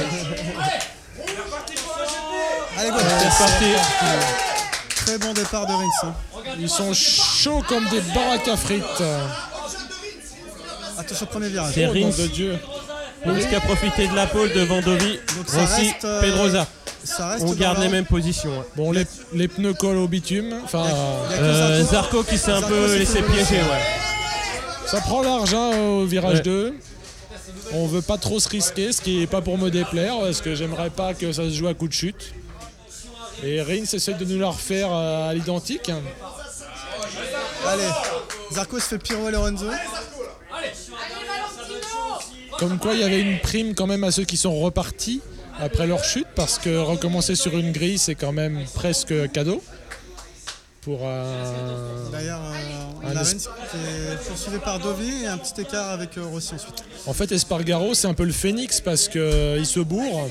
Allez, 2.78 2.90
go 2.92 2.98
C'est 3.00 3.44
parti. 3.44 3.66
Très 4.96 5.18
bon 5.18 5.34
départ 5.34 5.66
de 5.66 5.72
Rins. 5.74 5.90
hein. 6.04 6.14
Ils 6.60 6.70
sont 6.70 6.94
chauds 6.94 7.64
comme 7.68 7.90
des 7.90 8.02
baraques 8.14 8.48
à 8.48 8.56
frites. 8.56 8.84
Attention, 11.00 11.26
premier 11.26 11.48
virage. 11.50 11.72
C'est 11.74 11.88
Oh, 11.88 11.92
Rins. 11.92 12.22
de 12.24 12.28
Dieu. 12.28 12.58
Rins 13.26 13.40
qui 13.40 13.56
a 13.56 13.60
profité 13.62 14.08
de 14.08 14.16
la 14.16 14.28
pole 14.28 14.52
devant 14.54 14.80
Dovi, 14.82 15.20
Donc 15.36 15.48
ça 15.48 15.62
Rossi, 15.62 15.88
reste, 15.88 16.06
euh, 16.06 16.22
Pedrosa. 16.22 16.68
Ça 17.04 17.30
reste 17.30 17.46
On 17.48 17.52
garde 17.54 17.80
les 17.80 17.90
mêmes 17.90 18.06
positions. 18.06 18.52
ouais. 18.52 18.66
Bon, 18.76 18.92
les, 18.92 19.06
les 19.34 19.48
pneus 19.48 19.74
collent 19.74 19.98
au 19.98 20.08
bitume. 20.08 20.54
Enfin, 20.64 20.86
Euh, 21.32 21.84
Zarco. 21.84 22.22
Qui 22.24 22.38
s'est 22.38 22.52
un 22.52 22.62
peu 22.62 22.96
laissé 22.96 23.24
piéger. 23.24 23.56
Ouais. 23.62 23.82
Ça 24.88 25.02
prend 25.02 25.22
l'argent 25.22 25.72
au 26.00 26.06
virage 26.06 26.38
Ouais. 26.38 26.44
2. 26.44 26.74
On 27.74 27.88
veut 27.88 28.02
pas 28.02 28.18
trop 28.18 28.40
se 28.40 28.50
risquer, 28.50 28.92
ce 28.92 29.02
qui 29.02 29.22
est 29.24 29.28
pas 29.28 29.42
pour 29.42 29.58
me 29.58 29.70
déplaire, 29.70 30.20
parce 30.20 30.42
que 30.42 30.56
j'aimerais 30.56 30.90
pas 30.90 31.14
que 31.14 31.32
ça 31.32 31.44
se 31.44 31.52
joue 31.52 31.68
à 31.68 31.74
coup 31.74 31.88
de 31.88 31.94
chute. 31.94 32.34
Et 33.44 33.62
Rins 33.62 33.84
essaie 33.94 34.14
de 34.14 34.26
nous 34.26 34.40
la 34.40 34.50
refaire 34.50 34.92
à 34.92 35.34
l'identique. 35.34 35.92
Allez, 37.68 37.84
Zarco 38.52 38.80
se 38.80 38.86
fait 38.86 38.98
Piro 39.00 39.28
et 39.28 39.32
Lorenzo. 39.32 39.66
Comme 42.60 42.78
quoi, 42.78 42.94
il 42.94 43.00
y 43.02 43.04
avait 43.04 43.20
une 43.22 43.40
prime 43.40 43.74
quand 43.76 43.88
même 43.88 44.04
à 44.04 44.12
ceux 44.12 44.24
qui 44.26 44.38
sont 44.38 44.58
repartis 44.60 45.22
après 45.60 45.88
leur 45.88 46.04
chute, 46.04 46.28
parce 46.36 46.58
que 46.60 46.78
recommencer 46.78 47.36
sur 47.36 47.58
une 47.58 47.72
grille, 47.72 47.98
c'est 47.98 48.16
quand 48.16 48.32
même 48.32 48.64
presque 48.76 49.14
cadeau. 49.32 49.62
pour 50.82 51.04
un. 51.08 51.10
Euh, 51.12 52.10
on 53.04 53.08
Un 53.08 53.12
a 53.18 53.22
es- 53.22 53.24
Rennes 53.24 53.38
qui 53.38 53.78
est 53.78 54.28
poursuivi 54.28 54.58
par 54.60 54.80
Dovi 54.80 55.24
et 55.24 55.28
un 55.28 55.38
petit 55.38 55.62
écart 55.62 55.89
avec 55.89 56.18
euh, 56.18 56.26
Rossi 56.26 56.54
ensuite. 56.56 56.84
En 57.06 57.14
fait, 57.14 57.32
Espargaro, 57.32 57.93
c'est 57.93 58.08
un 58.08 58.14
peu 58.14 58.24
le 58.24 58.32
phénix 58.32 58.80
parce 58.82 59.08
qu'il 59.08 59.66
se 59.66 59.80
bourre, 59.80 60.28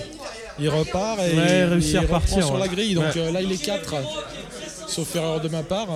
il 0.59 0.69
repart 0.69 1.19
et 1.21 1.37
Ouais, 1.37 1.59
il, 1.61 1.65
réussit 1.65 1.97
à 1.97 1.99
il 1.99 2.03
reprend 2.03 2.17
repartir, 2.19 2.45
sur 2.47 2.55
ouais. 2.55 2.61
la 2.61 2.69
grille. 2.69 2.95
Donc 2.95 3.05
Ouais. 3.15 3.21
euh, 3.21 3.33
là, 3.33 3.43
il 3.43 3.53
est 3.53 3.63
4, 3.63 3.95
sauf 4.89 5.15
erreur 5.17 5.41
de 5.41 5.49
ma 5.49 5.63
part. 5.63 5.89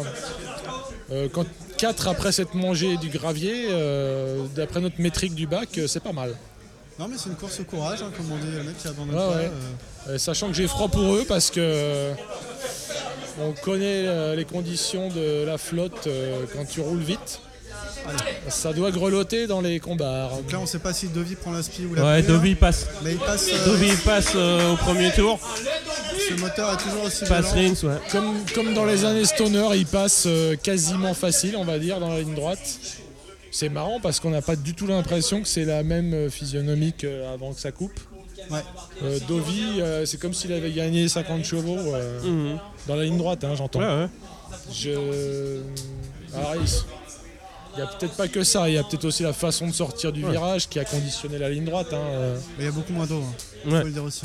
Euh, 1.12 1.28
quand 1.32 1.46
4 1.78 2.08
après 2.08 2.32
s'être 2.32 2.54
mangé 2.54 2.96
du 2.96 3.08
gravier, 3.08 3.68
euh, 3.70 4.44
d'après 4.54 4.80
notre 4.80 5.00
métrique 5.00 5.34
du 5.34 5.46
bac, 5.46 5.68
euh, 5.78 5.86
c'est 5.86 6.00
pas 6.02 6.12
mal. 6.12 6.34
Non, 6.98 7.06
mais 7.08 7.16
c'est 7.18 7.28
une 7.28 7.36
course 7.36 7.60
au 7.60 7.64
courage, 7.64 8.00
hein, 8.02 8.10
comme 8.16 8.32
on 8.32 8.36
dit, 8.36 8.50
le 8.56 8.62
mec 8.64 8.78
qui 8.78 8.88
abandonne 8.88 9.14
Ouais, 9.14 9.20
pas. 9.20 9.36
ouais. 9.36 9.44
euh, 9.46 9.50
Euh, 10.14 10.18
sachant 10.18 10.46
que 10.48 10.54
j'ai 10.54 10.68
froid 10.68 10.86
pour 10.88 11.14
eux 11.16 11.24
parce 11.26 11.50
que 11.50 11.58
euh, 11.60 12.14
on 13.40 13.52
connaît 13.52 14.06
euh, 14.06 14.34
les 14.34 14.44
conditions 14.44 15.08
de 15.08 15.44
la 15.44 15.58
flotte 15.58 16.06
euh, 16.06 16.44
quand 16.54 16.64
tu 16.64 16.80
roules 16.80 17.00
vite. 17.02 17.40
Ça 18.48 18.72
doit 18.72 18.90
grelotter 18.90 19.46
dans 19.46 19.60
les 19.60 19.80
combats. 19.80 20.30
Donc 20.30 20.50
là, 20.52 20.60
on 20.60 20.66
sait 20.66 20.78
pas 20.78 20.92
si 20.92 21.08
Dovi 21.08 21.34
prend 21.34 21.50
la 21.52 21.62
spi 21.62 21.84
ou 21.84 21.94
la 21.94 22.04
Ouais, 22.04 22.54
passe. 22.54 22.86
Mais 23.02 23.12
il 23.12 23.18
passe. 23.18 23.48
euh, 23.52 23.66
Dovi 23.66 23.90
passe 24.04 24.32
euh, 24.36 24.72
au 24.72 24.76
premier 24.76 25.10
tour. 25.12 25.38
Ce 26.28 26.34
moteur 26.40 26.72
est 26.72 26.82
toujours 26.82 27.04
aussi 27.04 27.24
Passe. 27.24 27.52
Rins, 27.52 27.74
ouais. 27.88 27.98
Comme, 28.10 28.36
comme 28.54 28.74
dans 28.74 28.84
les 28.84 29.04
années 29.04 29.24
Stoner, 29.24 29.68
il 29.74 29.86
passe 29.86 30.24
euh, 30.26 30.56
quasiment 30.56 31.14
facile, 31.14 31.56
on 31.56 31.64
va 31.64 31.78
dire, 31.78 32.00
dans 32.00 32.08
la 32.10 32.20
ligne 32.20 32.34
droite. 32.34 32.78
C'est 33.50 33.68
marrant 33.68 34.00
parce 34.00 34.20
qu'on 34.20 34.30
n'a 34.30 34.42
pas 34.42 34.56
du 34.56 34.74
tout 34.74 34.86
l'impression 34.86 35.40
que 35.42 35.48
c'est 35.48 35.64
la 35.64 35.82
même 35.82 36.30
physionomie 36.30 36.92
qu'avant 36.92 37.52
que 37.54 37.60
ça 37.60 37.72
coupe. 37.72 37.98
Ouais. 38.50 38.62
Euh, 39.02 39.18
Dovi, 39.28 39.80
euh, 39.80 40.06
c'est 40.06 40.18
comme 40.18 40.32
s'il 40.34 40.52
avait 40.52 40.72
gagné 40.72 41.08
50 41.08 41.44
chevaux 41.44 41.76
euh, 41.78 42.22
Mhm. 42.22 42.58
dans 42.86 42.96
la 42.96 43.04
ligne 43.04 43.18
droite, 43.18 43.42
hein, 43.44 43.54
j'entends. 43.56 43.80
Ouais, 43.80 43.86
ouais. 43.86 44.08
Je... 44.72 45.60
Alors, 46.34 46.54
il 46.56 46.62
il 47.76 47.80
y 47.80 47.82
a 47.82 47.86
peut-être 47.88 48.14
pas 48.14 48.26
que 48.26 48.42
ça, 48.42 48.70
il 48.70 48.74
y 48.74 48.78
a 48.78 48.82
peut-être 48.84 49.04
aussi 49.04 49.22
la 49.22 49.34
façon 49.34 49.66
de 49.66 49.72
sortir 49.72 50.10
du 50.10 50.24
Ouais. 50.24 50.30
virage 50.30 50.66
qui 50.66 50.78
a 50.78 50.84
conditionné 50.86 51.36
la 51.38 51.50
ligne 51.50 51.66
droite. 51.66 51.88
hein, 51.92 51.96
euh. 51.98 52.38
Mais 52.56 52.64
il 52.64 52.66
y 52.66 52.68
a 52.68 52.72
beaucoup 52.72 52.92
moins 52.94 53.04
d'eau, 53.04 53.22
hein, 53.22 53.70
Ouais. 53.70 53.80
faut 53.80 53.86
le 53.86 53.92
dire 53.92 54.04
aussi. 54.04 54.22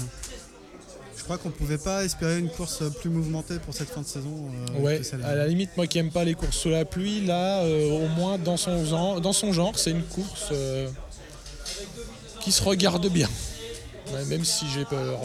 Je 1.18 1.24
crois 1.26 1.38
qu'on 1.38 1.50
pouvait 1.52 1.78
pas 1.78 2.04
espérer 2.06 2.40
une 2.40 2.50
course 2.50 2.82
plus 3.02 3.10
mouvementée 3.10 3.60
pour 3.60 3.74
cette 3.74 3.90
fin 3.90 4.02
de 4.02 4.08
saison. 4.08 4.30
euh, 4.78 4.80
Ouais, 4.82 5.02
à 5.24 5.36
la 5.36 5.48
limite, 5.48 5.70
moi 5.76 5.86
qui 5.86 5.98
aime 6.00 6.12
pas 6.12 6.24
les 6.24 6.34
courses 6.34 6.56
sous 6.58 6.70
la 6.70 6.86
pluie, 6.86 7.26
là, 7.26 7.60
euh, 7.64 7.90
au 7.92 8.08
moins 8.08 8.38
dans 8.38 8.56
son 8.58 8.86
genre, 8.86 9.20
dans 9.20 9.34
son 9.34 9.52
genre 9.52 9.78
c'est 9.78 9.92
une 9.92 10.04
course 10.04 10.46
euh, 10.54 10.88
qui 12.40 12.52
se 12.54 12.64
regarde 12.64 13.06
bien. 13.10 13.30
Ouais, 14.14 14.26
même 14.26 14.44
si 14.46 14.66
j'ai 14.74 14.86
peur. 14.86 15.20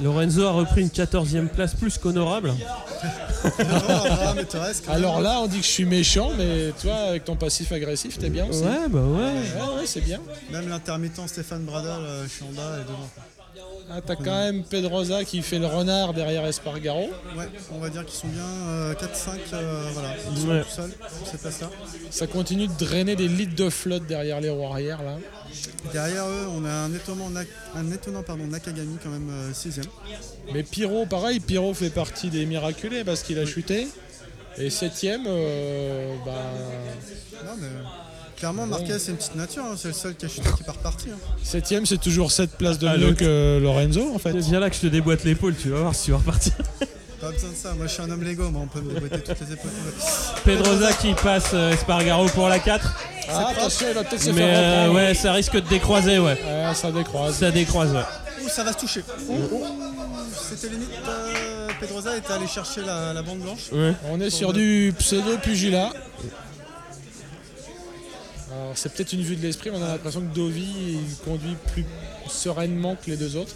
Lorenzo 0.00 0.44
a 0.44 0.52
repris 0.52 0.80
une 0.80 0.88
14e 0.88 1.48
place 1.48 1.74
plus 1.74 1.98
qu'honorable. 1.98 2.54
Alors 4.88 5.20
là, 5.20 5.40
on 5.40 5.46
dit 5.46 5.58
que 5.58 5.66
je 5.66 5.70
suis 5.70 5.84
méchant, 5.84 6.30
mais 6.38 6.72
toi, 6.80 6.94
avec 7.08 7.24
ton 7.24 7.36
passif 7.36 7.70
agressif, 7.72 8.18
t'es 8.18 8.30
bien 8.30 8.46
aussi. 8.46 8.62
Ouais, 8.62 8.88
bah 8.88 9.00
ouais. 9.00 9.18
ouais, 9.18 9.78
ouais, 9.78 9.86
c'est 9.86 10.00
bien. 10.00 10.20
Même 10.50 10.68
l'intermittent 10.68 11.26
Stéphane 11.26 11.64
Bradal, 11.64 12.00
je 12.24 12.28
suis 12.28 12.44
en 12.44 12.52
bas 12.52 12.78
et 12.80 12.84
devant. 12.84 13.08
Ah, 13.92 14.00
T'as 14.06 14.14
quand 14.14 14.24
même 14.38 14.62
Pedrosa 14.62 15.24
qui 15.24 15.42
fait 15.42 15.58
le 15.58 15.66
renard 15.66 16.14
derrière 16.14 16.46
Espargaro. 16.46 17.10
Ouais, 17.36 17.48
on 17.72 17.78
va 17.80 17.88
dire 17.90 18.04
qu'ils 18.06 18.18
sont 18.20 18.28
bien 18.28 18.44
euh, 18.68 18.94
4-5, 18.94 19.38
euh, 19.54 19.82
voilà. 19.92 20.14
Ils 20.32 20.38
sont 20.40 20.48
Ouais. 20.48 20.62
tout 20.62 20.68
seuls 20.70 20.92
sur 21.18 21.26
ces 21.26 21.38
places-là. 21.38 21.70
Ça 22.10 22.26
continue 22.28 22.68
de 22.68 22.72
drainer 22.78 23.16
des 23.16 23.26
litres 23.26 23.56
de 23.56 23.68
flotte 23.68 24.06
derrière 24.06 24.40
les 24.40 24.48
roues 24.50 24.66
arrière 24.66 25.02
là. 25.02 25.16
Derrière 25.92 26.24
eux, 26.28 26.46
on 26.56 26.64
a 26.64 26.70
un 26.70 26.94
étonnant, 26.94 27.30
un 27.74 27.90
étonnant 27.90 28.22
pardon, 28.22 28.46
Nakagami, 28.46 28.96
quand 29.02 29.10
même 29.10 29.30
6ème. 29.52 29.82
Mais 30.54 30.62
Pyro, 30.62 31.04
pareil, 31.06 31.40
Pyro 31.40 31.74
fait 31.74 31.90
partie 31.90 32.28
des 32.30 32.46
miraculés 32.46 33.02
parce 33.02 33.22
qu'il 33.24 33.38
a 33.40 33.46
chuté. 33.46 33.88
Et 34.56 34.70
septième, 34.70 35.24
euh, 35.26 36.14
bah, 36.24 36.32
Non, 37.44 37.52
mais 37.58 37.68
clairement, 38.40 38.66
Marquez, 38.66 38.98
c'est 38.98 39.12
une 39.12 39.16
petite 39.18 39.36
nature. 39.36 39.62
hein, 39.64 39.74
C'est 39.76 39.88
le 39.88 39.94
seul 39.94 40.14
qui 40.16 40.26
a 40.26 40.28
chuté 40.28 40.48
qui 40.56 40.64
part 40.64 40.78
parti. 40.78 41.06
hein. 41.12 41.18
septième, 41.42 41.86
c'est 41.86 41.98
toujours 42.00 42.32
7 42.32 42.50
places 42.58 42.78
de 42.80 42.88
Ah, 42.88 42.96
mieux 42.96 43.08
le- 43.10 43.14
que 43.14 43.60
Lorenzo 43.62 44.12
en 44.14 44.18
fait. 44.18 44.32
Viens 44.36 44.58
là 44.60 44.68
que 44.70 44.74
je 44.76 44.80
te 44.80 44.86
déboîte 44.88 45.22
l'épaule, 45.24 45.54
tu 45.54 45.68
vas 45.70 45.80
voir 45.80 45.94
si 45.94 46.06
tu 46.06 46.10
vas 46.10 46.16
repartir. 46.18 46.52
Pas 47.20 47.30
besoin 47.32 47.50
de 47.50 47.54
ça. 47.54 47.74
Moi, 47.74 47.86
je 47.86 47.92
suis 47.92 48.02
un 48.02 48.10
homme 48.10 48.22
Lego. 48.24 48.48
Moi, 48.50 48.62
on 48.64 48.66
peut 48.66 48.80
me 48.80 48.94
déboîter 48.94 49.20
toutes 49.22 49.40
les 49.46 49.52
épaules. 49.52 49.70
Pedrosa 50.42 50.90
qui 50.94 51.12
passe 51.12 51.50
euh, 51.52 51.70
Espargaro 51.72 52.26
pour 52.30 52.48
la 52.48 52.58
4. 52.58 52.94
Ah, 53.28 53.48
attention, 53.50 53.86
il 53.90 53.94
va 53.94 54.04
peut-être 54.04 54.22
se 54.22 54.30
Mais 54.30 54.36
faire 54.40 54.58
euh, 54.58 54.80
reprendre. 54.88 54.94
ouais, 54.94 55.14
ça 55.14 55.32
risque 55.34 55.52
de 55.52 55.68
décroiser, 55.68 56.18
ouais. 56.18 56.32
Ouais, 56.42 56.74
ça 56.74 56.90
décroise. 56.90 57.34
Ça 57.36 57.50
décroise, 57.50 57.92
ouais. 57.92 58.00
Ouh, 58.42 58.48
ça 58.48 58.64
va 58.64 58.72
se 58.72 58.78
toucher. 58.78 59.04
Ouh, 59.28 59.34
ouh, 59.54 59.64
C'était 60.48 60.68
limite. 60.72 60.88
euh, 61.06 61.68
Pedrosa 61.78 62.16
était 62.16 62.32
allé 62.32 62.46
chercher 62.46 62.80
la, 62.86 63.12
la 63.12 63.20
bande 63.20 63.40
blanche. 63.40 63.70
Ouais. 63.70 63.92
On 64.10 64.18
est 64.18 64.30
sur 64.30 64.54
du 64.54 64.94
pseudo-pugilat. 64.98 65.90
C'est 68.74 68.92
peut-être 68.92 69.12
une 69.12 69.22
vue 69.22 69.36
de 69.36 69.42
l'esprit, 69.42 69.70
mais 69.70 69.78
on 69.78 69.82
a 69.82 69.88
l'impression 69.88 70.20
que 70.20 70.34
Dovi 70.34 70.64
il 70.64 71.16
conduit 71.24 71.56
plus 71.72 71.84
sereinement 72.28 72.96
que 72.96 73.10
les 73.10 73.16
deux 73.16 73.36
autres, 73.36 73.54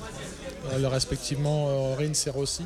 euh, 0.72 0.88
respectivement 0.88 1.68
euh, 1.68 1.94
Rins 1.94 2.12
et 2.26 2.30
Rossi. 2.30 2.64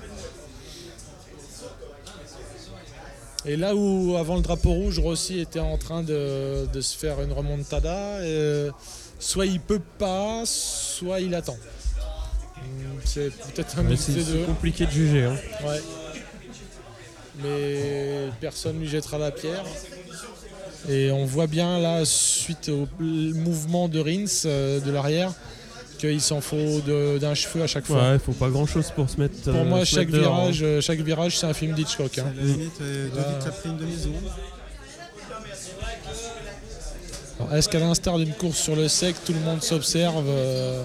Et 3.45 3.57
là 3.57 3.75
où, 3.75 4.17
avant 4.17 4.37
le 4.37 4.43
drapeau 4.43 4.73
rouge, 4.73 4.99
Rossi 4.99 5.39
était 5.39 5.61
en 5.61 5.79
train 5.79 6.03
de, 6.03 6.67
de 6.73 6.81
se 6.81 6.97
faire 6.97 7.21
une 7.23 7.33
remontada, 7.33 8.19
euh, 8.19 8.71
soit 9.19 9.47
il 9.47 9.61
peut 9.61 9.81
pas, 9.99 10.43
soit 10.45 11.21
il 11.21 11.35
attend. 11.35 11.57
Hum, 12.57 13.01
C'est 13.05 13.31
peut-être 13.31 13.79
un 13.79 13.85
mix 13.85 14.03
c'est 14.03 14.47
compliqué 14.47 14.87
de 14.87 14.91
juger. 14.91 15.25
Hein. 15.25 15.37
Ouais. 15.65 15.81
Mais 17.43 18.31
personne 18.41 18.81
lui 18.81 18.89
jettera 18.89 19.19
la 19.19 19.31
pierre. 19.31 19.65
Et 20.89 21.11
on 21.11 21.25
voit 21.25 21.47
bien 21.47 21.79
là, 21.81 22.05
suite 22.05 22.69
au 22.71 22.87
mouvement 23.01 23.89
de 23.89 23.99
Rins 24.01 24.45
euh, 24.47 24.81
de 24.81 24.91
l'arrière, 24.91 25.33
qu'il 25.99 26.21
s'en 26.21 26.41
faut 26.41 26.81
d'un 27.21 27.35
cheveu 27.35 27.63
à 27.63 27.67
chaque 27.67 27.87
fois. 27.87 28.13
Ouais, 28.13 28.19
faut 28.19 28.33
pas 28.33 28.49
grand 28.49 28.67
chose 28.67 28.93
pour 28.95 29.11
se 29.11 29.21
mettre. 29.21 29.37
Pour 29.43 29.55
euh, 29.55 29.65
moi, 29.65 29.85
chaque 29.85 30.09
mettre 30.09 30.19
hein. 30.29 30.41
virage, 30.41 30.61
euh, 30.63 30.81
chaque 30.81 31.01
virage, 31.01 31.39
c'est 31.39 31.47
un 31.47 31.55
film 31.55 31.75
d'Hitchcock. 31.75 32.19
hein. 32.19 32.33
La 32.37 32.43
limite, 32.43 32.73
pris 32.77 33.69
une 33.71 33.77
demi-seconde. 33.77 34.15
Alors, 37.41 37.55
Est-ce 37.55 37.69
qu'à 37.69 37.79
l'instar 37.81 38.19
d'une 38.19 38.33
course 38.35 38.59
sur 38.59 38.77
le 38.77 38.89
sec, 38.89 39.17
tout 39.25 39.33
le 39.33 39.41
monde 39.41 39.63
s'observe 39.63 40.25
euh, 40.29 40.83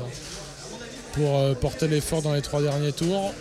pour 1.14 1.38
euh, 1.38 1.54
porter 1.54 1.88
l'effort 1.88 2.22
dans 2.22 2.34
les 2.34 2.41
trois 2.41 2.62
derniers 2.62 2.91
tours? 2.91 3.34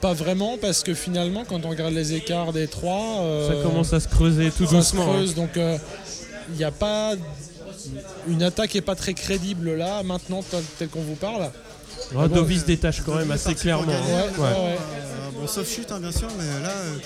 Pas 0.00 0.12
vraiment, 0.12 0.56
parce 0.60 0.82
que 0.82 0.92
finalement, 0.94 1.44
quand 1.48 1.64
on 1.64 1.70
regarde 1.70 1.94
les 1.94 2.12
écarts 2.14 2.52
des 2.52 2.68
trois, 2.68 3.20
euh, 3.22 3.48
Ça 3.48 3.62
commence 3.62 3.92
à 3.92 4.00
se 4.00 4.08
creuser 4.08 4.50
tout 4.50 4.64
ça 4.64 4.70
se 4.70 4.76
doucement. 4.76 5.02
hein. 5.04 5.14
creuse, 5.14 5.34
donc 5.34 5.56
euh, 5.56 5.78
il 6.50 6.56
n'y 6.56 6.64
a 6.64 6.70
pas 6.70 7.14
une 8.28 8.42
attaque 8.42 8.76
est 8.76 8.80
pas 8.82 8.94
très 8.94 9.14
crédible 9.14 9.74
là 9.74 10.02
maintenant 10.02 10.42
tel, 10.42 10.62
tel 10.78 10.88
qu'on 10.88 11.00
vous 11.02 11.14
parle. 11.14 11.42
hein. 11.44 11.52
Ouais, 12.14 12.28
bon, 12.28 12.34
Dovi 12.36 12.56
euh, 12.56 12.60
se 12.60 12.64
détache 12.66 13.00
quand 13.02 13.14
même 13.14 13.30
assez 13.30 13.54
clairement. 13.54 13.86
gagner, 13.86 14.12
hein. 14.12 14.24
Ouais, 14.36 14.42
Ouais. 14.44 14.48
ouais, 14.50 14.54
ouais. 14.54 14.76
Euh, 14.78 15.40
bon, 15.40 15.46
sauf 15.46 15.68
chute, 15.68 15.90
hein, 15.90 15.98
bien 16.00 16.12
sûr, 16.12 16.28
mais 16.38 16.44
là, 16.62 16.68
euh, 16.70 16.96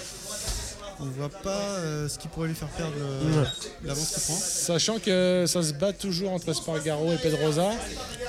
on 1.01 1.07
ne 1.07 1.11
voit 1.13 1.29
pas 1.31 1.51
euh, 1.51 2.09
ce 2.09 2.19
qui 2.19 2.29
pourrait 2.29 2.49
lui 2.49 2.55
faire 2.55 2.69
perdre 2.69 2.93
euh, 3.01 3.43
Ouais. 3.43 3.49
l'avance 3.85 4.09
qu'il 4.11 4.23
prend. 4.23 4.35
Sachant 4.43 4.99
que 4.99 5.45
ça 5.47 5.63
se 5.63 5.73
bat 5.73 5.93
toujours 5.93 6.33
entre 6.33 6.51
Espargaro 6.51 7.13
et 7.13 7.17
Pedrosa. 7.17 7.71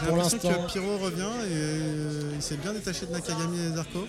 Pour 0.07 0.15
l'instant, 0.17 0.37
que 0.37 0.71
Pyro 0.71 0.97
revient 0.97 1.21
et 1.21 1.53
euh, 1.53 2.31
il 2.35 2.41
s'est 2.41 2.55
bien 2.57 2.73
détaché 2.73 3.05
de 3.05 3.11
Nakagami 3.11 3.57
et 3.59 3.75
Zarko. 3.75 4.07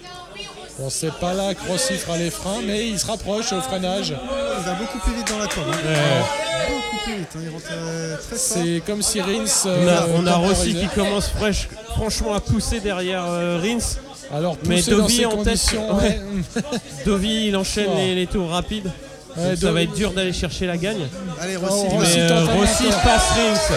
on 0.78 0.88
sait 0.90 1.10
pas 1.20 1.34
là 1.34 1.54
que 1.54 1.68
Rossi 1.68 1.94
fera 1.94 2.16
les 2.16 2.30
freins, 2.30 2.62
mais 2.64 2.88
il 2.88 2.98
se 2.98 3.06
rapproche 3.06 3.52
au 3.52 3.60
freinage. 3.60 4.10
Il 4.58 4.64
va 4.64 4.74
beaucoup 4.74 4.98
plus 5.00 5.14
vite 5.14 5.28
dans 5.28 5.38
la 5.38 5.46
courbe. 5.48 5.66
hein. 5.72 5.76
Ouais. 5.84 6.74
Beaucoup 6.74 7.04
plus 7.04 7.16
vite. 7.16 7.28
hein. 7.34 7.40
Il 7.42 7.50
rentre 7.50 7.66
euh, 7.72 8.16
très 8.16 8.36
fort. 8.36 8.62
C'est 8.62 8.82
comme 8.86 9.02
si 9.02 9.20
Rins. 9.20 9.44
On 9.66 9.88
a, 9.88 10.06
on 10.14 10.26
a 10.26 10.34
Rossi 10.36 10.74
qui 10.74 10.88
commence 10.88 11.28
fraîche- 11.28 11.68
franchement 11.90 12.34
à 12.34 12.40
pousser 12.40 12.80
derrière 12.80 13.24
euh, 13.26 13.58
Rins. 13.60 13.98
Alors, 14.32 14.56
Mais 14.66 14.80
Dovi 14.82 15.26
en 15.26 15.42
tête, 15.44 15.60
ouais. 16.00 16.20
Dovi, 17.06 17.48
il 17.48 17.56
enchaîne 17.56 17.88
Oh. 17.92 17.96
les, 17.96 18.14
les 18.14 18.26
tours 18.26 18.48
rapides. 18.50 18.90
Ouais, 19.36 19.50
Donc 19.50 19.58
ça 19.58 19.72
va 19.72 19.82
être 19.82 19.92
dur 19.94 20.12
d'aller 20.12 20.32
chercher 20.32 20.66
la 20.66 20.76
gagne. 20.76 21.06
Allez, 21.40 21.56
Oh, 21.56 21.66
Rossi. 21.66 21.86
Rossi 21.88 22.16
Mais 22.18 22.26
voilà. 22.28 22.40
euh, 22.40 22.54
Rossi 22.54 22.84
passe 23.04 23.28
Rins. 23.30 23.76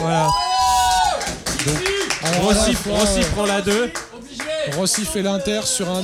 Voilà. 0.00 0.28
Alors, 2.22 2.42
Rossi, 2.44 2.74
fois, 2.74 2.92
Rossi 2.98 3.20
prend 3.34 3.46
la 3.46 3.60
2. 3.60 3.90
Rossi 4.76 5.04
fait 5.04 5.22
l'inter 5.22 5.60
sur 5.66 5.88
un 5.88 6.02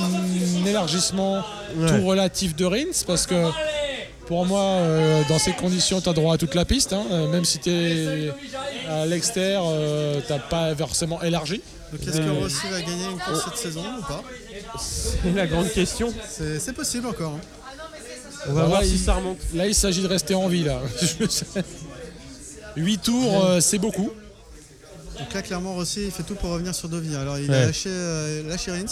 élargissement 0.67 1.43
Ouais. 1.75 1.87
tout 1.99 2.05
relatif 2.05 2.55
de 2.55 2.65
Rins 2.65 3.03
parce 3.05 3.27
que 3.27 3.35
pour 4.27 4.45
moi, 4.45 4.61
euh, 4.61 5.23
dans 5.29 5.39
ces 5.39 5.53
conditions, 5.53 6.01
tu 6.01 6.09
as 6.09 6.13
droit 6.13 6.35
à 6.35 6.37
toute 6.37 6.53
la 6.55 6.65
piste. 6.65 6.93
hein. 6.93 7.03
Euh, 7.11 7.27
même 7.27 7.45
si 7.45 7.59
tu 7.59 7.69
es 7.69 8.29
à 8.89 9.05
l'extérieur, 9.05 9.63
euh, 9.67 10.19
t'as 10.27 10.39
pas 10.39 10.75
forcément 10.75 11.21
élargi. 11.21 11.61
Donc 11.91 12.01
est-ce 12.07 12.17
que 12.19 12.29
Rossi 12.29 12.67
va 12.69 12.81
gagner 12.81 13.05
une 13.11 13.17
course 13.19 13.45
cette 13.45 13.57
saison 13.57 13.83
ou 13.99 14.01
pas? 14.03 14.23
C'est 14.79 15.31
la 15.33 15.47
grande 15.47 15.69
question. 15.71 16.13
C'est 16.29 16.59
c'est 16.59 16.73
possible 16.73 17.07
encore. 17.07 17.33
hein. 17.33 17.41
On 18.49 18.53
va 18.53 18.61
Ah 18.63 18.65
voir 18.65 18.79
ouais, 18.81 18.85
si 18.87 18.93
il- 18.93 18.99
ça 18.99 19.15
remonte. 19.15 19.37
Là, 19.55 19.67
il 19.67 19.75
s'agit 19.75 20.01
de 20.01 20.07
rester 20.07 20.35
en 20.35 20.47
vie. 20.47 20.63
là. 20.63 20.79
8 22.75 22.97
tours, 23.01 23.45
euh, 23.45 23.59
c'est 23.59 23.77
beaucoup. 23.79 24.11
Donc 25.19 25.33
là, 25.33 25.41
clairement, 25.41 25.73
Rossi 25.73 26.05
il 26.05 26.11
fait 26.11 26.23
tout 26.23 26.35
pour 26.35 26.51
revenir 26.51 26.75
sur 26.75 26.89
Dovi. 26.89 27.15
Alors 27.15 27.39
il 27.39 27.49
Ouais. 27.49 27.55
a 27.57 27.65
lâché, 27.67 27.89
euh, 27.89 28.47
lâché 28.47 28.71
Rins. 28.71 28.85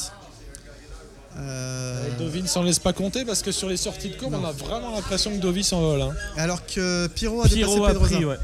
Euh, 1.37 2.03
Dovi 2.17 2.47
s'en 2.47 2.63
laisse 2.63 2.79
pas 2.79 2.93
compter 2.93 3.25
parce 3.25 3.41
que 3.41 3.51
sur 3.51 3.67
les 3.67 3.77
sorties 3.77 4.09
de 4.09 4.15
courbe, 4.15 4.35
on 4.41 4.45
a 4.45 4.51
vraiment 4.51 4.91
l'impression 4.95 5.31
que 5.31 5.37
Dovi 5.37 5.63
s'envole. 5.63 6.01
hein. 6.01 6.13
Alors 6.37 6.65
que 6.65 7.07
Pyro 7.07 7.41
a 7.41 7.47
dépassé 7.47 7.77
a 7.83 7.87
Pedrosa. 7.87 8.15
pris, 8.15 8.25
ouais. 8.25 8.37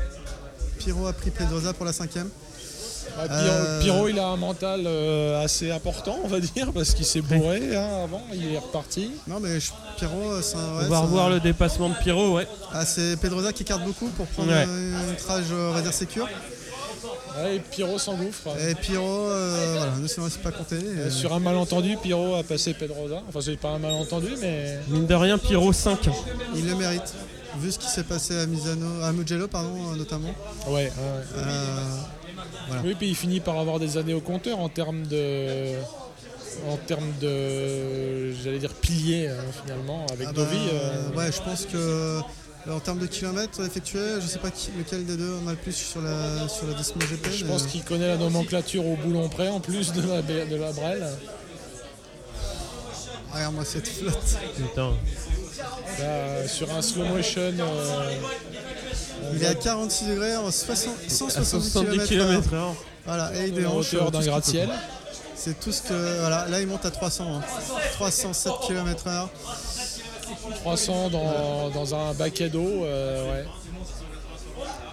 Pyro 0.80 1.08
a 1.08 1.14
pris 1.14 1.30
Pedrosa 1.32 1.74
pour 1.74 1.86
la 1.86 1.94
cinquième. 1.94 2.30
Euh, 3.30 3.82
Pyro, 3.82 4.08
il 4.08 4.18
a 4.20 4.28
un 4.28 4.38
mental 4.38 4.84
euh, 4.86 5.44
assez 5.44 5.70
important, 5.72 6.18
on 6.24 6.28
va 6.28 6.40
dire, 6.40 6.72
parce 6.74 6.94
qu'il 6.94 7.06
s'est 7.06 7.22
bourré 7.22 7.76
hein, 7.76 8.04
avant, 8.06 8.22
il 8.34 8.54
est 8.54 8.58
reparti. 8.58 9.12
Non, 9.28 9.40
mais 9.42 9.60
je- 9.60 9.72
c'est 9.98 10.06
un. 10.06 10.86
On 10.86 10.88
va 10.90 11.00
revoir 11.00 11.26
un- 11.28 11.30
le 11.32 11.40
dépassement 11.40 11.90
de 11.90 11.96
Pyro, 11.96 12.36
ouais. 12.36 12.48
Ah, 12.74 12.86
c'est 12.86 13.18
Pedrosa 13.18 13.52
qui 13.54 13.64
carte 13.66 13.84
beaucoup 13.84 14.08
pour 14.10 14.26
prendre 14.28 14.50
Ouais. 14.52 14.66
euh, 14.68 15.10
une 15.10 15.16
trage, 15.18 15.46
euh, 15.52 15.72
on 15.72 15.74
va 15.74 15.82
dire, 15.82 15.94
sécure. 15.94 16.28
Ouais, 17.38 17.56
et 17.56 17.60
Pyro 17.60 17.98
s'engouffre. 17.98 18.50
Et 18.68 18.76
Pyro, 18.76 19.04
euh, 19.06 19.76
voilà, 19.78 19.92
ne 19.98 20.08
se 20.08 20.22
laisse 20.22 20.38
pas 20.38 20.52
compter. 20.52 20.76
Euh, 20.76 21.08
Euh, 21.08 21.10
Sur 21.10 21.34
un 21.34 21.40
malentendu, 21.40 21.98
Pyro 22.02 22.36
a 22.36 22.44
passé 22.44 22.74
Pedrosa. 22.74 23.22
Enfin, 23.28 23.40
c'est 23.42 23.58
pas 23.58 23.70
un 23.70 23.80
malentendu, 23.80 24.30
mais. 24.42 24.80
Mine 24.90 25.06
de 25.08 25.16
rien, 25.16 25.38
Pyro 25.38 25.72
5. 25.74 26.10
Il 26.56 26.68
le 26.68 26.76
mérite. 26.76 27.14
Vu 27.60 27.72
ce 27.72 27.80
qui 27.80 27.88
s'est 27.88 28.04
passé 28.04 28.38
à 28.40 28.46
Misano, 28.46 29.04
à 29.04 29.12
Mugello, 29.12 29.48
pardon, 29.48 29.76
notamment. 29.98 30.34
Ouais, 30.68 30.74
ouais. 30.86 30.92
Euh, 31.38 31.76
Voilà. 32.68 32.82
Oui, 32.86 32.96
puis 32.98 33.10
il 33.10 33.16
finit 33.16 33.40
par 33.42 33.58
avoir 33.60 33.78
des 33.80 33.98
années 33.98 34.14
au 34.14 34.22
compteur 34.22 34.60
en 34.60 34.70
termes 34.70 35.06
de. 35.08 35.74
En 36.70 36.78
termes 36.78 37.12
de. 37.20 38.32
J'allais 38.44 38.60
dire 38.60 38.74
pilier, 38.74 39.28
hein, 39.28 39.36
finalement, 39.64 40.06
avec 40.12 40.28
ah 40.30 40.34
bah, 40.34 40.42
Dovi. 40.44 40.58
euh, 40.74 41.10
Ouais, 41.18 41.32
je 41.32 41.42
pense 41.42 41.66
que 41.66 42.20
euh, 42.68 42.74
en 42.76 42.80
termes 42.80 43.00
de 43.00 43.08
kilomètres 43.08 43.64
effectués, 43.66 44.20
je 44.22 44.28
sais 44.28 44.40
pas 44.40 44.52
qui- 44.52 44.72
lequel 44.78 45.06
des 45.06 45.18
deux 45.18 45.34
en 45.44 45.48
a 45.48 45.52
le 45.52 45.58
plus 45.58 45.74
sur 45.76 46.02
la, 46.02 46.48
sur 46.48 46.68
la 46.68 46.74
Dismo 46.74 47.02
GP. 47.02 47.32
Je 47.32 47.46
pense 47.46 47.64
qu'il 47.64 47.84
connaît 47.84 48.08
la 48.08 48.18
nomenclature 48.18 48.86
au 48.86 48.96
boulon 48.96 49.28
près 49.30 49.48
en 49.50 49.60
plus 49.60 49.92
de 49.94 50.02
la, 50.08 50.22
de 50.22 50.56
la 50.56 50.72
Brel. 50.72 51.08
Regarde-moi 53.34 53.64
cette 53.66 53.88
flotte. 53.88 54.38
Putain. 54.58 54.92
Là, 56.00 56.48
sur 56.48 56.72
un 56.76 56.82
slow 56.82 57.06
motion. 57.06 57.42
euh, 57.42 58.20
on 59.32 59.36
Il 59.36 59.44
est 59.44 59.48
à 59.48 59.54
voit 59.54 59.62
46 59.64 60.06
degrés, 60.08 60.36
en 60.36 60.52
60 60.52 60.94
À 61.06 61.10
170 61.10 61.72
70 61.72 62.08
km/h. 62.08 62.74
Voilà, 63.06 63.32
et 63.36 63.48
il 63.48 63.54
la 63.56 63.62
déhanche. 63.62 63.94
hauteur 63.94 64.08
euh, 64.08 64.12
d'un 64.12 64.22
gratte-ciel. 64.22 64.70
C'est 65.36 65.60
tout 65.60 65.72
ce 65.72 65.82
que. 65.84 66.20
Voilà, 66.20 66.48
là 66.50 66.60
il 66.62 66.68
monte 66.68 66.86
à 66.86 66.92
300. 66.92 67.26
hein. 67.38 67.42
307 67.94 68.52
km/h. 68.68 69.28
300 70.56 71.10
dans, 71.10 71.70
dans 71.70 71.96
un 71.96 72.14
baquet 72.14 72.50
d'eau. 72.50 72.84
euh, 72.86 73.32
ouais. 73.34 73.46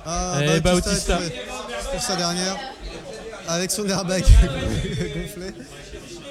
Ah, 0.06 0.38
Et 0.42 0.60
Bautista 0.60 0.72
Bautista. 0.72 1.14
est 1.16 1.18
tombé 1.18 1.74
pour 1.92 2.02
sa 2.02 2.16
dernière. 2.16 2.56
Avec 3.48 3.70
son 3.70 3.88
airbag 3.88 4.22
gonflé. 4.22 5.52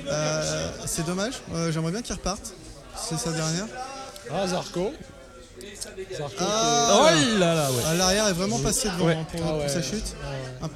Euh, 0.10 0.70
c'est 0.86 1.06
dommage, 1.06 1.34
euh, 1.54 1.72
j'aimerais 1.72 1.92
bien 1.92 2.02
qu'il 2.02 2.14
reparte. 2.16 2.54
C'est 2.96 3.18
sa 3.18 3.32
dernière. 3.32 3.66
Ah, 4.32 4.48
Zarco. 4.48 4.94
Zarco 6.16 6.36
Ah, 6.40 7.00
Oh 7.02 7.40
là 7.40 7.56
là, 7.56 7.72
ouais. 7.72 7.84
Ah, 7.88 7.94
L'arrière 7.96 8.28
est 8.28 8.34
vraiment 8.34 8.60
passé 8.60 8.90
devant 8.90 9.06
Ouais. 9.06 9.16
hein, 9.16 9.26
pour, 9.32 9.42
Ah 9.46 9.54
pour 9.62 9.70
sa 9.70 9.82
chute. 9.82 10.16
ah 10.62 10.66
ouais. 10.66 10.70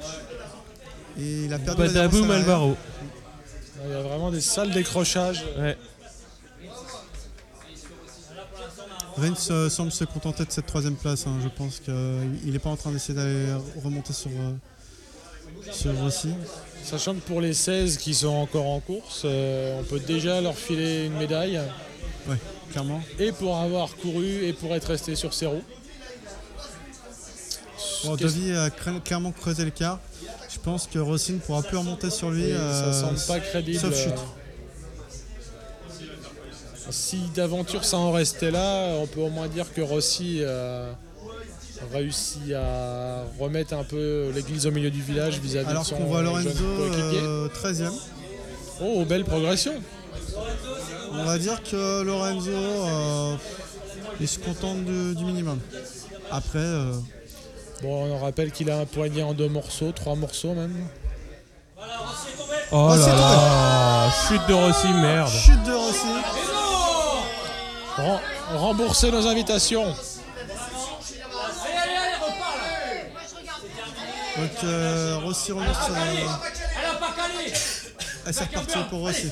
Et 1.22 1.44
il 1.44 1.52
a 1.54 1.58
perdu 1.58 1.82
Badaboum. 1.82 2.30
Alvaro. 2.30 2.76
Il 3.84 3.90
y 3.92 3.94
a 3.94 4.00
vraiment 4.02 4.30
des 4.30 4.40
sales 4.40 4.70
décrochages. 4.70 5.44
Ouais. 5.58 5.76
Rins 9.16 9.50
euh, 9.50 9.68
semble 9.68 9.92
se 9.92 10.04
contenter 10.04 10.44
de 10.44 10.50
cette 10.50 10.66
troisième 10.66 10.96
place. 10.96 11.26
hein. 11.26 11.38
Je 11.42 11.48
pense 11.48 11.80
qu'il 11.80 12.52
n'est 12.52 12.58
pas 12.58 12.70
en 12.70 12.76
train 12.76 12.90
d'essayer 12.92 13.14
d'aller 13.14 13.46
remonter 13.84 14.12
sur, 14.12 14.30
euh, 14.30 14.52
sur 15.70 15.94
Rossi. 15.98 16.30
Sachant 16.84 17.14
que 17.14 17.20
pour 17.20 17.40
les 17.40 17.52
16 17.54 17.98
qui 17.98 18.14
sont 18.14 18.28
encore 18.28 18.66
en 18.66 18.80
course, 18.80 19.22
euh, 19.24 19.78
on 19.80 19.84
peut 19.84 20.00
déjà 20.00 20.40
leur 20.40 20.56
filer 20.56 21.06
une 21.06 21.18
médaille. 21.18 21.60
Ouais, 22.28 22.36
clairement. 22.70 23.02
Et 23.18 23.32
pour 23.32 23.56
avoir 23.56 23.94
couru 23.96 24.44
et 24.46 24.52
pour 24.52 24.74
être 24.74 24.88
resté 24.88 25.14
sur 25.14 25.34
ses 25.34 25.46
roues. 25.46 25.62
Bon, 28.04 28.16
Dovi 28.16 28.52
a 28.52 28.70
clairement 28.70 29.30
creusé 29.30 29.64
l'écart. 29.64 30.00
Je 30.52 30.58
pense 30.58 30.86
que 30.86 30.98
Rossi 30.98 31.32
ne 31.34 31.38
pourra 31.38 31.62
plus 31.62 31.76
remonter 31.76 32.10
sur 32.10 32.30
lui. 32.30 32.44
Oui, 32.44 32.52
euh, 32.52 32.92
ça 32.92 33.00
semble 33.00 33.20
pas 33.26 33.40
crédible. 33.40 33.78
sauf 33.78 33.96
chute. 33.96 34.12
Euh, 36.86 36.90
Si 36.90 37.18
d'aventure 37.34 37.84
ça 37.84 37.96
en 37.98 38.12
restait 38.12 38.50
là, 38.50 38.94
on 39.00 39.06
peut 39.06 39.20
au 39.20 39.28
moins 39.30 39.48
dire 39.48 39.72
que 39.72 39.80
Rossi 39.80 40.42
a 40.44 40.96
réussi 41.92 42.54
à 42.54 43.24
remettre 43.40 43.74
un 43.74 43.84
peu 43.84 44.30
l'église 44.34 44.66
au 44.66 44.70
milieu 44.70 44.90
du 44.90 45.02
village 45.02 45.38
vis-à-vis 45.40 45.66
de 45.66 45.70
Alors 45.70 45.84
son 45.86 45.96
qu'on 45.96 46.04
voit 46.04 46.22
Lorenzo 46.22 46.48
euh, 46.64 47.48
13e. 47.48 47.90
Oh, 48.80 49.04
belle 49.04 49.24
progression. 49.24 49.74
On 51.12 51.24
va 51.24 51.38
dire 51.38 51.62
que 51.62 52.02
Lorenzo 52.02 52.50
euh, 52.50 53.34
il 54.20 54.28
se 54.28 54.38
contente 54.38 54.84
de- 54.84 55.14
du 55.14 55.24
minimum. 55.24 55.58
Après, 56.30 56.58
euh, 56.58 56.92
Bon, 57.82 58.04
on 58.14 58.18
rappelle 58.20 58.52
qu'il 58.52 58.70
a 58.70 58.78
un 58.78 58.84
poignet 58.86 59.24
en 59.24 59.34
deux 59.34 59.48
morceaux, 59.48 59.90
trois 59.90 60.14
morceaux 60.14 60.54
même. 60.54 60.86
Oh 62.70 62.90
c'est 62.94 63.08
là 63.08 63.16
là. 63.16 64.10
Chute 64.28 64.46
de 64.48 64.54
Rossi, 64.54 64.88
merde. 64.92 65.28
chute 65.28 65.62
de 65.64 65.72
Rossi. 65.72 66.06
Ren- 68.02 68.20
rembourser 68.58 69.10
nos 69.10 69.26
invitations. 69.26 69.94
Donc 74.36 74.50
euh, 74.64 75.18
Rossi 75.22 75.52
remonte 75.52 75.74
sur. 75.74 75.94
Ah, 78.26 78.32
c'est 78.32 78.44
reparti 78.44 78.78
pour 78.88 79.00
Rossi. 79.00 79.30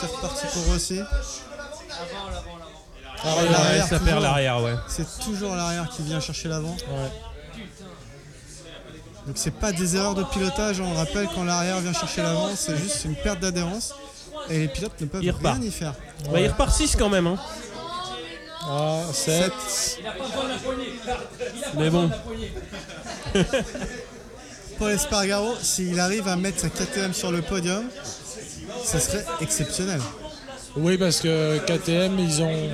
C'est 0.00 0.06
reparti 0.06 0.46
pour 0.52 0.64
Rossi. 0.72 1.00
Ouais, 3.24 3.48
L'arrière, 3.50 3.86
ça 3.86 4.00
perd 4.00 4.20
l'arrière, 4.22 4.60
ouais. 4.62 4.74
C'est 4.88 5.06
toujours 5.20 5.54
l'arrière 5.54 5.88
qui 5.90 6.02
vient 6.02 6.18
chercher 6.20 6.48
l'avant. 6.48 6.76
Ouais. 6.90 7.10
Donc 9.26 9.36
c'est 9.36 9.52
pas 9.52 9.70
des 9.70 9.94
erreurs 9.94 10.16
de 10.16 10.24
pilotage, 10.24 10.80
on 10.80 10.92
rappelle 10.94 11.28
quand 11.32 11.44
l'arrière 11.44 11.78
vient 11.78 11.92
chercher 11.92 12.22
l'avant, 12.22 12.48
c'est 12.56 12.76
juste 12.76 13.04
une 13.04 13.14
perte 13.14 13.38
d'adhérence. 13.38 13.94
Et 14.50 14.58
les 14.60 14.68
pilotes 14.68 15.00
ne 15.00 15.06
peuvent 15.06 15.22
Il 15.22 15.30
rien 15.30 15.60
y 15.62 15.70
faire. 15.70 15.94
Bah, 16.30 16.40
il 16.40 16.48
repart 16.48 16.72
6 16.74 16.96
quand 16.96 17.08
même, 17.08 17.26
hein. 17.26 17.36
Ah, 18.64 19.00
7. 19.12 19.52
7 19.68 20.04
Mais 21.76 21.90
bon. 21.90 22.10
Paul 24.78 24.90
Espargaro, 24.92 25.54
s'il 25.60 25.98
arrive 26.00 26.28
à 26.28 26.36
mettre 26.36 26.60
sa 26.60 26.68
KTM 26.68 27.12
sur 27.12 27.30
le 27.30 27.42
podium, 27.42 27.84
ce 28.84 28.98
serait 28.98 29.24
exceptionnel. 29.40 30.00
Oui, 30.76 30.96
parce 30.96 31.20
que 31.20 31.58
KTM, 31.58 32.18
ils 32.18 32.42
ont, 32.42 32.70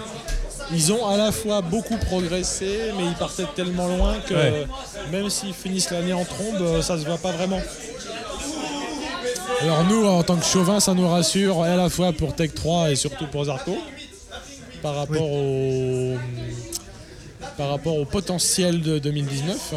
ils 0.72 0.92
ont 0.92 1.06
à 1.08 1.16
la 1.16 1.32
fois 1.32 1.60
beaucoup 1.60 1.96
progressé, 1.96 2.92
mais 2.96 3.04
ils 3.06 3.14
partaient 3.14 3.46
tellement 3.56 3.88
loin 3.88 4.16
que 4.26 4.34
Ouais. 4.34 4.66
même 5.10 5.28
s'ils 5.30 5.54
finissent 5.54 5.90
l'année 5.90 6.12
en 6.12 6.24
trombe, 6.24 6.60
euh, 6.60 6.82
ça 6.82 6.98
se 6.98 7.04
voit 7.04 7.18
pas 7.18 7.32
vraiment. 7.32 7.60
Alors 9.60 9.84
nous, 9.84 10.06
en 10.06 10.22
tant 10.22 10.36
que 10.36 10.44
chauvin, 10.44 10.80
ça 10.80 10.94
nous 10.94 11.08
rassure 11.08 11.62
à 11.62 11.76
la 11.76 11.88
fois 11.88 12.12
pour 12.12 12.34
Tech 12.34 12.54
3 12.54 12.90
et 12.90 12.96
surtout 12.96 13.26
pour 13.26 13.44
Zarco, 13.44 13.76
par 14.82 14.94
rapport 14.94 15.30
au 15.30 16.16
par 17.56 17.70
rapport 17.70 17.96
au 17.96 18.04
potentiel 18.04 18.80
de 18.80 18.98
2019. 18.98 19.74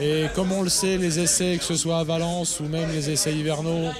Et 0.00 0.26
comme 0.34 0.50
on 0.52 0.62
le 0.62 0.68
sait, 0.68 0.96
les 0.96 1.20
essais, 1.20 1.56
que 1.58 1.64
ce 1.64 1.76
soit 1.76 1.98
à 1.98 2.04
Valence 2.04 2.58
ou 2.60 2.64
même 2.64 2.90
les 2.90 3.10
essais 3.10 3.32
hivernaux, 3.32 3.90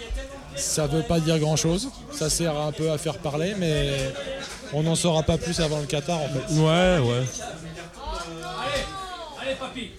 ça 0.57 0.87
veut 0.87 1.03
pas 1.03 1.21
dire 1.21 1.39
grand 1.39 1.57
chose. 1.57 1.91
Ça 2.13 2.29
sert 2.29 2.59
un 2.59 2.73
peu 2.73 2.91
à 2.91 2.99
faire 2.99 3.19
parler, 3.19 3.55
mais 3.59 4.13
on 4.73 4.83
n'en 4.83 4.95
saura 4.95 5.23
pas 5.23 5.39
plus 5.39 5.61
avant 5.61 5.79
le 5.79 5.87
Qatar 5.87 6.19
en 6.19 6.29
fait. 6.29 6.55
Ouais, 6.55 6.99
ouais. 6.99 7.25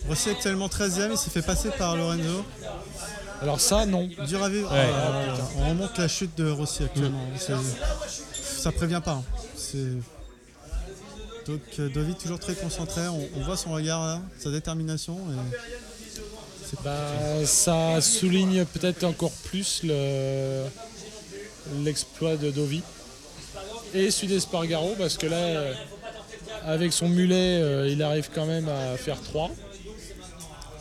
Rossi 0.08 0.30
actuellement 0.30 0.68
13ème, 0.68 1.12
il 1.12 1.18
s'est 1.18 1.30
fait 1.30 1.42
passer 1.42 1.70
par 1.70 1.96
Lorenzo. 1.96 2.44
Alors 3.42 3.60
ça, 3.60 3.86
non. 3.86 4.08
Dur 4.28 4.44
à 4.44 4.50
vivre. 4.50 4.72
Ouais. 4.72 4.88
Ah, 4.94 5.32
putain. 5.34 5.48
On 5.58 5.70
remonte 5.70 5.98
la 5.98 6.08
chute 6.08 6.38
de 6.38 6.50
Rossi 6.50 6.84
actuellement. 6.84 7.24
C'est- 7.38 7.54
Ça 8.62 8.72
prévient 8.72 9.02
pas. 9.04 9.14
hein. 9.14 9.24
C'est- 9.56 9.78
Donc 11.48 11.62
euh, 11.80 11.90
David 11.90 12.18
toujours 12.20 12.38
très 12.40 12.54
concentré, 12.54 13.02
on, 13.08 13.28
on 13.38 13.42
voit 13.44 13.58
son 13.58 13.72
regard 13.72 14.06
là, 14.06 14.22
sa 14.38 14.52
détermination. 14.52 15.16
et 15.16 15.58
c'est- 16.70 16.84
Bah, 16.84 17.46
ça 17.46 18.00
souligne 18.02 18.64
peut-être 18.66 19.04
encore 19.04 19.32
plus 19.46 19.82
le- 19.84 20.66
l'exploit 21.84 22.38
de 22.38 22.52
Dovi 22.52 22.84
et 23.96 24.12
celui 24.12 24.28
d'Espargaro 24.28 24.94
parce 24.98 25.18
que 25.18 25.26
là, 25.26 25.64
avec 26.66 26.94
son 26.94 27.10
mulet, 27.10 27.60
euh, 27.62 27.88
il 27.90 28.04
arrive 28.04 28.30
quand 28.34 28.46
même 28.46 28.70
à 28.70 28.96
faire 28.98 29.20
3. 29.20 29.50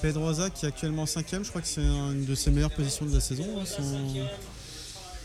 Pedrosa 0.02 0.50
qui 0.50 0.64
est 0.64 0.68
actuellement 0.68 1.04
5ème, 1.04 1.44
je 1.44 1.48
crois 1.50 1.60
que 1.60 1.66
c'est 1.68 1.80
une 1.82 2.24
de 2.24 2.34
ses 2.34 2.50
meilleures 2.50 2.70
positions 2.72 3.06
de 3.06 3.14
la 3.14 3.20
saison, 3.20 3.44
hein, 3.58 3.64
sans, 3.64 3.82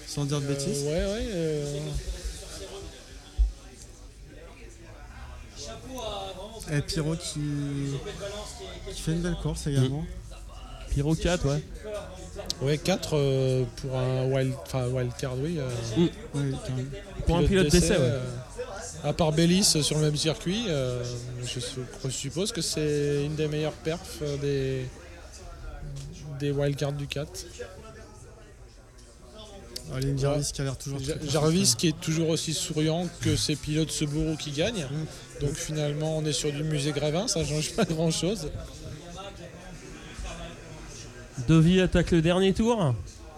sans 0.07 0.25
dire 0.25 0.41
de 0.41 0.47
bêtises. 0.47 0.83
ouais, 0.83 0.89
ouais. 0.91 1.27
euh, 1.31 1.79
Et 6.71 6.81
Pyro 6.81 7.15
qui, 7.15 7.39
qui 8.93 9.01
fait 9.01 9.11
une 9.11 9.21
belle 9.21 9.35
course 9.41 9.67
également. 9.67 10.03
Pyro 10.89 11.13
4, 11.15 11.45
ouais. 11.47 11.63
Ouais, 12.61 12.77
4 12.77 13.65
pour 13.77 13.95
un 13.97 14.25
wild, 14.31 14.53
enfin, 14.65 14.87
wild 14.87 15.11
card, 15.17 15.35
oui. 15.37 15.57
euh, 15.59 15.69
carrément. 16.33 16.51
Pour 17.25 17.37
un 17.37 17.43
pilote 17.43 17.67
d'essai, 17.67 17.91
ouais. 17.91 17.97
euh, 17.99 18.21
à 19.05 19.13
part 19.13 19.31
Bellis 19.31 19.63
sur 19.81 19.95
le 19.97 20.01
même 20.03 20.15
circuit, 20.17 20.65
euh, 20.67 21.03
je, 21.43 21.59
su- 21.59 21.79
je 22.03 22.09
suppose 22.09 22.51
que 22.51 22.61
c'est 22.61 23.23
une 23.25 23.35
des 23.35 23.47
meilleures 23.47 23.71
perfs 23.73 24.19
euh, 24.21 24.37
des, 24.37 24.85
des 26.39 26.51
wildcards 26.51 26.93
du 26.93 27.07
4. 27.07 27.45
Allez, 29.93 30.09
une 30.09 30.17
Jarvis 30.17 30.49
qui 30.51 30.61
a 30.61 30.63
l'air 30.63 30.77
toujours. 30.77 30.99
Ja- 30.99 31.15
très 31.15 31.29
Jarvis 31.29 31.75
qui 31.77 31.89
est 31.89 31.99
toujours 32.01 32.29
aussi 32.29 32.53
souriant 32.53 33.07
que 33.21 33.35
ses 33.35 33.55
pilotes 33.55 33.91
Subaru 33.91 34.35
qui 34.37 34.51
gagnent. 34.51 34.87
Mm. 34.89 35.41
Donc 35.45 35.53
finalement 35.53 36.17
on 36.17 36.25
est 36.25 36.33
sur 36.33 36.51
du 36.51 36.63
musée 36.63 36.91
Grévin, 36.91 37.27
ça 37.27 37.45
change 37.45 37.73
pas 37.73 37.85
grand 37.85 38.09
chose. 38.09 38.49
Dovi 41.47 41.79
attaque 41.81 42.11
le 42.11 42.21
dernier 42.21 42.53
tour. 42.53 42.95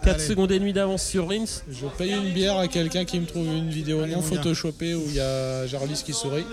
4 0.08 0.16
Allez. 0.20 0.26
secondes 0.26 0.52
et 0.52 0.58
demie 0.58 0.72
d'avance 0.72 1.04
sur 1.04 1.28
Rins. 1.28 1.44
Je 1.70 1.86
paye 1.98 2.12
une 2.12 2.32
bière 2.32 2.56
à 2.56 2.66
quelqu'un 2.66 3.04
qui 3.04 3.20
me 3.20 3.26
trouve 3.26 3.46
une 3.46 3.68
vidéo 3.68 4.00
Allez, 4.00 4.14
non 4.14 4.22
photoshopée 4.22 4.94
où 4.94 5.02
il 5.06 5.14
y 5.16 5.20
a 5.20 5.66
Jarvis 5.66 6.02
qui 6.04 6.14
sourit. 6.14 6.46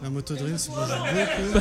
La 0.00 0.08
moto 0.10 0.34
Dream, 0.36 0.56
c'est 0.58 0.70
bouge 0.70 0.78
beaucoup. 0.78 1.58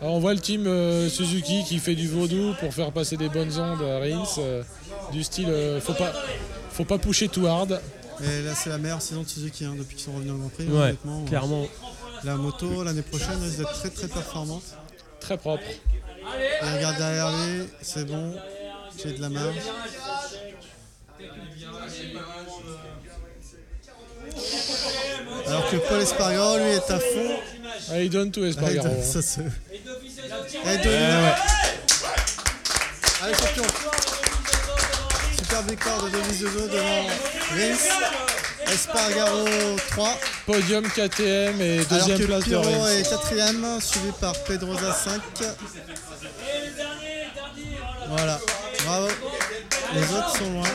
Alors, 0.00 0.14
on 0.14 0.18
voit 0.18 0.34
le 0.34 0.40
team 0.40 0.66
euh, 0.66 1.08
Suzuki 1.08 1.62
qui 1.64 1.78
fait 1.78 1.94
du 1.94 2.08
vaudou 2.08 2.52
pour 2.58 2.74
faire 2.74 2.90
passer 2.90 3.16
des 3.16 3.28
bonnes 3.28 3.56
ondes 3.60 3.80
à 3.82 4.00
Rins. 4.00 4.24
euh, 4.38 4.62
du 5.12 5.22
style, 5.22 5.48
euh, 5.48 5.80
faut 5.80 5.92
pas, 5.94 6.12
faut 6.72 6.84
pas 6.84 6.98
pusher 6.98 7.28
too 7.28 7.46
hard. 7.46 7.80
Et 8.20 8.42
là, 8.42 8.56
c'est 8.56 8.70
la 8.70 8.78
meilleure 8.78 9.00
saison 9.00 9.22
de 9.22 9.28
Suzuki 9.28 9.64
hein, 9.64 9.76
depuis 9.78 9.94
qu'ils 9.94 10.06
sont 10.06 10.12
revenus 10.14 10.32
au 10.32 10.38
Grand 10.38 10.48
Prix. 10.48 10.66
Ouais, 10.66 10.96
clairement. 11.28 11.68
La 12.24 12.34
moto, 12.34 12.82
l'année 12.82 13.02
prochaine, 13.02 13.40
risque 13.40 13.58
d'être 13.58 13.72
très 13.72 13.90
très 13.90 14.08
performante. 14.08 14.64
Très 15.20 15.36
propre. 15.38 15.62
Et 15.64 16.76
regarde 16.76 16.96
derrière 16.96 17.30
lui, 17.30 17.62
c'est 17.82 18.04
bon. 18.04 18.34
J'ai 19.00 19.12
de 19.12 19.20
la 19.22 19.28
marge. 19.28 19.54
Alors 25.46 25.70
que 25.70 25.76
Paul 25.76 26.00
Espargaro, 26.00 26.58
lui, 26.58 26.64
est 26.64 26.90
à 26.90 26.98
fond. 26.98 27.36
Ah, 27.90 28.00
il 28.00 28.10
donne 28.10 28.30
tout 28.30 28.44
Espargaro. 28.44 28.86
Allez, 28.86 29.02
ça 29.04 29.22
se... 29.22 29.40
Allez, 29.40 30.78
Denis. 30.78 30.96
Allez, 33.22 33.34
champion. 33.34 33.64
Super 35.38 35.62
victoire 35.62 36.02
de 36.04 36.10
Denis 36.10 36.34
Zozo 36.38 36.68
devant 36.68 37.06
Rins. 37.50 38.72
Espargaro 38.72 39.46
3. 39.90 40.18
Podium 40.46 40.84
KTM 40.88 41.60
et 41.60 41.78
Alors 41.78 41.86
deuxième 41.90 42.18
que 42.18 42.24
place 42.24 42.44
de 42.44 42.48
Piro 42.50 42.62
Rins. 42.62 42.88
est 42.90 43.08
quatrième, 43.08 43.80
suivi 43.80 44.12
par 44.20 44.32
Pedroza 44.44 44.92
5. 44.92 45.20
Voilà, 48.08 48.40
bravo. 48.88 49.08
Les 49.94 50.02
autres 50.16 50.36
sont 50.36 50.50
loin. 50.52 50.68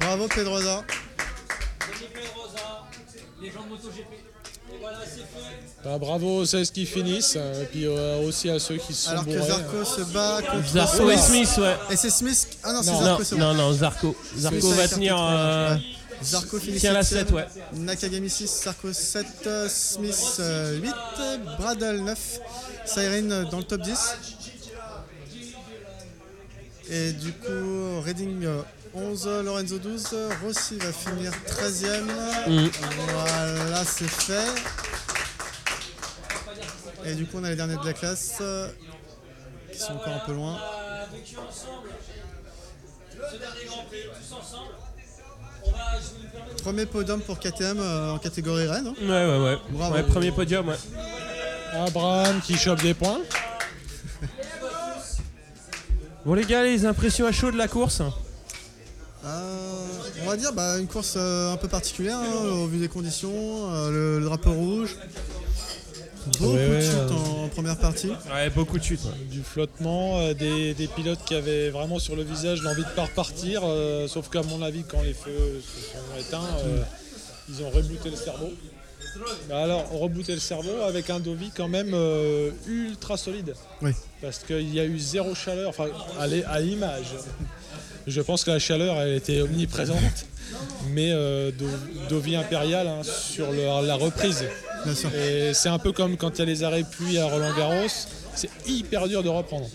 Bravo 0.00 0.28
Pedroza. 0.28 0.84
Bah, 5.84 5.98
bravo 5.98 6.38
aux 6.38 6.44
16 6.46 6.70
qui 6.70 6.86
finissent, 6.86 7.34
euh, 7.36 7.62
et 7.62 7.66
puis 7.66 7.86
euh, 7.86 8.20
aussi 8.26 8.48
à 8.48 8.58
ceux 8.60 8.76
qui 8.76 8.94
se 8.94 9.06
sont 9.06 9.10
Alors 9.10 9.24
que. 9.26 9.40
Zarco 9.40 9.84
se 9.84 10.00
bat 10.12 10.40
contre 10.42 10.68
Zarco 10.68 11.10
et 11.10 11.16
Smith. 11.18 11.50
Ouais. 11.58 11.76
Et 11.90 11.96
c'est 11.96 12.10
Smith. 12.10 12.46
Ah 12.62 12.72
non, 12.72 12.82
c'est 12.82 12.92
Non, 12.92 13.00
Non, 13.00 13.04
Zarco, 13.04 13.36
non, 13.36 13.48
bon. 13.48 13.54
non, 13.54 13.72
Zarco. 13.72 14.16
Zarco 14.36 14.70
va 14.70 14.88
tenir. 14.88 15.16
euh, 15.20 15.74
Ouais. 15.74 15.80
Zarco 16.22 16.58
finit 16.60 16.78
la 16.78 17.02
7 17.02 17.18
7, 17.26 17.30
ouais. 17.32 17.46
Nakagami 17.72 18.30
6, 18.30 18.62
Zarco 18.62 18.92
7, 18.92 19.26
euh, 19.48 19.68
Smith 19.68 20.36
euh, 20.38 20.78
8, 20.78 20.94
Bradle 21.58 21.96
9, 22.02 22.18
Siren 22.84 23.32
euh, 23.32 23.44
dans 23.46 23.58
le 23.58 23.64
top 23.64 23.80
10. 23.80 23.98
Et 26.90 27.12
du 27.12 27.32
coup, 27.32 28.00
Reading 28.04 28.44
euh, 28.44 28.62
11, 28.94 29.28
Lorenzo 29.44 29.78
12, 29.78 30.16
Rossi 30.44 30.76
va 30.78 30.92
finir 30.92 31.32
13ème. 31.46 32.10
Mm. 32.48 32.68
Voilà, 33.12 33.84
c'est 33.84 34.08
fait. 34.10 34.48
Et 37.04 37.14
du 37.14 37.26
coup, 37.26 37.38
on 37.40 37.44
a 37.44 37.50
les 37.50 37.56
derniers 37.56 37.76
de 37.76 37.84
la 37.86 37.92
classe 37.92 38.34
euh, 38.40 38.68
qui 39.72 39.78
sont 39.78 39.92
encore 39.94 40.14
un 40.14 40.26
peu 40.26 40.32
loin. 40.32 40.58
Premier 46.62 46.86
podium 46.86 47.20
pour 47.20 47.38
KTM 47.38 47.78
euh, 47.80 48.12
en 48.12 48.18
catégorie 48.18 48.66
Rennes. 48.66 48.88
hein. 48.88 48.94
Ouais, 49.00 49.08
ouais, 49.08 49.44
ouais. 49.44 49.58
Bravo. 49.70 49.94
Ouais, 49.94 50.02
premier 50.02 50.30
podium, 50.30 50.68
ouais. 50.68 50.76
Abraham 51.74 52.40
qui 52.40 52.56
chope 52.56 52.82
des 52.82 52.94
points. 52.94 53.20
Bon, 56.24 56.34
les 56.34 56.44
gars, 56.44 56.62
les 56.62 56.86
impressions 56.86 57.26
à 57.26 57.32
chaud 57.32 57.50
de 57.50 57.56
la 57.56 57.68
course 57.68 58.02
Euh, 59.24 59.86
on 60.24 60.26
va 60.28 60.36
dire 60.36 60.52
bah, 60.52 60.78
une 60.78 60.86
course 60.88 61.14
euh, 61.16 61.52
un 61.52 61.56
peu 61.56 61.68
particulière 61.68 62.18
hein, 62.18 62.48
au 62.50 62.66
vu 62.66 62.78
des 62.78 62.88
conditions, 62.88 63.32
euh, 63.72 63.90
le, 63.90 64.18
le 64.18 64.24
drapeau 64.24 64.52
rouge. 64.52 64.96
Beaucoup 66.40 66.52
Ouais, 66.54 66.68
de 66.68 66.80
chutes 66.80 67.10
en 67.12 67.48
première 67.48 67.76
partie. 67.78 68.10
Ouais, 68.32 68.48
beaucoup 68.50 68.78
de 68.78 68.84
chutes. 68.84 69.04
ouais. 69.04 69.24
Du 69.30 69.42
flottement, 69.42 70.18
euh, 70.18 70.34
des, 70.34 70.74
des 70.74 70.86
pilotes 70.88 71.24
qui 71.24 71.34
avaient 71.34 71.70
vraiment 71.70 71.98
sur 71.98 72.14
le 72.16 72.22
visage 72.22 72.62
l'envie 72.62 72.84
de 72.84 72.90
pas 72.90 73.04
repartir, 73.04 73.62
euh, 73.64 74.06
sauf 74.08 74.28
qu'à 74.28 74.42
mon 74.42 74.62
avis, 74.62 74.84
quand 74.84 75.02
les 75.02 75.14
feux 75.14 75.60
se 75.60 75.80
sont 75.92 76.20
éteints, 76.20 76.56
euh, 76.64 76.82
ils 77.48 77.62
ont 77.64 77.70
rebooté 77.70 78.10
le 78.10 78.16
cerveau. 78.16 78.50
Bah 79.48 79.62
alors, 79.64 79.90
rebooter 79.90 80.32
le 80.34 80.40
cerveau 80.40 80.80
avec 80.86 81.10
un 81.10 81.20
Dovi 81.20 81.50
quand 81.54 81.68
même 81.68 81.92
euh, 81.94 82.50
ultra 82.66 83.16
solide. 83.16 83.54
Oui. 83.82 83.90
Parce 84.20 84.38
qu'il 84.38 84.72
y 84.74 84.80
a 84.80 84.84
eu 84.84 84.98
zéro 84.98 85.34
chaleur, 85.34 85.68
enfin, 85.70 85.86
à 86.18 86.60
l'image. 86.60 87.06
Je 88.06 88.20
pense 88.20 88.42
que 88.44 88.50
la 88.50 88.58
chaleur, 88.58 88.96
elle 89.00 89.14
était 89.14 89.40
omniprésente. 89.42 89.98
Mais 90.90 91.10
euh, 91.12 91.50
Do- 91.52 91.66
Dovi 92.08 92.36
impérial 92.36 92.86
hein, 92.86 93.02
sur 93.04 93.50
le- 93.52 93.86
la 93.86 93.94
reprise. 93.94 94.44
Bien 94.84 94.94
sûr. 94.94 95.10
Et 95.14 95.54
c'est 95.54 95.68
un 95.68 95.78
peu 95.78 95.92
comme 95.92 96.16
quand 96.16 96.30
il 96.36 96.38
y 96.40 96.42
a 96.42 96.44
les 96.46 96.62
arrêts 96.64 96.84
pluie 96.84 97.18
à 97.18 97.26
Roland 97.26 97.54
Garros, 97.56 97.86
c'est 98.34 98.50
hyper 98.66 99.08
dur 99.08 99.22
de 99.22 99.28
reprendre. 99.28 99.68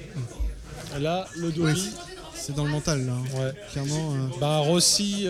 Là, 1.00 1.28
le 1.36 1.52
Dovi, 1.52 1.72
Oui, 1.74 1.92
c'est 2.36 2.56
dans 2.56 2.64
le 2.66 2.70
mental 2.70 3.06
là. 3.06 3.14
hein. 3.14 3.40
ouais. 3.40 3.52
Clairement. 3.72 4.14
euh, 4.14 4.40
Bah 4.40 4.58
Rossi, 4.60 5.26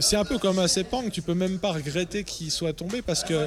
c'est 0.00 0.16
un 0.16 0.24
peu 0.24 0.38
comme 0.38 0.58
un 0.58 0.68
Sepang, 0.68 1.08
tu 1.10 1.22
peux 1.22 1.34
même 1.34 1.58
pas 1.58 1.72
regretter 1.72 2.24
qu'il 2.24 2.50
soit 2.50 2.72
tombé 2.72 3.02
parce 3.02 3.24
que 3.24 3.46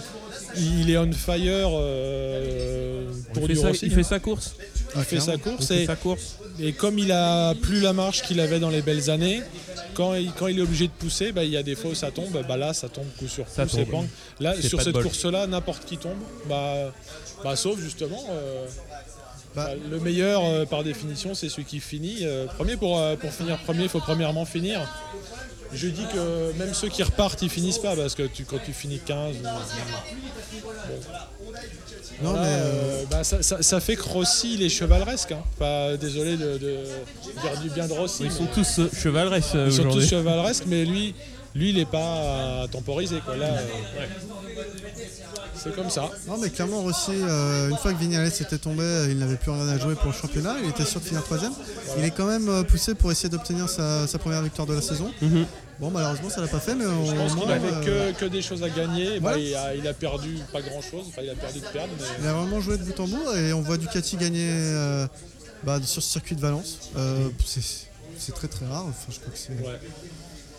il 0.56 0.90
est 0.90 0.98
on 0.98 1.12
fire 1.12 1.70
euh, 1.74 3.06
pour 3.34 3.44
il, 3.44 3.48
fait 3.48 3.54
du 3.54 3.60
sa, 3.60 3.68
Rossi. 3.68 3.86
il 3.86 3.92
fait 3.92 4.04
sa 4.04 4.20
course. 4.20 4.56
Il 4.60 5.02
ah, 5.02 5.04
fait 5.04 5.20
sa. 5.20 5.34
Il 5.34 5.40
course 5.40 5.68
fait 5.68 5.84
et, 5.84 5.86
sa 5.86 5.96
course. 5.96 6.38
et 6.60 6.74
comme 6.74 6.98
il 7.00 7.12
a 7.12 7.54
plus 7.56 7.80
la 7.82 7.94
marche 7.94 8.22
qu'il 8.24 8.40
avait 8.40 8.60
dans 8.60 8.70
les 8.70 8.82
belles 8.82 9.10
années, 9.10 9.42
quand 9.94 10.14
il, 10.14 10.32
quand 10.34 10.48
il 10.48 10.60
est 10.60 10.62
obligé 10.62 10.88
de 10.88 10.94
pousser, 10.94 11.32
bah, 11.32 11.44
il 11.44 11.52
y 11.52 11.58
a 11.58 11.64
des 11.64 11.76
fois 11.76 11.92
où 11.92 11.96
ça 11.96 12.12
tombe, 12.12 12.42
bah 12.48 12.58
là 12.58 12.74
ça 12.74 12.90
tombe 12.90 13.08
coup 13.18 13.28
sur 13.28 13.46
coup, 13.46 13.52
Ça 13.54 13.66
tombe. 13.66 13.80
Sepang. 13.80 14.08
Là 14.40 14.60
sur 14.62 14.82
cette 14.82 15.02
course-là, 15.02 15.48
n'importe 15.48 15.86
qui 15.86 15.98
tombe, 15.98 16.18
bah, 16.48 16.94
bah, 17.44 17.56
sauf 17.56 17.80
justement. 17.80 18.24
euh, 18.32 18.66
bah, 19.58 19.72
le 19.90 20.00
meilleur, 20.00 20.46
euh, 20.46 20.66
par 20.66 20.84
définition, 20.84 21.34
c'est 21.34 21.50
celui 21.50 21.66
qui 21.66 21.80
finit. 21.80 22.20
euh, 22.22 22.46
premier, 22.46 22.78
pour, 22.78 23.00
euh, 23.00 23.16
pour 23.16 23.32
finir 23.32 23.58
premier, 23.58 23.84
il 23.84 23.90
faut 23.90 24.00
premièrement 24.00 24.46
finir. 24.46 24.88
Je 25.78 25.88
dis 25.88 26.06
que 26.14 26.52
même 26.58 26.74
ceux 26.74 26.90
qui 26.90 27.04
repartent, 27.04 27.42
ils 27.44 27.50
finissent 27.50 27.78
pas 27.78 27.96
parce 27.96 28.16
que 28.16 28.24
tu, 28.24 28.44
quand 28.44 28.58
tu 28.66 28.74
finis 28.74 29.00
15, 29.06 29.36
ou- 29.38 29.44
non, 32.24 32.32
voilà, 32.32 32.42
mais 32.42 32.48
euh, 32.52 32.62
euh, 32.64 33.04
bah, 33.12 33.24
ça, 33.24 33.44
ça- 33.44 33.62
ça 33.62 33.80
fait 33.80 33.96
que 33.96 34.04
Rossi, 34.04 34.56
il 34.56 34.64
est 34.64 34.70
chevaleresque. 34.70 35.32
hein. 35.34 35.44
Pas, 35.60 35.96
désolé 35.98 36.36
de, 36.36 36.58
de 36.58 36.84
dire 37.42 37.62
du 37.62 37.70
bien 37.70 37.88
de 37.88 37.94
Rossi. 37.94 38.24
Ils 38.24 38.30
mais 38.30 38.36
sont 38.36 38.48
tous 38.48 38.80
euh, 38.80 38.90
chevaleresques 38.92 39.54
euh, 39.56 39.68
ils 39.68 39.74
sont 39.74 39.84
tous 39.90 40.02
chevaleresques, 40.08 40.64
mais 40.66 40.84
lui, 40.84 41.14
lui, 41.54 41.70
il 41.70 41.76
n'est 41.76 41.86
pas 41.86 42.64
à 42.64 42.68
temporiser. 42.72 43.20
Quoi. 43.24 43.38
Là, 43.38 43.46
euh, 43.46 44.06
c'est 45.56 45.76
comme 45.76 45.90
ça. 45.92 46.10
non, 46.28 46.38
mais 46.42 46.50
clairement 46.50 46.82
Rossi, 46.82 47.12
euh, 47.14 47.70
une 47.70 47.78
fois 47.78 47.94
que 47.94 48.00
Vignales 48.00 48.28
était 48.28 48.58
tombé, 48.58 48.82
euh, 48.84 49.08
il 49.12 49.18
n'avait 49.20 49.36
plus 49.38 49.52
rien 49.52 49.68
à 49.68 49.78
jouer 49.78 49.94
pour 49.96 50.08
le 50.08 50.14
championnat. 50.18 50.56
Il 50.64 50.70
était 50.70 50.86
sûr 50.86 51.00
de 51.02 51.06
finir 51.06 51.24
troisième. 51.24 51.54
Il 52.00 52.04
est 52.04 52.12
quand 52.12 52.26
même 52.26 52.50
euh, 52.50 52.64
poussé 52.64 52.96
pour 52.96 53.12
essayer 53.12 53.30
d'obtenir 53.30 53.70
sa, 53.70 54.08
sa 54.08 54.18
première 54.18 54.42
victoire 54.42 54.68
de 54.68 54.74
la 54.74 54.82
saison. 54.82 55.12
Mhm. 55.22 55.46
Bon, 55.80 55.92
malheureusement, 55.92 56.30
ça 56.30 56.42
l'a 56.42 56.48
pas 56.48 56.60
fait, 56.60 56.74
mais 56.74 56.86
au 56.86 57.06
Je 57.06 57.14
pense 57.16 57.36
qu'il 57.36 57.52
avait 57.52 57.68
euh, 57.72 58.12
que, 58.14 58.20
que 58.20 58.26
des 58.26 58.42
choses 58.42 58.64
à 58.64 58.70
gagner. 58.70 59.20
Bah, 59.20 59.38
il, 59.38 59.54
a, 59.56 59.76
il 59.76 59.88
a 59.88 59.94
perdu 59.94 60.38
pas 60.52 60.62
grand 60.62 60.82
chose. 60.82 61.06
Enfin, 61.10 61.22
il 61.24 61.30
a 61.30 61.36
perdu 61.36 61.60
de 61.60 61.66
perdre. 61.68 61.94
Mais... 62.00 62.06
Il 62.22 62.28
a 62.28 62.34
vraiment 62.34 62.60
joué 62.62 62.78
de 62.78 62.84
bout 62.84 63.00
en 63.00 63.08
bout 63.08 63.32
et 63.36 63.54
on 63.54 63.62
voit 63.62 63.78
Ducati 63.78 64.18
gagner 64.18 64.50
euh, 64.50 65.08
bah, 65.64 65.80
sur 65.84 66.02
ce 66.02 66.10
circuit 66.10 66.36
de 66.36 66.42
Valence. 66.42 66.80
Euh, 66.98 67.30
c'est 68.18 68.34
très 68.34 68.48
très 68.48 68.66
rare. 68.66 68.86
Enfin, 68.88 69.12
je 69.12 69.20
crois 69.20 69.32
que 69.32 69.38
c'est. 69.38 69.52
Ouais. 69.52 69.80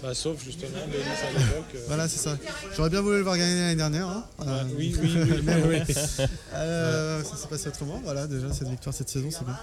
Bah, 0.01 0.15
sauf 0.15 0.45
justement 0.45 0.79
Denis 0.87 1.03
à 1.03 1.39
l'époque. 1.41 1.65
euh, 1.75 1.85
Voilà, 1.89 2.09
c'est 2.09 2.19
ça. 2.21 2.37
J'aurais 2.77 2.89
bien 2.91 3.01
voulu 3.01 3.17
le 3.17 3.23
voir 3.25 3.37
gagner 3.37 3.61
l'année 3.61 3.75
dernière. 3.75 4.07
hein. 4.07 4.25
Oui, 4.79 4.95
oui, 5.03 5.11
oui, 5.17 5.41
mais 5.43 5.63
oui, 5.67 5.95
ça 5.95 7.37
s'est 7.37 7.49
passé 7.51 7.67
autrement. 7.69 8.01
Voilà, 8.05 8.29
déjà 8.29 8.53
cette 8.53 8.69
victoire 8.69 8.95
cette 8.95 9.09
saison, 9.09 9.29
c'est 9.33 9.45
bien. 9.45 9.59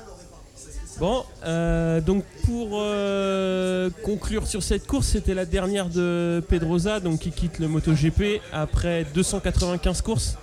Bon, 0.98 1.26
euh, 1.46 2.00
donc 2.00 2.24
pour 2.46 2.70
euh, 2.74 3.90
conclure 4.04 4.48
sur 4.48 4.64
cette 4.64 4.88
course, 4.88 5.08
c'était 5.08 5.34
la 5.34 5.46
dernière 5.46 5.90
de 5.90 6.42
Pedrosa, 6.48 7.02
donc 7.02 7.20
qui 7.20 7.32
quitte 7.32 7.60
le 7.60 7.68
MotoGP 7.68 8.42
après 8.54 9.06
295 9.14 10.02
courses. 10.02 10.38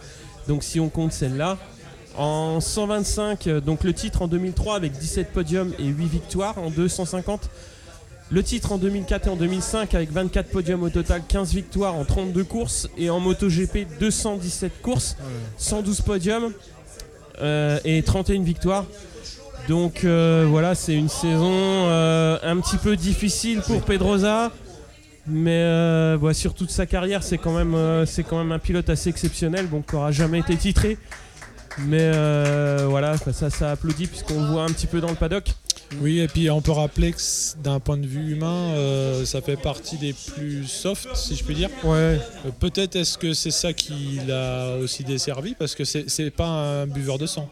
Donc 0.49 0.63
si 0.63 0.79
on 0.79 0.89
compte 0.89 1.13
celle-là, 1.13 1.57
En 2.19 2.61
125, 2.61 3.47
euh, 3.47 3.61
donc 3.63 3.85
le 3.85 3.95
titre 3.95 4.21
en 4.21 4.29
2003 4.29 4.77
avec 4.77 4.93
17 4.93 5.33
podiums 5.33 5.73
et 5.79 5.87
8 5.87 6.07
victoires. 6.07 6.59
En 6.59 6.69
250, 6.69 7.49
le 8.31 8.43
titre 8.43 8.73
en 8.73 8.79
2004 8.79 9.29
et 9.29 9.31
en 9.31 9.37
2005 9.37 9.95
avec 9.95 10.13
24 10.13 10.51
podiums 10.51 10.83
au 10.83 10.91
total, 10.91 11.23
15 11.27 11.55
victoires 11.55 11.95
en 11.95 12.05
32 12.05 12.45
courses. 12.45 12.89
Et 12.99 13.09
en 13.09 13.21
MotoGP, 13.21 13.87
217 13.99 14.83
courses, 14.83 15.17
112 15.57 16.03
podiums 16.03 16.53
euh, 17.41 17.79
et 17.87 18.03
31 18.03 18.43
victoires. 18.43 18.85
Donc 19.69 20.05
euh, 20.05 20.45
voilà, 20.49 20.75
c'est 20.75 20.95
une 20.95 21.09
saison 21.09 21.51
euh, 21.53 22.39
un 22.43 22.59
petit 22.61 22.77
peu 22.77 22.97
difficile 22.97 23.61
pour 23.61 23.83
Pedrosa. 23.83 24.51
Mais 25.27 25.63
euh, 25.63 26.17
voilà, 26.19 26.35
sur 26.35 26.53
toute 26.53 26.71
sa 26.71 26.85
carrière, 26.85 27.23
c'est 27.23 27.39
quand, 27.39 27.53
même, 27.53 28.05
c'est 28.07 28.25
quand 28.25 28.39
même 28.39 28.51
un 28.51 28.59
pilote 28.59 28.91
assez 28.91 29.09
exceptionnel, 29.09 29.71
donc 29.71 29.87
qui 29.87 29.95
n'aura 29.95 30.11
jamais 30.11 30.41
été 30.41 30.57
titré. 30.57 30.99
Mais 31.87 32.11
voilà, 32.87 33.17
ça, 33.17 33.51
ça 33.51 33.71
applaudit 33.71 34.09
puisqu'on 34.09 34.41
le 34.41 34.49
voit 34.49 34.63
un 34.65 34.69
petit 34.73 34.89
peu 34.89 35.01
dans 35.01 35.11
le 35.11 35.15
paddock. 35.15 35.55
Oui, 36.01 36.21
et 36.21 36.29
puis 36.29 36.49
on 36.51 36.61
peut 36.63 36.73
rappeler 36.73 37.13
que 37.13 37.19
d'un 37.63 37.81
point 37.81 37.97
de 37.97 38.07
vue 38.07 38.33
humain, 38.33 38.71
euh, 38.75 39.25
ça 39.25 39.41
fait 39.43 39.57
partie 39.57 39.99
des 39.99 40.13
plus 40.15 40.67
soft, 40.67 41.09
si 41.15 41.37
je 41.37 41.45
puis 41.45 41.55
dire. 41.55 41.69
Ouais, 41.85 42.19
Euh, 42.47 42.51
Peut-être 42.59 42.97
est-ce 42.97 43.19
que 43.19 43.35
c'est 43.35 43.51
ça 43.51 43.73
qui 43.73 44.21
l'a 44.27 44.77
aussi 44.83 45.05
desservi, 45.05 45.55
parce 45.55 45.75
que 45.75 45.85
c'est 45.85 46.31
pas 46.31 46.47
un 46.83 46.87
buveur 46.87 47.19
de 47.19 47.27
sang. 47.27 47.49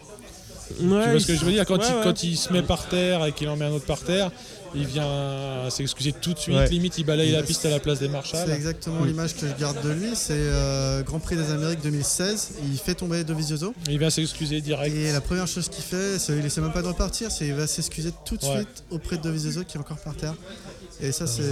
Tu 0.79 0.85
vois 0.87 1.21
ce 1.21 1.27
que 1.27 1.35
je 1.35 1.45
veux 1.45 1.53
dire? 1.53 1.65
Quand, 1.67 1.79
Ouais, 1.79 1.85
il, 1.89 1.95
ouais. 1.97 2.01
quand 2.05 2.23
il 2.23 2.37
se 2.37 2.53
met 2.53 2.63
par 2.63 2.87
terre 2.89 3.25
et 3.25 3.33
qu'il 3.33 3.49
en 3.49 3.57
met 3.57 3.65
un 3.67 3.71
autre 3.73 3.87
par 3.87 4.01
terre, 4.01 4.31
il 4.75 4.87
vient 4.87 5.69
s'excuser 5.69 6.13
tout 6.13 6.33
de 6.33 6.39
suite, 6.39 6.55
Ouais. 6.57 6.69
limite 6.69 6.97
il 6.99 7.05
balaye 7.05 7.33
la 7.33 7.43
piste 7.43 7.67
à 7.67 7.71
la 7.71 7.81
place 7.81 7.99
des 7.99 8.07
C'est 8.07 8.13
marshals. 8.13 8.51
exactement 8.53 9.05
l'image 9.05 9.35
que 9.35 9.47
je 9.49 9.55
garde 9.61 9.83
de 9.85 9.91
lui. 9.91 10.11
C'est 10.15 10.31
euh, 10.37 11.03
Grand 11.03 11.19
Prix 11.19 11.35
des 11.37 11.51
Amériques 11.51 11.81
2016. 11.83 12.53
Il 12.71 12.79
fait 12.79 12.95
tomber 12.95 13.25
Dovizioso. 13.25 13.75
Il 13.89 13.99
vient 13.99 14.11
s'excuser 14.11 14.61
direct. 14.61 14.95
Et 14.95 15.11
la 15.13 15.21
première 15.21 15.49
chose 15.49 15.69
qu'il 15.69 15.83
fait, 15.83 16.19
c'est 16.21 16.37
il 16.39 16.45
essaie 16.47 16.61
même 16.61 16.73
pas 16.73 16.83
de 16.83 16.87
repartir, 16.89 17.33
c'est 17.33 17.47
il 17.49 17.55
va 17.55 17.67
s'excuser 17.67 18.11
tout 18.25 18.37
de 18.37 18.45
Ouais. 18.47 18.57
suite 18.59 18.85
auprès 18.91 19.17
de 19.17 19.23
Dovizioso 19.23 19.65
qui 19.65 19.77
est 19.77 19.81
encore 19.81 19.99
par 19.99 20.15
terre. 20.15 20.35
Et 21.03 21.13
ça, 21.13 21.27
c'est 21.27 21.43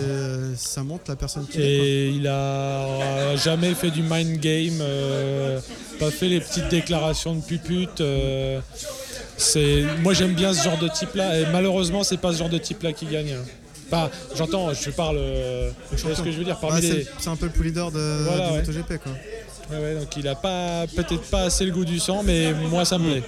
ça 0.57 0.83
montre 0.85 1.05
la 1.09 1.17
personne 1.17 1.47
qui 1.47 1.59
est. 1.61 1.65
Et 1.65 2.09
il 2.11 2.27
a 2.29 2.33
euh, 2.33 3.37
jamais 3.39 3.75
fait 3.75 3.91
du 3.91 4.03
mind 4.03 4.39
game, 4.41 4.79
euh, 4.81 5.59
pas 5.99 6.11
fait 6.11 6.29
les 6.29 6.39
petites 6.41 6.69
déclarations 6.69 7.35
de 7.35 7.41
pupute. 7.41 8.01
Euh, 9.39 9.87
c'est, 9.95 10.03
moi 10.03 10.13
j'aime 10.15 10.35
bien 10.35 10.53
ce 10.53 10.65
genre 10.65 10.79
de 10.79 10.89
type-là, 10.89 11.39
et 11.41 11.47
malheureusement 11.53 12.03
c'est 12.05 12.17
pas 12.19 12.33
ce 12.33 12.39
genre 12.39 12.49
de 12.49 12.59
type-là 12.59 12.93
qui 12.93 13.07
gagne. 13.07 13.33
hein. 13.33 13.45
Pas, 13.91 14.11
j'entends, 14.37 14.75
je 14.75 14.91
parle, 14.91 15.17
euh, 15.19 15.71
tu 15.97 16.03
vois 16.07 16.15
ce 16.15 16.21
que 16.23 16.31
je 16.31 16.37
veux 16.39 16.45
dire, 16.45 16.59
parmi 16.61 16.81
les, 16.83 17.07
c'est 17.19 17.31
un 17.31 17.37
peu 17.37 17.47
le 17.47 17.53
plus 17.53 17.65
leader 17.65 17.91
de, 17.91 18.25
Voilà, 18.25 18.49
du 18.49 18.53
ouais. 18.53 18.59
MotoGP 18.61 18.99
quoi. 19.03 19.13
Ouais, 19.71 19.83
ouais, 19.83 19.95
donc 20.01 20.15
il 20.17 20.27
a 20.29 20.35
pas, 20.35 20.87
peut-être 20.95 21.23
pas 21.31 21.43
assez 21.45 21.65
le 21.65 21.73
goût 21.73 21.85
du 21.87 21.99
sang, 21.99 22.23
mais 22.23 22.53
moi 22.53 22.85
ça 22.85 22.99
me 22.99 23.11
plaît. 23.11 23.23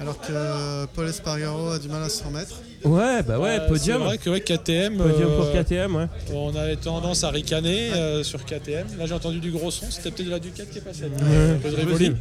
Alors 0.00 0.20
que 0.20 0.86
Paul 0.94 1.08
Espargaro 1.08 1.70
a 1.70 1.78
du 1.80 1.88
mal 1.88 2.00
à 2.04 2.08
se 2.08 2.22
remettre. 2.22 2.54
Ouais, 2.84 3.20
bah 3.24 3.40
ouais, 3.40 3.58
Euh, 3.58 3.66
podium. 3.66 3.98
C'est 3.98 4.04
vrai 4.04 4.18
que 4.18 4.30
ouais, 4.30 4.40
KTM, 4.40 4.96
Podium 4.96 5.34
pour 5.34 5.46
euh, 5.46 5.62
KTM, 5.62 5.96
ouais. 5.96 6.06
on 6.32 6.54
avait 6.54 6.76
tendance 6.76 7.24
à 7.24 7.30
ricaner 7.30 7.90
euh, 7.92 8.22
sur 8.22 8.44
KTM. 8.44 8.86
Là 8.96 9.06
j'ai 9.06 9.14
entendu 9.14 9.40
du 9.40 9.50
gros 9.50 9.72
son, 9.72 9.86
c'était 9.90 10.12
peut-être 10.12 10.26
de 10.26 10.30
la 10.30 10.38
Ducati 10.38 10.70
qui 10.70 10.78
est 10.78 10.82
passée. 10.82 11.02
Ouais, 11.02 11.50
Un 11.50 11.56
peu 11.56 11.70
de. 11.70 12.14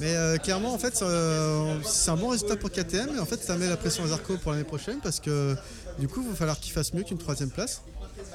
Mais 0.00 0.16
euh, 0.16 0.38
clairement, 0.38 0.72
en 0.72 0.78
fait, 0.78 0.96
c'est 0.96 2.10
un 2.10 2.16
bon 2.16 2.28
résultat 2.28 2.56
pour 2.56 2.70
KTM. 2.70 3.16
Et 3.16 3.20
en 3.20 3.26
fait, 3.26 3.42
ça 3.42 3.56
met 3.56 3.68
la 3.68 3.76
pression 3.76 4.02
à 4.04 4.08
Zarco 4.08 4.36
pour 4.38 4.52
l'année 4.52 4.64
prochaine 4.64 4.98
parce 5.02 5.20
que 5.20 5.54
du 5.98 6.08
coup, 6.08 6.22
il 6.22 6.30
va 6.30 6.34
falloir 6.34 6.58
qu'il 6.58 6.72
fasse 6.72 6.94
mieux 6.94 7.02
qu'une 7.02 7.18
troisième 7.18 7.50
place 7.50 7.82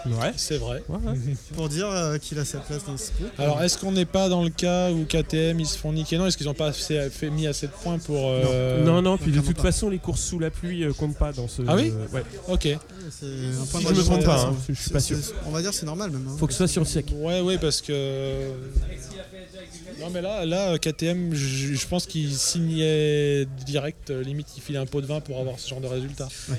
Ouais. 0.06 0.32
C'est 0.38 0.57
vrai. 0.57 0.84
Ouais, 0.88 0.98
ouais. 0.98 1.18
pour 1.56 1.68
dire 1.70 1.88
euh, 1.90 2.18
qu'il 2.18 2.38
a 2.40 2.45
sa 2.45 2.60
place 2.60 2.86
dans 2.86 2.98
ce 2.98 3.12
groupe. 3.14 3.32
Alors, 3.40 3.62
est-ce 3.64 3.78
qu'on 3.78 3.91
n'est 3.91 4.06
pas 4.06 4.30
dans 4.30 4.44
le 4.44 4.49
cas 4.49 4.91
où 4.91 5.03
KTM 5.06 5.60
ils 5.60 5.66
se 5.66 5.78
font 5.78 5.91
niquer 5.94 6.18
Non, 6.18 6.28
est-ce 6.28 6.38
qu'ils 6.38 6.45
n'ont 6.48 6.53
pas 6.53 6.68
assez- 6.68 7.10
fait, 7.10 7.30
mis 7.30 7.48
assez 7.48 7.68
de 7.68 7.72
points 7.72 7.98
pour. 7.98 8.18
euh, 8.30 8.84
non, 8.84 9.02
non, 9.02 9.18
puis 9.18 9.32
de 9.32 9.41
toute 9.41 9.56
pas. 9.57 9.64
façon, 9.64 9.90
les 9.90 9.98
courses 9.99 10.22
sous 10.22 10.40
la 10.40 10.52
pluie 10.52 10.84
euh, 10.84 10.94
comptent 10.94 11.18
pas 11.18 11.32
dans 11.32 11.48
ce. 11.48 11.62
Ah 11.68 11.76
oui 11.76 11.91
ouais. 12.14 12.24
Ok. 12.48 12.68
C'est 13.10 13.26
un 13.26 13.66
point 13.72 13.80
Si 13.82 13.88
je 13.88 13.94
me 13.94 14.03
trompe 14.03 14.24
pas, 14.26 14.45
hein, 14.45 14.56
je 14.70 14.74
suis 14.74 14.91
pas 14.91 14.99
sûr. 14.99 15.18
On 15.48 15.52
va 15.52 15.62
dire 15.62 15.74
c'est 15.74 15.86
normal 15.86 16.12
même. 16.12 16.28
hein. 16.28 16.36
Faut 16.38 16.48
que 16.48 16.53
ce 16.53 16.57
soit 16.60 16.68
sur 16.68 16.82
le 16.82 16.88
sec. 16.88 17.07
Ouais, 17.16 17.41
ouais, 17.41 17.57
parce 17.57 17.82
que. 17.82 18.52
Non, 19.99 20.10
mais 20.12 20.22
là, 20.22 20.45
là 20.45 20.78
KTM, 20.78 21.34
je, 21.34 21.88
pense 21.88 22.06
qu'il 22.06 22.34
signait 22.36 23.45
direct, 23.66 24.10
limite, 24.10 24.48
il 24.57 24.62
filait 24.62 24.80
un 24.80 24.86
pot 24.86 25.02
de 25.02 25.06
vin 25.06 25.20
pour 25.22 25.40
avoir 25.40 25.57
ce 25.60 25.70
genre 25.70 25.80
de 25.82 25.88
résultat. 25.88 26.28
Ouais. 26.49 26.57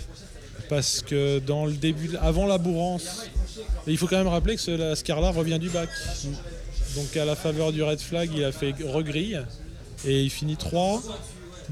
Parce 0.68 1.00
que 1.00 1.38
dans 1.38 1.66
le 1.66 1.72
début, 1.72 2.16
avant 2.20 2.46
la 2.46 2.58
bourrance, 2.58 3.26
il 3.86 3.96
faut 3.96 4.06
quand 4.06 4.16
même 4.18 4.26
rappeler 4.28 4.56
que 4.56 4.60
ce- 4.62 4.70
la 4.72 4.96
Scarla 4.96 5.30
revient 5.30 5.58
du 5.58 5.68
bac. 5.70 5.88
Donc 6.96 7.16
à 7.16 7.24
la 7.24 7.36
faveur 7.36 7.72
du 7.72 7.82
red 7.82 8.00
flag, 8.00 8.30
il 8.34 8.42
a 8.44 8.52
fait 8.52 8.74
regrille 8.84 9.40
et 10.06 10.22
il 10.22 10.30
finit 10.30 10.56
3, 10.56 11.02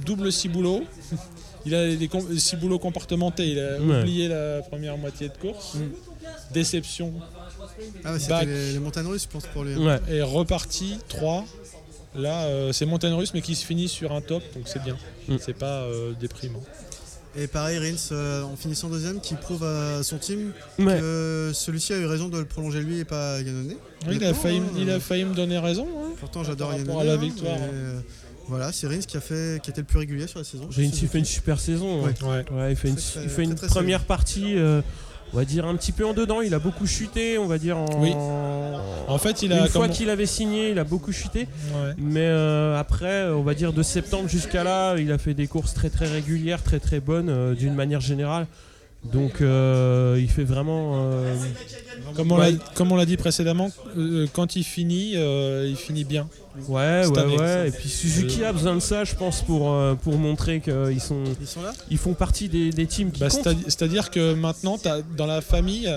double 0.05 0.33
ciboulot. 0.33 0.85
Il 1.67 1.75
a 1.75 1.97
des 1.97 2.09
com- 2.09 2.39
ciboulots 2.39 2.79
compartimentés, 2.79 3.47
il 3.49 3.59
a 3.59 3.79
Ouais. 3.81 4.01
oublié 4.03 4.29
la 4.29 4.61
première 4.61 4.99
moitié 4.99 5.31
de 5.31 5.37
course. 5.39 5.79
Déception 6.53 7.15
Ah 8.05 8.13
ouais, 8.13 8.19
c'était 8.19 8.33
Bac. 8.33 8.47
les, 8.47 8.73
les 8.75 8.79
montagnes 8.81 9.07
russes, 9.07 9.23
je 9.23 9.29
pense, 9.29 9.47
pour 9.47 9.65
lui. 9.65 9.75
Ouais. 9.77 9.99
et 10.11 10.21
reparti 10.21 10.99
3. 11.09 11.47
Là, 12.17 12.43
euh, 12.45 12.73
c'est 12.73 12.85
montagne 12.85 13.15
russe, 13.15 13.33
mais 13.33 13.41
qui 13.41 13.55
se 13.55 13.65
finit 13.65 13.89
sur 13.89 14.13
un 14.13 14.21
top, 14.21 14.43
donc 14.55 14.65
c'est 14.67 14.83
bien. 14.83 14.99
Mm. 15.27 15.37
C'est 15.41 15.55
pas 15.57 15.85
euh, 15.85 16.13
déprimant. 16.21 16.63
Et 17.37 17.47
pareil, 17.49 17.79
Rins, 17.79 18.11
euh, 18.13 18.43
en 18.45 18.55
finissant 18.57 18.89
deuxième, 18.89 19.21
qui 19.21 19.35
prouve 19.35 19.65
à 19.65 20.03
son 20.05 20.19
team 20.19 20.53
Ouais. 20.79 20.99
que 21.01 21.51
celui-ci 21.53 21.93
a 21.93 21.99
eu 21.99 22.07
raison 22.07 22.29
de 22.29 22.39
le 22.39 22.45
prolonger 22.45 22.81
lui 22.81 23.01
et 23.01 23.05
pas 23.05 23.41
Yannone. 23.41 23.67
Oui, 23.69 23.77
il, 24.07 24.09
a 24.25 24.29
Honnêtement, 24.29 24.35
failli, 24.43 24.59
hein, 24.59 24.63
il 24.79 24.91
euh, 24.91 24.97
a 24.97 25.01
failli 25.01 25.25
me 25.25 25.35
donner 25.35 25.59
raison. 25.59 25.87
hein. 25.99 26.11
Pourtant, 26.21 26.45
j'adore 26.45 26.73
Yannone. 26.75 27.01
à 27.01 27.05
la 27.05 27.13
hein, 27.15 27.17
victoire, 27.17 27.57
mais, 27.59 27.65
hein. 27.65 27.71
euh, 27.73 28.01
Voilà, 28.47 28.71
c'est 28.71 28.87
Rins 28.87 28.99
qui 29.01 29.17
a 29.17 29.21
fait, 29.21 29.61
qui 29.63 29.71
était 29.71 29.81
le 29.81 29.87
plus 29.87 29.99
régulier 29.99 30.27
sur 30.29 30.39
la 30.39 30.45
saison. 30.45 30.69
J'ai 30.71 30.85
une, 30.85 30.91
il 30.95 31.09
fait 31.09 31.19
une 31.19 31.25
super 31.25 31.59
saison. 31.59 32.05
hein. 32.07 32.13
Ouais. 32.23 32.29
Ouais. 32.29 32.45
Ouais, 32.53 32.73
il 32.73 32.77
fait 32.77 32.89
une, 32.89 32.97
Très, 32.97 33.11
très- 33.11 33.23
il 33.25 33.29
fait 33.31 33.43
une 33.43 33.55
très, 33.57 33.67
très 33.67 33.75
première 33.75 34.05
partie, 34.05 34.57
euh, 34.57 34.81
on 35.35 35.37
va 35.37 35.45
dire 35.45 35.67
un 35.67 35.75
petit 35.75 35.91
peu 35.91 36.07
en 36.07 36.15
dedans. 36.15 36.41
Il 36.43 36.55
a 36.55 36.61
beaucoup 36.61 36.87
chuté, 36.87 37.39
on 37.39 37.47
va 37.47 37.59
dire. 37.59 37.77
En... 37.77 37.87
Oui. 38.01 38.15
En 39.09 39.19
fait, 39.19 39.43
il 39.43 39.53
a. 39.53 39.63
Une 39.63 39.69
fois 39.69 39.89
qu'il 39.89 40.09
avait 40.09 40.27
signé, 40.27 40.71
il 40.71 40.79
a 40.79 40.85
beaucoup 40.85 41.13
chuté. 41.13 41.49
Ouais. 41.75 41.93
Mais 41.99 42.21
euh, 42.21 42.79
après, 42.79 43.27
on 43.27 43.43
va 43.43 43.55
dire 43.55 43.73
de 43.73 43.83
septembre 43.83 44.29
jusqu'à 44.29 44.63
là, 44.63 44.97
il 44.97 45.11
a 45.11 45.19
fait 45.19 45.35
des 45.35 45.49
courses 45.49 45.75
très 45.75 45.91
très 45.91 46.07
régulières, 46.07 46.63
très 46.63 46.79
très 46.79 47.01
bonnes 47.01 47.29
euh, 47.29 47.55
d'une 47.55 47.75
manière 47.75 48.01
générale. 48.01 48.47
Donc 49.13 49.41
euh, 49.41 50.17
il 50.19 50.29
fait 50.31 50.45
vraiment. 50.45 50.93
euh, 51.13 51.35
Comme 52.17 52.33
on 52.33 52.37
l'a- 52.37 52.51
Ouais. 52.51 52.57
comme 52.75 52.93
on 52.93 52.97
l'a 52.97 53.07
dit 53.07 53.17
précédemment, 53.17 53.71
euh, 53.97 54.27
quand 54.33 54.57
il 54.57 54.65
finit, 54.65 55.13
euh, 55.17 55.67
il 55.69 55.77
finit 55.77 56.05
bien. 56.05 56.29
Ouais, 56.69 57.05
ouais, 57.07 57.19
année. 57.19 57.37
ouais. 57.39 57.69
Et 57.69 57.71
puis 57.73 57.89
Suzuki 57.89 58.45
a 58.45 58.53
besoin 58.53 58.75
de 58.77 58.81
ça, 58.81 59.03
je 59.05 59.15
pense, 59.17 59.43
pour, 59.43 59.77
pour 60.03 60.17
montrer 60.19 60.61
qu'ils 60.61 61.01
sont, 61.01 61.25
Ils 61.41 61.47
sont 61.47 61.63
là 61.63 61.73
ils 61.91 61.99
font 61.99 62.15
partie 62.15 62.49
des, 62.49 62.71
des 62.71 62.87
teams 62.87 63.11
qui 63.11 63.21
Bah, 63.21 63.29
C'est-à-dire 63.31 64.11
que 64.11 64.35
maintenant, 64.35 64.79
dans 65.17 65.27
la 65.27 65.41
famille, 65.41 65.91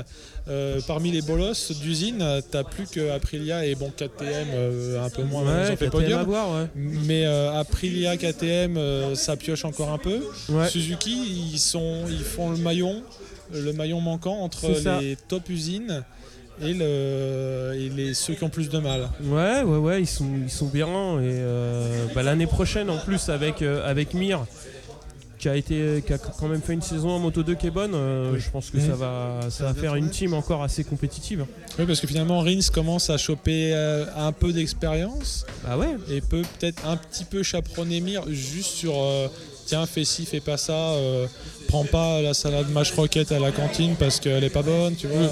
euh, 0.50 0.80
parmi 0.88 1.12
les 1.12 1.22
bolosses 1.22 1.72
d'usine, 1.74 2.24
t'as 2.52 2.64
plus 2.64 2.86
que 2.88 3.12
Aprilia 3.12 3.66
et 3.66 3.76
bon 3.76 3.90
KTM 3.90 4.48
euh, 4.54 5.04
un 5.06 5.10
peu 5.10 5.24
moins, 5.24 5.44
Ouais, 5.44 5.76
fait 5.76 5.90
podium. 5.90 6.28
ouais. 6.30 6.68
Mais 6.76 7.26
euh, 7.26 7.60
Aprilia, 7.60 8.16
KTM, 8.18 8.80
ça 9.16 9.36
pioche 9.36 9.66
encore 9.66 9.90
un 9.92 9.98
peu. 9.98 10.22
Ouais. 10.50 10.70
Suzuki, 10.70 11.52
ils, 11.54 11.60
sont, 11.60 12.04
ils 12.10 12.24
font 12.24 12.52
le 12.52 12.58
maillon, 12.58 13.02
le 13.54 13.74
maillon 13.74 14.00
manquant 14.02 14.40
entre 14.40 14.68
les 15.02 15.18
top 15.28 15.50
usines 15.50 16.04
et, 16.62 16.74
le, 16.74 17.74
et 17.76 17.90
les, 17.90 18.14
ceux 18.14 18.34
qui 18.34 18.44
ont 18.44 18.50
plus 18.50 18.70
de 18.70 18.80
mal. 18.80 19.10
Ouais, 19.24 19.62
ouais, 19.64 19.78
ouais, 19.78 20.02
ils 20.02 20.08
sont, 20.08 20.26
ils 20.46 20.50
sont 20.52 20.68
bien. 20.68 21.20
Et 21.22 21.42
bah, 22.16 22.24
l'année 22.24 22.48
prochaine, 22.48 22.90
en 22.90 22.98
plus, 22.98 23.30
avec, 23.30 23.62
avec 23.62 24.14
Mir, 24.14 24.46
qui 25.38 25.50
a, 25.50 25.56
été, 25.56 26.04
qui 26.06 26.14
a 26.14 26.18
quand 26.18 26.48
même 26.48 26.62
fait 26.62 26.74
une 26.74 26.82
saison 26.82 27.10
en 27.10 27.20
Moto 27.20 27.44
2 27.44 27.56
qui 27.56 27.68
est 27.68 27.72
bonne, 27.72 27.92
euh, 27.94 28.32
Oui. 28.34 28.40
je 28.40 28.50
pense 28.50 28.70
que 28.70 28.80
ça 28.80 28.96
va, 28.96 29.40
ça 29.44 29.50
Ça 29.52 29.64
va 29.66 29.74
faire 29.74 29.96
une 29.96 30.10
team 30.10 30.34
encore 30.34 30.64
assez 30.64 30.84
compétitive. 30.84 31.46
Oui, 31.78 31.86
parce 31.86 32.00
que 32.00 32.08
finalement, 32.08 32.40
Rins 32.40 32.70
commence 32.74 33.10
à 33.10 33.18
choper 33.18 33.72
euh, 33.74 34.06
un 34.16 34.32
peu 34.32 34.52
d'expérience 34.52 35.46
Bah 35.64 35.78
ouais, 35.78 35.96
et 36.10 36.22
peut 36.22 36.42
peut-être 36.60 36.86
un 36.86 36.98
petit 36.98 37.26
peu 37.26 37.44
chaperonner 37.44 38.02
Mir 38.02 38.24
juste 38.30 38.72
sur 38.72 38.94
euh, 38.96 39.28
tiens, 39.66 39.86
fais 39.86 40.06
ci, 40.06 40.26
fais 40.26 40.40
pas 40.40 40.58
ça, 40.58 40.94
prends 41.68 41.86
pas 41.86 42.22
la 42.22 42.34
salade 42.34 42.70
mâche 42.72 42.92
roquette 42.94 43.32
à 43.32 43.40
la 43.40 43.52
cantine 43.52 43.96
parce 43.98 44.20
qu'elle 44.20 44.44
est 44.44 44.50
pas 44.50 44.64
bonne, 44.64 44.96
tu 44.96 45.08
vois. 45.08 45.30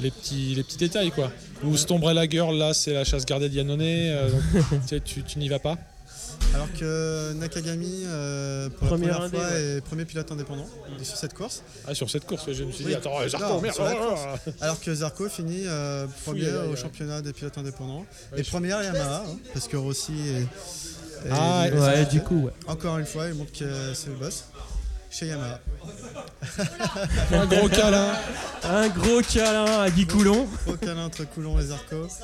Les, 0.00 0.12
petits, 0.12 0.54
les 0.54 0.62
petits 0.62 0.78
détails, 0.78 1.10
quoi. 1.10 1.30
Ou 1.64 1.74
la 2.12 2.28
Girl, 2.28 2.56
là, 2.56 2.72
c'est 2.72 2.92
la 2.92 3.02
chasse 3.04 3.26
gardée 3.26 3.48
de 3.48 3.54
Yannone, 3.54 4.30
donc, 4.30 5.04
tu, 5.04 5.22
tu 5.24 5.38
n'y 5.40 5.48
vas 5.48 5.58
pas. 5.58 5.76
Alors 6.54 6.68
que 6.72 7.32
Nakagami, 7.34 8.04
euh, 8.06 8.68
pour 8.70 8.88
Première 8.88 9.20
la 9.20 9.28
première 9.28 9.28
indé, 9.28 9.36
fois, 9.38 9.46
ouais. 9.56 9.76
est 9.76 9.80
premier 9.82 10.04
pilote 10.04 10.32
indépendant 10.32 10.66
sur 11.02 11.16
cette 11.16 11.34
course. 11.34 11.62
Ah, 11.86 11.94
sur 11.94 12.08
cette 12.10 12.24
course, 12.26 12.50
je 12.52 12.64
me 12.64 12.72
suis 12.72 12.84
Oui. 12.84 12.90
dit, 12.92 12.96
attends, 12.96 13.26
Zarco, 13.28 13.46
Non, 13.46 13.60
merde, 13.60 13.74
sur 13.74 13.84
la 13.84 13.94
oh, 14.00 14.08
course. 14.08 14.20
Alors 14.60 14.80
que 14.80 14.94
Zarco 14.94 15.28
finit 15.28 15.64
euh, 15.66 16.06
premier 16.24 16.44
Fouille, 16.46 16.72
au 16.72 16.76
championnat 16.76 17.20
des 17.22 17.32
pilotes 17.32 17.58
indépendants. 17.58 18.06
Ouais, 18.32 18.40
et 18.40 18.44
je- 18.44 18.50
première 18.50 18.82
Yamaha, 18.82 19.24
hein, 19.26 19.36
parce 19.52 19.68
que 19.68 19.76
Rossi 19.76 20.12
est, 20.28 20.40
est- 20.42 21.30
Ah, 21.30 21.66
ouais, 21.70 22.06
du 22.06 22.22
coup, 22.22 22.44
ouais. 22.46 22.52
Encore 22.66 22.98
une 22.98 23.06
fois, 23.06 23.26
il 23.28 23.34
montre 23.34 23.52
que 23.52 23.92
c'est 23.94 24.08
le 24.08 24.16
boss. 24.16 24.44
Chez 25.10 25.26
Yamaha. 25.26 25.60
Un 27.32 27.46
gros 27.46 27.68
câlin. 27.68 28.12
Un 28.64 28.88
gros 28.88 29.20
câlin 29.22 29.80
à 29.80 29.90
Guy 29.90 30.06
Coulon. 30.06 30.46
Gros 30.66 30.76
câlin 30.76 31.06
entre 31.06 31.24
Coulon 31.24 31.58
et 31.58 31.64
Zarco. 31.64 32.08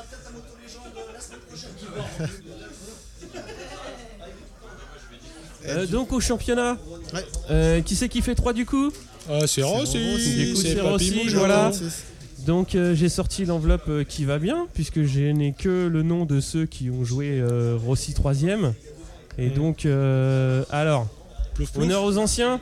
Euh, 5.67 5.87
donc 5.87 6.13
au 6.13 6.21
championnat, 6.21 6.77
Ouais. 7.15 7.21
euh, 7.51 7.81
qui 7.81 7.97
c'est 7.97 8.09
qui 8.09 8.21
fait 8.23 8.35
3 8.35 8.53
du 8.53 8.67
coup? 8.67 8.91
C'est 9.47 9.63
Rossi, 9.63 9.99
Du 10.37 10.53
coup, 10.53 10.61
c'est 10.61 10.81
Rossi, 10.81 11.29
voilà. 11.29 11.71
Donc 12.41 12.75
euh, 12.75 12.95
j'ai 12.95 13.09
sorti 13.09 13.47
l'enveloppe 13.47 13.89
euh, 13.89 14.05
qui 14.05 14.27
va 14.27 14.39
bien, 14.39 14.67
puisque 14.75 15.03
je 15.05 15.21
n'ai 15.21 15.53
que 15.53 15.87
le 15.87 16.03
nom 16.03 16.27
de 16.27 16.41
ceux 16.41 16.67
qui 16.67 16.91
ont 16.91 17.03
joué 17.05 17.39
euh, 17.41 17.79
Rossi 17.83 18.13
3ème. 18.13 18.75
Et 19.39 19.49
Mm. 19.49 19.55
donc, 19.55 19.87
euh, 19.87 20.63
alors, 20.71 21.07
Plouf, 21.55 21.73
plouf. 21.73 21.85
honneur 21.85 22.05
aux 22.05 22.19
anciens, 22.19 22.61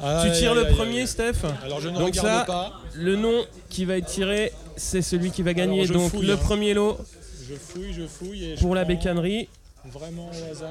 Ah, 0.00 0.24
tu 0.24 0.32
tires 0.32 0.52
aïe, 0.52 0.64
le 0.64 0.74
premier 0.74 1.00
aïe. 1.02 1.06
Steph. 1.06 1.44
Alors 1.62 1.80
je 1.82 1.88
ne 1.90 1.98
Donc 1.98 2.06
regarde 2.14 2.26
ça- 2.26 2.44
pas. 2.46 2.72
Le 2.94 3.16
nom 3.16 3.44
qui 3.68 3.84
va 3.84 3.98
être 3.98 4.06
tiré, 4.06 4.50
c'est 4.76 5.02
celui 5.02 5.30
qui 5.30 5.42
va 5.42 5.52
gagner. 5.52 5.86
Donc 5.86 6.10
fouille, 6.10 6.26
le 6.26 6.32
hein. 6.32 6.36
premier 6.38 6.72
lot 6.72 6.96
Je 7.46 7.54
fouille, 7.54 7.92
je 7.92 8.06
fouille. 8.06 8.44
Et 8.52 8.56
je 8.56 8.60
pour 8.62 8.74
la 8.74 8.84
bécannerie. 8.84 9.48
Vraiment 9.92 10.30
au 10.30 10.50
hasard. 10.52 10.70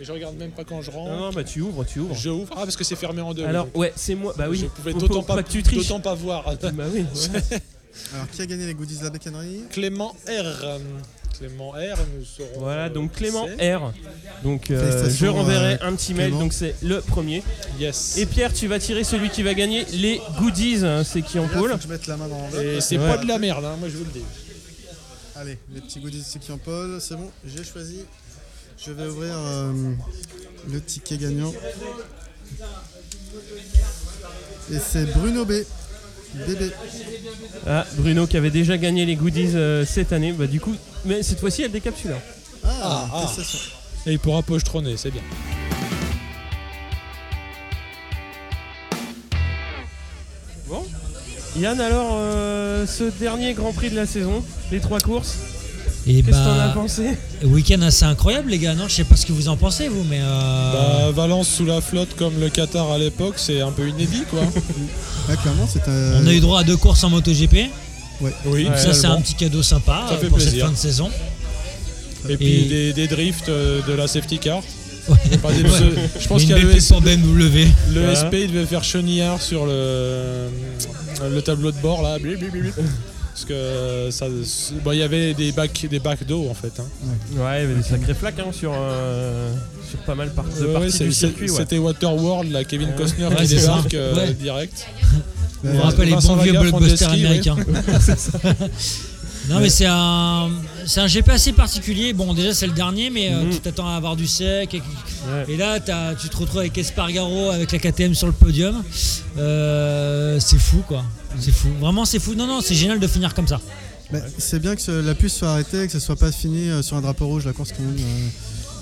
Et 0.00 0.04
je 0.04 0.12
regarde 0.12 0.36
même 0.36 0.50
pas 0.52 0.64
quand 0.64 0.80
je 0.82 0.90
rentre. 0.90 1.10
Non, 1.10 1.18
non, 1.18 1.30
bah 1.32 1.44
tu 1.44 1.60
ouvres, 1.60 1.84
tu 1.84 1.98
ouvres. 2.00 2.14
Je 2.14 2.30
ouvre. 2.30 2.52
Ah, 2.56 2.60
parce 2.60 2.76
que 2.76 2.84
c'est 2.84 2.96
fermé 2.96 3.20
en 3.20 3.34
deux. 3.34 3.44
Alors, 3.44 3.64
donc 3.66 3.76
ouais, 3.76 3.92
c'est 3.96 4.14
moi. 4.14 4.32
Bah 4.36 4.46
oui, 4.48 4.58
Je 4.58 4.66
pouvais 4.66 4.92
faut- 4.92 4.98
d'autant 4.98 5.22
pas, 5.22 5.42
que 5.42 5.50
tu 5.50 5.62
triches. 5.62 5.88
d'autant 5.88 6.00
pas 6.00 6.14
voir. 6.14 6.44
Bah 6.72 6.84
oui. 6.92 7.04
ouais. 7.32 7.58
Alors, 8.14 8.30
qui 8.30 8.42
a 8.42 8.46
gagné 8.46 8.64
les 8.66 8.74
goodies 8.74 8.98
de 8.98 9.04
la 9.04 9.10
bécannerie 9.10 9.62
Clément 9.70 10.14
R. 10.28 10.78
Clément 11.36 11.70
R, 11.70 11.98
nous 12.16 12.24
serons. 12.24 12.60
Voilà, 12.60 12.88
donc 12.88 13.12
Clément. 13.12 13.46
R. 13.60 13.92
Donc 14.44 14.70
euh, 14.70 15.08
je 15.10 15.26
renverrai 15.26 15.74
euh, 15.74 15.88
un 15.88 15.94
petit 15.94 16.14
mail, 16.14 16.26
Clément. 16.28 16.40
donc 16.40 16.52
c'est 16.52 16.74
le 16.82 17.00
premier. 17.00 17.42
Yes. 17.80 18.16
Et 18.18 18.26
Pierre, 18.26 18.52
tu 18.52 18.66
vas 18.68 18.78
tirer 18.78 19.02
celui 19.04 19.30
qui 19.30 19.42
va 19.42 19.54
gagner 19.54 19.84
les 19.92 20.20
goodies, 20.38 20.84
hein, 20.84 21.02
c'est 21.04 21.22
qui 21.22 21.38
en 21.40 21.48
pôle. 21.48 21.76
Et 22.62 22.80
c'est 22.80 22.98
Ouais. 22.98 23.06
pas 23.08 23.18
de 23.18 23.26
la 23.26 23.38
merde, 23.38 23.64
hein, 23.64 23.76
moi 23.80 23.88
je 23.88 23.96
vous 23.96 24.04
le 24.04 24.10
dis. 24.10 24.24
Allez, 25.36 25.58
les 25.74 25.80
petits 25.80 26.00
goodies 26.00 26.22
c'est 26.24 26.38
qui 26.40 26.50
en 26.52 26.58
pôle, 26.58 26.98
c'est 27.00 27.14
bon, 27.16 27.30
j'ai 27.46 27.62
choisi. 27.64 28.00
Je 28.84 28.92
vais 28.92 29.06
ouvrir 29.06 29.34
euh, 29.36 29.72
le 30.70 30.80
ticket 30.80 31.16
gagnant. 31.18 31.52
Et 34.72 34.78
c'est 34.78 35.06
Bruno 35.14 35.44
B. 35.44 35.52
Bébé. 36.46 36.70
Ah, 37.66 37.86
Bruno 37.94 38.26
qui 38.26 38.36
avait 38.36 38.50
déjà 38.50 38.76
gagné 38.76 39.06
les 39.06 39.16
goodies 39.16 39.56
euh, 39.56 39.84
cette 39.84 40.12
année, 40.12 40.32
bah 40.32 40.46
du 40.46 40.60
coup, 40.60 40.74
mais 41.06 41.22
cette 41.22 41.40
fois-ci 41.40 41.62
elle 41.62 41.72
décapsule. 41.72 42.14
Ah, 42.64 42.68
Ah, 42.82 43.08
ah. 43.12 43.20
félicitations. 43.20 43.58
Et 44.06 44.12
il 44.12 44.18
pourra 44.18 44.42
pochetronner, 44.42 44.96
c'est 44.96 45.10
bien. 45.10 45.22
Bon. 50.68 50.84
Yann, 51.56 51.80
alors, 51.80 52.12
euh, 52.14 52.86
ce 52.86 53.04
dernier 53.04 53.54
Grand 53.54 53.72
Prix 53.72 53.90
de 53.90 53.96
la 53.96 54.06
saison, 54.06 54.44
les 54.70 54.80
trois 54.80 55.00
courses, 55.00 55.36
Et 56.08 56.22
qu'est-ce 56.22 56.36
que 56.38 56.42
t'en 56.42 56.50
as 56.52 56.66
bah, 56.68 56.72
pensé 56.74 57.02
week-end 57.44 57.82
assez 57.82 58.04
incroyable, 58.04 58.50
les 58.50 58.58
gars. 58.58 58.74
Non, 58.74 58.88
je 58.88 58.94
sais 58.94 59.04
pas 59.04 59.14
ce 59.16 59.26
que 59.26 59.32
vous 59.32 59.48
en 59.48 59.56
pensez, 59.56 59.88
vous, 59.88 60.04
mais. 60.08 60.20
euh, 60.22 60.72
Bah, 60.72 61.10
Valence 61.12 61.48
sous 61.48 61.66
la 61.66 61.80
flotte 61.80 62.16
comme 62.16 62.40
le 62.40 62.48
Qatar 62.48 62.90
à 62.90 62.98
l'époque, 62.98 63.34
c'est 63.36 63.60
un 63.60 63.70
peu 63.72 63.88
inédit 63.88 64.22
quoi. 64.30 64.40
Ouais, 65.28 65.36
clairement, 65.42 65.68
c'est 65.70 65.86
un. 65.86 66.22
on 66.22 66.26
a 66.26 66.32
eu 66.32 66.40
droit 66.40 66.60
à 66.60 66.64
deux 66.64 66.78
courses 66.78 67.04
en 67.04 67.10
MotoGP. 67.10 67.68
oui, 68.22 68.30
Ouais. 68.46 68.66
Ça, 68.78 68.94
c'est 68.94 69.06
un 69.06 69.20
petit 69.20 69.34
cadeau 69.34 69.62
sympa 69.62 70.06
Ça 70.08 70.14
euh, 70.14 70.18
fait 70.18 70.28
pour 70.28 70.38
plaisir. 70.38 70.52
cette 70.54 70.62
fin 70.62 70.70
de 70.72 70.76
saison. 70.76 71.10
Et 72.30 72.36
puis 72.38 72.64
des, 72.66 72.92
des 72.94 73.06
drifts 73.06 73.48
euh, 73.50 73.80
de 73.86 73.92
la 73.92 74.08
safety 74.08 74.38
car. 74.38 74.62
Ouais. 75.08 75.36
Pas 75.42 75.52
des- 75.52 75.62
Ouais. 75.62 75.70
Je 76.18 76.26
pense 76.28 76.40
qu'il 76.42 76.50
y 76.50 76.54
a 76.54 76.58
le, 76.58 76.66
BMW. 76.68 77.66
le 77.92 78.00
Voilà. 78.00 78.14
SP, 78.16 78.34
il 78.44 78.52
devait 78.52 78.64
faire 78.66 78.82
chenillard 78.84 79.40
sur 79.42 79.66
le, 79.66 80.48
le 81.30 81.42
tableau 81.42 81.70
de 81.72 81.78
bord 81.78 82.02
là. 82.02 82.16
Parce 83.38 83.44
que 83.50 84.08
ça, 84.10 84.26
bon, 84.82 84.90
il 84.90 84.98
y 84.98 85.02
avait 85.02 85.32
des 85.32 85.52
bacs, 85.52 85.86
des 85.88 86.00
bacs 86.00 86.26
d'eau 86.26 86.48
en 86.50 86.54
fait. 86.54 86.72
hein. 86.80 86.84
Ouais, 87.36 87.62
il 87.62 87.68
y 87.68 87.70
avait 87.70 87.74
des 87.76 87.82
sacrés 87.84 88.14
flaques 88.14 88.40
hein, 88.40 88.50
sur, 88.52 88.72
euh, 88.74 89.52
sur 89.88 90.00
pas 90.00 90.16
mal 90.16 90.30
par- 90.34 90.44
de 90.44 90.66
parties 90.66 91.04
du 91.04 91.12
circuit. 91.12 91.48
Ouais. 91.48 91.56
C'était 91.56 91.78
Waterworld, 91.78 92.50
là, 92.50 92.64
Kevin. 92.64 92.88
Costner 92.96 93.26
Ouais, 93.28 93.36
qui 93.36 93.46
débarque 93.54 93.94
euh, 93.94 94.14
Ouais. 94.16 94.32
direct. 94.34 94.86
On 95.64 95.78
rappelle 95.82 96.08
les 96.08 96.16
bons 96.16 96.36
vieux 96.36 96.52
blockbusters 96.58 97.12
américains. 97.12 97.54
non, 99.48 99.60
mais 99.60 99.70
c'est 99.70 99.86
un, 99.88 100.50
c'est 100.84 101.00
un 101.00 101.06
GP 101.06 101.28
assez 101.30 101.52
particulier. 101.52 102.12
Bon, 102.14 102.34
déjà, 102.34 102.52
c'est 102.52 102.66
le 102.66 102.72
dernier, 102.72 103.08
mais 103.08 103.32
euh, 103.32 103.44
Mhm. 103.44 103.50
tu 103.50 103.60
t'attends 103.60 103.88
à 103.88 103.94
avoir 103.94 104.16
du 104.16 104.26
sec. 104.26 104.74
Et, 104.74 104.78
Ouais. 104.78 105.44
et 105.54 105.56
là, 105.56 105.78
t'as- 105.78 106.14
tu 106.16 106.28
te 106.28 106.36
retrouves 106.36 106.58
avec 106.60 106.76
Espargaro, 106.76 107.50
avec 107.50 107.70
la 107.70 107.78
KTM 107.78 108.14
sur 108.14 108.26
le 108.26 108.32
podium. 108.32 108.82
Euh, 109.38 110.38
c'est 110.40 110.58
fou, 110.58 110.82
quoi. 110.88 111.04
C'est 111.38 111.52
fou. 111.52 111.68
Vraiment, 111.80 112.04
c'est 112.04 112.18
fou. 112.18 112.34
Non, 112.34 112.46
non, 112.46 112.60
c'est 112.60 112.74
génial 112.74 112.98
de 113.00 113.06
finir 113.06 113.34
comme 113.34 113.48
ça. 113.48 113.60
Mais 114.12 114.22
c'est 114.38 114.58
bien 114.58 114.74
que 114.74 114.80
ce- 114.80 114.90
la 115.04 115.14
puce 115.14 115.34
soit 115.34 115.50
arrêtée 115.50 115.82
et 115.82 115.86
que 115.86 115.92
ce 115.92 116.00
soit 116.00 116.16
pas 116.16 116.32
fini 116.32 116.70
euh, 116.70 116.80
sur 116.82 116.96
un 116.96 117.02
drapeau 117.02 117.26
rouge 117.26 117.44
la 117.46 117.52
course 117.52 117.72
quand 117.76 117.82
même. 117.82 117.96
euh. 117.98 118.28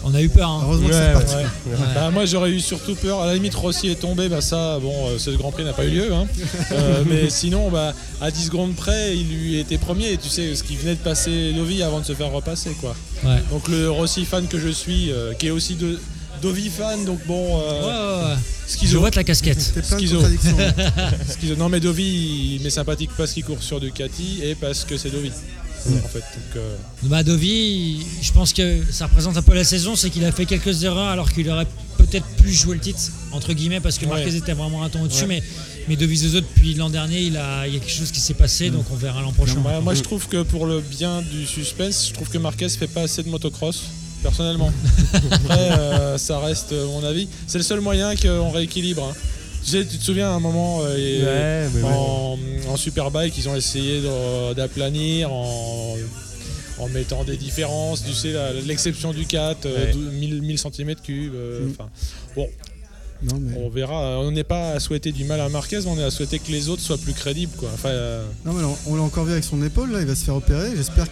On 0.04 0.14
a 0.14 0.22
eu 0.22 0.28
peur. 0.28 0.48
hein. 0.48 0.60
Heureusement 0.62 0.86
que 0.88 0.92
Ouais, 0.92 1.00
c'est 1.06 1.12
parti. 1.14 1.34
Ouais. 1.34 1.42
Ouais. 1.72 1.78
Bah, 1.96 2.10
moi 2.12 2.26
j'aurais 2.26 2.50
eu 2.52 2.60
surtout 2.60 2.94
peur, 2.94 3.20
à 3.22 3.26
la 3.26 3.34
limite 3.34 3.54
Rossi 3.56 3.88
est 3.88 3.96
tombé, 4.00 4.28
bah 4.28 4.40
ça 4.40 4.78
bon 4.78 4.92
euh, 5.08 5.18
ce 5.18 5.30
Grand 5.30 5.50
Prix 5.50 5.64
n'a 5.64 5.72
pas 5.72 5.84
eu 5.84 5.90
lieu 5.90 6.12
hein. 6.12 6.26
Euh, 6.72 7.02
mais 7.08 7.28
sinon 7.28 7.70
bah 7.70 7.92
à 8.20 8.30
10 8.30 8.44
secondes 8.44 8.76
près 8.76 9.16
il 9.16 9.26
lui 9.28 9.58
était 9.58 9.78
premier 9.78 10.12
et 10.12 10.16
tu 10.18 10.28
sais 10.28 10.54
ce 10.54 10.62
qui 10.62 10.76
venait 10.76 10.94
de 10.94 11.00
passer 11.00 11.52
Dovi 11.54 11.82
avant 11.82 11.98
de 11.98 12.04
se 12.04 12.12
faire 12.14 12.30
repasser 12.30 12.70
quoi. 12.80 12.94
Ouais. 13.24 13.42
Donc 13.50 13.66
le 13.66 13.90
Rossi 13.90 14.24
fan 14.26 14.46
que 14.46 14.60
je 14.60 14.68
suis, 14.68 15.10
euh, 15.10 15.32
qui 15.32 15.48
est 15.48 15.50
aussi 15.50 15.74
de 15.74 15.98
Dovi 16.42 16.68
fan 16.70 17.04
donc 17.04 17.20
bon 17.26 17.58
Ouais, 17.58 17.64
euh, 17.64 18.26
ouais, 18.28 18.30
ouais. 18.34 18.36
Je 18.68 18.72
schizo. 18.76 18.98
vois 19.00 19.10
ta 19.10 19.24
casquette. 19.24 19.72
T'es 19.74 19.82
plein 19.82 19.96
de 19.96 20.00
Schizo. 20.00 20.16
contradictions. 20.16 20.56
Schizo. 21.40 21.56
Non 21.56 21.68
mais 21.68 21.80
Dovi 21.80 22.56
il 22.56 22.62
m'est 22.62 22.70
sympathique 22.70 23.10
parce 23.16 23.32
qu'il 23.32 23.44
court 23.44 23.62
sur 23.62 23.80
Ducati 23.80 24.40
et 24.42 24.54
parce 24.54 24.84
que 24.84 24.96
c'est 24.96 25.10
Dovi. 25.10 25.30
En 25.88 26.08
fait, 26.08 26.18
donc, 26.18 26.56
euh, 26.56 26.76
Bah, 27.04 27.22
Dovi, 27.22 28.04
je 28.20 28.32
pense 28.32 28.52
que 28.52 28.80
ça 28.90 29.06
représente 29.06 29.36
un 29.36 29.42
peu 29.42 29.54
la 29.54 29.62
saison, 29.62 29.94
c'est 29.94 30.10
qu'il 30.10 30.24
a 30.24 30.32
fait 30.32 30.44
quelques 30.44 30.82
erreurs 30.82 31.06
alors 31.10 31.30
qu'il 31.30 31.48
aurait 31.48 31.66
peut-être 31.96 32.26
pu 32.42 32.52
jouer 32.52 32.74
le 32.74 32.80
titre, 32.80 32.98
entre 33.30 33.52
guillemets, 33.52 33.78
parce 33.78 33.96
que 33.98 34.04
Ouais. 34.04 34.14
Marquez 34.14 34.34
était 34.34 34.52
vraiment 34.52 34.82
un 34.82 34.88
ton 34.88 35.02
au-dessus, 35.02 35.22
Ouais. 35.26 35.28
mais, 35.28 35.42
mais 35.86 35.94
Dovizioso, 35.94 36.40
depuis 36.40 36.74
l'an 36.74 36.90
dernier, 36.90 37.20
il, 37.20 37.36
a, 37.36 37.68
il 37.68 37.74
y 37.74 37.76
a 37.76 37.78
quelque 37.78 37.92
chose 37.96 38.10
qui 38.10 38.18
s'est 38.18 38.34
passé, 38.34 38.70
donc 38.70 38.84
on 38.90 38.96
verra 38.96 39.22
l'an 39.22 39.30
prochain. 39.32 39.60
moi, 39.60 39.80
moi, 39.80 39.94
je 39.94 40.02
trouve 40.02 40.26
que 40.26 40.42
pour 40.42 40.66
le 40.66 40.80
bien 40.80 41.22
du 41.22 41.46
suspense, 41.46 42.08
je 42.08 42.14
trouve 42.14 42.30
que 42.30 42.38
Marquez 42.38 42.68
fait 42.68 42.88
pas 42.88 43.02
assez 43.02 43.22
de 43.22 43.28
motocross. 43.28 43.84
Personnellement. 44.22 44.70
Après, 45.30 45.70
euh, 45.78 46.18
ça 46.18 46.38
reste 46.40 46.72
euh, 46.72 46.86
mon 46.86 47.04
avis. 47.04 47.28
C'est 47.46 47.58
le 47.58 47.64
seul 47.64 47.80
moyen 47.80 48.14
qu'on 48.16 48.50
rééquilibre. 48.50 49.04
hein. 49.04 49.14
Tu 49.64 49.70
sais, 49.72 49.84
tu 49.84 49.98
te 49.98 50.02
souviens 50.04 50.28
à 50.30 50.34
un 50.34 50.40
moment 50.40 50.80
euh, 50.82 51.68
Ouais, 51.74 51.82
ouais. 51.82 52.68
en, 52.68 52.76
Superbike, 52.76 53.36
ils 53.38 53.48
ont 53.48 53.56
essayé 53.56 54.00
d'aplanir 54.56 55.32
en, 55.32 55.96
en 56.78 56.88
mettant 56.88 57.24
des 57.24 57.36
différences. 57.36 58.04
Tu 58.04 58.12
sais, 58.12 58.32
l'exception 58.64 59.12
du 59.12 59.26
4, 59.26 59.66
euh, 59.66 59.86
Ouais. 59.86 59.92
12 59.92 60.12
1000, 60.12 60.42
1000 60.42 60.56
cm3. 60.56 60.96
Mm. 61.30 61.70
enfin, 61.72 61.88
bon, 62.36 62.48
Non, 63.24 63.38
mais... 63.40 63.56
on 63.58 63.68
verra. 63.68 64.20
On 64.20 64.30
n'est 64.30 64.44
pas 64.44 64.72
à 64.72 64.80
souhaiter 64.80 65.10
du 65.12 65.24
mal 65.24 65.40
à 65.40 65.48
Marquez, 65.48 65.78
mais 65.80 65.86
on 65.88 65.98
est 65.98 66.04
à 66.04 66.10
souhaiter 66.10 66.38
que 66.38 66.50
les 66.52 66.68
autres 66.68 66.82
soient 66.82 66.98
plus 66.98 67.12
crédibles. 67.14 67.52
Quoi. 67.56 67.70
Enfin, 67.74 67.88
euh, 67.90 68.24
Non, 68.44 68.52
mais 68.52 68.62
on, 68.64 68.76
on 68.92 68.96
l'a 68.96 69.02
encore 69.02 69.24
vu 69.24 69.32
avec 69.32 69.44
son 69.44 69.62
épaule, 69.64 69.90
là, 69.92 70.00
il 70.00 70.06
va 70.06 70.14
se 70.14 70.24
faire 70.24 70.36
opérer. 70.36 70.70
J'espère 70.76 71.06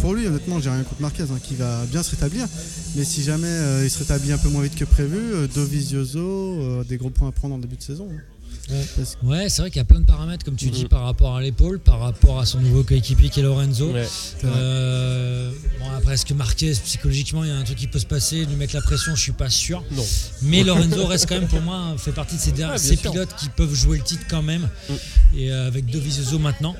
pour 0.00 0.14
lui, 0.14 0.26
honnêtement, 0.26 0.60
j'ai 0.60 0.70
rien 0.70 0.82
contre 0.82 1.00
Marquez, 1.00 1.22
hein, 1.24 1.38
qui 1.42 1.54
va 1.54 1.84
bien 1.86 2.02
se 2.02 2.10
rétablir. 2.10 2.46
Mais 2.94 3.04
si 3.04 3.22
jamais 3.22 3.46
euh, 3.48 3.84
il 3.84 3.90
se 3.90 3.98
rétablit 3.98 4.32
un 4.32 4.38
peu 4.38 4.48
moins 4.48 4.62
vite 4.62 4.74
que 4.76 4.84
prévu, 4.84 5.16
euh, 5.18 5.46
Dovizioso, 5.54 6.18
euh, 6.20 6.84
des 6.84 6.96
gros 6.96 7.10
points 7.10 7.28
à 7.28 7.32
prendre 7.32 7.54
en 7.54 7.58
début 7.58 7.76
de 7.76 7.82
saison. 7.82 8.08
hein. 8.12 8.20
Ouais. 9.22 9.48
C'est 9.48 9.62
vrai 9.62 9.70
qu'il 9.70 9.78
y 9.78 9.80
a 9.80 9.84
plein 9.84 10.00
de 10.00 10.04
paramètres, 10.06 10.44
comme 10.44 10.56
tu 10.56 10.70
dis, 10.70 10.82
Mhm. 10.82 10.88
par 10.88 11.02
rapport 11.04 11.36
à 11.36 11.40
l'épaule, 11.40 11.78
par 11.78 12.00
rapport 12.00 12.40
à 12.40 12.46
son 12.46 12.58
nouveau 12.58 12.82
coéquipier 12.82 13.28
qui 13.28 13.38
est 13.38 13.42
Lorenzo. 13.44 13.92
Ouais. 13.92 14.04
Euh, 14.44 15.52
bon, 15.78 15.86
après, 15.96 16.14
est-ce 16.14 16.26
que 16.26 16.34
Marquez, 16.34 16.72
psychologiquement, 16.72 17.44
il 17.44 17.50
y 17.50 17.52
a 17.52 17.56
un 17.56 17.62
truc 17.62 17.76
qui 17.78 17.86
peut 17.86 18.00
se 18.00 18.06
passer, 18.06 18.44
lui 18.44 18.56
mettre 18.56 18.74
la 18.74 18.80
pression, 18.82 19.14
je 19.14 19.20
suis 19.20 19.30
pas 19.32 19.50
sûr. 19.50 19.84
Non. 19.92 20.04
Mais 20.42 20.64
Lorenzo 20.64 21.06
reste 21.06 21.28
quand 21.28 21.38
même 21.38 21.46
pour 21.48 21.60
moi 21.60 21.94
fait 21.96 22.10
partie 22.10 22.34
de 22.36 22.40
ces, 22.40 22.50
Ouais, 22.50 22.96
pilotes 22.96 23.36
qui 23.38 23.48
peuvent 23.50 23.72
jouer 23.74 23.98
le 23.98 24.04
titre 24.04 24.24
quand 24.28 24.42
même 24.42 24.68
Mm. 24.88 24.92
et 25.38 25.52
euh, 25.52 25.68
avec 25.68 25.86
Dovizioso 25.86 26.38
maintenant 26.40 26.74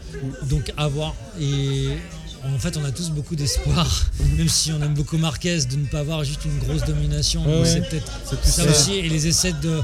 donc 0.49 0.73
à 0.77 0.89
voir 0.89 1.15
et 1.41 1.87
en 2.55 2.59
fait 2.59 2.77
on 2.77 2.85
a 2.85 2.91
tous 2.91 3.11
beaucoup 3.11 3.37
d'espoir 3.37 3.87
même 4.37 4.49
si 4.49 4.73
on 4.73 4.83
aime 4.83 4.95
beaucoup 4.95 5.19
Marquez 5.19 5.59
de 5.65 5.77
ne 5.77 5.87
pas 5.87 6.01
avoir 6.01 6.25
juste 6.25 6.45
une 6.45 6.59
grosse 6.59 6.85
domination 6.85 7.45
Ouais, 7.45 7.65
c'est 7.65 7.81
ouais. 7.81 7.89
peut-être 7.89 8.11
ça 8.45 8.65
ça. 8.65 8.71
aussi 8.71 8.95
et 8.95 9.09
les 9.09 9.27
essais 9.27 9.53
de 9.63 9.81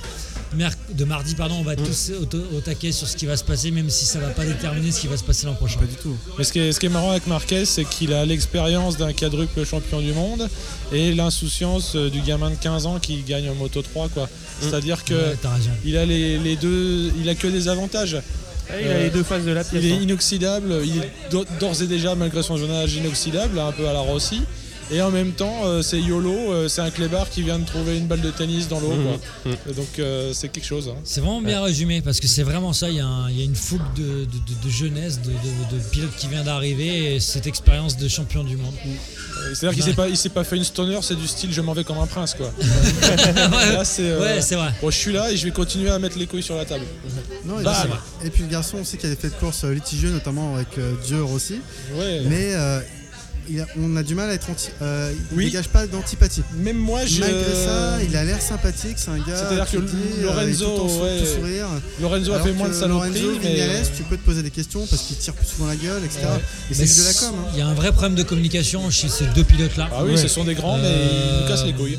merc- 0.56 0.78
de 0.94 1.04
mardi 1.04 1.34
pardon 1.34 1.56
on 1.60 1.62
va 1.62 1.72
Mm. 1.74 1.84
tous 1.84 2.10
au, 2.20 2.56
au 2.56 2.60
taquet 2.60 2.92
sur 2.92 3.08
ce 3.08 3.16
qui 3.16 3.24
va 3.26 3.36
se 3.36 3.44
passer 3.44 3.70
même 3.70 3.88
si 3.90 4.04
ça 4.04 4.18
va 4.20 4.28
pas 4.28 4.44
déterminer 4.44 4.92
ce 4.92 5.00
qui 5.00 5.06
va 5.06 5.16
se 5.16 5.24
passer 5.24 5.46
l'an 5.46 5.54
prochain 5.54 5.78
Pas 5.80 5.86
du 5.86 5.94
tout. 5.96 6.14
Mais 6.38 6.44
ce 6.44 6.52
qui, 6.52 6.58
est, 6.58 6.72
ce 6.72 6.78
qui 6.80 6.86
est 6.86 6.90
marrant 6.90 7.10
avec 7.12 7.26
Marquez, 7.26 7.64
c'est 7.64 7.84
qu'il 7.84 8.12
a 8.12 8.26
l'expérience 8.26 8.96
d'un 8.98 9.12
quadruple 9.14 9.64
champion 9.64 10.00
du 10.00 10.12
monde 10.12 10.48
et 10.92 11.14
l'insouciance 11.14 11.96
euh, 11.96 12.10
du 12.10 12.20
gamin 12.20 12.50
de 12.50 12.56
15 12.56 12.84
ans 12.86 12.98
qui 12.98 13.22
gagne 13.22 13.48
en 13.48 13.54
Moto 13.54 13.80
3. 13.82 14.08
quoi. 14.10 14.28
C'est-à-dire 14.60 15.04
que 15.04 15.14
Ouais, 15.14 15.36
t'as 15.40 15.54
raison 15.54 15.70
il 15.84 15.96
a 15.96 16.04
les, 16.04 16.38
les 16.38 16.56
deux, 16.56 17.10
il 17.20 17.28
a 17.28 17.34
que 17.34 17.46
des 17.48 17.68
avantages. 17.68 18.18
Il 18.70 18.88
a 18.88 18.98
les 19.00 19.10
deux 19.10 19.22
faces 19.22 19.44
de 19.44 19.52
la 19.52 19.64
pièce. 19.64 19.82
Il 19.82 19.90
est 19.90 19.94
hein. 19.94 19.98
inoxydable, 20.02 20.74
il 20.84 20.98
est 20.98 21.10
d'o- 21.30 21.44
d'ores 21.60 21.82
et 21.82 21.86
déjà, 21.86 22.14
malgré 22.14 22.42
son 22.42 22.56
jeune 22.56 22.70
âge, 22.70 22.94
inoxydable, 22.94 23.58
un 23.58 23.72
peu 23.72 23.88
à 23.88 23.92
la 23.92 24.00
Rossi. 24.00 24.42
Et 24.90 25.00
en 25.00 25.10
même 25.10 25.32
temps, 25.32 25.64
euh, 25.64 25.80
c'est 25.80 26.00
YOLO, 26.00 26.30
euh, 26.52 26.68
c'est 26.68 26.80
un 26.82 26.90
clébard 26.90 27.30
qui 27.30 27.42
vient 27.42 27.58
de 27.58 27.64
trouver 27.64 27.96
une 27.96 28.06
balle 28.06 28.20
de 28.20 28.30
tennis 28.30 28.68
dans 28.68 28.80
l'eau. 28.80 28.92
Quoi. 29.44 29.52
Et 29.70 29.72
Donc 29.74 29.98
euh, 29.98 30.32
c'est 30.34 30.48
quelque 30.50 30.66
chose. 30.66 30.88
hein. 30.88 30.98
C'est 31.04 31.20
vraiment 31.20 31.40
bien 31.40 31.62
résumé 31.62 32.02
parce 32.02 32.20
que 32.20 32.26
c'est 32.26 32.42
vraiment 32.42 32.72
ça. 32.72 32.90
Il 32.90 32.96
y, 32.96 33.00
a 33.00 33.30
y 33.30 33.44
une 33.44 33.54
foule 33.56 33.80
de, 33.96 34.02
de- 34.02 34.24
de- 34.24 34.64
de 34.64 34.70
jeunesse, 34.70 35.20
de, 35.20 35.30
de, 35.30 35.76
de 35.78 35.82
pilotes 35.90 36.14
qui 36.18 36.26
vient 36.28 36.42
d'arriver 36.44 37.14
et 37.14 37.20
cette 37.20 37.46
expérience 37.46 37.96
de 37.96 38.06
champion 38.08 38.44
du 38.44 38.56
monde. 38.56 38.74
C'est-à-dire 39.54 39.70
qu'il 39.70 39.82
Ouais. 39.82 39.90
s'est 39.90 39.96
pas, 39.96 40.08
il 40.08 40.16
s'est 40.16 40.28
pas 40.28 40.44
fait 40.44 40.56
une 40.56 40.64
stoner, 40.64 40.98
c'est 41.02 41.16
du 41.16 41.26
style 41.26 41.52
je 41.52 41.60
m'en 41.60 41.72
vais 41.72 41.84
comme 41.84 41.98
un 41.98 42.06
prince. 42.06 42.34
quoi. 42.34 42.52
là, 43.72 43.84
c'est. 43.84 44.02
euh, 44.02 44.20
Ouais, 44.20 44.40
c'est 44.42 44.56
vrai. 44.56 44.72
bon, 44.80 44.90
je 44.90 44.96
suis 44.96 45.12
là 45.12 45.30
et 45.30 45.36
je 45.36 45.44
vais 45.44 45.50
continuer 45.52 45.90
à 45.90 45.98
mettre 45.98 46.18
les 46.18 46.26
couilles 46.26 46.42
sur 46.42 46.56
la 46.56 46.64
table. 46.64 46.84
Non, 47.44 47.58
et, 47.58 47.64
puis, 47.64 48.26
et 48.26 48.30
puis 48.30 48.42
le 48.44 48.48
garçon, 48.48 48.78
on 48.80 48.84
sait 48.84 48.96
qu'il 48.96 49.08
y 49.08 49.12
a 49.12 49.14
des 49.16 49.20
faits 49.20 49.32
de 49.34 49.38
course 49.38 49.64
litigieux, 49.64 50.10
notamment 50.10 50.54
avec 50.54 50.78
euh, 50.78 50.92
Dieu 51.04 51.22
Rossi. 51.24 51.60
Ouais. 51.96 52.22
Mais 52.26 52.54
euh, 52.54 52.80
il 53.52 53.60
a- 53.60 53.66
on 53.78 53.96
a 53.96 54.02
du 54.02 54.14
mal 54.14 54.30
à 54.30 54.34
être 54.34 54.48
anti. 54.50 54.68
euh, 54.80 55.12
il 55.32 55.36
Oui. 55.36 55.44
dégage 55.46 55.68
pas 55.68 55.86
d'antipathie. 55.86 56.42
Même 56.56 56.76
moi, 56.78 57.04
je. 57.06 57.20
Malgré 57.20 57.54
ça, 57.64 57.98
il 58.02 58.16
a 58.16 58.24
l'air 58.24 58.40
sympathique. 58.40 58.96
C'est 58.96 59.10
un 59.10 59.18
gars. 59.18 59.36
C'est-à-dire 59.36 59.66
qui 59.66 59.76
que 59.76 59.82
dit, 59.82 59.96
euh, 60.18 60.22
Lorenzo, 60.24 60.66
tout 60.78 60.88
sou- 60.88 61.02
ouais. 61.02 61.18
tout 61.20 61.26
sourire. 61.26 61.66
Lorenzo 62.00 62.32
a 62.32 62.34
Alors 62.36 62.46
fait 62.46 62.52
moins 62.54 62.68
de 62.68 62.74
saloperies, 62.74 63.08
Lorenzo 63.20 63.38
mais. 63.42 63.48
Vignales, 63.50 63.86
tu 63.96 64.02
peux 64.04 64.16
te 64.16 64.24
poser 64.24 64.42
des 64.42 64.50
questions 64.50 64.86
parce 64.86 65.02
qu'il 65.02 65.16
tire 65.16 65.34
plus 65.34 65.46
souvent 65.46 65.66
la 65.66 65.76
gueule, 65.76 66.02
etc. 66.04 66.20
Ouais. 66.24 66.36
Et 66.70 66.74
Mais 66.78 66.86
c'est 66.86 67.00
de 67.02 67.06
la 67.06 67.14
com. 67.14 67.34
hein. 67.38 67.48
Il 67.52 67.58
y 67.58 67.62
a 67.62 67.66
un 67.66 67.74
vrai 67.74 67.92
problème 67.92 68.14
de 68.14 68.22
communication 68.22 68.90
chez 68.90 69.08
ces 69.08 69.26
deux 69.26 69.44
pilotes-là. 69.44 69.88
Ah 69.92 70.04
oui, 70.04 70.12
Ouais. 70.12 70.16
ce 70.16 70.28
sont 70.28 70.44
des 70.44 70.54
grands, 70.54 70.78
mais 70.78 70.88
ils 70.90 71.42
nous 71.42 71.48
cassent 71.48 71.64
les 71.64 71.72
couilles. 71.74 71.98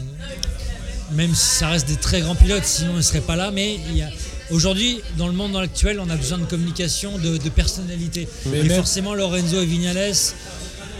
Même 1.11 1.35
si 1.35 1.57
ça 1.57 1.67
reste 1.67 1.87
des 1.87 1.95
très 1.95 2.21
grands 2.21 2.35
pilotes, 2.35 2.65
sinon 2.65 2.93
ils 2.93 2.97
ne 2.97 3.01
seraient 3.01 3.21
pas 3.21 3.35
là. 3.35 3.51
Mais 3.51 3.77
il 3.91 3.97
y 3.97 4.01
a- 4.01 4.09
aujourd'hui, 4.49 4.99
dans 5.17 5.27
le 5.27 5.33
monde 5.33 5.55
actuel, 5.55 5.99
on 5.99 6.09
a 6.09 6.15
besoin 6.15 6.39
de 6.39 6.45
communication, 6.45 7.17
de, 7.19 7.37
de 7.37 7.49
personnalité. 7.49 8.27
Mais 8.47 8.59
et 8.59 8.63
même- 8.63 8.77
forcément, 8.77 9.13
Lorenzo 9.13 9.61
et 9.61 9.65
Vignales, 9.65 10.13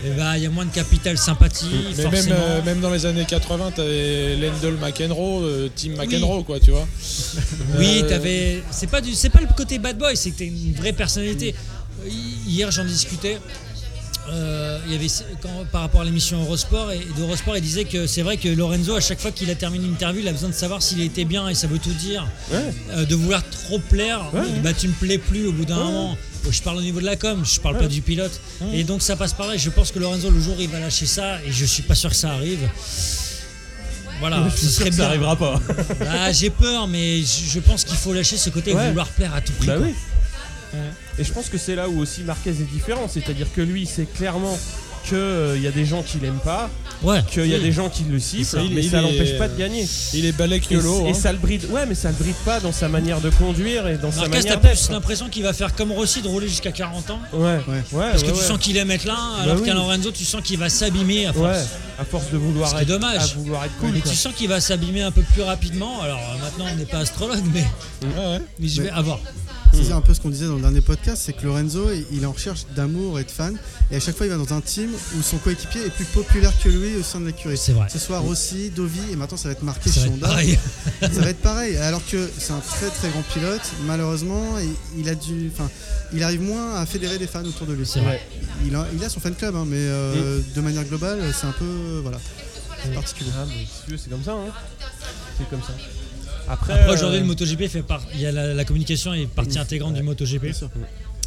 eh 0.05 0.09
ben, 0.11 0.35
il 0.37 0.43
y 0.43 0.45
a 0.45 0.49
moins 0.49 0.65
de 0.65 0.71
capital 0.71 1.17
sympathie. 1.17 1.65
Mais 1.97 2.03
même, 2.09 2.25
euh, 2.31 2.61
même 2.63 2.79
dans 2.81 2.89
les 2.89 3.05
années 3.05 3.25
80, 3.27 3.71
t'avais 3.71 4.35
Lendl 4.35 4.77
McEnroe, 4.81 5.43
euh, 5.43 5.69
Team 5.73 5.95
McEnroe, 5.95 6.43
quoi, 6.43 6.59
tu 6.59 6.71
vois. 6.71 6.87
Oui, 7.77 8.03
t'avais. 8.07 8.63
C'est 8.71 8.87
pas 8.87 9.01
du, 9.01 9.11
pas 9.29 9.41
le 9.41 9.47
côté 9.55 9.79
bad 9.79 9.97
boy, 9.97 10.15
c'est 10.17 10.31
que 10.31 10.37
t'es 10.39 10.47
une 10.47 10.73
vraie 10.73 10.93
personnalité. 10.93 11.55
Hier, 12.47 12.69
j'en 12.71 12.83
discutais. 12.85 13.37
Euh, 14.29 14.79
il 14.87 14.93
y 14.93 14.95
avait 14.95 15.07
quand- 15.41 15.65
par 15.71 15.81
rapport 15.81 15.99
à 15.99 16.05
l'émission 16.05 16.41
Eurosport 16.41 16.91
et 16.93 17.01
d'Eurosport, 17.17 17.57
il 17.57 17.61
disait 17.61 17.83
que 17.83 18.07
c'est 18.07 18.21
vrai 18.21 18.37
que 18.37 18.47
Lorenzo, 18.47 18.95
à 18.95 19.01
chaque 19.01 19.19
fois 19.19 19.31
qu'il 19.31 19.49
a 19.51 19.55
terminé 19.55 19.85
une 19.85 19.91
interview, 19.93 20.21
il 20.21 20.27
a 20.29 20.31
besoin 20.31 20.47
de 20.47 20.53
savoir 20.53 20.81
s'il 20.81 21.01
était 21.01 21.25
bien 21.25 21.49
et 21.49 21.55
ça 21.55 21.67
veut 21.67 21.77
tout 21.79 21.91
dire. 21.91 22.25
Ouais. 22.49 22.73
Euh, 22.91 23.05
de 23.05 23.15
vouloir 23.15 23.43
trop 23.49 23.79
plaire, 23.79 24.21
Ouais. 24.33 24.41
bah 24.63 24.71
tu 24.73 24.87
me 24.87 24.93
plais 24.93 25.17
plus 25.17 25.47
au 25.47 25.51
bout 25.51 25.65
d'un 25.65 25.75
moment. 25.75 26.17
Je 26.51 26.61
parle 26.61 26.77
au 26.77 26.81
niveau 26.81 26.99
de 26.99 27.05
la 27.05 27.15
com, 27.15 27.43
je 27.45 27.59
parle 27.59 27.77
pas 27.77 27.87
du 27.87 28.01
pilote. 28.01 28.39
Et 28.73 28.83
donc 28.83 29.01
ça 29.01 29.15
passe 29.15 29.33
par 29.33 29.47
là. 29.47 29.57
Je 29.57 29.69
pense 29.69 29.91
que 29.91 29.99
Lorenzo, 29.99 30.29
le 30.29 30.39
jour 30.39 30.55
il 30.59 30.69
va 30.69 30.79
lâcher 30.79 31.05
ça, 31.05 31.41
et 31.45 31.51
je 31.51 31.65
suis 31.65 31.83
pas 31.83 31.95
sûr 31.95 32.09
que 32.09 32.15
ça 32.15 32.31
arrive. 32.31 32.59
Voilà, 34.19 34.47
Je 34.49 34.55
suis 34.57 34.67
ce 34.67 34.71
sûr 34.71 34.79
serait 34.81 34.89
que 34.91 34.95
ça 34.95 35.07
arrivera 35.07 35.35
pas. 35.35 35.59
Ah, 36.07 36.31
j'ai 36.31 36.49
peur, 36.49 36.87
mais 36.87 37.21
je 37.21 37.59
pense 37.59 37.83
qu'il 37.83 37.97
faut 37.97 38.13
lâcher 38.13 38.37
ce 38.37 38.49
côté 38.49 38.73
Ouais. 38.73 38.89
vouloir 38.89 39.07
plaire 39.09 39.33
à 39.33 39.41
tout 39.41 39.51
prix. 39.53 39.67
Bah 39.67 39.77
oui. 39.81 39.93
Et 41.19 41.23
je 41.23 41.31
pense 41.31 41.49
que 41.49 41.57
c'est 41.57 41.75
là 41.75 41.87
où 41.89 41.99
aussi 41.99 42.21
Marquez 42.23 42.49
est 42.49 42.71
différent, 42.71 43.07
c'est-à-dire 43.07 43.47
que 43.53 43.61
lui, 43.61 43.85
c'est 43.85 44.11
clairement 44.11 44.57
qu'il 45.07 45.61
y 45.61 45.67
a 45.67 45.71
des 45.71 45.85
gens 45.85 46.01
qui 46.03 46.17
l'aiment 46.19 46.39
pas, 46.43 46.69
Ouais. 47.01 47.21
qu'il 47.29 47.45
y 47.47 47.55
a 47.55 47.59
des 47.59 47.71
gens 47.71 47.89
qui 47.89 48.03
le 48.03 48.19
sifflent, 48.19 48.57
mais 48.71 48.83
il 48.83 48.89
ça 48.89 48.99
est- 48.99 49.01
l'empêche 49.01 49.37
pas 49.37 49.47
de 49.47 49.57
gagner. 49.57 49.85
Il 50.13 50.25
est 50.25 50.31
balèque 50.31 50.71
Et, 50.71 50.75
YOLO. 50.75 51.07
et 51.07 51.09
hein. 51.09 51.13
ça 51.13 51.31
le 51.31 51.37
bride, 51.37 51.65
ouais, 51.71 51.85
mais 51.85 51.95
ça 51.95 52.09
le 52.09 52.15
bride 52.15 52.35
pas 52.45 52.59
dans 52.59 52.71
sa 52.71 52.87
manière 52.87 53.19
de 53.21 53.29
conduire 53.29 53.87
et 53.87 53.97
dans 53.97 54.11
sa 54.11 54.21
Marquez, 54.21 54.37
manière 54.37 54.53
t'as 54.61 54.67
d'être. 54.69 54.79
plus 54.85 54.89
l'impression 54.93 55.29
qu'il 55.29 55.43
va 55.43 55.53
faire 55.53 55.75
comme 55.75 55.91
Rossi 55.91 56.21
de 56.21 56.27
rouler 56.27 56.47
jusqu'à 56.47 56.71
40 56.71 57.09
ans. 57.09 57.19
Ouais, 57.33 57.39
ouais, 57.41 57.59
Ouais. 57.91 58.09
Parce 58.11 58.21
que 58.23 58.27
ouais, 58.27 58.33
tu 58.33 58.39
ouais. 58.39 58.45
sens 58.45 58.57
qu'il 58.59 58.77
aime 58.77 58.91
être 58.91 59.05
là, 59.05 59.17
alors 59.41 59.57
oui. 59.59 59.63
qu'à 59.65 59.73
Lorenzo, 59.73 60.11
tu 60.11 60.23
sens 60.25 60.41
qu'il 60.41 60.57
va 60.57 60.69
s'abîmer 60.69 61.25
à 61.27 61.33
force. 61.33 61.45
Ouais, 61.57 61.63
à 61.99 62.05
force 62.05 62.31
de 62.31 62.37
vouloir 62.37 62.69
Ce 62.69 62.73
qui 62.75 62.79
est 62.79 62.83
être, 62.83 62.89
dommage. 62.89 63.33
à 63.33 63.37
vouloir 63.37 63.65
être 63.65 63.77
cool. 63.79 63.89
mais 63.93 63.99
quoi. 63.99 64.11
tu 64.11 64.17
sens 64.17 64.33
qu'il 64.33 64.47
va 64.47 64.59
s'abîmer 64.61 65.01
un 65.01 65.11
peu 65.11 65.21
plus 65.33 65.41
rapidement. 65.43 66.01
Alors 66.01 66.19
euh, 66.19 66.41
maintenant, 66.41 66.65
on 66.71 66.75
n'est 66.77 66.85
pas 66.85 66.99
astrologue, 66.99 67.43
mais, 67.53 67.61
Ouais, 68.07 68.25
ouais. 68.25 68.39
mais 68.59 68.67
je 68.67 68.81
vais 68.81 68.89
Mais- 68.89 68.97
avoir. 68.97 69.19
C'est 69.73 69.91
un 69.91 70.01
peu 70.01 70.13
ce 70.13 70.21
qu'on 70.21 70.29
disait 70.29 70.45
dans 70.47 70.55
le 70.55 70.61
dernier 70.61 70.81
podcast, 70.81 71.21
c'est 71.25 71.33
que 71.33 71.45
Lorenzo, 71.45 71.87
il- 72.11 72.23
est 72.23 72.25
en 72.25 72.31
recherche 72.31 72.65
d'amour 72.75 73.19
et 73.19 73.23
de 73.23 73.31
fans, 73.31 73.53
et 73.91 73.95
à 73.95 73.99
chaque 73.99 74.15
fois 74.15 74.25
il 74.25 74.29
va 74.29 74.37
dans 74.37 74.53
un 74.53 74.61
team 74.61 74.89
où 75.17 75.21
son 75.21 75.37
coéquipier 75.37 75.85
est 75.85 75.89
plus 75.89 76.05
populaire 76.05 76.51
que 76.63 76.69
lui 76.69 76.95
au 76.95 77.03
sein 77.03 77.19
de 77.19 77.25
l'écurie. 77.27 77.57
C'est 77.57 77.73
vrai. 77.73 77.87
Ce 77.89 77.99
soir 77.99 78.21
Rossi, 78.23 78.69
Dovi, 78.69 78.99
et 79.11 79.15
maintenant 79.15 79.37
ça 79.37 79.49
va 79.49 79.53
être 79.53 79.63
marqué 79.63 79.89
Ça 79.89 80.01
va 80.01 80.05
être. 80.07 80.19
Ça 81.01 81.21
va 81.21 81.29
être 81.29 81.41
pareil, 81.41 81.75
alors 81.77 82.01
que 82.09 82.29
c'est 82.37 82.53
un 82.53 82.59
très 82.59 82.89
très 82.89 83.09
grand 83.09 83.23
pilote, 83.33 83.61
malheureusement, 83.85 84.57
il, 84.59 85.01
il 85.01 85.09
a 85.09 85.15
dû, 85.15 85.51
enfin, 85.53 85.69
il 86.13 86.23
arrive 86.23 86.41
moins 86.41 86.75
à 86.75 86.85
fédérer 86.85 87.17
des 87.17 87.27
fans 87.27 87.43
autour 87.43 87.67
de 87.67 87.73
lui. 87.73 87.85
C'est 87.85 87.99
vrai. 87.99 88.21
Il 88.65 88.73
a, 88.75 88.87
il 88.95 89.03
a 89.03 89.09
son 89.09 89.19
fan 89.19 89.35
club, 89.35 89.55
hein, 89.55 89.65
mais 89.67 89.77
euh, 89.79 90.39
de 90.55 90.61
manière 90.61 90.85
globale, 90.85 91.19
c'est 91.39 91.47
un 91.47 91.51
peu, 91.51 91.99
voilà, 92.01 92.19
c'est 92.83 92.93
particulier. 92.93 93.31
Ah, 93.37 93.45
mais 93.47 93.65
si 93.65 93.85
tu 93.85 93.91
veux, 93.91 93.97
c'est 93.97 94.09
comme 94.09 94.23
ça. 94.23 94.31
Hein. 94.33 94.51
C'est 95.37 95.49
comme 95.49 95.61
ça. 95.61 95.73
Après, 96.49 96.73
Après 96.73 96.89
euh, 96.89 96.93
aujourd'hui, 96.93 97.19
le 97.19 97.25
MotoGP 97.25 97.67
fait 97.67 97.81
part. 97.83 98.01
Il 98.13 98.19
y 98.21 98.25
a 98.25 98.31
la, 98.31 98.53
la 98.53 98.65
communication 98.65 99.13
est 99.13 99.27
partie 99.27 99.59
intégrante 99.59 99.93
du 99.93 100.03
MotoGP. 100.03 100.47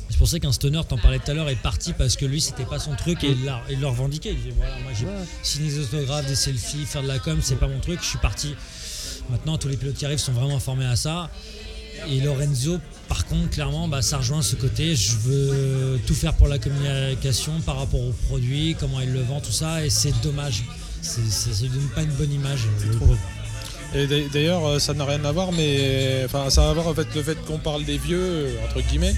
C'est 0.09 0.18
pour 0.18 0.28
ça 0.28 0.38
qu'un 0.38 0.52
stoner, 0.52 0.80
t'en 0.88 0.98
parlais 0.98 1.18
tout 1.18 1.30
à 1.30 1.34
l'heure, 1.34 1.48
est 1.48 1.56
parti 1.56 1.93
parce 1.93 2.16
que 2.16 2.24
lui, 2.24 2.40
c'était 2.40 2.64
pas 2.64 2.78
son 2.78 2.94
truc 2.94 3.24
et 3.24 3.30
il 3.32 3.44
l'a- 3.44 3.88
revendiquait. 3.88 4.30
Il 4.30 4.36
disait 4.36 4.55
voilà, 4.56 4.72
moi 4.82 4.93
j'ai 4.98 5.05
Ouais. 5.06 5.12
signé 5.43 5.68
des 5.68 5.80
autographes, 5.80 6.26
des 6.26 6.36
selfies, 6.36 6.84
faire 6.86 7.02
de 7.02 7.09
la 7.09 7.18
com, 7.18 7.38
c'est 7.43 7.56
pas 7.59 7.66
mon 7.66 7.80
truc. 7.80 7.98
Je 8.02 8.06
suis 8.06 8.18
parti. 8.18 8.55
Maintenant, 9.30 9.59
tous 9.59 9.66
les 9.68 9.76
pilotes 9.76 9.97
qui 9.97 10.05
arrivent 10.06 10.18
sont 10.20 10.32
vraiment 10.32 10.60
formés 10.60 10.86
à 10.86 10.94
ça. 10.97 11.28
Et 12.09 12.20
Lorenzo, 12.20 12.78
par 13.09 13.24
contre, 13.26 13.51
clairement, 13.51 13.88
bah, 13.88 14.01
ça 14.02 14.18
rejoint 14.18 14.43
ce 14.43 14.55
côté. 14.55 14.94
Je 14.94 15.16
veux 15.16 15.98
tout 16.06 16.14
faire 16.14 16.34
pour 16.34 16.47
la 16.47 16.59
communication 16.59 17.59
par 17.62 17.78
rapport 17.78 18.01
au 18.01 18.12
produit, 18.28 18.76
comment 18.78 19.01
il 19.01 19.12
le 19.12 19.22
vend, 19.22 19.40
tout 19.40 19.51
ça. 19.51 19.84
Et 19.84 19.90
c'est 19.90 20.12
dommage. 20.22 20.62
C'est- 21.02 21.28
Ça 21.30 21.51
ne 21.64 21.68
donne 21.68 21.88
pas 21.94 22.02
une 22.02 22.12
bonne 22.12 22.32
image. 22.32 22.60
le 22.86 22.97
pauvre. 22.98 23.18
Et 23.95 24.07
d'a- 24.07 24.29
d'ailleurs, 24.33 24.67
euh, 24.67 24.79
ça 24.79 24.93
n'a 24.95 25.05
rien 25.05 25.25
à 25.25 25.33
voir, 25.33 25.53
mais 25.53 26.23
enfin, 26.27 26.51
ça 26.51 26.67
a 26.67 26.71
à 26.71 26.73
voir 26.75 26.89
avec 26.89 27.15
le 27.15 27.23
fait 27.23 27.37
qu'on 27.47 27.59
parle 27.59 27.85
des 27.85 27.99
vieux, 27.99 28.19
euh, 28.21 28.51
entre 28.69 28.81
guillemets. 28.87 29.15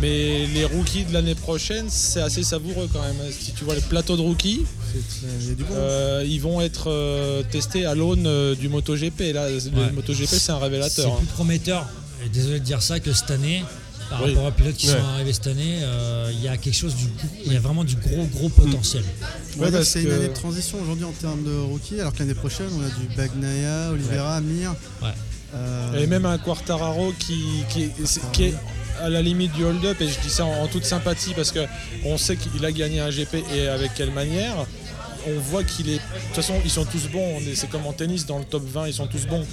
Mais 0.00 0.46
les 0.54 0.64
rookies 0.64 1.04
de 1.04 1.12
l'année 1.12 1.34
prochaine, 1.34 1.86
c'est 1.88 2.20
assez 2.22 2.42
savoureux 2.42 2.88
quand 2.92 3.02
même. 3.02 3.16
Si 3.30 3.52
tu 3.52 3.64
vois 3.64 3.74
les 3.74 3.80
plateaux 3.82 4.16
de 4.16 4.22
rookies, 4.22 4.62
C'est- 4.92 5.56
euh, 5.72 6.24
ils 6.26 6.40
vont 6.40 6.60
être 6.60 6.90
euh, 6.90 7.42
testés 7.42 7.84
à 7.84 7.94
l'aune 7.94 8.26
euh, 8.26 8.54
du 8.54 8.68
MotoGP. 8.68 9.32
Là, 9.34 9.48
le. 9.50 9.92
MotoGP, 9.92 10.26
c'est 10.26 10.52
un 10.52 10.56
C'est 10.58 10.64
révélateur. 10.64 11.12
hein. 11.12 11.16
plus 11.18 11.26
prometteur, 11.26 11.86
et 12.24 12.28
désolé 12.28 12.60
de 12.60 12.64
dire 12.64 12.82
ça, 12.82 12.98
que 13.00 13.12
cette 13.12 13.30
année, 13.30 13.62
par 14.10 14.22
Oui. 14.22 14.30
rapport 14.34 14.46
aux 14.46 14.50
pilotes 14.52 14.76
qui 14.76 14.88
Ouais. 14.88 14.98
sont 14.98 15.04
arrivés 15.14 15.32
cette 15.32 15.46
année, 15.46 15.78
euh, 15.82 16.30
il 16.32 16.42
y 16.42 16.48
a 16.48 16.56
quelque 16.56 16.74
chose 16.76 16.94
du 16.94 17.06
il 17.46 17.52
y 17.52 17.56
a 17.56 17.60
vraiment 17.60 17.84
du 17.84 17.96
gros 17.96 18.24
gros 18.26 18.48
potentiel. 18.48 19.02
Ouais, 19.58 19.68
que 19.68 19.72
parce 19.72 19.88
c'est 19.88 20.02
une 20.02 20.10
année 20.12 20.28
de 20.28 20.32
transition 20.34 20.80
aujourd'hui 20.82 21.04
en 21.04 21.12
termes 21.12 21.42
de 21.44 21.56
rookie, 21.56 22.00
alors 22.00 22.12
que 22.12 22.18
l'année 22.20 22.34
prochaine 22.34 22.66
on 22.78 22.82
a 22.84 22.88
du 22.88 23.16
Bagnaia, 23.16 23.90
Oliveira, 23.92 24.40
Mir. 24.40 24.74
Ouais. 25.02 25.08
Euh, 25.54 26.02
Et 26.02 26.06
même 26.06 26.26
un 26.26 26.36
Quartararo 26.38 27.12
qui, 27.18 27.40
qui, 27.70 27.82
est, 27.84 27.90
c'est- 28.04 28.20
qui 28.32 28.44
est 28.44 28.54
à 29.00 29.08
la 29.08 29.22
limite 29.22 29.52
du 29.52 29.64
hold-up, 29.64 30.00
et 30.00 30.08
je 30.08 30.18
dis 30.20 30.30
ça 30.30 30.44
en, 30.44 30.62
en 30.62 30.66
toute 30.68 30.84
sympathie 30.84 31.32
parce 31.34 31.50
que 31.52 31.60
on 32.04 32.16
sait 32.16 32.36
qu'il 32.36 32.64
a 32.64 32.72
gagné 32.72 33.00
un 33.00 33.10
GP 33.10 33.42
et 33.54 33.68
avec 33.68 33.94
quelle 33.94 34.10
manière. 34.12 34.66
On 35.26 35.38
voit 35.40 35.64
qu'il 35.64 35.88
est. 35.88 35.94
De 35.94 35.98
toute 35.98 36.34
façon, 36.36 36.54
ils 36.64 36.70
sont 36.70 36.84
tous 36.84 37.08
bons. 37.08 37.36
on 37.36 37.40
est- 37.40 37.54
C'est 37.54 37.68
comme 37.68 37.86
en 37.86 37.92
tennis, 37.92 38.26
dans 38.26 38.38
le 38.38 38.44
top 38.44 38.62
20, 38.66 38.88
ils 38.88 38.94
sont 38.94 39.06
tous 39.06 39.26
bons. 39.26 39.44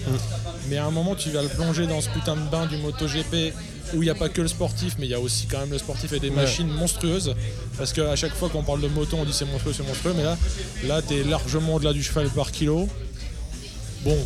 Mais 0.70 0.78
à 0.78 0.86
un 0.86 0.92
moment, 0.92 1.16
tu 1.16 1.30
vas 1.30 1.42
le 1.42 1.48
plonger 1.50 1.88
dans 1.88 2.02
ce 2.02 2.10
putain 2.10 2.36
de 2.36 2.42
bain 2.50 2.66
du 2.66 2.78
MotoGP 2.78 3.54
où 3.94 4.02
il 4.02 4.06
n'y 4.06 4.10
a 4.10 4.16
pas 4.16 4.30
que 4.30 4.42
le 4.42 4.48
sportif, 4.48 4.96
mais 5.00 5.06
il 5.06 5.10
y 5.12 5.14
a 5.14 5.20
aussi 5.20 5.48
quand 5.48 5.60
même 5.60 5.72
le 5.72 5.78
sportif 5.78 6.12
et 6.14 6.20
des 6.20 6.30
machines 6.30 6.68
monstrueuses. 6.68 7.36
Parce 7.78 7.94
qu'à 7.94 8.16
chaque 8.16 8.34
fois 8.36 8.50
qu'on 8.50 8.64
parle 8.64 8.82
de 8.82 8.88
moto, 8.88 9.18
on 9.20 9.26
dit 9.26 9.34
c'est 9.34 9.46
monstrueux, 9.46 9.74
c'est 9.76 9.86
monstrueux. 9.88 10.14
Mais 10.16 10.24
là, 10.24 10.38
là 10.88 11.02
tu 11.02 11.16
es 11.16 11.24
largement 11.24 11.76
au-delà 11.76 11.94
du 11.94 12.04
cheval 12.04 12.28
par 12.30 12.52
kilo. 12.52 12.88
Bon, 14.04 14.18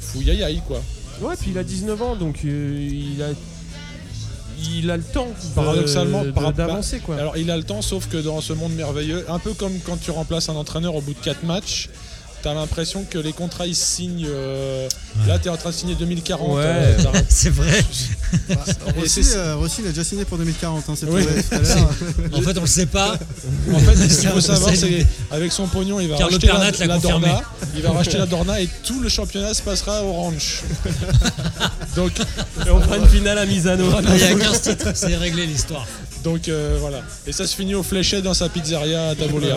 fouillaille 0.00 0.60
quoi. 0.66 0.82
Ouais, 1.20 1.34
puis 1.38 1.50
il 1.50 1.58
a 1.58 1.62
19 1.64 2.00
ans, 2.02 2.16
donc 2.16 2.38
euh, 2.44 2.88
il 2.90 3.22
a. 3.22 3.28
Il 4.76 4.90
a 4.90 4.96
le 4.96 5.02
temps 5.02 5.28
Paradoxalement, 5.54 6.24
par- 6.34 6.52
d'avancer 6.52 7.00
quoi. 7.00 7.16
Alors 7.16 7.36
il 7.36 7.50
a 7.50 7.56
le 7.56 7.62
temps, 7.64 7.82
sauf 7.82 8.08
que 8.08 8.16
dans 8.18 8.40
ce 8.40 8.52
monde 8.52 8.72
merveilleux, 8.74 9.24
un 9.28 9.38
peu 9.38 9.54
comme 9.54 9.78
quand 9.84 9.96
tu 10.00 10.10
remplaces 10.10 10.48
un 10.48 10.54
entraîneur 10.56 10.94
au 10.94 11.00
bout 11.00 11.14
de 11.14 11.18
4 11.20 11.44
matchs, 11.44 11.88
t'as 12.42 12.54
l'impression 12.54 13.04
que 13.08 13.18
les 13.18 13.32
contrats 13.34 13.66
ils 13.66 13.76
se 13.76 13.84
signent. 13.84 14.26
euh, 14.28 14.88
Là, 15.26 15.38
t'es 15.38 15.50
en 15.50 15.56
train 15.58 15.70
de 15.70 15.74
signer 15.74 15.94
2040. 15.94 16.56
Ouais. 16.56 16.62
euh, 16.64 16.96
c'est 17.28 17.50
vrai. 17.50 17.84
bah, 18.48 18.54
Rossi, 18.96 19.20
euh, 19.34 19.56
Rossi, 19.56 19.80
il 19.82 19.86
a 19.86 19.90
déjà 19.90 20.04
signé 20.04 20.24
pour 20.24 20.38
2040, 20.38 20.84
hein, 20.88 20.94
Oui. 21.08 21.24
tout 21.26 21.54
à. 21.54 21.58
En 22.38 22.40
fait, 22.40 22.56
on 22.56 22.62
le 22.62 22.66
sait 22.66 22.86
pas. 22.86 23.18
en 23.74 23.78
fait, 23.78 23.96
ce 24.08 24.20
qu'il 24.20 24.28
faut 24.30 24.40
savoir, 24.54 24.74
c'est 24.74 25.06
avec 25.30 25.52
son 25.52 25.66
pognon, 25.66 26.00
il 26.00 26.08
va 26.08 26.16
Carlo 26.16 26.32
racheter 26.36 26.46
la, 26.46 26.52
Pernat 26.54 26.70
l'a 26.78 26.86
la 26.86 26.94
confirmé. 26.94 27.26
Dorna, 27.28 27.42
il 27.76 27.82
va 27.82 27.90
racheter 27.92 28.18
la 28.18 28.26
Dorna 28.26 28.60
et 28.60 28.68
tout 28.84 29.00
le 29.00 29.08
championnat 29.10 29.52
se 29.52 29.60
passera 29.62 30.02
au 30.02 30.12
ranch. 30.12 30.62
donc, 31.96 32.12
Et 32.66 32.70
on 32.70 32.80
fera 32.80 32.96
une 32.98 33.08
finale 33.08 33.38
à 33.38 33.46
Misano. 33.46 33.84
Il 34.14 34.18
y 34.18 34.22
a 34.24 34.34
15 34.34 34.60
titres, 34.60 34.88
c'est 34.94 35.16
réglé 35.16 35.46
l'histoire. 35.46 35.86
donc 36.24 36.48
euh, 36.48 36.76
voilà. 36.80 37.02
Et 37.26 37.32
ça 37.32 37.46
se 37.46 37.54
finit 37.56 37.74
au 37.74 37.82
fléchet 37.82 38.22
dans 38.22 38.34
sa 38.34 38.48
pizzeria 38.48 39.08
à 39.10 39.14
Tavolia. 39.14 39.56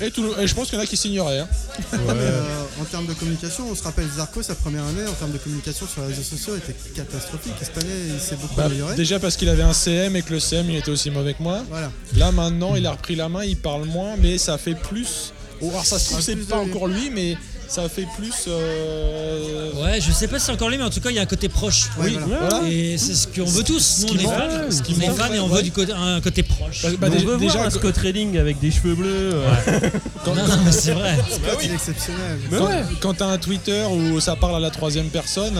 Et, 0.00 0.10
tout 0.10 0.22
le- 0.24 0.40
et 0.42 0.48
je 0.48 0.54
pense 0.54 0.68
qu'il 0.68 0.76
y 0.76 0.80
en 0.80 0.82
a 0.82 0.86
qui 0.86 0.96
signeraient. 0.96 1.38
hein. 1.40 1.48
Euh, 1.94 2.40
en 2.80 2.84
termes 2.84 3.06
de 3.06 3.12
communication, 3.12 3.68
on 3.70 3.74
se 3.76 3.84
rappelle 3.84 4.08
Zarco, 4.08 4.42
sa 4.42 4.56
première 4.56 4.82
année, 4.84 5.06
en 5.08 5.12
termes 5.12 5.30
de 5.30 5.38
communication 5.38 5.86
sur 5.86 6.00
les 6.02 6.08
réseaux 6.08 6.22
sociaux, 6.24 6.56
était 6.56 6.74
catastrophique. 6.96 7.52
Et 7.60 7.64
cette 7.64 7.78
année, 7.78 7.94
il 8.12 8.18
s'est 8.20 8.34
beaucoup 8.34 8.56
Bah, 8.56 8.64
amélioré. 8.64 8.96
déjà 8.96 9.20
parce 9.20 9.36
qu'il 9.36 9.48
avait 9.48 9.62
un 9.62 9.72
CM 9.72 10.16
et 10.16 10.22
que 10.22 10.32
le 10.32 10.40
CM 10.40 10.68
il 10.70 10.76
était 10.76 10.90
aussi 10.90 11.10
mauvais 11.10 11.34
que 11.34 11.42
moi. 11.42 11.62
Voilà. 11.70 11.92
Là 12.16 12.32
maintenant 12.32 12.74
il 12.74 12.84
a 12.86 12.90
repris 12.90 13.14
la 13.14 13.28
main, 13.28 13.44
il 13.44 13.56
parle 13.56 13.84
moins, 13.84 14.16
mais 14.20 14.38
ça 14.38 14.58
fait 14.58 14.74
plus. 14.74 15.32
Oh, 15.60 15.68
alors 15.70 15.84
ça 15.86 16.00
se 16.00 16.08
trouve 16.10 16.20
c'est 16.20 16.34
pas 16.48 16.56
encore 16.58 16.88
lui, 16.88 17.08
mais 17.10 17.36
ça 17.74 17.88
fait 17.88 18.06
plus. 18.16 18.34
euh, 18.48 19.70
Ouais, 19.74 19.82
Ouais, 19.82 20.00
je 20.00 20.12
sais 20.12 20.28
pas 20.28 20.38
si 20.38 20.46
c'est 20.46 20.52
encore 20.52 20.68
lui, 20.68 20.78
mais 20.78 20.84
en 20.84 20.90
tout 20.90 21.00
cas, 21.00 21.10
il 21.10 21.16
y 21.16 21.18
a 21.18 21.22
un 21.22 21.26
côté 21.26 21.48
proche. 21.48 21.88
Ouais, 21.98 22.10
voilà. 22.10 22.48
Voilà. 22.48 22.68
Et 22.68 22.96
c'est 22.98 23.14
ce 23.14 23.26
qu'on 23.26 23.44
veut 23.44 23.62
tous. 23.64 24.04
Nous, 24.06 24.14
on 24.14 24.18
est 24.18 24.22
fans, 24.24 24.70
ce 24.70 24.82
qui 24.82 24.94
on 24.98 25.00
est 25.02 25.10
fans 25.14 25.32
et 25.32 25.40
on 25.40 25.48
ouais. 25.48 25.56
veut 25.56 25.62
du 25.62 25.72
côté, 25.72 25.92
un 25.92 26.20
côté 26.20 26.42
proche. 26.42 26.82
Bah, 26.82 26.88
bah, 27.00 27.08
on 27.10 27.24
veut 27.26 27.36
déjà, 27.38 27.54
voir 27.54 27.66
un 27.66 27.70
Scott 27.70 27.96
Redding 27.96 28.38
avec 28.38 28.58
des 28.60 28.70
cheveux 28.70 28.94
bleus. 28.94 29.32
euh, 29.34 29.50
quand- 30.24 30.34
Non, 30.34 30.46
non, 30.46 30.56
mais 30.64 30.72
c'est 30.72 30.92
vrai. 30.92 31.16
Scott, 31.30 31.58
il 31.64 31.70
est 31.70 31.74
exceptionnel. 31.74 32.38
Mais 32.50 32.58
quand, 32.58 32.66
ouais. 32.66 32.82
quand 33.00 33.14
t'as 33.14 33.26
un 33.26 33.38
Twitter 33.38 33.84
où 33.90 34.20
ça 34.20 34.36
parle 34.36 34.56
à 34.56 34.60
la 34.60 34.70
troisième 34.70 35.08
personne, 35.08 35.58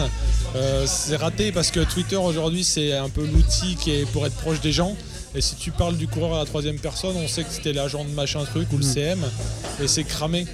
euh, 0.55 0.85
c'est 0.87 1.15
raté 1.17 1.51
parce 1.51 1.71
que 1.71 1.79
Twitter 1.81 2.15
aujourd'hui 2.15 2.63
c'est 2.63 2.93
un 2.93 3.09
peu 3.09 3.25
l'outil 3.25 3.75
qui 3.75 3.91
est 3.91 4.05
pour 4.11 4.25
être 4.25 4.35
proche 4.35 4.61
des 4.61 4.71
gens. 4.71 4.95
Et 5.35 5.41
si 5.41 5.55
tu 5.55 5.71
parles 5.71 5.97
du 5.97 6.07
coureur 6.07 6.35
à 6.35 6.39
la 6.39 6.45
troisième 6.45 6.77
personne, 6.77 7.15
on 7.17 7.27
sait 7.27 7.43
que 7.43 7.51
c'était 7.51 7.73
l'agent 7.73 8.03
de 8.05 8.11
machin 8.11 8.43
truc 8.45 8.71
ou 8.71 8.77
le 8.77 8.83
CM 8.83 9.19
et 9.81 9.87
c'est 9.87 10.03
cramé. 10.03 10.45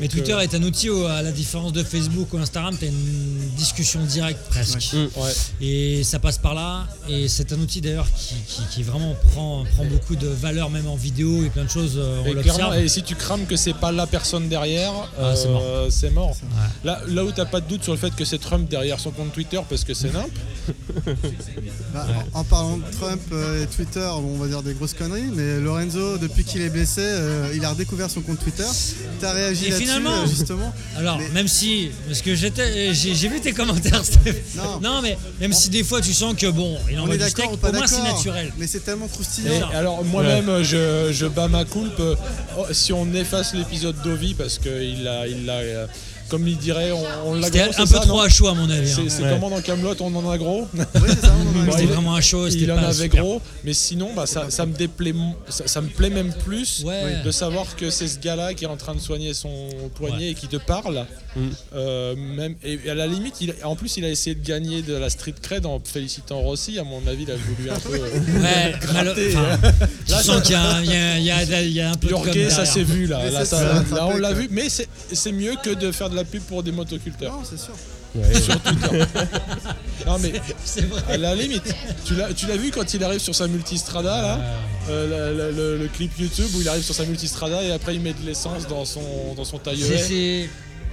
Mais 0.00 0.08
Twitter 0.08 0.32
euh, 0.32 0.40
est 0.40 0.54
un 0.54 0.62
outil 0.62 0.90
où, 0.90 1.04
à 1.06 1.22
la 1.22 1.32
différence 1.32 1.72
de 1.72 1.82
Facebook 1.82 2.32
ou 2.32 2.38
Instagram, 2.38 2.76
tu 2.78 2.84
as 2.84 2.88
une 2.88 3.38
discussion 3.56 4.04
directe 4.04 4.40
presque. 4.48 4.90
Ouais. 4.94 5.08
Ouais. 5.22 5.32
Et 5.60 6.04
ça 6.04 6.18
passe 6.18 6.38
par 6.38 6.54
là. 6.54 6.86
Et 7.08 7.28
c'est 7.28 7.52
un 7.52 7.58
outil 7.60 7.80
d'ailleurs 7.80 8.08
qui, 8.16 8.34
qui- 8.46 8.62
qui 8.70 8.82
vraiment 8.82 9.14
prend, 9.32 9.64
prend 9.74 9.84
beaucoup 9.84 10.16
de 10.16 10.26
valeur, 10.28 10.70
même 10.70 10.86
en 10.88 10.96
vidéo 10.96 11.44
et 11.44 11.50
plein 11.50 11.64
de 11.64 11.70
choses. 11.70 11.94
euh, 11.96 12.20
On 12.24 12.26
Et, 12.26 12.32
clairement, 12.42 12.64
l'observe. 12.64 12.84
et 12.84 12.88
si 12.88 13.02
tu 13.02 13.14
crames 13.14 13.46
que 13.46 13.56
c'est 13.56 13.74
pas 13.74 13.92
la 13.92 14.06
personne 14.06 14.48
derrière, 14.48 14.92
Ah, 15.20 15.34
c'est 15.36 15.48
mort. 15.48 15.62
euh, 15.64 15.88
c'est 15.90 16.10
mort. 16.10 16.30
Ouais. 16.30 16.68
Là, 16.84 17.00
là 17.08 17.24
où 17.24 17.30
t'as 17.32 17.44
pas 17.46 17.60
de 17.60 17.68
doute 17.68 17.82
sur 17.82 17.92
le 17.92 17.98
fait 17.98 18.14
que 18.14 18.24
c'est 18.24 18.38
Trump 18.38 18.68
derrière 18.68 19.00
son 19.00 19.10
compte 19.10 19.32
Twitter 19.32 19.60
parce 19.68 19.84
que 19.84 19.94
c'est 19.94 20.12
nimp, 20.12 20.30
Bah, 21.94 22.06
en, 22.34 22.40
en 22.40 22.44
parlant 22.44 22.76
de 22.78 22.82
Trump 22.98 23.20
et 23.62 23.66
Twitter, 23.66 24.08
bon, 24.20 24.34
on 24.34 24.38
va 24.38 24.48
dire 24.48 24.62
des 24.62 24.74
grosses 24.74 24.94
conneries, 24.94 25.30
mais 25.34 25.60
Lorenzo, 25.60 26.18
depuis 26.18 26.44
qu'il 26.44 26.60
est 26.60 26.68
blessé, 26.68 27.00
euh, 27.02 27.52
il 27.54 27.64
a 27.64 27.70
redécouvert 27.70 28.10
son 28.10 28.20
compte 28.20 28.38
Twitter. 28.40 28.64
T'as 29.20 29.32
réagi 29.36 29.66
Et 29.66 29.70
là-dessus, 29.70 29.84
finalement- 29.86 30.22
euh, 30.22 30.26
justement 30.26 30.74
Alors, 30.96 31.18
Mais- 31.18 31.28
même 31.30 31.48
si, 31.48 31.90
parce 32.08 32.22
que 32.22 32.34
j'étais, 32.34 32.92
j'ai, 32.94 33.14
j'ai 33.14 33.28
vu 33.28 33.40
tes 33.40 33.52
commentaires, 33.52 34.04
Steph. 34.04 34.34
Non. 34.82 35.00
mais 35.02 35.16
même 35.40 35.52
si 35.52 35.68
des 35.70 35.84
fois 35.84 36.00
tu 36.00 36.12
sens 36.12 36.34
que 36.34 36.46
bon, 36.50 36.76
il 36.90 36.98
envoie 36.98 37.14
est 37.14 37.18
du 37.18 37.24
d'accord 37.24 37.44
steak, 37.44 37.52
ou 37.52 37.56
pas 37.56 37.68
au 37.68 37.72
moins 37.72 37.86
c'est 37.86 38.02
naturel. 38.02 38.52
Mais 38.58 38.66
c'est 38.66 38.80
tellement 38.80 39.06
Et 39.06 39.10
croustillant. 39.10 39.68
alors 39.74 40.04
moi-même, 40.04 40.62
je, 40.62 41.10
je 41.12 41.26
bats 41.26 41.48
ma 41.48 41.64
coulpe. 41.64 42.00
euh, 42.00 42.14
oh, 42.58 42.64
si 42.72 42.92
on 42.92 43.12
efface 43.14 43.54
l'épisode 43.54 43.96
d'Ovi, 44.02 44.34
parce 44.34 44.58
qu'il 44.58 45.06
a, 45.06 45.26
il 45.26 45.48
a, 45.48 45.52
euh, 45.54 45.86
comme 46.28 46.46
il 46.48 46.56
dirait, 46.56 46.92
on, 46.92 47.30
on 47.30 47.34
l'a 47.34 47.46
C'était 47.46 47.62
un 47.62 47.68
peu 47.68 47.86
ça, 47.86 48.00
trop 48.00 48.20
à 48.20 48.28
chaud 48.28 48.48
à 48.48 48.54
mon 48.54 48.68
avis. 48.70 48.90
hein. 48.92 49.04
C'est 49.08 49.22
Ouais. 49.22 49.30
comment 49.30 49.50
dans 49.50 49.60
Camelot, 49.60 49.94
on 50.00 50.14
en 50.14 50.30
a 50.30 50.38
gros. 50.38 50.66
Oui, 50.74 50.80
c'est 51.08 51.20
ça, 51.26 51.32
on 51.38 51.58
en 51.58 51.62
a 51.62 51.66
Bon, 51.66 51.72
C'était 51.72 51.86
vraiment 51.86 52.14
à 52.14 52.20
chaud, 52.20 52.48
c'était 52.50 52.64
Il 52.64 52.72
en 52.72 52.78
avait 52.78 52.92
super. 53.04 53.22
gros, 53.22 53.40
mais 53.64 53.72
sinon, 53.72 54.10
bah, 54.14 54.26
ça, 54.26 54.46
ça 54.50 54.66
me 54.66 54.72
déplaît, 54.74 55.14
ça, 55.48 55.66
ça 55.66 55.80
me 55.80 55.88
plaît 55.88 56.10
même 56.10 56.32
plus 56.44 56.82
Ouais. 56.84 57.22
de 57.24 57.30
savoir 57.30 57.76
que 57.76 57.90
c'est 57.90 58.08
ce 58.08 58.18
gars-là 58.18 58.54
qui 58.54 58.64
est 58.64 58.68
en 58.68 58.76
train 58.76 58.94
de 58.94 59.00
soigner 59.00 59.34
son 59.34 59.68
poignet 59.94 60.16
Ouais. 60.16 60.30
et 60.30 60.34
qui 60.34 60.48
te 60.48 60.56
parle. 60.56 61.06
Mm. 61.36 61.40
Euh, 61.74 62.14
même, 62.16 62.54
et 62.64 62.88
à 62.90 62.94
la 62.94 63.06
limite, 63.06 63.34
il, 63.40 63.54
en 63.64 63.76
plus, 63.76 63.96
il 63.98 64.04
a 64.04 64.08
essayé 64.08 64.34
de 64.34 64.44
gagner 64.46 64.82
de 64.82 64.94
la 64.94 65.10
street 65.10 65.34
cred 65.40 65.66
en 65.66 65.80
félicitant 65.84 66.38
Rossi. 66.40 66.78
À 66.78 66.84
mon 66.84 67.06
avis, 67.06 67.24
il 67.24 67.30
a 67.30 67.36
voulu 67.36 67.70
un 67.70 67.78
peu. 67.78 67.94
euh, 68.00 68.42
Ouais, 68.42 68.72
malo- 68.72 69.12
gratter, 69.14 69.36
enfin, 69.36 69.58
hein. 69.68 69.72
tu 70.06 70.12
Là, 70.12 70.22
sens 70.22 70.42
qu'il 70.42 70.52
y 70.52 70.54
a, 70.54 70.80
il 70.82 70.90
y 70.90 71.30
a- 71.30 71.42
y 71.42 71.54
a- 71.54 71.62
y 71.62 71.80
a 71.80 71.90
un 71.90 71.94
peu 71.94 72.06
de 72.06 72.12
Yorguet, 72.12 72.50
ça 72.50 72.64
s'est 72.64 72.82
vu 72.84 73.06
là. 73.06 73.20
Là, 73.30 74.06
on 74.06 74.16
l'a 74.16 74.32
vu, 74.32 74.48
mais 74.50 74.68
c'est 74.68 74.88
c'est 75.12 75.32
mieux 75.32 75.54
que 75.62 75.70
de 75.70 75.92
faire 75.92 76.10
de 76.10 76.15
la 76.16 76.24
pub 76.24 76.42
pour 76.42 76.62
des 76.62 76.72
motoculteurs 76.72 77.32
Non, 77.32 77.42
c'est 77.44 77.58
sûr. 77.58 77.74
Ouais. 78.14 78.34
sur 78.40 78.58
Twitter. 78.62 79.04
non 80.06 80.18
mais 80.18 80.32
C'est 80.64 80.86
vrai. 80.88 81.02
à 81.08 81.16
la 81.18 81.34
limite, 81.34 81.62
tu 82.06 82.14
l'as 82.14 82.32
tu 82.32 82.46
l'as 82.46 82.56
vu 82.56 82.70
quand 82.70 82.94
il 82.94 83.04
arrive 83.04 83.20
sur 83.20 83.34
sa 83.34 83.46
multistrada 83.46 84.22
là, 84.22 84.40
euh, 84.88 85.32
le, 85.32 85.36
le- 85.38 85.50
le- 85.56 85.78
le 85.82 85.88
clip 85.88 86.12
YouTube 86.18 86.48
où 86.56 86.60
il 86.62 86.68
arrive 86.68 86.82
sur 86.82 86.94
sa 86.94 87.04
multistrada 87.04 87.62
et 87.62 87.72
après 87.72 87.94
il 87.94 88.00
met 88.00 88.14
de 88.14 88.24
l'essence 88.24 88.66
dans 88.68 88.84
son 88.86 89.34
dans 89.36 89.44
son 89.44 89.58
C'est- 89.58 89.64
tailleur. 89.64 90.48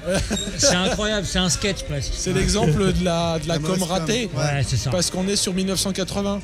C'est- 0.06 0.44
C'est 0.68 0.76
incroyable, 0.76 1.26
c'est 1.30 1.40
un 1.40 1.50
sketch 1.50 1.84
presque. 1.84 2.12
C'est 2.16 2.34
l'exemple 2.34 2.94
de 2.94 3.04
la 3.06 3.40
de 3.40 3.48
la, 3.48 3.56
La 3.56 3.60
com 3.60 3.82
ratée. 3.84 4.30
Ouais, 4.36 4.64
c'est 4.68 4.78
ça. 4.78 4.90
Parce 4.92 5.10
qu'on 5.10 5.28
est 5.28 5.36
sur 5.36 5.54
1980. 5.54 6.42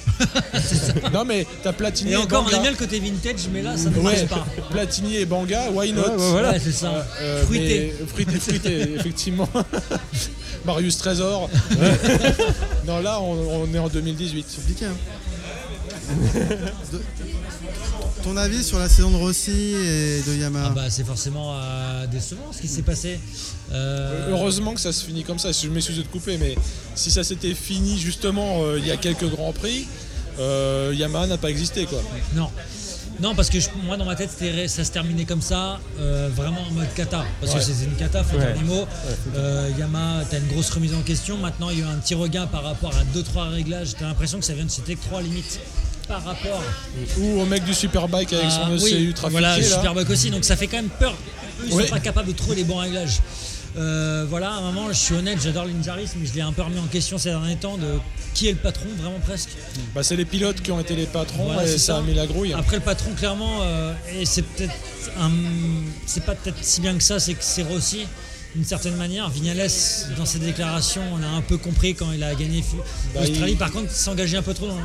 non 1.13 1.25
mais 1.25 1.45
t'as 1.63 1.73
Platini 1.73 2.11
Et 2.11 2.13
et, 2.13 2.17
encore, 2.17 2.41
on 2.41 2.45
Banga. 2.45 2.55
aime 2.57 2.61
bien 2.63 2.71
le 2.71 2.77
côté 2.77 2.99
vintage, 2.99 3.47
mais 3.53 3.61
là, 3.61 3.75
ça 3.77 3.89
ne 3.89 3.95
Ouais, 3.97 4.03
marche 4.03 4.25
pas. 4.27 4.45
Platini 4.71 5.17
et 5.17 5.25
Banga, 5.25 5.69
why 5.71 5.91
not 5.93 6.03
voilà. 6.17 6.51
Ouais, 6.51 6.59
c'est 6.63 6.71
ça. 6.71 7.05
Euh, 7.21 7.43
Fruité. 7.45 7.93
mais- 7.99 8.07
fruité, 8.07 8.39
fruité, 8.39 8.81
effectivement. 8.99 9.49
Marius 10.65 10.97
Trésor. 10.97 11.49
non, 12.85 12.99
là, 12.99 13.19
on, 13.21 13.63
on 13.69 13.73
est 13.73 13.79
en 13.79 13.87
2018. 13.87 14.45
Compliqué, 14.55 14.85
hein. 14.85 14.93
Ton 18.23 18.35
avis 18.37 18.63
sur 18.63 18.79
la 18.79 18.89
saison 18.89 19.11
de 19.11 19.15
Rossi 19.15 19.51
et 19.51 20.21
de 20.27 20.35
Yamaha 20.35 20.67
Ah 20.71 20.73
bah 20.75 20.89
c'est 20.89 21.05
forcément 21.05 21.53
euh, 21.55 22.05
décevant 22.07 22.51
ce 22.51 22.61
qui 22.61 22.67
s'est 22.67 22.81
passé. 22.81 23.19
Euh, 23.71 24.29
Heureusement 24.31 24.73
que 24.73 24.81
ça 24.81 24.91
se 24.91 25.05
finit 25.05 25.23
comme 25.23 25.39
ça. 25.39 25.51
Je 25.51 25.67
m'excuse 25.69 25.97
de 25.97 26.01
te 26.03 26.09
couper, 26.11 26.37
mais 26.37 26.55
si 26.95 27.11
ça 27.11 27.23
s'était 27.23 27.53
fini 27.53 27.97
justement 27.97 28.61
euh, 28.63 28.77
il 28.79 28.85
y 28.87 28.91
a 28.91 28.97
quelques 28.97 29.29
grands 29.29 29.53
prix, 29.53 29.87
euh, 30.39 30.93
Yamaha 30.95 31.27
n'a 31.27 31.37
pas 31.37 31.49
existé 31.49 31.85
quoi. 31.85 32.01
Non. 32.35 32.49
Non, 33.21 33.35
parce 33.35 33.49
que 33.49 33.59
je- 33.59 33.67
moi 33.85 33.97
dans 33.97 34.05
ma 34.05 34.15
tête 34.15 34.29
ça 34.67 34.83
se 34.85 34.91
terminait 34.91 35.25
comme 35.25 35.41
ça, 35.41 35.79
euh, 35.99 36.29
vraiment 36.33 36.61
en 36.69 36.71
mode 36.73 36.93
kata. 36.95 37.25
Parce 37.41 37.53
Ouais. 37.53 37.59
que 37.59 37.65
c'est 37.65 37.83
une 37.85 37.95
kata, 37.95 38.23
faut 38.23 38.37
dire 38.37 38.47
Ouais. 38.47 38.53
les 38.55 38.63
mots. 38.63 38.87
Euh, 39.35 39.69
Yamaha, 39.77 40.23
t'as 40.29 40.39
une 40.39 40.47
grosse 40.47 40.69
remise 40.69 40.93
en 40.93 41.01
question. 41.01 41.37
Maintenant, 41.37 41.69
il 41.69 41.79
y 41.79 41.81
a 41.81 41.85
eu 41.85 41.87
un 41.87 41.97
petit 41.97 42.15
regain 42.15 42.47
par 42.47 42.63
rapport 42.63 42.93
à 42.95 43.03
2-3 43.13 43.49
réglages. 43.49 43.93
T'as 43.99 44.07
l'impression 44.07 44.39
que 44.39 44.45
ça 44.45 44.53
vient 44.53 44.63
de 44.63 44.69
que 44.95 45.01
3 45.01 45.21
limites 45.21 45.59
par 46.09 46.23
rapport 46.25 46.61
Ou 47.19 47.39
au 47.41 47.45
mec 47.45 47.63
du 47.63 47.73
Superbike 47.73 48.33
avec 48.33 48.49
son 48.51 48.61
à- 48.63 48.69
ECU 48.75 48.81
Ah, 48.91 48.97
oui, 48.97 49.13
trafiqué 49.13 49.31
Voilà, 49.31 49.55
le 49.57 49.63
là. 49.63 49.69
Superbike 49.69 50.09
aussi. 50.09 50.31
Donc 50.31 50.43
ça 50.43 50.55
fait 50.57 50.67
quand 50.67 50.77
même 50.77 50.89
peur. 50.89 51.11
Eux, 51.61 51.65
ils 51.67 51.73
Oui. 51.73 51.83
sont 51.83 51.89
pas 51.91 51.99
capables 51.99 52.27
de 52.27 52.33
trouver 52.33 52.55
les 52.57 52.63
bons 52.63 52.77
réglages. 52.77 53.19
Euh, 53.77 54.25
voilà, 54.27 54.49
à 54.49 54.55
un 54.57 54.61
moment, 54.61 54.87
je 54.89 54.93
suis 54.97 55.13
honnête, 55.13 55.37
j'adore 55.41 55.65
l'Injaris, 55.65 56.09
mais 56.19 56.25
je 56.25 56.33
l'ai 56.33 56.41
un 56.41 56.51
peu 56.51 56.63
remis 56.63 56.79
en 56.79 56.87
question 56.87 57.19
ces 57.19 57.29
derniers 57.29 57.55
temps 57.55 57.77
de 57.77 57.99
qui 58.33 58.47
est 58.47 58.51
le 58.51 58.57
patron, 58.57 58.87
vraiment 58.97 59.19
presque. 59.19 59.49
Bah, 59.93 60.01
c'est 60.01 60.15
les 60.15 60.25
pilotes 60.25 60.61
qui 60.61 60.71
ont 60.71 60.79
été 60.79 60.95
les 60.95 61.05
patrons 61.05 61.45
Voilà, 61.45 61.63
et 61.65 61.77
ça, 61.77 61.93
ça. 61.93 61.97
a 61.97 62.01
mis 62.01 62.15
la 62.15 62.25
grouille. 62.25 62.53
Après 62.53 62.77
le 62.77 62.81
patron 62.81 63.11
clairement 63.11 63.59
euh, 63.61 63.93
et 64.19 64.25
c'est 64.25 64.41
peut-être 64.41 64.73
un- 65.21 65.29
c'est 66.07 66.23
pas 66.25 66.33
peut-être 66.33 66.57
si 66.61 66.81
bien 66.81 66.95
que 66.97 67.03
ça 67.03 67.19
c'est 67.19 67.33
que 67.35 67.43
c'est 67.43 67.63
Rossi 67.63 68.05
d'une 68.55 68.65
certaine 68.65 68.95
manière 68.95 69.29
Vignales 69.29 69.67
dans 70.17 70.25
ses 70.25 70.39
déclarations 70.39 71.03
on 71.13 71.21
a 71.23 71.27
un 71.27 71.41
peu 71.41 71.57
compris 71.57 71.93
quand 71.93 72.11
il 72.11 72.23
a 72.23 72.33
gagné 72.33 72.63
Bah, 73.13 73.21
l'Australie 73.21 73.51
il- 73.53 73.57
par 73.57 73.71
contre 73.71 73.91
s'engager 73.91 74.37
un 74.37 74.41
peu 74.41 74.53
trop 74.55 74.67
dans 74.67 74.75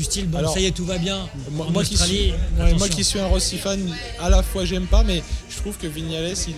du 0.00 0.04
style 0.04 0.26
bon 0.28 0.38
Alors, 0.38 0.54
ça 0.54 0.60
y 0.60 0.64
est 0.64 0.70
tout 0.70 0.86
va 0.86 0.96
bien. 0.98 1.28
Moi, 1.50 1.84
qui 1.84 1.96
suis, 1.96 2.32
ouais, 2.58 2.74
moi 2.78 2.88
qui 2.88 3.04
suis 3.04 3.18
un 3.18 3.26
Rossi 3.26 3.58
fan, 3.58 3.78
à 4.18 4.30
la 4.30 4.42
fois 4.42 4.64
j'aime 4.64 4.86
pas, 4.86 5.04
mais 5.04 5.22
je 5.50 5.56
trouve 5.58 5.76
que 5.76 5.86
Vignales, 5.86 6.32
il- 6.48 6.54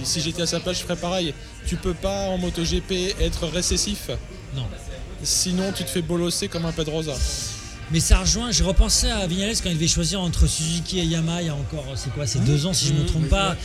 il- 0.00 0.04
si 0.06 0.20
j'étais 0.20 0.42
à 0.42 0.46
sa 0.46 0.58
place, 0.58 0.78
je 0.78 0.82
ferais 0.82 0.96
pareil. 0.96 1.32
Tu 1.66 1.76
peux 1.76 1.94
pas 1.94 2.26
en 2.30 2.38
MotoGP 2.38 3.14
être 3.20 3.46
récessif, 3.46 4.10
non. 4.56 4.64
Sinon 5.22 5.72
tu 5.76 5.84
te 5.84 5.90
fais 5.90 6.02
bolosser 6.02 6.48
comme 6.48 6.64
un 6.64 6.72
Pedrosa. 6.72 7.12
mais 7.92 8.00
ça 8.00 8.18
rejoint 8.20 8.50
j'ai 8.52 8.62
repensé 8.64 9.08
à 9.10 9.26
Vignales 9.26 9.56
quand 9.62 9.68
il 9.68 9.74
devait 9.74 9.88
choisir 9.88 10.20
entre 10.20 10.46
Suzuki 10.46 10.98
et 11.00 11.04
Yamaha 11.04 11.42
il 11.42 11.46
y 11.48 11.50
a 11.50 11.54
encore 11.56 11.84
c'est 11.96 12.12
quoi 12.14 12.24
c'est 12.26 12.38
deux 12.44 12.64
ans 12.66 12.72
si 12.72 12.86
je 12.86 12.92
me 12.92 13.04
trompe 13.04 13.28
pas. 13.28 13.56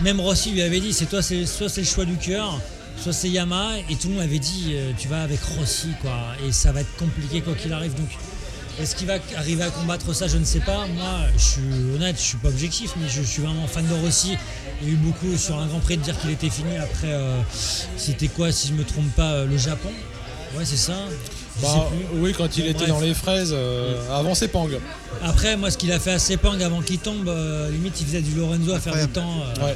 même 0.00 0.20
Rossi 0.20 0.50
lui 0.50 0.62
avait 0.62 0.80
dit 0.80 0.92
c'est 0.92 1.06
toi 1.06 1.22
c'est 1.22 1.46
soit 1.46 1.68
c'est 1.68 1.80
le 1.82 1.86
choix 1.86 2.04
du 2.04 2.16
cœur 2.16 2.60
soit 3.00 3.12
c'est 3.12 3.30
Yamaha. 3.30 3.78
Et 3.88 3.96
tout 3.96 4.08
le 4.08 4.14
monde 4.14 4.22
avait 4.24 4.38
dit 4.40 4.72
euh, 4.74 4.92
tu 4.98 5.08
vas 5.08 5.22
avec 5.22 5.40
Rossi 5.42 5.88
quoi. 6.02 6.12
Et 6.46 6.52
ça 6.52 6.72
va 6.72 6.80
être 6.82 6.94
compliqué 6.96 7.40
quoi 7.40 7.54
qu'il 7.54 7.72
arrive. 7.72 7.94
Donc 7.94 8.08
est-ce 8.80 8.96
qu'il 8.96 9.06
va 9.06 9.14
arriver 9.36 9.62
à 9.64 9.70
combattre 9.70 10.12
ça 10.14 10.26
je 10.28 10.36
ne 10.38 10.44
sais 10.44 10.60
pas 10.60 10.86
moi 10.94 11.20
je 11.36 11.42
suis 11.42 11.62
honnête 11.94 12.16
je 12.16 12.22
suis 12.22 12.36
pas 12.38 12.48
objectif 12.48 12.92
mais 13.00 13.08
je, 13.08 13.22
suis 13.22 13.42
vraiment 13.42 13.66
fan 13.66 13.86
de 13.86 13.94
Rossi 13.94 14.36
il 14.80 14.88
y 14.88 14.90
a 14.90 14.94
eu 14.94 14.96
beaucoup 14.96 15.36
sur 15.36 15.58
un 15.58 15.66
Grand 15.66 15.80
Prix 15.80 15.98
de 15.98 16.02
dire 16.02 16.18
qu'il 16.20 16.30
était 16.30 16.50
fini 16.50 16.76
après 16.78 17.12
euh, 17.12 17.40
c'était 17.96 18.28
quoi 18.28 18.50
si 18.50 18.68
je 18.68 18.72
me 18.72 18.84
trompe 18.84 19.10
pas 19.14 19.32
euh, 19.32 19.46
le 19.46 19.58
Japon? 19.58 19.90
Ouais 20.56 20.64
c'est 20.66 20.76
ça 20.76 20.94
Bah, 21.62 21.88
oui, 22.14 22.34
quand 22.36 22.56
il 22.58 22.64
Bon, 22.64 22.70
était 22.70 22.78
bref. 22.80 22.88
dans 22.90 23.00
les 23.00 23.14
fraises, 23.14 23.52
euh, 23.54 24.02
avant 24.10 24.34
c'est 24.34 24.48
Pang. 24.48 24.68
après, 25.22 25.56
moi, 25.56 25.70
ce 25.70 25.78
qu'il 25.78 25.90
a 25.92 25.98
fait 25.98 26.12
à 26.12 26.18
Sepang 26.18 26.60
avant 26.60 26.82
qu'il 26.82 26.98
tombe, 26.98 27.26
euh, 27.28 27.70
limite, 27.70 27.98
il 28.00 28.06
faisait 28.06 28.20
du 28.20 28.34
Lorenzo 28.34 28.72
à 28.74 28.80
faire 28.80 28.94
du 28.96 29.08
temps. 29.12 29.40
euh, 29.58 29.64
Ouais. 29.66 29.74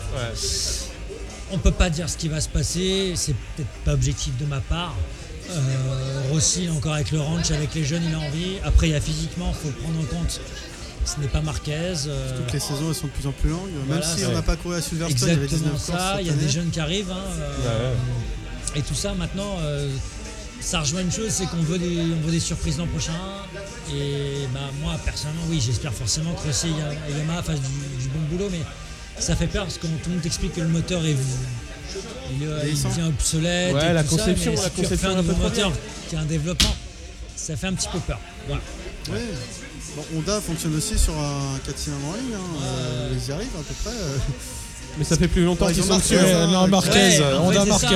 On 1.53 1.59
peut 1.59 1.71
pas 1.71 1.89
dire 1.91 2.09
ce 2.11 2.17
qui 2.19 2.29
va 2.29 2.41
se 2.43 2.49
passer, 2.51 3.13
c'est 3.15 3.33
peut-être 3.35 3.69
pas 3.87 3.93
objectif 3.95 4.37
de 4.39 4.45
ma 4.47 4.61
part. 4.61 4.95
Euh, 5.51 6.23
Rossi, 6.31 6.69
encore 6.71 6.95
avec 6.95 7.11
le 7.13 7.21
ranch, 7.21 7.51
avec 7.51 7.75
les 7.75 7.85
jeunes, 7.85 8.03
il 8.09 8.15
a 8.15 8.19
envie. 8.19 8.57
Après, 8.65 8.89
il 8.89 8.93
y 8.93 8.97
a 8.97 9.01
physiquement, 9.01 9.53
il 9.55 9.69
faut 9.71 9.75
prendre 9.83 9.99
en 10.01 10.05
compte. 10.05 10.41
Ce 11.05 11.21
n'est 11.21 11.29
pas 11.29 11.41
Marquez. 11.41 11.73
euh, 12.09 12.37
Toutes 12.39 12.53
les 12.53 12.59
saisons 12.61 12.89
elles 12.89 12.95
sont 12.97 13.07
de 13.07 13.13
plus 13.13 13.27
en 13.29 13.33
plus 13.33 13.51
longues. 13.51 13.71
Même 13.71 13.85
Voilà, 13.87 14.03
si 14.17 14.25
on 14.25 14.33
n'a 14.33 14.43
pas 14.43 14.57
couru 14.57 14.75
à 14.77 14.83
Silverstone, 14.83 15.29
il 15.29 15.33
y 15.35 15.37
avait 15.37 15.45
exactement 15.45 15.75
19 15.75 15.87
courses 15.87 15.99
ça. 15.99 16.13
cette 16.17 16.21
Il 16.23 16.27
y 16.27 16.31
a 16.31 16.33
des 16.35 16.49
jeunes 16.49 16.71
qui 16.71 16.81
arrivent. 16.81 17.11
hein, 17.13 17.25
euh, 17.67 17.95
Et 18.75 18.83
tout 18.83 18.95
ça, 18.97 19.15
maintenant, 19.15 19.57
euh, 19.61 19.89
ça 20.61 20.81
rejoint 20.81 21.03
une 21.03 21.13
chose, 21.13 21.29
c'est 21.31 21.47
qu'on 21.47 21.63
veut 21.63 21.79
des, 21.79 22.01
on 22.01 22.27
veut 22.27 22.33
des 22.33 22.41
surprises 22.41 22.79
l'an 22.79 22.89
prochain. 22.89 23.13
Et 23.95 24.49
bah, 24.53 24.59
moi, 24.83 24.95
personnellement, 25.05 25.43
oui, 25.49 25.61
j'espère 25.65 25.93
forcément 25.95 26.33
que 26.33 26.45
Rossi 26.49 26.69
et 27.09 27.19
Yamaha 27.19 27.43
fassent 27.45 27.61
du, 27.61 28.03
du 28.03 28.09
bon 28.09 28.19
boulot, 28.29 28.49
mais 28.51 28.63
ça 29.17 29.37
fait 29.37 29.47
peur 29.47 29.63
parce 29.63 29.79
que 29.79 29.87
tout 29.87 29.93
le 30.07 30.11
monde 30.15 30.23
t'explique 30.23 30.55
que 30.55 30.61
le 30.61 30.69
moteur 30.69 31.05
est. 31.07 31.15
Il, 32.35 32.43
est- 32.43 32.89
devient 32.89 33.09
obsolète. 33.09 33.75
Ouais, 33.75 33.91
et 33.91 33.93
la 33.93 34.03
tout 34.05 34.11
ça, 34.11 34.17
conception, 34.25 34.51
mais 34.53 34.57
la 34.57 34.63
si 34.65 34.71
conception 34.71 35.11
est 35.11 35.13
un 35.13 35.23
nouveau 35.23 35.35
moteur 35.37 35.73
qui 36.09 36.17
a 36.17 36.21
un 36.21 36.25
développement, 36.25 36.75
ça 37.37 37.57
fait 37.57 37.67
un 37.69 37.73
petit 37.75 37.89
peu 37.93 37.99
peur. 38.01 38.19
Voilà. 38.47 38.63
Ouais. 39.11 39.25
Bon, 39.97 40.05
Honda 40.19 40.41
fonctionne 40.41 40.77
aussi 40.77 40.99
sur 40.99 41.15
un 41.19 41.59
4 41.65 41.79
cylindres 41.79 42.07
en 42.09 42.13
ligne. 42.15 42.35
hein. 42.35 42.63
Euh, 42.63 43.11
ils 43.13 43.29
y 43.29 43.33
arrivent 43.33 43.49
à 43.59 43.63
peu 43.63 43.75
près. 43.85 43.97
euh. 43.97 44.17
Mais 44.99 45.05
ça 45.05 45.17
fait 45.17 45.29
plus 45.29 45.45
longtemps 45.45 45.67
Ouais, 45.67 45.73
qu'ils 45.75 45.85
ils 45.85 45.93
ont 45.93 46.01
sont. 46.01 46.15
Ouais, 46.15 46.47
non, 46.47 46.67
Marquez, 46.69 46.91
Ouais, 46.91 47.21
Honda 47.39 47.61
ça. 47.61 47.67
Marquez. 47.67 47.89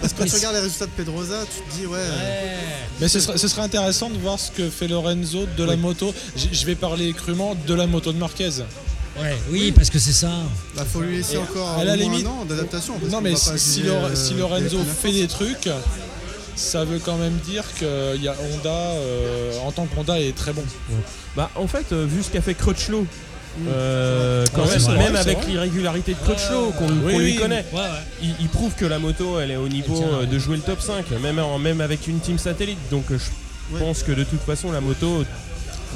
Parce 0.00 0.12
que 0.12 0.18
quand 0.18 0.24
tu 0.26 0.34
regardes 0.34 0.54
les 0.56 0.60
résultats 0.62 0.86
de 0.86 0.90
Pedrosa, 0.90 1.44
tu 1.44 1.62
te 1.72 1.78
dis, 1.80 1.86
ouais. 1.86 1.98
euh, 1.98 2.10
Ouais. 2.10 2.56
Mais 3.00 3.08
ce 3.08 3.20
serait, 3.20 3.38
ce 3.38 3.46
serait 3.48 3.62
intéressant 3.62 4.10
de 4.10 4.18
voir 4.18 4.38
ce 4.38 4.50
que 4.50 4.68
fait 4.68 4.88
Lorenzo 4.88 5.46
de 5.56 5.64
la 5.64 5.74
Oui. 5.74 5.78
moto. 5.78 6.12
Je 6.36 6.66
vais 6.66 6.74
parler 6.74 7.12
crûment 7.12 7.54
de 7.66 7.74
la 7.74 7.86
moto 7.86 8.12
de 8.12 8.18
Marquez. 8.18 8.50
Ouais, 9.18 9.36
oui, 9.50 9.72
parce 9.72 9.90
que 9.90 9.98
c'est 9.98 10.12
ça. 10.12 10.30
Bah, 10.76 10.84
faut 10.90 11.00
lui 11.00 11.16
laisser 11.16 11.34
Et 11.34 11.38
encore 11.38 11.68
à 11.78 11.84
la 11.84 11.96
limite- 11.96 12.26
un 12.26 12.30
an 12.30 12.44
d'adaptation. 12.44 12.94
Non, 13.10 13.20
mais 13.20 13.34
si, 13.36 13.82
euh, 13.88 14.14
si 14.14 14.34
Lorenzo 14.34 14.78
fait 14.84 15.12
des 15.12 15.26
trucs, 15.26 15.68
ça 16.56 16.84
veut 16.84 17.00
quand 17.04 17.16
même 17.16 17.36
dire 17.44 17.64
qu'il 17.78 18.22
y 18.22 18.28
a 18.28 18.34
Honda, 18.40 18.70
euh, 18.70 19.58
en 19.64 19.72
tant 19.72 19.86
qu'Honda, 19.86 20.20
est 20.20 20.34
très 20.36 20.52
bon. 20.52 20.62
Bah, 21.36 21.50
en 21.56 21.66
fait, 21.66 21.86
euh, 21.92 22.06
vu 22.08 22.22
ce 22.22 22.30
qu'a 22.30 22.40
fait 22.40 22.54
Crutchlow, 22.54 23.04
euh, 23.66 24.46
quand 24.54 24.62
Ouais, 24.64 24.78
même, 24.96 25.12
vrai, 25.12 25.18
avec 25.20 25.46
l'irrégularité 25.46 26.14
de 26.14 26.18
Crutchlow 26.18 26.70
qu'on 26.78 26.88
Oui, 27.04 27.16
lui 27.18 27.34
connaît, 27.36 27.64
Ouais, 27.72 27.80
ouais. 27.80 27.86
il, 28.22 28.30
il 28.40 28.48
prouve 28.48 28.74
que 28.74 28.84
la 28.84 28.98
moto 29.00 29.40
elle 29.40 29.50
est 29.50 29.56
au 29.56 29.68
niveau 29.68 30.02
euh, 30.02 30.24
de 30.24 30.38
jouer 30.38 30.56
le 30.56 30.62
top 30.62 30.80
5, 30.80 31.10
même, 31.20 31.38
en- 31.40 31.58
même 31.58 31.80
avec 31.80 32.06
une 32.06 32.20
team 32.20 32.38
satellite. 32.38 32.78
Donc 32.92 33.04
je 33.10 33.14
Ouais. 33.74 33.80
pense 33.80 34.02
que 34.04 34.12
de 34.12 34.22
toute 34.24 34.40
façon 34.40 34.70
la 34.72 34.80
moto 34.80 35.24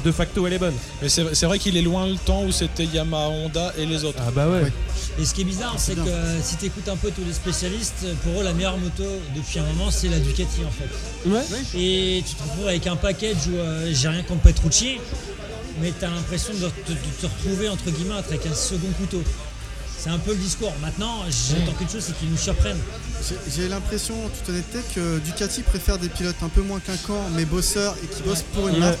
de 0.05 0.11
facto 0.11 0.45
elle 0.47 0.53
est 0.53 0.59
bonne. 0.59 0.73
Mais 1.01 1.09
c'est 1.09 1.45
vrai 1.45 1.59
qu'il 1.59 1.75
est 1.75 1.81
loin 1.81 2.07
le 2.07 2.15
temps 2.15 2.43
où 2.43 2.51
c'était 2.51 2.85
Yamaha, 2.85 3.29
Honda 3.29 3.73
et 3.77 3.85
les 3.85 4.03
autres. 4.05 4.19
Ah 4.25 4.31
bah 4.31 4.47
ouais. 4.47 4.61
Ouais. 4.63 4.73
Et 5.19 5.25
ce 5.25 5.33
qui 5.33 5.41
est 5.41 5.45
bizarre, 5.45 5.75
c'est 5.77 5.95
que 5.95 6.01
euh, 6.07 6.41
si 6.41 6.55
tu 6.57 6.65
écoutes 6.65 6.87
un 6.89 6.95
peu 6.95 7.09
tous 7.11 7.23
les 7.25 7.33
spécialistes, 7.33 8.05
pour 8.23 8.39
eux, 8.39 8.43
la 8.43 8.53
meilleure 8.53 8.77
moto 8.77 9.03
depuis 9.35 9.59
un 9.59 9.63
moment, 9.63 9.89
c'est 9.91 10.09
la 10.09 10.19
Ducati 10.19 10.61
en 10.65 10.71
fait. 10.71 11.29
Ouais. 11.29 11.43
Et 11.75 12.23
tu 12.27 12.35
te 12.35 12.43
retrouves 12.43 12.67
avec 12.67 12.85
un 12.87 12.95
package 12.95 13.47
où 13.47 13.55
euh, 13.55 13.89
j'ai 13.93 14.07
rien 14.09 14.23
contre 14.23 14.41
Petrucci, 14.41 14.97
mais 15.81 15.91
tu 15.97 16.05
as 16.05 16.09
l'impression 16.09 16.53
de 16.53 16.59
te, 16.59 16.91
de 16.91 16.97
te 17.21 17.25
retrouver 17.25 17.69
entre 17.69 17.89
guillemets 17.89 18.15
avec 18.29 18.45
un 18.45 18.53
second 18.53 18.91
couteau. 18.99 19.23
C'est 19.97 20.09
un 20.11 20.19
peu 20.19 20.31
le 20.33 20.37
discours. 20.37 20.71
Maintenant, 20.83 21.21
j'attends 21.49 21.71
qu'une 21.71 21.89
chose, 21.89 22.03
c'est 22.05 22.15
qu'ils 22.19 22.29
nous 22.29 22.37
surprennent. 22.37 22.77
J'ai- 23.55 23.67
l'impression, 23.67 24.13
en 24.23 24.29
toute 24.29 24.49
honnêteté, 24.49 24.77
que 24.93 25.17
Ducati 25.19 25.63
préfère 25.63 25.97
des 25.97 26.09
pilotes 26.09 26.35
un 26.43 26.49
peu 26.49 26.61
moins 26.61 26.79
quinquants, 26.79 27.23
mais 27.35 27.43
bosseurs 27.45 27.95
et 28.03 28.07
qui 28.15 28.21
bossent 28.21 28.43
pour 28.53 28.67
une 28.67 28.75
Ouais. 28.75 28.79
marque, 28.81 28.99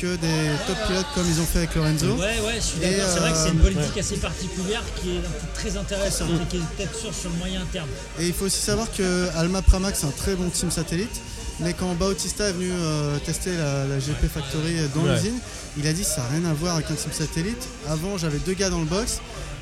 que 0.00 0.16
des 0.16 0.50
top 0.66 0.76
pilotes 0.86 1.06
comme 1.14 1.26
ils 1.28 1.40
ont 1.40 1.44
fait 1.44 1.58
avec 1.58 1.74
Lorenzo. 1.74 2.06
Ouais, 2.14 2.40
ouais, 2.40 2.54
je 2.56 2.60
suis 2.60 2.78
Et, 2.82 2.90
d'accord. 2.96 3.10
C'est 3.12 3.20
vrai 3.20 3.30
que 3.32 3.36
c'est 3.36 3.48
euh, 3.48 3.52
une 3.52 3.58
politique 3.58 3.98
assez 3.98 4.16
particulière 4.16 4.82
qui 5.00 5.10
est 5.16 5.20
très 5.54 5.76
intéressante 5.76 6.30
et 6.42 6.46
qui 6.46 6.56
est 6.56 6.60
peut-être 6.76 6.98
sûre 6.98 7.14
sur 7.14 7.30
le 7.30 7.36
moyen 7.36 7.60
terme. 7.72 7.88
Et 8.18 8.28
il 8.28 8.32
faut 8.32 8.46
aussi 8.46 8.60
savoir 8.62 8.88
que 8.96 9.28
Alma 9.36 9.60
Pramac 9.62 9.94
c'est 9.96 10.06
un 10.06 10.10
très 10.12 10.34
bon 10.34 10.48
team 10.48 10.70
satellite, 10.70 11.20
mais 11.60 11.74
quand 11.74 11.92
Bautista 11.94 12.48
est 12.48 12.52
venu 12.52 12.70
euh, 12.72 13.18
tester 13.18 13.50
la, 13.56 13.86
la 13.86 13.98
GP 13.98 14.26
Factory 14.32 14.76
dans 14.94 15.02
Ouais. 15.02 15.14
l'usine, 15.14 15.38
il 15.76 15.86
a 15.86 15.92
dit 15.92 16.04
ça 16.04 16.22
n'a 16.22 16.28
rien 16.38 16.50
à 16.50 16.54
voir 16.54 16.76
avec 16.76 16.90
un 16.90 16.94
team 16.94 17.12
satellite. 17.12 17.62
Avant 17.88 18.16
j'avais 18.16 18.38
deux 18.38 18.54
gars 18.54 18.70
dans 18.70 18.80
le 18.80 18.86
box, 18.86 19.18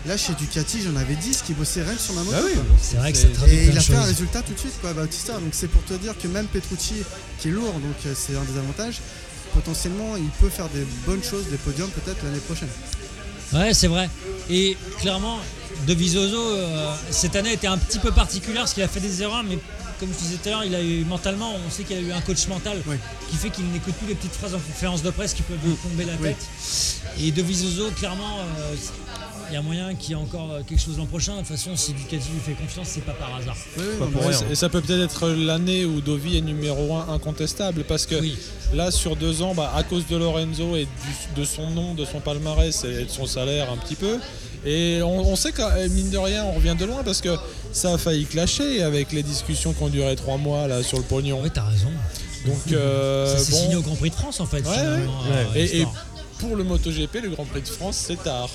là 0.06 0.16
chez 0.16 0.34
Ducati 0.34 0.82
j'en 0.82 0.94
avais 0.96 1.16
10 1.16 1.42
qui 1.42 1.52
bossaient 1.54 1.82
rien 1.82 1.94
que 1.94 2.00
sur 2.00 2.14
ma 2.14 2.22
moto. 2.22 2.36
Ah 2.38 2.44
oui. 2.46 2.60
C'est 2.80 2.96
vrai 2.98 3.10
que 3.12 3.18
C'est- 3.18 3.26
ça 3.28 3.34
traduit 3.34 3.56
Et 3.56 3.64
il 3.66 3.76
a 3.76 3.80
fait 3.80 3.96
un 3.96 4.02
résultat 4.02 4.42
tout 4.42 4.52
de 4.54 4.58
suite 4.58 4.74
quoi 4.80 4.92
Bautista, 4.92 5.32
donc 5.34 5.50
c'est 5.52 5.66
pour 5.68 5.82
te 5.84 5.94
dire 5.94 6.14
que 6.16 6.28
même 6.28 6.46
Petrucci 6.46 6.94
qui 7.40 7.48
est 7.48 7.50
lourd, 7.50 7.72
donc 7.72 7.96
euh, 8.06 8.14
c'est 8.16 8.36
un 8.36 8.44
des 8.44 8.56
avantages, 8.58 9.00
potentiellement 9.54 10.16
il 10.16 10.28
peut 10.40 10.48
faire 10.48 10.68
des 10.68 10.84
bonnes 11.06 11.22
choses, 11.22 11.46
des 11.48 11.56
podiums 11.56 11.90
peut-être 11.90 12.22
l'année 12.24 12.38
prochaine. 12.40 12.68
Ouais, 13.52 13.72
c'est 13.74 13.88
vrai. 13.88 14.08
Et 14.50 14.76
clairement, 15.00 15.38
De 15.86 15.94
Visoso, 15.94 16.36
euh, 16.40 16.94
cette 17.10 17.34
année 17.36 17.52
était 17.52 17.66
un 17.66 17.78
petit 17.78 17.98
peu 17.98 18.10
particulière 18.12 18.62
parce 18.62 18.74
qu'il 18.74 18.82
a 18.82 18.88
fait 18.88 19.00
des 19.00 19.22
erreurs, 19.22 19.42
mais 19.44 19.58
comme 20.00 20.10
je 20.12 20.18
disais 20.18 20.36
tout 20.36 20.48
à 20.48 20.52
l'heure, 20.52 20.64
il 20.64 20.74
a 20.74 20.82
eu 20.82 21.04
mentalement, 21.04 21.54
on 21.66 21.70
sait 21.70 21.82
qu'il 21.84 21.96
a 21.96 22.00
eu 22.00 22.12
un 22.12 22.20
coach 22.20 22.46
mental 22.46 22.78
Oui. 22.86 22.96
qui 23.30 23.36
fait 23.36 23.50
qu'il 23.50 23.64
n'écoute 23.70 23.94
plus 23.94 24.06
les 24.08 24.14
petites 24.14 24.34
phrases 24.34 24.54
en 24.54 24.58
conférence 24.58 25.02
de 25.02 25.10
presse 25.10 25.32
qui 25.34 25.42
peuvent 25.42 25.58
lui 25.64 25.74
tomber 25.76 26.04
la 26.04 26.12
Oui. 26.20 26.28
tête. 26.30 26.46
Et 27.20 27.30
De 27.32 27.42
Visoso, 27.42 27.90
clairement, 27.92 28.38
euh, 28.40 28.74
il 29.50 29.54
y 29.54 29.56
a 29.56 29.62
moyen 29.62 29.94
qu'il 29.94 30.10
y 30.10 30.12
ait 30.12 30.16
encore 30.16 30.52
euh, 30.52 30.62
quelque 30.66 30.80
chose 30.80 30.98
l'an 30.98 31.06
prochain. 31.06 31.32
De 31.34 31.38
toute 31.38 31.48
façon, 31.48 31.70
si 31.76 31.92
Ducati 31.92 32.16
lui 32.32 32.40
fait 32.44 32.52
confiance, 32.52 32.88
c'est 32.88 33.04
pas 33.04 33.12
par 33.12 33.34
hasard. 33.36 33.56
Oui, 33.76 33.84
oui, 33.90 33.98
Pas 33.98 34.04
non, 34.04 34.10
pour 34.10 34.22
mais 34.22 34.28
rien. 34.36 34.46
Et 34.50 34.54
ça 34.54 34.68
peut 34.68 34.80
peut-être 34.80 35.02
être 35.02 35.28
l'année 35.30 35.84
où 35.84 36.00
Dovi 36.00 36.36
est 36.36 36.40
numéro 36.42 36.94
1 36.94 37.14
incontestable 37.14 37.84
parce 37.84 38.06
que 38.06 38.16
Oui. 38.16 38.36
là 38.74 38.90
sur 38.90 39.16
deux 39.16 39.42
ans, 39.42 39.54
bah, 39.54 39.72
à 39.74 39.82
cause 39.82 40.06
de 40.06 40.16
Lorenzo 40.16 40.76
et 40.76 40.84
du- 40.86 41.40
de 41.40 41.44
son 41.44 41.70
nom, 41.70 41.94
de 41.94 42.04
son 42.04 42.20
palmarès 42.20 42.84
et 42.84 43.04
de 43.04 43.10
son 43.10 43.26
salaire 43.26 43.72
un 43.72 43.76
petit 43.76 43.94
peu. 43.96 44.18
Et 44.66 45.00
on, 45.02 45.20
on 45.20 45.36
sait 45.36 45.52
que 45.52 45.62
euh, 45.62 45.88
mine 45.90 46.10
de 46.10 46.18
rien, 46.18 46.44
on 46.44 46.52
revient 46.52 46.74
de 46.78 46.84
loin 46.84 47.02
parce 47.04 47.20
que 47.20 47.36
ça 47.72 47.94
a 47.94 47.98
failli 47.98 48.24
clasher 48.26 48.82
avec 48.82 49.12
les 49.12 49.22
discussions 49.22 49.72
qui 49.72 49.82
ont 49.82 49.88
duré 49.88 50.14
trois 50.16 50.36
mois 50.36 50.66
là 50.66 50.82
sur 50.82 50.98
le 50.98 51.04
pognon. 51.04 51.40
Oui, 51.42 51.50
t'as 51.54 51.64
raison. 51.64 51.90
Donc 52.46 52.72
euh, 52.72 53.34
bon, 53.34 53.40
signé 53.42 53.76
au 53.76 53.82
Grand 53.82 53.94
Prix 53.96 54.10
de 54.10 54.14
France 54.14 54.40
en 54.40 54.46
fait. 54.46 54.58
Ouais, 54.66 54.72
finalement, 54.74 55.20
ouais. 55.22 55.46
euh, 55.56 55.82
Et- 55.82 55.86
pour 56.38 56.54
le 56.54 56.62
MotoGP, 56.64 57.16
le 57.22 57.30
Grand 57.30 57.44
Prix 57.44 57.62
de 57.62 57.68
France, 57.68 57.96
c'est 58.06 58.22
tard. 58.22 58.48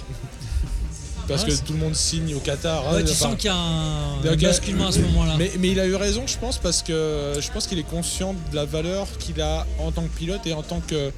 Parce 1.27 1.43
Ouais, 1.43 1.49
que 1.49 1.55
c'est- 1.55 1.63
tout 1.63 1.73
le 1.73 1.79
monde 1.79 1.95
signe 1.95 2.35
au 2.35 2.39
Qatar. 2.39 2.83
Ouais, 2.91 2.99
hein, 2.99 3.03
tu 3.05 3.11
enfin, 3.11 3.29
sens 3.29 3.35
qu'il 3.37 3.45
y 3.45 3.53
a 3.53 3.55
un, 3.55 4.35
basculement 4.35 4.87
à 4.87 4.91
ce 4.91 4.99
moment-là. 4.99 5.35
Mais, 5.37 5.51
mais 5.59 5.69
il 5.69 5.79
a 5.79 5.85
eu 5.85 5.95
raison, 5.95 6.23
je 6.27 6.37
pense, 6.37 6.57
parce 6.57 6.81
que 6.83 7.33
je 7.39 7.51
pense 7.51 7.65
qu'il 7.67 7.79
est 7.79 7.89
conscient 7.89 8.33
de 8.51 8.55
la 8.55 8.65
valeur 8.65 9.07
qu'il 9.19 9.39
a 9.41 9.65
en 9.79 9.91
tant 9.91 10.03
que 10.03 10.09
pilote 10.17 10.45
et 10.45 10.53
en 10.53 10.63
tant 10.63 10.81
que 10.81 11.11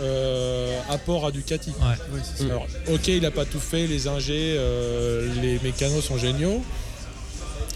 euh, 0.00 0.78
apport 0.90 1.26
à 1.26 1.30
Ducati. 1.30 1.70
Ouais. 1.70 1.94
oui. 2.12 2.46
Alors, 2.50 2.66
ok, 2.92 3.08
il 3.08 3.22
n'a 3.22 3.30
pas 3.30 3.44
tout 3.46 3.60
fait, 3.60 3.86
les 3.86 4.08
ingés, 4.08 4.54
euh, 4.58 5.26
les 5.40 5.58
mécanos 5.60 6.04
sont 6.04 6.18
géniaux, 6.18 6.62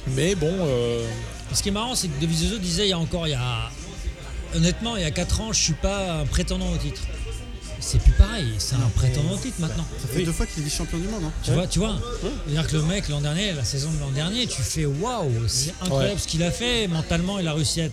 mais 0.09 0.35
bon, 0.35 0.53
euh, 0.61 1.07
Ce 1.55 1.63
qui 1.63 1.71
est 1.71 1.73
marrant, 1.73 1.95
c'est 1.95 2.09
que 2.09 2.21
De 2.21 2.27
Vizoso 2.27 2.59
disait 2.59 2.87
il 2.87 2.91
y 2.91 2.93
a 2.93 2.99
encore, 2.99 3.27
il 3.27 3.31
y 3.31 3.35
a, 3.35 3.71
honnêtement, 4.55 4.97
il 4.97 5.03
y 5.03 5.07
a 5.07 5.11
4 5.11 5.41
ans, 5.41 5.53
je 5.53 5.61
suis 5.63 5.73
pas 5.73 6.21
un 6.21 6.27
prétendant 6.27 6.71
au 6.71 6.77
titre. 6.77 7.01
C'est 7.81 7.99
plus 8.01 8.13
pareil, 8.13 8.47
c'est 8.59 8.75
un 8.77 8.91
prétendant 8.95 9.33
au 9.33 9.37
titre 9.37 9.57
maintenant. 9.61 9.85
Ça 10.01 10.09
fait 10.09 10.23
deux 10.23 10.33
fois 10.33 10.45
qu'il 10.47 10.63
est 10.63 10.65
vice-champion 10.67 10.99
du 10.99 11.09
monde. 11.09 11.23
hein. 11.25 11.33
Tu 11.43 11.51
vois, 11.53 11.67
tu 11.67 11.79
vois. 11.79 11.97
C'est-à-dire 12.47 12.67
que 12.71 12.77
le 12.77 12.83
mec 12.83 13.09
l'an 13.09 13.21
dernier, 13.21 13.53
la 13.53 13.65
saison 13.65 13.91
de 13.91 13.99
l'an 14.01 14.11
dernier, 14.11 14.47
tu 14.47 14.61
fais 14.63 14.85
waouh, 14.85 15.31
c'est 15.49 15.73
incroyable 15.83 16.15
Ouais. 16.15 16.21
ce 16.21 16.29
qu'il 16.29 16.43
a 16.43 16.51
fait. 16.51 16.87
Mentalement, 16.89 17.39
il 17.39 17.49
a 17.49 17.55
réussi 17.55 17.81
à, 17.83 17.85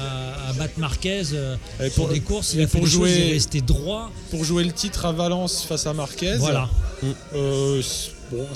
à- 0.00 0.50
à 0.50 0.52
battre 0.52 0.74
Marquez 0.78 1.22
euh, 1.32 1.56
Et 1.80 1.84
sur 1.90 2.04
pour- 2.04 2.08
des 2.12 2.20
courses. 2.20 2.52
Il 2.54 2.60
et 2.60 2.64
a 2.64 2.66
fait 2.68 2.78
pour 2.78 2.86
des 2.86 2.92
choses, 2.92 2.98
jouer- 3.00 3.16
il 3.18 3.30
est 3.30 3.32
resté 3.32 3.60
droit. 3.62 4.10
pour 4.30 4.44
jouer 4.44 4.64
le 4.64 4.72
titre 4.72 5.06
à 5.06 5.12
Valence 5.12 5.62
face 5.64 5.86
à 5.86 5.94
Marquez, 5.94 6.36
Voilà. 6.36 6.68
euh, 7.34 7.82
bon, 8.30 8.46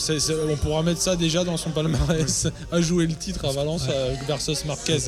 on 0.50 0.56
pourra 0.56 0.82
mettre 0.82 1.00
ça 1.00 1.16
déjà 1.16 1.42
dans 1.42 1.56
son 1.56 1.70
palmarès, 1.70 2.48
à 2.72 2.80
jouer 2.82 3.06
le 3.06 3.14
titre 3.14 3.44
à 3.46 3.52
Valence 3.52 3.82
Ouais. 3.84 3.92
euh, 3.94 4.14
versus 4.28 4.64
Marquez. 4.66 4.98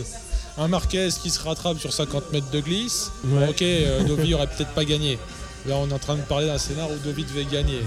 Un 0.59 0.69
Marquez 0.69 1.09
qui 1.23 1.31
se 1.31 1.41
rattrape 1.41 1.79
sur 1.79 1.93
50 1.93 2.31
mètres 2.33 2.51
de 2.51 2.61
glisse, 2.61 3.11
Ouais. 3.24 3.49
ok, 3.49 3.62
euh, 3.62 4.03
Dovi 4.05 4.35
aurait 4.35 4.47
peut-être 4.49 4.73
pas 4.73 4.85
gagné. 4.85 5.19
Là, 5.66 5.76
on 5.76 5.89
est 5.89 5.93
en 5.93 5.98
train 5.98 6.16
de 6.16 6.22
parler 6.22 6.47
d'un 6.47 6.59
scénario 6.59 6.94
où 6.94 6.98
Dovi 7.06 7.24
devait 7.24 7.44
gagner. 7.44 7.80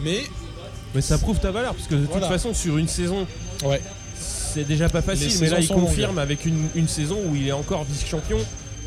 Mais, 0.00 0.24
Mais 0.94 1.00
ça 1.00 1.16
prouve 1.18 1.38
ta 1.40 1.50
valeur, 1.50 1.74
parce 1.74 1.86
que 1.88 1.94
de 1.94 2.04
Voilà. 2.04 2.20
toute 2.26 2.28
façon, 2.32 2.52
sur 2.54 2.76
une 2.76 2.88
saison, 2.88 3.26
ouais, 3.64 3.80
c'est 4.18 4.64
déjà 4.64 4.88
pas 4.88 5.00
facile. 5.02 5.32
Mais 5.40 5.48
là, 5.48 5.58
il 5.60 5.68
confirme 5.68 6.18
avec 6.18 6.44
une, 6.44 6.66
une 6.74 6.88
saison 6.88 7.18
où 7.26 7.34
il 7.34 7.48
est 7.48 7.52
encore 7.52 7.84
vice-champion. 7.84 8.38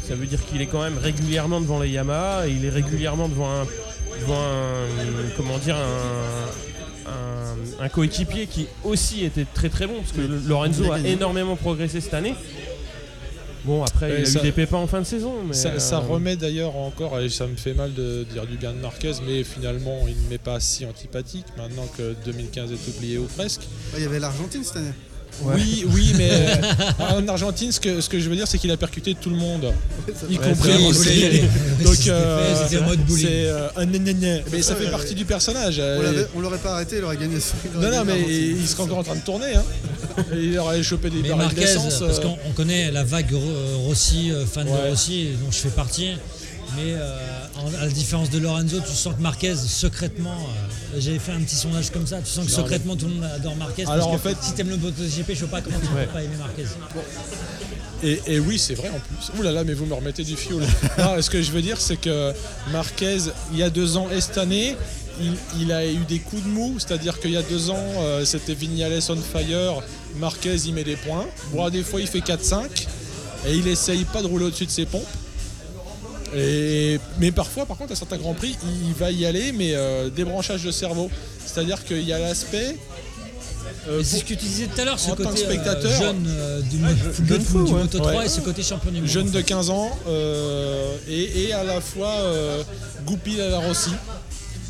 Ça 0.07 0.13
veut 0.13 0.27
dire 0.27 0.45
qu'il 0.45 0.61
est 0.61 0.67
quand 0.67 0.83
même 0.83 0.99
régulièrement 0.99 1.59
devant 1.61 1.79
les 1.79 1.89
Yamaha, 1.89 2.47
et 2.47 2.51
il 2.51 2.63
est 2.65 2.69
régulièrement 2.69 3.27
devant 3.27 3.49
un, 3.51 3.65
devant 4.21 4.39
un 4.39 4.85
comment 5.35 5.57
dire, 5.57 5.75
un, 5.75 7.09
un- 7.09 7.83
un 7.85 7.89
coéquipier 7.89 8.45
qui 8.45 8.67
aussi 8.83 9.25
était 9.25 9.45
très 9.51 9.69
très 9.69 9.87
bon, 9.87 9.95
parce 10.01 10.11
que. 10.11 10.21
Lorenzo 10.47 10.91
a 10.91 10.99
énormément 10.99 11.55
progressé 11.55 12.01
cette 12.01 12.13
année. 12.13 12.35
Bon, 13.65 13.83
après, 13.83 14.19
il 14.19 14.23
a 14.23 14.25
ça- 14.25 14.39
eu 14.39 14.43
des 14.43 14.51
pépins 14.51 14.77
en 14.77 14.87
fin 14.87 14.99
de 14.99 15.05
saison. 15.05 15.33
Mais 15.47 15.53
ça, 15.53 15.79
ça 15.79 15.97
euh, 15.97 15.99
remet 15.99 16.35
d'ailleurs 16.35 16.75
encore, 16.75 17.19
et 17.19 17.29
ça 17.29 17.47
me 17.47 17.55
fait 17.55 17.73
mal 17.73 17.93
de 17.93 18.23
dire 18.31 18.45
du 18.45 18.57
bien 18.57 18.73
de 18.73 18.77
Marquez, 18.79 19.13
mais 19.25 19.43
finalement, 19.43 20.01
il 20.07 20.15
ne 20.23 20.29
m'est 20.29 20.37
pas 20.37 20.59
si 20.59 20.85
antipathique 20.85 21.45
maintenant 21.57 21.87
que 21.97 22.13
2015 22.25 22.71
est 22.71 22.87
oublié 22.95 23.17
ou 23.17 23.25
presque. 23.25 23.61
Il 23.95 24.03
y 24.03 24.05
avait 24.05 24.19
l'Argentine 24.19 24.63
cette 24.63 24.77
année. 24.77 24.93
Ouais. 25.41 25.55
Oui, 25.55 25.85
oui, 25.93 26.13
mais 26.17 26.29
euh, 27.01 27.17
en 27.17 27.27
Argentine, 27.27 27.71
ce 27.71 27.79
que, 27.79 27.99
ce 27.99 28.07
que 28.09 28.19
je 28.19 28.29
veux 28.29 28.35
dire, 28.35 28.47
c'est 28.47 28.57
qu'il 28.57 28.71
a 28.71 28.77
percuté 28.77 29.15
tout 29.19 29.29
le 29.29 29.35
monde, 29.35 29.73
y 30.29 30.37
Ouais, 30.37 30.43
compris 30.49 30.71
c'est. 30.93 31.03
C'était 31.03 31.83
Donc, 31.83 31.95
fait, 31.95 32.09
euh, 32.09 32.67
c'est 32.67 32.77
euh, 33.47 33.67
un 33.75 33.85
gna 33.85 33.99
gna 33.99 34.13
gna. 34.13 34.37
Mais 34.51 34.61
ça 34.61 34.75
fait 34.75 34.89
partie 34.89 35.13
du 35.15 35.25
personnage. 35.25 35.81
On 36.35 36.39
l'aurait 36.39 36.57
pas 36.57 36.73
arrêté, 36.75 36.97
il 36.99 37.03
aurait 37.03 37.17
gagné. 37.17 37.37
il 37.71 37.77
aurait 37.77 37.91
Non, 37.91 37.97
non, 37.97 38.05
mais 38.05 38.21
il 38.21 38.67
serait 38.67 38.83
encore 38.83 38.99
en 38.99 39.03
train 39.03 39.15
de 39.15 39.21
tourner. 39.21 39.55
Hein. 39.55 39.63
Il 40.33 40.57
aurait 40.57 40.81
chopé 40.83 41.09
des 41.09 41.27
barils 41.27 41.53
d'essence. 41.53 41.99
parce 41.99 42.19
qu'on 42.19 42.37
on 42.47 42.51
connaît 42.53 42.91
la 42.91 43.03
vague 43.03 43.33
Ro- 43.33 43.87
Rossi, 43.87 44.31
fan 44.51 44.67
Ouais. 44.67 44.73
de 44.85 44.89
Rossi, 44.91 45.29
dont 45.43 45.51
je 45.51 45.57
fais 45.57 45.69
partie. 45.69 46.11
Mais 46.75 46.93
euh, 46.93 47.17
à 47.79 47.85
la 47.85 47.89
différence 47.91 48.29
de 48.29 48.39
Lorenzo, 48.39 48.79
tu 48.81 48.91
sens 48.93 49.15
que 49.15 49.21
Marquez, 49.21 49.55
secrètement, 49.55 50.33
euh, 50.93 50.99
j'avais 50.99 51.19
fait 51.19 51.31
un 51.31 51.39
petit 51.41 51.55
sondage 51.55 51.89
comme 51.91 52.05
ça, 52.07 52.19
tu 52.19 52.29
sens 52.29 52.45
que 52.45 52.51
Non, 52.51 52.57
secrètement 52.57 52.95
tout 52.95 53.05
le 53.07 53.13
monde 53.15 53.23
adore 53.23 53.55
Marquez. 53.55 53.85
Alors, 53.87 54.11
parce 54.11 54.21
que 54.23 54.27
en 54.29 54.35
fait- 54.35 54.45
si 54.45 54.53
t'aimes 54.53 54.69
le 54.69 54.77
MotoGP, 54.77 55.33
je 55.33 55.39
sais 55.39 55.45
pas 55.45 55.61
comment 55.61 55.79
tu 55.79 55.87
Ouais. 55.95 56.05
peux 56.05 56.11
pas 56.13 56.23
aimer 56.23 56.35
Marquez. 56.37 56.65
Et, 58.03 58.21
et 58.27 58.39
oui, 58.39 58.59
c'est 58.59 58.75
vrai 58.75 58.89
en 58.89 58.99
plus. 58.99 59.39
Ouh 59.39 59.41
là 59.43 59.51
là, 59.51 59.63
mais 59.63 59.73
vous 59.73 59.85
me 59.85 59.93
remettez 59.93 60.23
du 60.23 60.35
fioul. 60.35 60.63
non, 60.97 61.21
ce 61.21 61.29
que 61.29 61.41
je 61.41 61.51
veux 61.51 61.61
dire, 61.61 61.79
c'est 61.79 61.97
que 61.97 62.33
Marquez, 62.71 63.17
il 63.53 63.57
y 63.59 63.63
a 63.63 63.69
deux 63.69 63.95
ans 63.97 64.07
et 64.15 64.19
cette 64.21 64.37
année, 64.37 64.75
il, 65.21 65.33
il 65.61 65.71
a 65.71 65.85
eu 65.87 66.03
des 66.07 66.19
coups 66.19 66.43
de 66.43 66.49
mou. 66.49 66.75
C'est-à-dire 66.77 67.19
qu'il 67.19 67.31
y 67.31 67.37
a 67.37 67.41
deux 67.41 67.69
ans, 67.69 67.77
euh, 67.99 68.25
c'était 68.25 68.53
Vignales 68.53 68.99
on 69.09 69.15
fire. 69.15 69.81
Marquez, 70.17 70.55
il 70.65 70.73
met 70.73 70.83
des 70.83 70.97
points. 70.97 71.25
Bon, 71.53 71.69
des 71.69 71.83
fois, 71.83 72.01
il 72.01 72.07
fait 72.07 72.19
4-5. 72.19 72.85
Et 73.47 73.55
il 73.55 73.67
essaye 73.67 74.03
pas 74.05 74.21
de 74.21 74.27
rouler 74.27 74.45
au-dessus 74.45 74.65
de 74.65 74.71
ses 74.71 74.85
pompes. 74.85 75.05
Et, 76.35 76.99
mais 77.19 77.31
parfois, 77.31 77.65
par 77.65 77.77
contre, 77.77 77.93
à 77.93 77.95
certains 77.95 78.17
grands 78.17 78.33
prix, 78.33 78.57
il 78.87 78.93
va 78.93 79.11
y 79.11 79.25
aller, 79.25 79.51
mais 79.51 79.73
euh, 79.73 80.09
débranchage 80.09 80.63
de 80.63 80.71
cerveau. 80.71 81.09
C'est-à-dire 81.45 81.83
qu'il 81.85 82.01
y 82.03 82.13
a 82.13 82.19
l'aspect 82.19 82.75
Euh, 83.87 84.01
c'est 84.03 84.17
ce 84.17 84.23
que 84.23 84.29
tu 84.29 84.35
disais 84.37 84.65
tout 84.67 84.81
à 84.81 84.85
l'heure, 84.85 84.99
ce 84.99 85.11
côté 85.11 85.29
euh, 85.29 85.45
spectateur, 85.45 85.99
jeune 86.01 86.25
euh, 86.27 86.61
du, 86.61 86.77
je- 86.79 87.21
du- 87.21 87.27
jeune 87.29 87.41
fou, 87.41 87.63
du 87.65 87.71
ouais. 87.73 87.81
Moto 87.83 87.99
3 87.99 88.15
Ouais. 88.17 88.25
et 88.25 88.29
ce 88.29 88.41
côté 88.41 88.63
champion 88.63 88.91
du 88.91 88.99
monde. 89.01 89.07
jeune 89.09 89.29
de 89.29 89.37
fait. 89.37 89.43
15 89.43 89.69
ans 89.69 89.91
euh, 90.07 90.95
et, 91.07 91.43
et 91.43 91.53
à 91.53 91.63
la 91.63 91.81
fois 91.81 92.09
euh, 92.11 92.63
goupil 93.05 93.39
à 93.41 93.49
la 93.49 93.59
Rossi. 93.59 93.91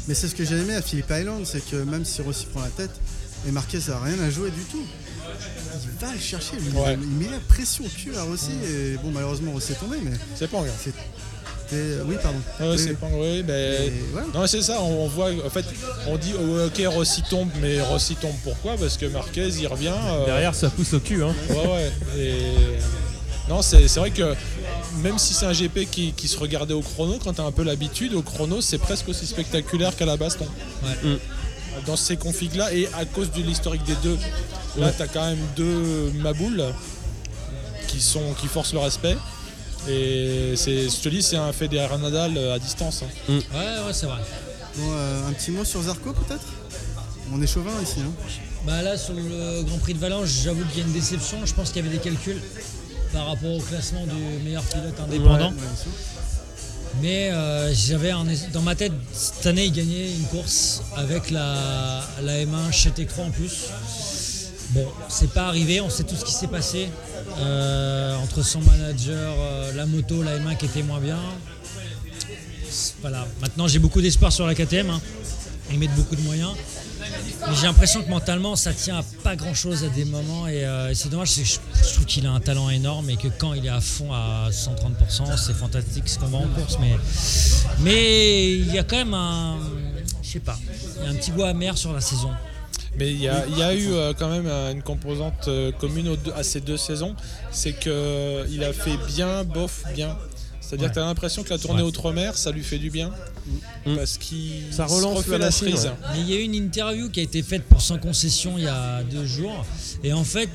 Mais 0.08 0.14
c'est 0.16 0.28
ce 0.28 0.36
que 0.36 0.44
j'ai 0.46 0.56
aimé 0.58 0.76
à 0.76 0.82
Philippe 0.82 1.10
Island, 1.10 1.46
c'est 1.46 1.64
que 1.66 1.78
même 1.78 2.04
si 2.06 2.22
Rossi 2.22 2.46
prend 2.48 2.62
la 2.62 2.68
tête, 2.70 2.92
et 3.48 3.52
Marquez 3.52 3.80
a 3.90 4.00
rien 4.04 4.20
à 4.22 4.30
jouer 4.30 4.52
du 4.52 4.62
tout. 4.72 4.84
Il 5.84 6.06
va 6.06 6.14
le 6.14 6.20
chercher. 6.20 6.58
Ouais. 6.76 6.98
il 7.02 7.08
met 7.26 7.32
la 7.32 7.40
pression 7.48 7.86
au 7.86 7.90
cul 7.90 8.16
à 8.18 8.24
Rossi, 8.24 8.52
et 8.70 8.98
bon, 9.04 9.12
malheureusement, 9.14 9.52
Rossi 9.54 9.72
est 9.72 9.76
tombé, 9.76 9.98
mais 10.04 10.12
C'est 10.36 10.50
pas 10.50 10.58
grave. 10.58 10.72
C'était. 11.70 12.02
Oui, 12.06 12.16
pardon. 12.22 12.38
Ouais, 12.60 12.68
Oui, 12.72 12.78
c'est 12.78 12.90
oui. 12.92 12.96
pas 13.00 13.08
oui, 13.14 13.44
ben, 13.44 13.92
voilà. 14.12 14.28
Non, 14.34 14.48
c'est 14.48 14.62
ça, 14.62 14.82
on, 14.82 15.04
on 15.06 15.08
voit, 15.08 15.30
en 15.46 15.50
fait, 15.50 15.66
on 16.08 16.18
dit, 16.18 16.34
oh, 16.40 16.66
ok, 16.68 16.82
Rossi 16.94 17.22
tombe, 17.30 17.50
mais 17.62 17.82
Rossi 17.82 18.16
tombe 18.16 18.36
pourquoi? 18.44 18.76
Parce 18.78 18.98
que 18.98 19.06
Marquez, 19.08 19.48
il 19.48 19.68
revient. 19.68 19.92
euh, 19.94 20.26
Derrière, 20.26 20.54
ça 20.56 20.70
pousse 20.70 20.94
au 20.94 21.00
cul. 21.00 21.24
Hein. 21.24 21.34
Ouais, 21.50 21.56
ouais. 21.56 21.92
Et... 22.18 22.36
Non, 23.50 23.62
c'est 23.62 23.88
c'est 23.88 24.00
vrai 24.00 24.10
que 24.10 24.34
même 25.04 25.20
si 25.20 25.34
c'est 25.36 25.46
un 25.46 25.52
GP 25.54 25.90
qui, 25.92 26.14
qui 26.14 26.28
se 26.28 26.38
regardait 26.40 26.74
au 26.74 26.82
chrono, 26.82 27.20
quand 27.24 27.34
tu 27.34 27.42
as 27.42 27.44
un 27.44 27.52
peu 27.52 27.64
l'habitude, 27.64 28.14
au 28.16 28.22
chrono, 28.24 28.60
c'est 28.62 28.80
presque 28.80 29.08
aussi 29.10 29.28
spectaculaire 29.28 29.96
qu'à 29.96 30.06
la 30.06 30.18
baston. 30.18 30.48
Ouais. 30.84 31.10
Mm. 31.12 31.18
Dans 31.86 31.96
ces 31.98 32.16
configs-là, 32.18 32.74
et 32.74 32.88
à 32.98 33.06
cause 33.06 33.30
de 33.32 33.42
l'historique 33.44 33.84
des 33.84 33.96
deux, 34.02 34.18
là, 34.78 34.88
Ouais. 34.88 34.94
tu 34.96 35.02
as 35.04 35.08
quand 35.08 35.26
même 35.28 35.38
deux 35.56 36.12
maboules 36.22 36.64
qui, 37.88 38.02
sont, 38.02 38.34
qui 38.40 38.48
forcent 38.48 38.74
le 38.74 38.80
respect. 38.80 39.16
Et 39.88 40.54
c'est- 40.56 40.90
je 40.90 41.00
te 41.02 41.10
dis, 41.10 41.22
c'est 41.22 41.38
un 41.38 41.52
Federer 41.54 41.98
Nadal 41.98 42.38
à 42.38 42.60
distance. 42.60 43.04
hein. 43.04 43.34
Ouais, 43.34 43.36
ouais, 43.88 43.94
c'est 43.94 44.06
vrai. 44.08 44.20
Bon, 44.78 44.84
euh, 44.92 45.28
un 45.30 45.34
petit 45.34 45.52
mot 45.52 45.64
sur 45.64 45.82
Zarco, 45.84 46.12
peut-être? 46.14 46.46
On 47.34 47.42
est 47.42 47.48
chauvin 47.48 47.72
ici. 47.82 48.00
Hein. 48.00 48.12
Bah 48.66 48.82
là, 48.82 48.98
sur 48.98 49.14
le 49.14 49.64
Grand 49.64 49.78
Prix 49.78 49.94
de 49.94 50.00
Valence, 50.00 50.28
j'avoue 50.44 50.64
qu'il 50.66 50.80
y 50.80 50.84
a 50.84 50.88
une 50.88 50.94
déception. 50.94 51.38
Je 51.46 51.54
pense 51.54 51.70
qu'il 51.72 51.84
y 51.84 51.88
avait 51.88 51.96
des 51.98 52.02
calculs 52.04 52.42
par 53.14 53.28
rapport 53.28 53.52
au 53.52 53.60
classement 53.62 54.06
du 54.06 54.44
meilleur 54.44 54.64
pilote 54.64 55.00
indépendant. 55.00 55.50
Ouais, 55.50 55.56
bien 55.56 55.76
sûr. 55.82 55.92
Mais 57.02 57.30
euh, 57.32 57.74
j'avais 57.74 58.12
dans 58.54 58.62
ma 58.62 58.74
tête, 58.76 58.94
cette 59.14 59.46
année, 59.46 59.66
il 59.66 59.72
gagnait 59.72 60.12
une 60.12 60.26
course 60.26 60.82
avec 60.96 61.30
la, 61.30 62.02
la 62.24 62.38
M1 62.46 62.72
chez 62.72 62.90
Tech3 62.90 63.22
en 63.28 63.32
plus. 63.32 63.66
Bon, 64.72 64.86
c'est 65.10 65.30
pas 65.32 65.48
arrivé, 65.48 65.80
on 65.82 65.90
sait 65.90 66.04
tout 66.04 66.16
ce 66.16 66.26
qui 66.26 66.34
s'est 66.34 66.48
passé 66.48 66.90
euh, 67.40 68.16
entre 68.18 68.42
son 68.44 68.62
manager, 68.62 69.34
euh, 69.38 69.74
la 69.74 69.86
moto, 69.86 70.24
la 70.24 70.38
M1 70.40 70.58
qui 70.58 70.66
était 70.66 70.84
moins 70.84 71.00
bien. 71.00 71.20
Voilà, 73.02 73.28
maintenant 73.42 73.68
j'ai 73.68 73.80
beaucoup 73.80 74.02
d'espoir 74.02 74.32
sur 74.32 74.46
la 74.46 74.56
KTM. 74.56 74.90
hein. 74.90 75.02
Ils 75.72 75.80
mettent 75.80 75.96
beaucoup 75.96 76.16
de 76.16 76.22
moyens. 76.22 76.52
Mais 77.48 77.56
j'ai 77.56 77.64
l'impression 77.68 78.02
que 78.02 78.10
mentalement 78.10 78.56
ça 78.56 78.74
tient 78.74 78.98
à 79.00 79.04
pas 79.24 79.36
grand 79.36 79.54
chose 79.54 79.84
à 79.84 79.90
des 79.90 80.06
moments 80.06 80.48
et, 80.48 80.66
euh, 80.66 80.94
c'est 80.94 81.10
dommage, 81.10 81.32
je 81.36 81.94
trouve 81.94 82.06
qu'il 82.06 82.26
a 82.26 82.32
un 82.32 82.40
talent 82.40 82.70
énorme 82.70 83.10
et 83.10 83.18
que 83.18 83.28
quand 83.28 83.54
il 83.54 83.66
est 83.66 83.70
à 83.70 83.82
fond 83.82 84.12
à 84.14 84.50
130%, 84.52 85.38
c'est 85.38 85.54
fantastique 85.54 86.08
ce 86.08 86.18
qu'on 86.20 86.28
voit 86.28 86.40
en 86.40 86.48
course. 86.48 86.78
Mais, 86.80 86.96
mais 87.82 88.54
il 88.56 88.74
y 88.74 88.80
a 88.80 88.84
quand 88.84 88.98
même 88.98 89.14
un. 89.14 89.58
Je 90.24 90.30
sais 90.32 90.40
pas, 90.40 90.58
il 91.00 91.04
y 91.04 91.08
a 91.08 91.12
un 91.12 91.16
petit 91.16 91.32
goût 91.32 91.44
amer 91.44 91.78
sur 91.78 91.94
la 91.94 92.02
saison. 92.02 92.32
Mais 92.98 93.12
il 93.12 93.22
y 93.22 93.28
a, 93.28 93.46
il 93.48 93.58
y 93.58 93.62
a 93.64 93.74
eu 93.76 93.92
euh, 93.92 94.14
quand 94.18 94.30
même 94.30 94.48
euh, 94.48 94.72
une 94.72 94.82
composante 94.82 95.48
euh, 95.48 95.72
commune 95.72 96.08
aux 96.10 96.16
deux- 96.16 96.32
à 96.34 96.44
ces 96.44 96.62
deux 96.62 96.78
saisons, 96.78 97.16
c'est 97.52 97.74
qu'il 97.74 98.64
a 98.64 98.74
fait 98.74 98.98
bien, 99.08 99.44
bof, 99.44 99.84
bien. 99.94 100.18
C'est-à-dire 100.62 100.86
Ouais. 100.86 100.90
que 100.90 100.94
tu 100.96 101.00
as 101.00 101.06
l'impression 101.06 101.44
que 101.44 101.50
la 101.52 101.60
tournée 101.60 101.84
Ouais. 101.84 101.88
Outre-mer, 101.88 102.36
ça 102.38 102.52
lui 102.52 102.64
fait 102.64 102.80
du 102.80 102.90
bien. 102.90 103.12
Mm. 103.86 103.98
Parce 103.98 104.18
qu'il 104.18 104.64
Ça 104.72 104.88
se 104.88 104.94
relance 104.94 105.18
refait 105.18 105.38
la 105.38 105.52
cerise. 105.52 105.86
ouais. 105.86 105.92
Mais 106.14 106.22
il 106.22 106.30
y 106.30 106.34
a 106.34 106.40
eu 106.40 106.44
une 106.44 106.56
interview 106.56 107.10
qui 107.10 107.20
a 107.20 107.24
été 107.24 107.44
faite 107.44 107.64
pour 107.66 107.82
Sans 107.82 108.00
Concession 108.00 108.54
il 108.58 108.64
y 108.64 108.68
a 108.68 109.04
deux 109.04 109.26
jours. 109.26 109.64
Et 110.04 110.12
en 110.14 110.24
fait, 110.24 110.50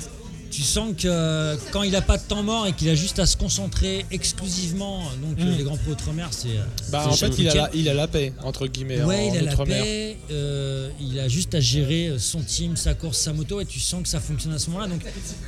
tu 0.51 0.63
sens 0.63 0.95
que 0.97 1.57
quand 1.71 1.83
il 1.83 1.93
n'a 1.93 2.03
pas 2.03 2.19
de 2.19 2.23
temps 2.25 2.43
mort 2.43 2.67
et 2.67 2.73
qu'il 2.73 2.89
a 2.89 2.95
juste 2.95 3.19
à 3.19 3.27
se 3.27 3.37
concentrer 3.37 4.05
exclusivement, 4.11 5.03
donc 5.23 5.39
euh, 5.39 5.45
Mm. 5.55 5.59
les 5.59 5.65
Grands 5.65 5.77
Prix 5.77 5.93
Outre-mer, 5.93 6.29
c'est. 6.33 6.49
Bah, 6.91 7.03
c'est 7.05 7.09
en 7.11 7.13
fait, 7.31 7.39
il 7.39 7.49
a, 7.49 7.55
la, 7.55 7.71
il 7.75 7.89
a 7.89 7.95
la 7.95 8.09
paix, 8.09 8.33
entre 8.43 8.67
guillemets, 8.67 9.03
Ouais, 9.03 9.29
en 9.31 9.35
il 9.35 9.39
a 9.39 9.43
la 9.43 9.57
paix, 9.65 10.17
euh, 10.31 10.91
il 11.01 11.19
a 11.21 11.29
juste 11.29 11.55
à 11.55 11.61
gérer 11.61 12.15
son 12.19 12.41
team, 12.41 12.77
sa 12.77 12.95
course, 12.95 13.19
sa 13.19 13.33
moto, 13.33 13.61
et 13.61 13.67
tu 13.67 13.79
sens 13.81 14.03
que 14.03 14.09
ça 14.09 14.21
fonctionne 14.21 14.53
à 14.53 14.59
ce 14.59 14.69
moment-là. 14.71 14.89
Donc 14.89 15.01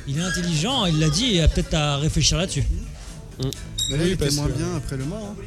il 0.07 0.17
est 0.17 0.21
intelligent, 0.21 0.85
il 0.85 0.99
l'a 0.99 1.09
dit, 1.09 1.25
et 1.25 1.35
il 1.35 1.41
a 1.41 1.47
peut-être 1.47 1.73
à 1.73 1.97
réfléchir 1.97 2.37
là-dessus. 2.37 2.63
Mais 3.39 3.45
là, 3.45 3.49
Oui, 3.49 3.99
il 4.05 4.07
était 4.13 4.15
parce 4.25 4.35
moins 4.35 4.47
que- 4.47 4.51
bien 4.53 4.75
après 4.77 4.95
le 4.97 5.05
Mans. 5.05 5.35
hein. 5.37 5.41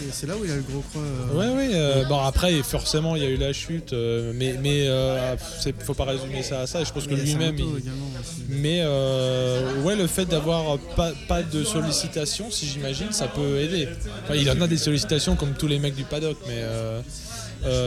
Et 0.00 0.10
c'est 0.12 0.26
là 0.26 0.36
où 0.36 0.44
il 0.44 0.50
a 0.50 0.56
le 0.56 0.62
gros 0.62 0.82
creux. 0.92 1.00
euh, 1.02 1.38
Ouais, 1.38 1.56
ouais. 1.56 1.70
euh, 1.74 2.04
bon, 2.04 2.18
après, 2.18 2.62
forcément, 2.62 3.14
il 3.16 3.22
y 3.22 3.26
a 3.26 3.28
eu 3.28 3.36
la 3.36 3.52
chute, 3.52 3.92
euh, 3.92 4.32
mais 4.34 4.56
mais 4.60 4.88
euh, 4.88 5.36
faut 5.80 5.94
pas 5.94 6.04
résumer 6.04 6.42
ça 6.42 6.60
à 6.62 6.66
ça. 6.66 6.82
Je 6.82 6.92
pense 6.92 7.06
que 7.06 7.14
mais 7.14 7.20
y 7.20 7.26
lui-même, 7.26 7.56
il-. 7.58 7.64
Mais 8.48 8.80
euh, 8.82 9.82
ouais, 9.82 9.94
le 9.96 10.06
fait 10.06 10.24
d'avoir 10.24 10.78
pas, 10.96 11.12
pas 11.28 11.42
de 11.42 11.62
sollicitations, 11.64 12.50
si 12.50 12.66
j'imagine, 12.66 13.12
ça 13.12 13.28
peut 13.28 13.58
aider. 13.60 13.88
Enfin, 14.24 14.34
il 14.34 14.50
en 14.50 14.60
a 14.60 14.66
des 14.66 14.78
sollicitations 14.78 15.36
comme 15.36 15.52
tous 15.54 15.68
les 15.68 15.78
mecs 15.78 15.94
du 15.94 16.04
paddock, 16.04 16.38
mais 16.48 16.62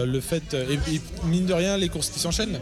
le 0.06 0.20
fait. 0.22 0.54
Et, 0.54 0.96
et 0.96 1.02
mine 1.26 1.46
de 1.46 1.54
rien, 1.54 1.78
les 1.78 1.90
courses 1.90 2.10
qui 2.10 2.20
s'enchaînent, 2.20 2.60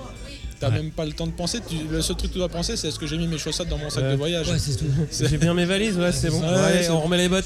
t'as 0.60 0.70
Ouais. 0.70 0.76
même 0.78 0.92
pas 0.92 1.06
le 1.06 1.12
temps 1.14 1.28
de 1.28 1.32
penser. 1.32 1.60
Tu- 1.68 1.76
le 1.92 2.02
seul 2.02 2.16
truc 2.16 2.30
que 2.30 2.34
tu 2.34 2.40
dois 2.40 2.50
penser, 2.50 2.76
c'est 2.78 2.88
est-ce 2.88 3.00
que 3.00 3.08
j'ai 3.08 3.18
mis 3.18 3.28
mes 3.28 3.38
chaussettes 3.38 3.68
dans 3.70 3.78
mon 3.78 3.90
sac 3.90 4.04
de 4.04 4.16
voyage 4.16 4.48
Ouais, 4.50 4.58
c'est 4.60 4.76
tout. 4.78 4.86
J'ai 5.30 5.38
bien 5.38 5.54
mes 5.54 5.66
valises, 5.66 5.98
ouais, 5.98 6.12
c'est 6.12 6.30
bon. 6.30 6.40
Ouais, 6.42 6.90
on 6.90 7.00
remet 7.02 7.18
les 7.18 7.30
bottes. 7.30 7.46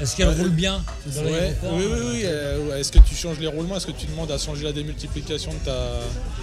Est-ce 0.00 0.16
qu'elle 0.16 0.28
roule 0.30 0.50
bien 0.50 0.82
dans 1.06 1.22
Ouais, 1.22 1.56
oui, 1.62 1.84
oui, 1.92 1.98
oui. 2.12 2.20
euh, 2.24 2.76
Est-ce 2.78 2.92
que 2.92 2.98
tu 2.98 3.14
changes 3.14 3.38
les 3.38 3.46
roulements? 3.46 3.76
Est-ce 3.76 3.86
que 3.86 3.92
tu 3.92 4.06
demandes 4.06 4.30
à 4.30 4.38
changer 4.38 4.64
la 4.64 4.72
démultiplication 4.72 5.52
de 5.52 5.58
ta. 5.64 5.76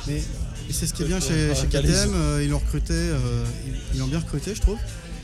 Mais 0.07 0.21
c'est 0.69 0.87
ce 0.87 0.93
qui 0.93 1.03
est 1.03 1.07
bien 1.07 1.19
chez. 1.19 1.51
KTM, 1.69 2.11
euh, 2.15 2.41
ils 2.43 2.49
l'ont 2.49 2.59
recruté, 2.59 2.93
euh, 2.93 3.17
ils- 3.93 3.99
l'ont 3.99 4.07
bien 4.07 4.19
recruté, 4.19 4.55
je 4.55 4.61
trouve. 4.61 4.77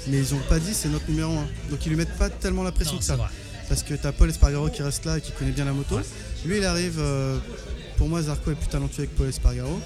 Mais 0.07 0.17
ils 0.19 0.33
ont 0.33 0.39
pas 0.49 0.59
dit 0.59 0.73
c'est 0.73 0.89
notre 0.89 1.09
numéro 1.09 1.31
1. 1.33 1.47
Donc 1.69 1.85
ils 1.85 1.89
lui 1.89 1.95
mettent 1.97 2.17
pas 2.17 2.29
tellement 2.29 2.63
la 2.63 2.71
pression 2.71 2.93
Non, 2.93 2.99
que 2.99 3.05
ça. 3.05 3.15
vrai. 3.17 3.27
Parce 3.69 3.83
que 3.83 3.93
t'as 3.93 4.13
Paul 4.13 4.29
Espargaro 4.29 4.69
qui 4.69 4.81
reste 4.81 5.03
là 5.05 5.17
et 5.17 5.21
qui 5.21 5.31
connaît 5.33 5.51
bien 5.51 5.65
la 5.65 5.73
moto. 5.73 5.99
Lui 6.45 6.57
il 6.57 6.63
arrive, 6.65 6.95
euh, 6.99 7.37
pour 7.97 8.07
moi 8.07 8.21
Zarco 8.21 8.51
est 8.51 8.55
plus 8.55 8.69
talentueux 8.69 9.03
que 9.05 9.17
Paul 9.17 9.27
Espargaro. 9.27 9.79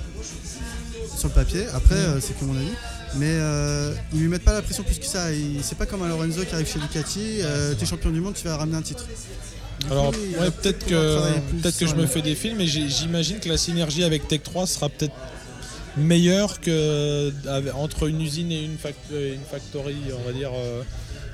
Sur 1.17 1.27
le 1.27 1.33
papier, 1.33 1.65
après 1.73 1.95
euh, 1.95 2.19
c'est 2.19 2.38
que 2.38 2.45
mon 2.45 2.55
avis. 2.55 2.71
Mais 3.15 3.27
euh, 3.29 3.93
ils 4.13 4.21
lui 4.21 4.27
mettent 4.29 4.45
pas 4.45 4.53
la 4.53 4.61
pression 4.61 4.83
plus 4.83 4.97
que 4.97 5.05
ça. 5.05 5.27
C'est 5.61 5.77
pas 5.77 5.85
comme 5.85 6.01
un 6.03 6.07
Lorenzo 6.07 6.43
qui 6.45 6.53
arrive 6.53 6.67
chez 6.67 6.79
Ducati, 6.79 7.41
euh, 7.41 7.73
t'es 7.75 7.85
champion 7.85 8.09
du 8.09 8.21
monde, 8.21 8.33
tu 8.33 8.45
vas 8.45 8.57
ramener 8.57 8.77
un 8.77 8.81
titre. 8.81 9.05
Du 9.81 9.91
Alors, 9.91 10.09
ouais, 10.09 10.51
peut-être 10.61 10.85
que, 10.85 11.39
peut-être 11.61 11.77
que 11.77 11.88
je 11.88 11.95
me 11.95 12.05
fais 12.05 12.21
des 12.21 12.35
films, 12.35 12.57
mais 12.57 12.67
j'imagine 12.67 13.39
que 13.39 13.49
la 13.49 13.57
synergie 13.57 14.03
avec 14.03 14.27
Tech 14.27 14.41
3 14.43 14.67
sera 14.67 14.89
peut-être 14.89 15.13
meilleure 15.97 16.61
que 16.61 17.33
entre 17.75 18.07
une 18.07 18.21
usine 18.21 18.51
et 18.51 18.63
une, 18.63 18.77
euh, 19.11 19.35
une 19.35 19.41
factory, 19.41 19.97
on 20.17 20.25
va 20.25 20.31
dire 20.31 20.51
euh, 20.55 20.83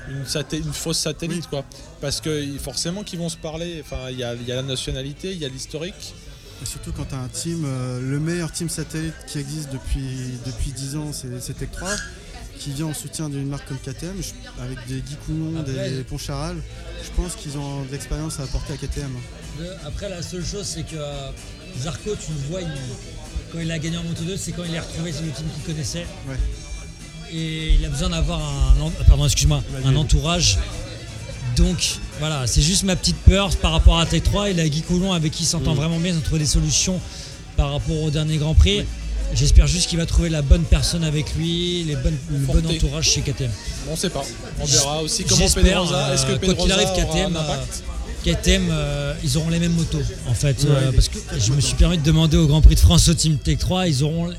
une, 0.09 0.73
fausse 0.73 0.99
satellite, 0.99 1.47
quoi. 1.47 1.63
Parce 2.01 2.21
que 2.21 2.43
forcément 2.59 3.03
qu'ils 3.03 3.19
vont 3.19 3.29
se 3.29 3.37
parler. 3.37 3.81
Enfin, 3.83 4.09
il 4.09 4.15
y 4.15 4.19
y 4.19 4.51
a 4.51 4.55
la 4.55 4.63
nationalité, 4.63 5.31
il 5.31 5.37
y 5.37 5.45
a 5.45 5.49
l'historique. 5.49 6.13
Et 6.61 6.65
surtout 6.65 6.91
quand 6.91 7.05
tu 7.05 7.15
as 7.15 7.19
un 7.19 7.27
team, 7.27 7.63
euh, 7.65 7.99
le 8.01 8.19
meilleur 8.19 8.51
team 8.51 8.67
satellite 8.69 9.13
qui 9.27 9.37
existe 9.39 9.71
depuis, 9.71 10.31
depuis 10.45 10.71
10 10.71 10.95
ans, 10.95 11.11
c'est 11.13 11.53
Tech 11.57 11.69
3, 11.71 11.89
qui 12.57 12.71
vient 12.71 12.87
en 12.87 12.93
soutien 12.93 13.29
d'une 13.29 13.47
marque 13.47 13.67
comme 13.67 13.77
KTM, 13.77 14.15
je- 14.21 14.61
avec 14.63 14.79
des 14.87 15.01
Guy 15.01 15.15
Coulon, 15.25 15.59
Après- 15.59 15.89
des 15.91 16.03
Poncharal. 16.03 16.57
Je 17.03 17.09
pense 17.15 17.35
qu'ils 17.35 17.57
ont 17.57 17.83
de 17.83 17.91
l'expérience 17.91 18.39
à 18.39 18.43
apporter 18.43 18.73
à 18.73 18.77
KTM. 18.77 19.11
Après, 19.85 20.09
la 20.09 20.21
seule 20.23 20.43
chose, 20.45 20.65
c'est 20.65 20.83
que 20.83 20.95
euh, 20.95 21.29
Zarco, 21.79 22.09
tu 22.15 22.31
le 22.31 22.49
vois, 22.49 22.61
il- 22.61 22.67
quand 23.51 23.59
il 23.59 23.69
a 23.71 23.77
gagné 23.77 23.97
en 23.97 24.03
Moto 24.03 24.23
2, 24.23 24.35
c'est 24.37 24.51
quand 24.51 24.63
il 24.63 24.73
est 24.73 24.79
retrouvé 24.79 25.11
sur 25.13 25.21
le 25.23 25.31
team 25.31 25.45
qu'il 25.53 25.63
connaissait. 25.63 26.05
Ouais. 26.27 26.37
Et 27.31 27.75
il 27.75 27.85
a 27.85 27.89
besoin 27.89 28.09
d'avoir 28.09 28.39
un, 28.41 28.89
pardon, 29.07 29.25
excuse-moi, 29.25 29.61
un 29.85 29.95
entourage. 29.95 30.57
Donc 31.57 31.97
voilà, 32.19 32.45
c'est 32.47 32.61
juste 32.61 32.83
ma 32.83 32.95
petite 32.95 33.17
peur 33.17 33.49
par 33.57 33.71
rapport 33.71 33.99
à 33.99 34.05
Tech 34.05 34.23
3. 34.23 34.49
Il 34.51 34.59
a 34.59 34.67
Guy 34.69 34.81
Coulon 34.81 35.11
avec 35.13 35.31
qui 35.33 35.43
il 35.43 35.47
s'entend 35.47 35.73
Mm. 35.73 35.77
vraiment 35.77 35.99
bien. 35.99 36.13
Ils 36.13 36.17
ont 36.17 36.21
trouvé 36.21 36.39
des 36.39 36.45
solutions 36.45 36.99
par 37.55 37.71
rapport 37.73 38.01
au 38.03 38.09
dernier 38.11 38.37
Grand 38.37 38.53
Prix. 38.53 38.83
J'espère 39.33 39.67
juste 39.67 39.89
qu'il 39.89 39.97
va 39.97 40.05
trouver 40.05 40.29
la 40.29 40.41
bonne 40.41 40.63
personne 40.63 41.03
avec 41.03 41.35
lui, 41.35 41.83
les 41.83 41.95
bonnes, 41.97 42.15
le 42.31 42.37
bon 42.37 42.65
entourage 42.65 43.09
chez 43.09 43.21
KTM. 43.21 43.51
On 43.89 43.95
sait 43.95 44.09
pas. 44.09 44.23
On 44.59 44.65
verra 44.65 45.01
aussi 45.01 45.25
comment 45.25 45.49
Pedrosa. 45.49 46.13
Est-ce 46.13 46.25
que 46.25 46.31
euh, 46.33 46.37
Pedrosa 46.37 46.55
quand 46.57 46.65
il 46.65 46.71
arrive, 46.71 46.87
aura 46.87 47.13
KTM, 47.13 47.35
un 47.35 47.39
impact 47.41 47.83
euh, 48.27 48.33
KTM, 48.33 48.67
euh, 48.71 49.13
ils 49.23 49.37
auront 49.37 49.49
les 49.49 49.59
mêmes 49.59 49.73
motos 49.73 50.01
en 50.29 50.33
fait. 50.33 50.63
Ouais, 50.63 50.69
euh, 50.71 50.91
parce 50.93 51.09
que 51.09 51.17
je 51.39 51.51
me 51.51 51.59
suis 51.59 51.75
permis 51.75 51.97
de 51.97 52.03
demander 52.03 52.37
au 52.37 52.47
Grand 52.47 52.61
Prix 52.61 52.75
de 52.75 52.79
France 52.79 53.09
au 53.09 53.13
Team 53.13 53.37
Tech 53.37 53.57
3, 53.57 53.87
ils 53.87 54.03
auront 54.03 54.31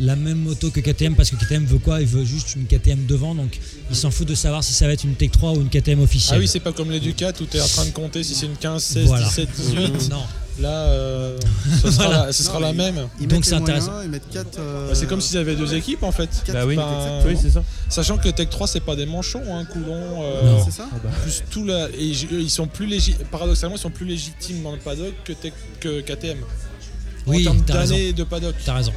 la 0.00 0.16
même 0.16 0.38
moto 0.38 0.70
que 0.70 0.80
KTM 0.80 1.14
parce 1.14 1.30
que 1.30 1.36
KTM 1.36 1.64
veut 1.66 1.78
quoi? 1.78 2.00
Il 2.00 2.06
veut 2.06 2.24
juste 2.24 2.56
une 2.56 2.64
KTM 2.66 3.06
devant, 3.06 3.34
donc 3.34 3.58
il 3.90 3.94
s'en 3.96 4.10
fout 4.10 4.26
de 4.26 4.34
savoir 4.34 4.64
si 4.64 4.72
ça 4.72 4.86
va 4.86 4.94
être 4.94 5.04
une 5.04 5.14
Tech 5.14 5.30
3 5.30 5.52
ou 5.52 5.60
une 5.60 5.68
KTM 5.68 6.00
officielle. 6.00 6.38
Ah 6.38 6.40
oui, 6.40 6.48
c'est 6.48 6.60
pas 6.60 6.72
comme 6.72 6.90
les 6.90 7.00
Ducat 7.00 7.32
où 7.40 7.44
tu 7.44 7.56
es 7.56 7.60
en 7.60 7.66
train 7.68 7.84
de 7.84 7.90
compter 7.90 8.22
si 8.22 8.34
c'est 8.34 8.46
une 8.46 8.56
15, 8.56 8.82
16, 8.82 9.06
Voilà. 9.06 9.26
17, 9.26 9.48
18. 9.56 10.10
non. 10.10 10.22
Là, 10.58 10.68
euh, 10.88 11.38
ce 11.82 11.90
sera, 11.90 12.04
Voilà. 12.06 12.26
la, 12.26 12.32
ce 12.32 12.42
sera 12.42 12.54
Non, 12.60 12.66
la 12.66 12.72
même. 12.74 13.08
Ils 13.20 13.28
Donc 13.28 13.44
c'est 13.46 13.54
intéressant. 13.54 14.02
Ils 14.02 14.10
mettent 14.10 14.28
4. 14.30 14.58
Bah, 14.58 14.94
c'est 14.94 15.06
comme 15.06 15.20
s'ils 15.20 15.38
avaient 15.38 15.54
deux 15.56 15.74
équipes 15.74 16.02
en 16.02 16.12
fait. 16.12 16.28
Bah 16.52 16.66
oui, 16.66 16.76
Enfin, 16.76 17.20
oui, 17.26 17.36
c'est 17.40 17.50
ça. 17.50 17.62
Sachant 17.88 18.18
que 18.18 18.28
Tech 18.28 18.48
3 18.50 18.66
c'est 18.66 18.80
pas 18.80 18.94
des 18.96 19.06
manchons, 19.06 19.42
hein, 19.54 19.64
Coulon. 19.64 20.22
euh, 20.22 20.42
Non. 20.44 20.64
C'est 20.64 20.72
ça 20.72 20.88
Ah 20.92 20.96
bah. 21.02 21.10
Plus 21.22 21.42
tout 21.50 21.64
la, 21.64 21.88
et 21.90 22.04
ils 22.32 22.50
sont 22.50 22.66
plus 22.66 22.86
légi- 22.86 23.16
paradoxalement 23.30 23.76
ils 23.76 23.80
sont 23.80 23.90
plus 23.90 24.04
légitimes 24.06 24.62
dans 24.62 24.72
le 24.72 24.78
paddock 24.78 25.14
que, 25.24 25.32
Tech- 25.32 25.52
que 25.78 26.00
KTM. 26.00 26.38
Oui, 27.30 27.40
en 27.48 27.52
termes 27.52 27.64
t'as 27.64 27.78
raison. 27.80 27.94
d'années 27.94 28.12
de 28.12 28.24
paddock. 28.24 28.54
T'as 28.64 28.74
raison. 28.74 28.92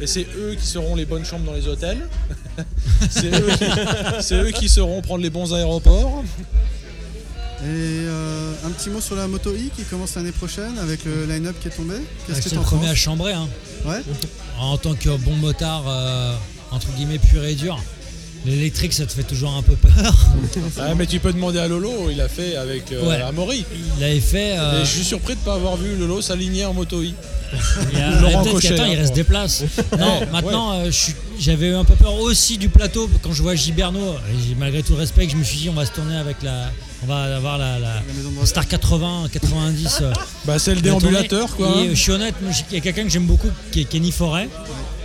Et 0.00 0.06
c'est 0.06 0.26
eux 0.36 0.54
qui 0.58 0.66
seront 0.66 0.94
les 0.94 1.04
bonnes 1.06 1.24
chambres 1.24 1.44
dans 1.46 1.52
les 1.54 1.66
hôtels. 1.68 2.06
c'est 3.10 3.26
eux, 3.32 3.48
qui- 3.58 4.22
c'est 4.22 4.34
eux 4.36 4.50
qui 4.50 4.68
sauront 4.68 5.00
prendre 5.02 5.22
les 5.22 5.30
bons 5.30 5.52
aéroports. 5.54 6.22
Et 7.60 7.64
euh, 7.66 8.52
un 8.64 8.70
petit 8.70 8.88
mot 8.88 9.00
sur 9.00 9.16
la 9.16 9.26
Moto 9.26 9.50
E 9.50 9.56
qui 9.76 9.82
commence 9.82 10.14
l'année 10.14 10.30
prochaine 10.30 10.78
avec 10.78 11.04
le 11.04 11.24
line-up 11.26 11.56
qui 11.60 11.68
est 11.68 11.72
tombé. 11.72 11.94
Qu'est-ce 12.26 12.38
que 12.38 12.44
J'étais 12.44 12.48
tu 12.50 12.54
le 12.54 12.60
en 12.60 12.64
premier 12.64 12.86
à 12.86 12.90
penses 12.90 12.98
chambrer. 12.98 13.32
Hein. 13.32 13.48
Ouais. 13.84 14.00
En 14.60 14.78
tant 14.78 14.94
que 14.94 15.16
bon 15.16 15.34
motard, 15.36 15.84
euh, 15.88 16.34
entre 16.70 16.86
guillemets, 16.96 17.18
pur 17.18 17.44
et 17.44 17.54
dur. 17.56 17.82
L'électrique, 18.46 18.92
ça 18.92 19.04
te 19.04 19.12
fait 19.12 19.24
toujours 19.24 19.54
un 19.54 19.62
peu 19.62 19.74
peur. 19.74 20.14
Ah, 20.80 20.94
mais 20.94 21.06
tu 21.06 21.18
peux 21.20 21.32
demander 21.32 21.58
à 21.58 21.66
Lolo, 21.68 22.08
il 22.10 22.20
a 22.20 22.28
fait 22.28 22.56
avec 22.56 22.92
euh, 22.92 23.06
Ouais. 23.08 23.20
Amaury. 23.20 23.64
Il 23.98 24.04
avait 24.04 24.20
fait. 24.20 24.56
euh, 24.58 24.80
Et 24.80 24.84
je 24.84 24.90
suis 24.90 25.04
surpris 25.04 25.34
de 25.34 25.40
ne 25.40 25.44
pas 25.44 25.54
avoir 25.54 25.76
vu 25.76 25.96
Lolo 25.96 26.22
s'aligner 26.22 26.64
en 26.64 26.72
moto 26.72 27.02
I. 27.02 27.14
il 27.92 27.98
y 27.98 28.00
a- 28.02 28.10
Laurent 28.20 28.42
peut-être 28.42 28.54
Cochet, 28.54 28.68
qu'attends, 28.70 28.84
il 28.86 28.94
hein, 28.96 29.00
reste 29.00 29.14
des 29.14 29.24
places. 29.24 29.64
Non, 29.98 30.20
Ouais, 30.20 30.26
maintenant, 30.32 30.72
euh, 30.80 30.90
j'avais 31.38 31.68
eu 31.70 31.74
un 31.74 31.84
peu 31.84 31.94
peur 31.94 32.14
aussi 32.20 32.58
du 32.58 32.68
plateau 32.68 33.10
quand 33.22 33.32
je 33.32 33.42
vois 33.42 33.54
Giberno. 33.54 34.14
Et 34.50 34.54
malgré 34.56 34.82
tout 34.82 34.92
le 34.92 35.00
respect, 35.00 35.26
que 35.26 35.32
je 35.32 35.36
me 35.36 35.44
suis 35.44 35.58
dit, 35.58 35.68
on 35.68 35.74
va 35.74 35.84
se 35.86 35.92
tourner 35.92 36.16
avec 36.16 36.42
la. 36.42 36.70
On 37.02 37.06
va 37.06 37.36
avoir 37.36 37.58
la. 37.58 37.78
Star 38.44 38.66
80, 38.66 39.28
90. 39.32 39.98
euh, 40.02 40.12
Bah, 40.44 40.58
c'est 40.58 40.70
le 40.70 40.76
la 40.76 40.82
déambulateur, 40.82 41.54
quoi. 41.56 41.68
Et 41.68 41.88
euh, 41.88 41.90
je 41.90 41.94
suis 41.94 42.10
honnête, 42.10 42.34
il 42.70 42.74
y 42.74 42.78
a 42.78 42.80
quelqu'un 42.80 43.04
que 43.04 43.10
j'aime 43.10 43.26
beaucoup 43.26 43.48
qui 43.70 43.82
est 43.82 43.84
Kenny 43.84 44.10
Forêt. 44.10 44.48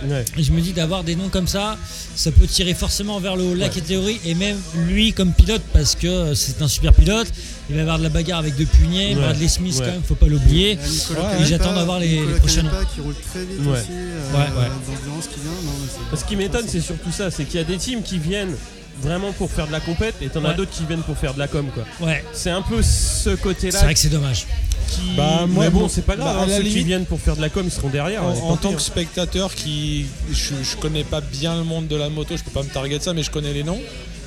Ouais. 0.06 0.24
Et 0.36 0.42
je 0.42 0.52
me 0.52 0.60
dis 0.60 0.72
d'avoir 0.72 1.02
des 1.04 1.14
noms 1.16 1.28
comme 1.30 1.46
ça, 1.46 1.78
ça 2.16 2.30
peut 2.32 2.46
tirer 2.46 2.74
forcément 2.74 3.20
vers 3.20 3.36
le 3.36 3.44
haut 3.44 3.54
la 3.54 3.68
catégorie 3.70 4.20
et 4.26 4.34
même 4.34 4.58
lui 4.86 5.12
comme 5.14 5.32
pilote 5.32 5.62
parce 5.72 5.94
que 5.94 6.06
euh, 6.08 6.34
c'est 6.34 6.60
un 6.60 6.68
super 6.68 6.92
pilote. 6.92 7.28
Il 7.70 7.74
va 7.76 7.78
y 7.78 7.82
avoir 7.82 7.98
de 7.98 8.02
la 8.02 8.10
bagarre 8.10 8.40
avec 8.40 8.56
deux 8.56 8.66
puniers, 8.66 9.10
Ouais. 9.14 9.22
Bradley 9.22 9.48
Smith 9.48 9.74
Ouais. 9.78 9.86
quand 9.86 9.92
même, 9.92 10.02
faut 10.02 10.14
pas 10.16 10.26
l'oublier. 10.26 10.72
Il 10.72 10.78
y 10.80 10.82
a 10.84 10.88
Nicolas 10.88 11.20
Ouais, 11.20 11.26
Canepa, 11.30 11.44
j'attends 11.46 11.74
d'avoir 11.74 12.00
les- 12.00 12.20
les 12.26 12.34
prochaines. 12.34 12.64
Canepa 12.68 12.84
qui 12.92 13.00
roule 13.00 13.14
très 13.14 13.44
vite 13.44 13.60
Ouais. 13.64 13.72
aussi. 13.72 13.86
euh, 13.92 14.32
Ouais, 14.32 14.38
ouais. 14.40 14.68
D'endurance 14.96 15.28
qui 15.28 15.40
vient. 15.40 15.50
Non, 15.64 15.72
mais 15.80 15.88
c'est- 16.10 16.20
Ce 16.22 16.28
qui 16.28 16.36
m'étonne, 16.36 16.66
c'est 16.68 16.80
surtout 16.82 17.12
ça, 17.12 17.30
c'est 17.30 17.44
qu'il 17.44 17.56
y 17.60 17.62
a 17.62 17.64
des 17.64 17.78
teams 17.78 18.02
qui 18.02 18.18
viennent 18.18 18.54
vraiment 19.02 19.32
pour 19.32 19.50
faire 19.50 19.66
de 19.66 19.72
la 19.72 19.80
compète 19.80 20.14
et 20.22 20.28
t'en 20.28 20.44
as 20.44 20.54
d'autres 20.54 20.70
qui 20.70 20.84
viennent 20.84 21.02
pour 21.02 21.16
faire 21.18 21.34
de 21.34 21.38
la 21.38 21.48
com 21.48 21.66
quoi. 21.74 21.84
Ouais, 22.06 22.24
C'est 22.32 22.50
un 22.50 22.62
peu 22.62 22.82
ce 22.82 23.30
c'est 23.34 23.40
côté-là 23.40 23.80
vrai 23.82 23.94
que 23.94 24.00
c'est 24.00 24.08
dommage. 24.08 24.46
qui. 24.88 25.00
Bah, 25.16 25.44
moi, 25.46 25.64
mais 25.64 25.70
bon, 25.70 25.80
bon, 25.80 25.88
c'est 25.88 26.02
pas 26.02 26.16
grave. 26.16 26.34
bah, 26.36 26.42
à 26.42 26.44
hein, 26.44 26.56
ceux 26.56 26.62
qui 26.62 26.82
viennent 26.84 27.04
pour 27.06 27.20
faire 27.20 27.36
de 27.36 27.40
la 27.42 27.48
com, 27.48 27.62
ils 27.66 27.70
seront 27.72 27.88
derrière. 27.88 28.22
En, 28.24 28.34
et 28.34 28.40
en 28.42 28.56
tant 28.56 28.70
que 28.70 28.76
hein. 28.76 28.78
spectateur 28.78 29.54
qui 29.54 30.06
je, 30.30 30.54
je 30.62 30.76
connais 30.76 31.04
pas 31.04 31.20
bien 31.20 31.56
le 31.56 31.64
monde 31.64 31.86
de 31.88 31.96
la 31.96 32.08
moto, 32.08 32.36
je 32.36 32.42
peux 32.42 32.50
pas 32.50 32.62
me 32.62 32.68
targuer 32.70 32.98
de 32.98 33.02
ça, 33.02 33.12
mais 33.14 33.22
je 33.22 33.30
connais 33.30 33.52
les 33.52 33.62
noms. 33.64 33.80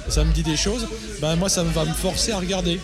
Ça 0.10 0.24
me 0.24 0.32
dit 0.34 0.44
des 0.44 0.58
choses. 0.58 0.88
Bah 1.22 1.36
moi 1.36 1.50
ça 1.50 1.64
va 1.64 1.84
me 1.86 1.94
forcer 1.94 2.32
à 2.32 2.38
regarder. 2.40 2.80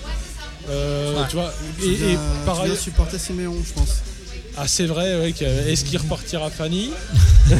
Euh, 0.69 1.13
Ouais. 1.19 1.25
Tu 1.29 1.35
vois. 1.35 1.53
Tu 1.79 1.85
Et, 1.87 1.91
et 1.91 1.95
viens- 1.95 2.19
par 2.45 2.55
tu 2.55 2.61
viens 2.61 2.71
ailleurs, 2.71 2.77
supporter 2.83 3.19
Siméon, 3.19 3.55
je 3.67 3.73
pense. 3.73 4.01
Ah 4.57 4.67
c'est 4.67 4.85
vrai. 4.85 5.19
ouais, 5.19 5.31
que- 5.31 5.43
Est-ce 5.45 5.83
qu'il 5.85 5.97
repartira 5.97 6.49
Fanny 6.49 6.91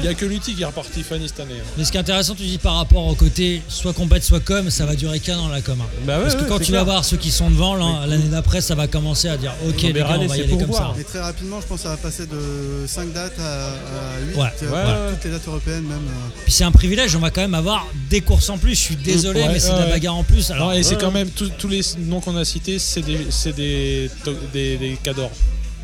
Il 0.00 0.04
y 0.04 0.08
a 0.08 0.14
que 0.14 0.26
Lutti 0.26 0.54
qui 0.54 0.62
est 0.62 0.66
reparti 0.66 1.02
Fanny 1.02 1.28
cette 1.28 1.40
année. 1.40 1.54
hein. 1.58 1.66
Mais 1.78 1.84
ce 1.84 1.90
qui 1.90 1.96
est 1.96 2.00
intéressant, 2.00 2.34
tu 2.34 2.42
dis 2.42 2.58
par 2.58 2.74
rapport 2.76 3.06
au 3.06 3.14
côté 3.14 3.62
soit 3.68 3.92
compète, 3.92 4.22
soit 4.24 4.40
com, 4.40 4.68
ça 4.70 4.84
va 4.86 4.94
durer 4.94 5.20
qu'un 5.20 5.38
an 5.38 5.48
la 5.48 5.62
com. 5.62 5.78
hein. 5.80 5.86
Bah 6.06 6.16
ouais, 6.18 6.22
Parce 6.24 6.34
que 6.34 6.42
ouais, 6.42 6.48
quand 6.48 6.58
c'est 6.58 6.64
tu 6.64 6.72
vas 6.72 6.78
clair. 6.78 6.84
voir 6.92 7.04
ceux 7.04 7.16
qui 7.16 7.30
sont 7.30 7.48
devant, 7.50 7.74
l'an- 7.74 8.04
l'année 8.06 8.28
d'après, 8.28 8.60
ça 8.60 8.74
va 8.74 8.86
commencer 8.88 9.28
à 9.28 9.36
dire 9.36 9.52
ok, 9.66 9.80
les 9.82 9.88
gars, 9.92 10.04
verra, 10.04 10.18
on 10.18 10.18
va 10.18 10.24
y 10.24 10.28
c'est 10.28 10.34
aller 10.44 10.48
pour 10.52 10.60
comme 10.60 10.72
ça. 10.72 10.92
Et 10.98 11.04
très 11.04 11.20
rapidement, 11.20 11.60
je 11.60 11.66
pense 11.66 11.78
que 11.78 11.82
ça 11.84 11.88
va 11.90 11.96
passer 11.96 12.26
de 12.26 12.86
5 12.86 13.12
dates 13.12 13.38
à, 13.40 13.66
à 13.68 14.20
8. 14.28 14.36
Ouais. 14.36 14.44
euh, 14.64 15.08
Ouais. 15.10 15.14
Toutes 15.14 15.24
les 15.24 15.30
dates 15.30 15.48
européennes, 15.48 15.84
même. 15.84 15.96
euh. 15.96 16.28
Puis 16.44 16.52
c'est 16.52 16.64
un 16.64 16.72
privilège, 16.72 17.16
on 17.16 17.20
va 17.20 17.30
quand 17.30 17.40
même 17.40 17.54
avoir 17.54 17.86
des 18.10 18.20
courses 18.20 18.50
en 18.50 18.58
plus. 18.58 18.74
Je 18.74 18.80
suis 18.80 18.96
désolé, 18.96 19.40
Ouais, 19.42 19.48
mais 19.52 19.58
c'est 19.60 19.72
de 19.72 19.78
la 19.78 19.84
ouais. 19.86 19.90
bagarre 19.90 20.16
en 20.16 20.24
plus. 20.24 20.50
Alors, 20.50 20.68
Alors, 20.68 20.78
et 20.78 20.82
c'est 20.82 20.96
ouais. 20.96 21.00
quand 21.00 21.10
même 21.12 21.30
tous- 21.30 21.50
tous 21.58 21.68
les 21.68 21.80
noms 21.98 22.20
qu'on 22.20 22.36
a 22.36 22.44
cités, 22.44 22.78
c'est 22.78 23.02
des 23.02 23.26
c'est 23.30 23.54
des, 23.54 24.10
to- 24.24 24.34
des, 24.52 24.76
des 24.76 24.98
cadors. 25.02 25.30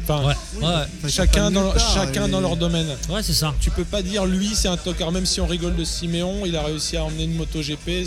Enfin, 0.05 0.21
ouais, 0.27 0.35
ouais, 0.61 0.65
Enfin, 0.99 1.09
chacun 1.09 1.51
dans, 1.51 1.71
part, 1.71 1.95
chacun 1.95 2.27
et- 2.27 2.31
dans 2.31 2.41
leur 2.41 2.57
domaine. 2.57 2.87
ouais, 3.09 3.23
c'est 3.23 3.33
ça. 3.35 3.55
Tu 3.61 3.71
peux 3.71 3.85
pas 3.85 4.03
dire 4.03 4.25
lui 4.27 4.51
c'est 4.55 4.69
un 4.69 4.77
tocard, 4.77 5.13
même 5.13 5.27
si 5.27 5.41
on 5.41 5.47
rigole 5.47 5.77
de 5.77 5.85
Siméon, 5.85 6.45
il 6.45 6.57
a 6.57 6.63
réussi 6.63 6.97
à 6.97 7.05
emmener 7.05 7.25
une 7.25 7.35
moto 7.35 7.61
GP. 7.63 8.07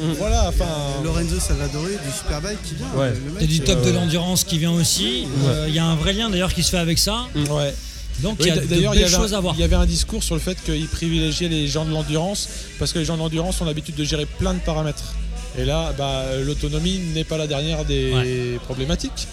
Mm. 0.00 0.12
Voilà, 0.18 0.48
enfin. 0.48 0.64
Lorenzo 1.04 1.40
Salvadori 1.40 1.92
du 1.92 2.12
Superbike 2.16 2.62
qui 2.62 2.74
vient. 2.76 2.86
Ouais. 2.96 3.10
le 3.10 3.32
mec, 3.32 3.38
T'as 3.40 3.46
du 3.46 3.60
euh, 3.60 3.64
top 3.64 3.84
de 3.84 3.90
l'endurance 3.90 4.44
qui 4.44 4.58
vient 4.58 4.70
aussi. 4.72 5.26
Euh, 5.44 5.66
Il 5.68 5.74
y 5.74 5.78
a 5.80 5.84
un 5.84 5.96
vrai 5.96 6.12
lien 6.12 6.30
d'ailleurs 6.30 6.54
qui 6.54 6.62
se 6.62 6.70
fait 6.70 6.78
avec 6.78 6.98
ça. 6.98 7.26
Ouais. 7.34 7.74
Donc 8.20 8.36
il 8.40 8.46
Oui, 8.52 8.80
y 8.82 8.86
a 8.86 8.94
y, 9.06 9.08
choses 9.10 9.34
à 9.34 9.40
voir. 9.40 9.54
il 9.56 9.60
y 9.60 9.64
avait 9.64 9.76
un 9.76 9.86
discours 9.86 10.22
sur 10.24 10.34
le 10.34 10.40
fait 10.40 10.56
qu'il 10.64 10.88
privilégiait 10.88 11.48
les 11.48 11.68
gens 11.68 11.84
de 11.84 11.90
l'endurance 11.92 12.48
parce 12.78 12.92
que 12.92 12.98
les 12.98 13.04
gens 13.04 13.14
de 13.14 13.20
l'endurance 13.20 13.60
ont 13.60 13.64
l'habitude 13.64 13.94
de 13.94 14.02
gérer 14.04 14.26
plein 14.26 14.54
de 14.54 14.58
paramètres. 14.60 15.14
Et 15.56 15.64
là, 15.64 15.92
bah, 15.96 16.24
l'autonomie 16.44 16.98
n'est 17.14 17.24
pas 17.24 17.36
la 17.38 17.46
dernière 17.46 17.84
des 17.84 18.58
problématiques. 18.64 19.26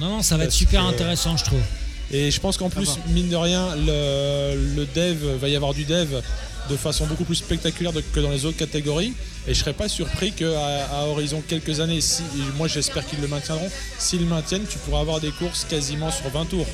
Non, 0.00 0.08
non, 0.08 0.22
ça 0.22 0.36
va 0.36 0.44
être 0.44 0.52
super 0.52 0.82
que- 0.82 0.88
intéressant, 0.88 1.36
je 1.36 1.44
trouve. 1.44 1.60
Et 2.12 2.30
je 2.30 2.40
pense 2.40 2.56
qu'en 2.56 2.70
plus, 2.70 2.86
va. 2.86 2.96
mine 3.08 3.28
de 3.28 3.36
rien, 3.36 3.68
le, 3.76 4.74
le 4.76 4.86
dev, 4.86 5.36
va 5.40 5.48
y 5.48 5.54
avoir 5.54 5.74
du 5.74 5.84
dev 5.84 6.08
de 6.68 6.76
façon 6.76 7.06
beaucoup 7.06 7.24
plus 7.24 7.36
spectaculaire 7.36 7.92
de- 7.92 8.00
que 8.00 8.20
dans 8.20 8.30
les 8.30 8.44
autres 8.46 8.56
catégories. 8.56 9.12
Et 9.46 9.54
je 9.54 9.60
serais 9.60 9.72
pas 9.72 9.88
surpris 9.88 10.32
qu'à 10.32 10.86
à 10.92 11.06
horizon 11.06 11.42
quelques 11.46 11.80
années, 11.80 12.00
si, 12.00 12.22
moi 12.56 12.66
j'espère 12.68 13.06
qu'ils 13.06 13.20
le 13.20 13.28
maintiendront, 13.28 13.68
s'ils 13.98 14.20
le 14.20 14.26
maintiennent, 14.26 14.64
tu 14.68 14.78
pourras 14.78 15.00
avoir 15.00 15.20
des 15.20 15.30
courses 15.30 15.64
quasiment 15.68 16.10
sur 16.10 16.28
20 16.30 16.46
tours. 16.46 16.66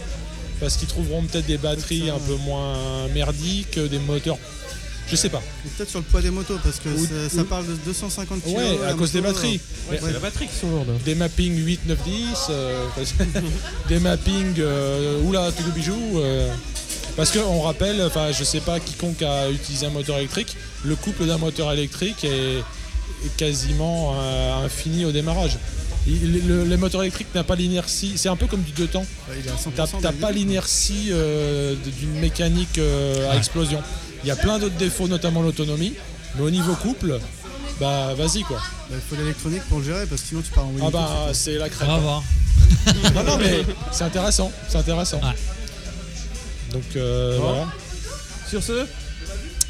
Parce 0.58 0.76
qu'ils 0.78 0.88
trouveront 0.88 1.22
peut-être 1.22 1.46
des 1.46 1.58
batteries 1.58 2.08
un 2.08 2.18
peu 2.18 2.34
moins 2.36 3.06
merdiques, 3.14 3.78
des 3.78 3.98
moteurs. 3.98 4.38
Je 5.08 5.14
sais 5.16 5.28
pas. 5.28 5.42
Peut-être 5.76 5.88
sur 5.90 6.00
le 6.00 6.04
poids 6.04 6.20
des 6.20 6.30
motos, 6.30 6.58
parce 6.64 6.78
que 6.80 6.88
Ou- 6.88 7.06
ça 7.30 7.42
ou- 7.42 7.44
parle 7.44 7.66
de 7.66 7.74
250 7.84 8.42
kg. 8.42 8.56
Ouais, 8.56 8.78
à 8.88 8.92
cause 8.94 9.12
des 9.12 9.20
batteries. 9.20 9.60
Ouais, 9.90 9.98
c'est 10.02 10.12
la 10.12 10.18
batterie 10.18 10.48
qui 10.48 10.56
sont 10.56 10.68
lourdes. 10.68 10.98
Des 11.04 11.14
mappings 11.14 11.56
8, 11.64 11.80
9, 11.86 11.98
10, 12.04 12.36
euh, 12.50 12.84
des 13.88 13.98
mappings, 14.00 14.54
euh, 14.58 15.20
oula, 15.22 15.52
tout 15.52 15.62
le 15.64 15.70
bijou. 15.72 15.96
euh, 16.16 16.52
parce 17.16 17.30
qu'on 17.30 17.60
rappelle, 17.60 18.02
enfin, 18.02 18.32
je 18.36 18.44
sais 18.44 18.60
pas 18.60 18.78
quiconque 18.80 19.22
a 19.22 19.48
utilisé 19.50 19.86
un 19.86 19.90
moteur 19.90 20.18
électrique, 20.18 20.56
le 20.84 20.96
couple 20.96 21.24
d'un 21.26 21.38
moteur 21.38 21.72
électrique 21.72 22.24
est, 22.24 22.58
est 22.58 23.36
quasiment 23.36 24.14
euh, 24.18 24.64
infini 24.64 25.04
au 25.04 25.12
démarrage. 25.12 25.56
Il- 26.08 26.46
le- 26.46 26.64
les 26.64 26.76
moteurs 26.76 27.02
électriques 27.02 27.34
n'ont 27.34 27.42
pas 27.42 27.56
l'inertie, 27.56 28.12
c'est 28.16 28.28
un 28.28 28.36
peu 28.36 28.46
comme 28.46 28.62
du 28.62 28.72
deux 28.72 28.86
temps. 28.86 29.06
Ouais, 29.28 29.36
il 29.40 29.46
est 29.46 29.50
à 29.50 29.56
100% 29.86 29.98
T'as 30.02 30.12
pas 30.12 30.30
l'inertie 30.30 31.08
euh, 31.10 31.74
d'une 31.98 32.20
mécanique 32.20 32.78
euh, 32.78 33.28
à 33.28 33.32
Ouais. 33.32 33.38
explosion. 33.38 33.80
Il 34.24 34.28
y 34.28 34.30
a 34.30 34.36
plein 34.36 34.59
d'autres 34.59 34.76
défauts, 34.76 35.09
notamment 35.09 35.43
l'autonomie, 35.43 35.93
mais 36.36 36.43
au 36.43 36.51
niveau 36.51 36.74
couple, 36.74 37.18
bah 37.80 38.14
vas-y 38.16 38.43
quoi. 38.43 38.59
Bah, 38.90 38.97
Il 38.97 39.01
faut 39.09 39.20
l'électronique 39.20 39.62
pour 39.68 39.78
le 39.80 39.84
gérer, 39.84 40.06
parce 40.06 40.22
que 40.22 40.28
sinon 40.28 40.43
tu 40.43 40.51
pars 40.51 40.64
en 40.64 40.68
Ah 40.68 40.84
Winnie 40.84 40.90
bah 40.93 41.24
Pooh, 41.28 41.34
c'est 41.34 41.59
la 41.59 41.66
On 41.66 41.68
crème. 41.68 41.88
va 41.88 41.98
voir. 41.98 42.22
Non, 43.14 43.22
non, 43.24 43.38
mais 43.38 43.64
c'est 43.93 44.05
intéressant. 44.05 44.51
C'est 44.68 44.78
intéressant. 44.78 45.18
Ouais. 45.18 45.34
Donc 46.72 46.82
euh, 46.97 47.38
voilà. 47.40 47.66
Sur 48.48 48.62
ce, 48.62 48.86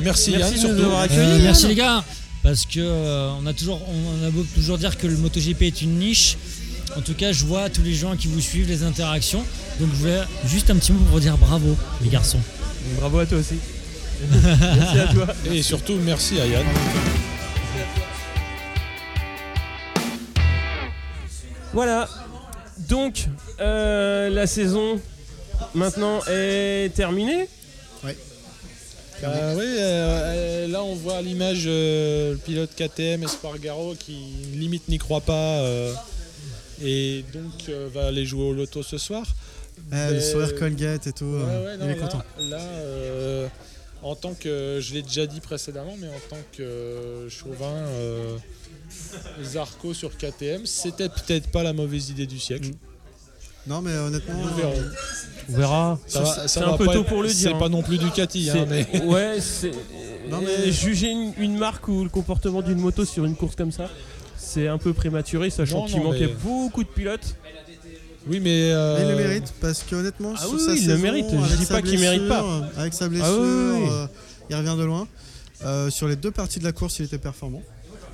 Merci, 0.01 0.31
Merci 0.33 0.33
Yann, 0.33 0.41
de 0.51 0.55
nous 0.55 0.61
surtout. 0.61 0.83
avoir 0.85 1.01
accueillis. 1.03 1.21
Euh, 1.21 1.43
merci 1.43 1.67
les 1.69 1.75
gars, 1.75 2.05
parce 2.43 2.67
que 2.67 2.81
euh, 2.81 3.31
on 3.41 3.47
a 3.47 3.53
toujours, 3.55 3.81
on 3.89 4.27
a 4.27 4.31
beau 4.31 4.45
toujours 4.55 4.77
dire 4.79 4.97
que 4.99 5.07
le 5.07 5.17
MotoGP 5.17 5.63
est 5.63 5.83
une 5.83 5.99
niche. 5.99 6.37
En 6.97 7.01
tout 7.01 7.15
cas, 7.15 7.33
je 7.33 7.45
vois 7.45 7.69
tous 7.71 7.83
les 7.83 7.95
gens 7.95 8.17
qui 8.17 8.29
vous 8.29 8.41
suivent, 8.41 8.69
les 8.69 8.83
interactions. 8.83 9.45
Donc 9.81 9.89
je 9.93 9.97
voulais 9.97 10.21
juste 10.47 10.71
un 10.71 10.77
petit 10.77 10.93
mot 10.93 10.99
pour 11.01 11.15
vous 11.15 11.21
dire 11.21 11.37
bravo, 11.39 11.77
les 12.03 12.09
garçons. 12.11 12.41
bravo 12.99 13.19
à 13.19 13.27
toi 13.27 13.39
aussi. 13.39 13.57
Merci 14.21 14.99
à 14.99 15.07
toi. 15.13 15.27
Et 15.51 15.63
surtout, 15.63 15.97
merci 16.05 16.41
à 16.41 16.47
Yann. 16.47 16.65
Voilà. 21.73 22.09
Donc, 22.89 23.27
euh, 23.61 24.31
la 24.31 24.47
saison 24.47 25.01
maintenant 25.75 26.21
est 26.29 26.95
terminée. 26.95 27.49
Oui, 29.23 29.25
euh, 29.25 29.57
euh, 29.59 30.69
là 30.69 30.83
on 30.83 30.95
voit 30.95 31.17
à 31.17 31.23
l'image 31.23 31.65
euh, 31.67 32.33
le 32.33 32.37
pilote 32.37 32.71
KTM 32.77 33.23
Espargaro 33.23 33.95
qui 33.99 34.13
limite 34.53 34.89
n'y 34.89 34.99
croit 34.99 35.23
pas 35.23 35.33
euh, 35.61 35.95
et 36.83 37.25
donc 37.33 37.71
euh, 37.71 37.89
va 37.95 38.09
aller 38.09 38.27
jouer 38.27 38.45
au 38.45 38.53
loto 38.53 38.83
ce 38.83 38.99
soir. 38.99 39.25
Ah, 39.91 40.11
le 40.11 40.21
sourire 40.21 40.55
Colgate 40.55 41.07
et 41.07 41.13
tout. 41.13 41.25
Ouais, 41.25 41.65
ouais, 41.65 41.77
non, 41.79 41.87
il 41.87 41.91
est 41.91 41.95
là, 41.95 42.03
content. 42.03 42.23
Là, 42.41 42.59
euh, 42.61 43.49
en 44.07 44.15
tant 44.15 44.35
que, 44.35 44.79
je 44.81 44.95
l'ai 44.95 45.03
déjà 45.03 45.27
dit 45.27 45.41
précédemment, 45.41 45.95
mais 45.99 46.09
en 46.09 46.21
tant 46.31 46.39
que 46.53 46.63
euh, 46.63 47.29
chauvin, 47.29 47.67
euh, 47.73 48.37
Zarco 49.43 49.95
sur 49.95 50.17
KTM, 50.17 50.65
c'était 50.67 51.09
peut-être 51.09 51.49
pas 51.51 51.63
la 51.63 51.73
mauvaise 51.73 52.11
idée 52.11 52.27
du 52.27 52.39
siècle. 52.39 52.71
Non, 53.67 53.81
mais 53.83 53.93
honnêtement. 53.97 54.35
Nous 54.39 54.55
verrons. 54.55 54.83
On 55.49 55.53
verra. 55.57 55.99
Ça 56.07 56.21
va- 56.21 56.35
C'est 56.43 56.49
ça 56.49 56.67
un 56.67 56.71
va 56.73 56.77
peu 56.79 56.87
pas 56.87 56.93
tôt 56.93 57.01
être- 57.03 57.09
pour 57.09 57.23
le 57.23 57.29
dire. 57.29 57.37
C'est 57.51 57.55
hein. 57.55 57.59
pas 57.59 57.69
non 57.69 57.83
plus 57.83 57.99
Ducati, 57.99 58.49
hein, 58.51 58.55
C'est- 58.55 58.67
mais 58.67 59.01
Ouais, 59.07 59.41
c'est. 59.41 59.73
Non, 60.31 60.39
euh, 60.43 60.57
mais- 60.65 60.73
Juger 60.73 61.11
une, 61.11 61.33
une 61.39 61.57
marque 61.57 61.87
ou 61.89 62.03
le 62.05 62.11
comportement 62.11 62.63
d'une 62.63 62.79
moto 62.79 63.05
sur 63.05 63.25
une 63.25 63.35
course 63.37 63.55
comme 63.57 63.71
ça, 63.73 63.89
c'est 64.37 64.67
un 64.69 64.79
peu 64.79 64.93
prématuré, 64.93 65.51
sachant 65.51 65.81
Non, 65.81 65.87
qu'il 65.87 65.99
non, 65.99 66.05
manquait 66.13 66.27
mais- 66.29 66.35
beaucoup 66.45 66.83
de 66.85 66.89
pilotes. 66.89 67.35
Oui, 68.29 68.41
mais, 68.41 68.71
euh, 68.73 68.97
Mais 68.99 69.05
il 69.05 69.09
le 69.11 69.17
mérite 69.29 69.53
parce 69.61 69.83
qu'honnêtement, 69.83 70.33
Ah 70.37 70.41
sur 70.41 70.55
oui, 70.55 70.61
sa 70.65 70.73
il 70.75 70.89
le 70.89 70.99
mérite, 70.99 71.27
je 71.31 71.37
avec 71.37 71.57
dis 71.59 71.65
sa 71.65 71.75
pas 71.75 71.83
qu'il 71.83 71.99
mérite 72.01 72.29
pas. 72.29 72.43
blessure, 72.43 72.79
Avec 72.81 72.95
sa 72.95 73.09
blessure, 73.09 73.27
Ah 73.29 73.33
oui, 73.41 73.49
oui, 73.49 73.83
oui. 73.85 73.89
euh, 73.93 74.07
il 74.51 74.57
revient 74.57 74.77
de 74.79 74.85
loin. 74.85 75.09
Euh, 75.65 75.89
sur 75.91 76.07
les 76.09 76.17
deux 76.17 76.31
parties 76.31 76.59
de 76.59 76.65
la 76.65 76.73
course, 76.73 76.99
il 76.99 77.05
était 77.07 77.19
performant. 77.19 77.63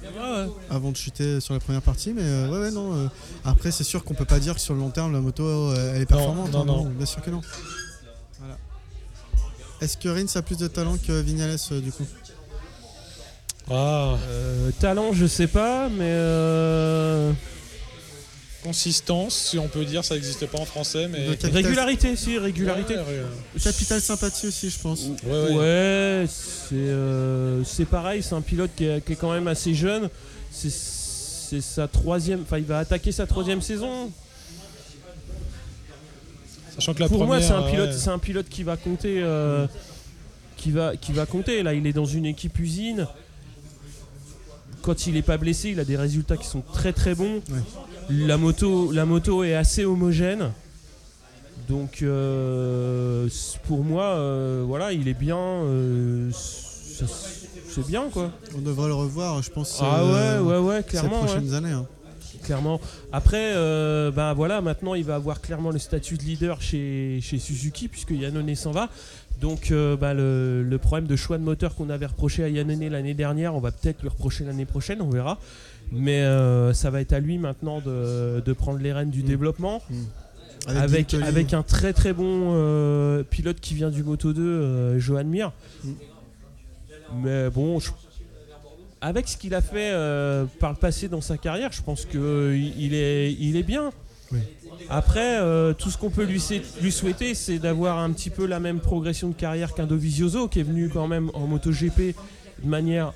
Ouais, 0.03 0.09
ouais. 0.09 0.49
avant 0.69 0.91
de 0.91 0.97
chuter 0.97 1.41
sur 1.41 1.55
la 1.55 1.61
première 1.61 1.81
partie. 1.83 2.13
Mais 2.13 2.23
euh, 2.25 2.49
ouais, 2.51 2.59
ouais, 2.59 2.71
non. 2.71 2.95
euh, 2.95 3.07
après, 3.45 3.71
c'est 3.71 3.85
sûr 3.85 4.05
qu'on 4.05 4.15
peut 4.15 4.25
pas 4.25 4.39
dire 4.41 4.55
que 4.55 4.61
sur 4.61 4.75
le 4.75 4.81
long 4.81 4.91
terme, 4.91 5.13
la 5.13 5.21
moto, 5.21 5.73
elle 5.75 6.03
est 6.03 6.07
performante. 6.07 6.53
non, 6.53 6.63
hein, 6.63 6.65
non. 6.67 6.85
Bien 6.87 7.07
sûr 7.07 7.23
que 7.23 7.31
non. 7.31 7.41
Voilà. 8.39 8.59
Est-ce 9.81 9.97
que 9.97 10.09
Rins 10.09 10.27
a 10.35 10.43
plus 10.43 10.57
de 10.59 10.67
talent 10.69 10.97
que 11.05 11.21
Vignales 11.21 11.57
euh, 11.73 11.81
du 11.81 11.91
coup? 11.93 12.07
Ah, 13.71 14.17
Euh, 14.29 14.71
talent, 14.81 15.13
je 15.13 15.27
sais 15.27 15.47
pas, 15.47 15.89
mais 15.89 16.01
euh, 16.11 17.33
consistance, 18.63 19.35
si 19.51 19.59
on 19.59 19.69
peut 19.69 19.85
dire, 19.85 20.05
ça 20.05 20.15
n'existe 20.15 20.47
pas 20.47 20.59
en 20.59 20.65
français, 20.65 21.09
mais. 21.09 21.27
De 21.27 21.35
capital- 21.35 21.53
régularité, 21.65 22.17
si 22.17 22.39
régularité. 22.39 22.95
Ouais, 22.97 23.01
ouais, 23.03 23.61
Capital 23.63 24.01
sympathie 24.01 24.47
aussi, 24.47 24.71
je 24.71 24.79
pense. 24.79 25.01
ouais, 25.25 25.31
ouais. 25.31 25.55
Ouais, 25.57 26.27
c'est 26.29 26.75
euh, 26.75 27.63
c'est 27.65 27.85
pareil, 27.87 28.23
c'est 28.23 28.35
un 28.35 28.41
pilote 28.41 28.71
qui 28.77 28.85
est, 28.85 29.05
qui 29.05 29.13
est 29.13 29.17
quand 29.17 29.33
même 29.33 29.49
assez 29.49 29.75
jeune. 29.75 30.09
C'est 30.51 30.71
c'est 30.71 31.61
sa 31.61 31.87
troisième, 31.89 32.43
enfin 32.43 32.57
il 32.59 32.65
va 32.65 32.79
attaquer 32.79 33.13
sa 33.13 33.27
troisième 33.27 33.61
saison. 33.61 34.11
Sachant 36.75 36.95
que 36.95 37.01
la 37.01 37.09
Pour 37.09 37.27
moi, 37.27 37.41
c'est 37.43 37.53
un 37.53 37.63
pilote, 37.71 37.91
ouais. 37.91 37.97
c'est 37.99 38.09
un 38.09 38.19
pilote 38.19 38.49
qui 38.49 38.63
va 38.63 38.79
compter, 38.79 39.21
euh, 39.23 39.67
qui 40.57 40.71
va, 40.71 40.97
qui 40.97 41.13
va 41.13 41.27
compter. 41.27 41.63
Là, 41.63 41.75
il 41.75 41.87
est 41.87 41.93
dans 41.93 42.07
une 42.07 42.25
équipe 42.25 42.59
usine. 42.59 43.07
Quand 44.81 45.07
il 45.07 45.17
est 45.17 45.23
pas 45.23 45.37
blessé, 45.37 45.69
il 45.71 45.79
a 45.81 45.85
des 45.85 45.97
résultats 45.97 46.37
qui 46.39 46.47
sont 46.47 46.63
très 46.73 46.93
très 46.95 47.15
bons. 47.15 47.43
La 48.11 48.37
moto, 48.37 48.93
la 48.93 49.05
moto 49.07 49.45
est 49.45 49.55
assez 49.55 49.85
homogène. 49.85 50.51
Donc, 51.69 52.03
euh, 52.03 53.29
pour 53.67 53.85
moi, 53.85 54.05
euh, 54.05 54.65
voilà, 54.67 54.93
il 54.93 55.09
est 55.09 55.15
bien. 55.15 55.37
euh, 55.39 56.31
c'est 56.33 57.87
bien 57.87 58.05
quoi. 58.13 58.31
On 58.57 58.61
devrait 58.61 58.89
le 58.89 58.95
revoir, 58.95 59.43
je 59.43 59.51
pense. 59.51 59.79
Ah 59.81 60.05
ouais, 60.05 60.39
ouais, 60.41 60.59
ouais, 60.59 60.77
Ces 60.83 60.89
clairement. 60.89 61.21
ouais. 61.23 61.27
prochaines 61.27 61.55
années. 61.55 61.71
hein. 61.73 61.87
Clairement. 62.43 62.81
Après, 63.13 63.55
ben 63.55 64.35
voilà, 64.35 64.61
maintenant 64.61 64.95
il 64.95 65.05
va 65.05 65.15
avoir 65.15 65.41
clairement 65.41 65.71
le 65.71 65.79
statut 65.79 66.17
de 66.19 66.23
leader 66.25 66.61
chez, 66.61 67.21
chez 67.23 67.39
Suzuki 67.39 67.87
puisque 67.89 68.11
Yannone 68.11 68.55
s'en 68.57 68.73
va. 68.73 68.89
Donc 69.41 69.73
bah, 70.01 70.13
le, 70.13 70.63
le 70.65 70.79
problème 70.79 71.07
de 71.07 71.15
choix 71.15 71.39
de 71.39 71.45
moteur 71.45 71.77
qu'on 71.77 71.89
avait 71.89 72.07
reproché 72.07 72.43
à 72.43 72.49
Yannone 72.49 72.89
l'année 72.89 73.15
dernière, 73.15 73.55
on 73.55 73.61
va 73.61 73.71
peut-être 73.71 74.03
lui 74.03 74.09
reprocher 74.09 74.45
l'année 74.45 74.65
prochaine, 74.67 75.01
on 75.01 75.09
verra. 75.11 75.39
Mais 75.93 76.23
euh, 76.23 76.73
ça 76.73 76.91
va 76.91 77.01
être 77.01 77.13
à 77.13 77.21
lui 77.21 77.39
maintenant 77.39 77.81
de, 77.81 78.41
de 78.41 78.53
prendre 78.55 78.79
les 78.79 78.93
rênes 78.93 79.11
du 79.11 79.23
Mm. 79.23 79.27
développement 79.27 79.83
avec, 80.67 81.11
Guintoli. 81.11 81.25
avec 81.25 81.53
un 81.55 81.63
très 81.63 81.93
très 81.93 82.13
bon 82.13 82.53
euh, 82.55 83.23
pilote 83.25 83.61
qui 83.61 83.75
vient 83.75 83.91
du 83.91 84.03
Moto 84.03 84.33
2, 84.33 84.43
euh, 84.43 84.99
Johan 84.99 85.25
Mir. 85.25 85.53
Mm. 85.85 85.91
Mais 87.23 87.51
bon, 87.51 87.79
je- 87.79 87.91
avec 89.01 89.29
ce 89.29 89.37
qu'il 89.37 89.55
a 89.55 89.61
fait 89.61 89.93
par 90.61 90.71
le 90.71 90.77
passé 90.77 91.09
dans 91.09 91.21
sa 91.21 91.37
carrière, 91.37 91.73
je 91.73 91.83
pense 91.83 92.07
qu'il 92.07 92.73
il 92.79 92.95
est, 92.95 93.33
il 93.35 93.57
est 93.57 93.63
bien. 93.65 93.91
Oui. 94.31 94.39
Après, 94.89 95.39
euh, 95.41 95.75
tout 95.75 95.91
ce 95.91 95.99
qu'on 95.99 96.09
peut 96.11 96.25
lui 96.25 96.41
souhaiter, 96.91 97.35
c'est 97.35 97.59
d'avoir 97.59 97.99
un 97.99 98.11
petit 98.13 98.31
peu 98.31 98.47
la 98.47 98.61
même 98.61 98.81
progression 98.81 99.29
de 99.29 99.35
carrière 99.35 99.75
qu'un 99.75 99.87
Dovizioso, 99.87 100.49
qui 100.49 100.61
est 100.61 100.65
venu 100.65 100.89
quand 100.89 101.07
même 101.09 101.31
en 101.35 101.47
MotoGP 101.47 102.15
de 102.63 102.69
manière 102.69 103.13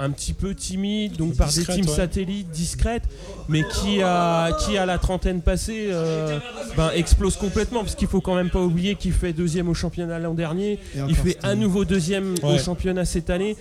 un 0.00 0.10
petit 0.10 0.32
peu 0.32 0.54
timide, 0.54 1.16
donc 1.16 1.36
par 1.36 1.48
Discrète, 1.48 1.76
des 1.76 1.82
teams 1.82 1.90
ouais. 1.90 1.96
satellites 1.96 2.50
discrètes, 2.50 3.04
mais 3.48 3.62
qui 3.64 4.00
a, 4.02 4.50
qui 4.64 4.76
à 4.78 4.86
la 4.86 4.98
trentaine 4.98 5.42
passée 5.42 5.88
euh, 5.90 6.38
ben, 6.76 6.90
explose 6.96 7.36
complètement, 7.36 7.80
parce 7.80 7.94
qu'il 7.94 8.08
faut 8.08 8.22
quand 8.22 8.34
même 8.34 8.50
pas 8.50 8.60
oublier 8.62 8.94
qu'il 8.96 9.12
fait 9.12 9.32
deuxième 9.34 9.68
au 9.68 9.74
championnat 9.74 10.18
l'an 10.18 10.34
dernier, 10.34 10.78
il 11.08 11.14
fait 11.14 11.36
à 11.42 11.54
nouveau 11.54 11.84
deuxième 11.84 12.34
au 12.42 12.56
championnat 12.58 13.04
cette 13.04 13.28
année, 13.30 13.56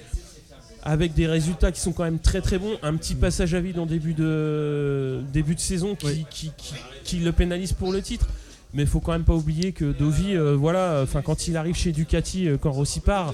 avec 0.82 1.14
des 1.14 1.28
résultats 1.28 1.74
qui 1.74 1.82
sont 1.82 1.92
quand 1.92 2.06
même 2.06 2.20
très 2.20 2.40
très 2.40 2.58
bons, 2.58 2.78
un 2.84 2.96
petit 2.96 3.16
passage 3.16 3.54
à 3.54 3.60
vide 3.60 3.78
en 3.80 3.86
début 3.86 4.14
de, 4.14 5.20
début 5.34 5.56
de 5.56 5.60
saison 5.60 5.94
qui, 5.96 6.06
Oui. 6.06 6.26
qui, 6.30 6.52
qui- 6.58 6.74
qui 7.04 7.18
le 7.18 7.34
pénalise 7.34 7.74
pour 7.74 7.92
le 7.92 8.02
titre. 8.02 8.28
Mais 8.76 8.84
il 8.84 8.88
faut 8.88 9.00
quand 9.00 9.14
même 9.14 9.24
pas 9.24 9.34
oublier 9.34 9.72
que 9.72 9.92
Dovi, 9.92 10.36
euh, 10.36 10.56
voilà, 10.56 11.00
enfin 11.02 11.24
quand 11.24 11.48
il 11.48 11.58
arrive 11.58 11.76
chez 11.76 11.92
Ducati, 11.92 12.48
euh, 12.48 12.58
quand 12.62 12.72
Rossi 12.72 13.00
part, 13.00 13.34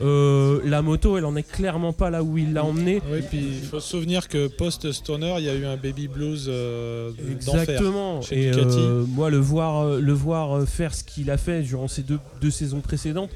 euh, 0.00 0.60
la 0.64 0.80
moto, 0.80 1.18
elle 1.18 1.26
en 1.26 1.36
est 1.36 1.42
clairement 1.42 1.92
pas 1.92 2.08
là 2.08 2.22
où 2.22 2.38
il 2.38 2.54
l'a 2.54 2.64
emmené. 2.64 3.02
Oui, 3.12 3.20
puis 3.28 3.58
il 3.62 3.66
faut 3.68 3.80
se 3.80 3.88
souvenir 3.90 4.28
que 4.28 4.46
post-Stoner, 4.46 5.34
il 5.38 5.44
y 5.44 5.50
a 5.50 5.54
eu 5.54 5.66
un 5.66 5.76
baby 5.76 6.08
blues 6.08 6.46
euh. 6.48 7.10
Exactement. 7.30 8.22
chez 8.22 8.48
Et 8.48 8.50
Ducati. 8.50 8.78
euh, 8.78 9.04
moi, 9.08 9.28
le 9.28 9.36
voir, 9.36 9.84
le 10.00 10.12
voir 10.14 10.66
faire 10.66 10.94
ce 10.94 11.04
qu'il 11.04 11.30
a 11.30 11.36
fait 11.36 11.60
durant 11.60 11.86
ces 11.86 12.02
deux, 12.02 12.18
deux 12.40 12.50
saisons 12.50 12.80
précédentes, 12.80 13.30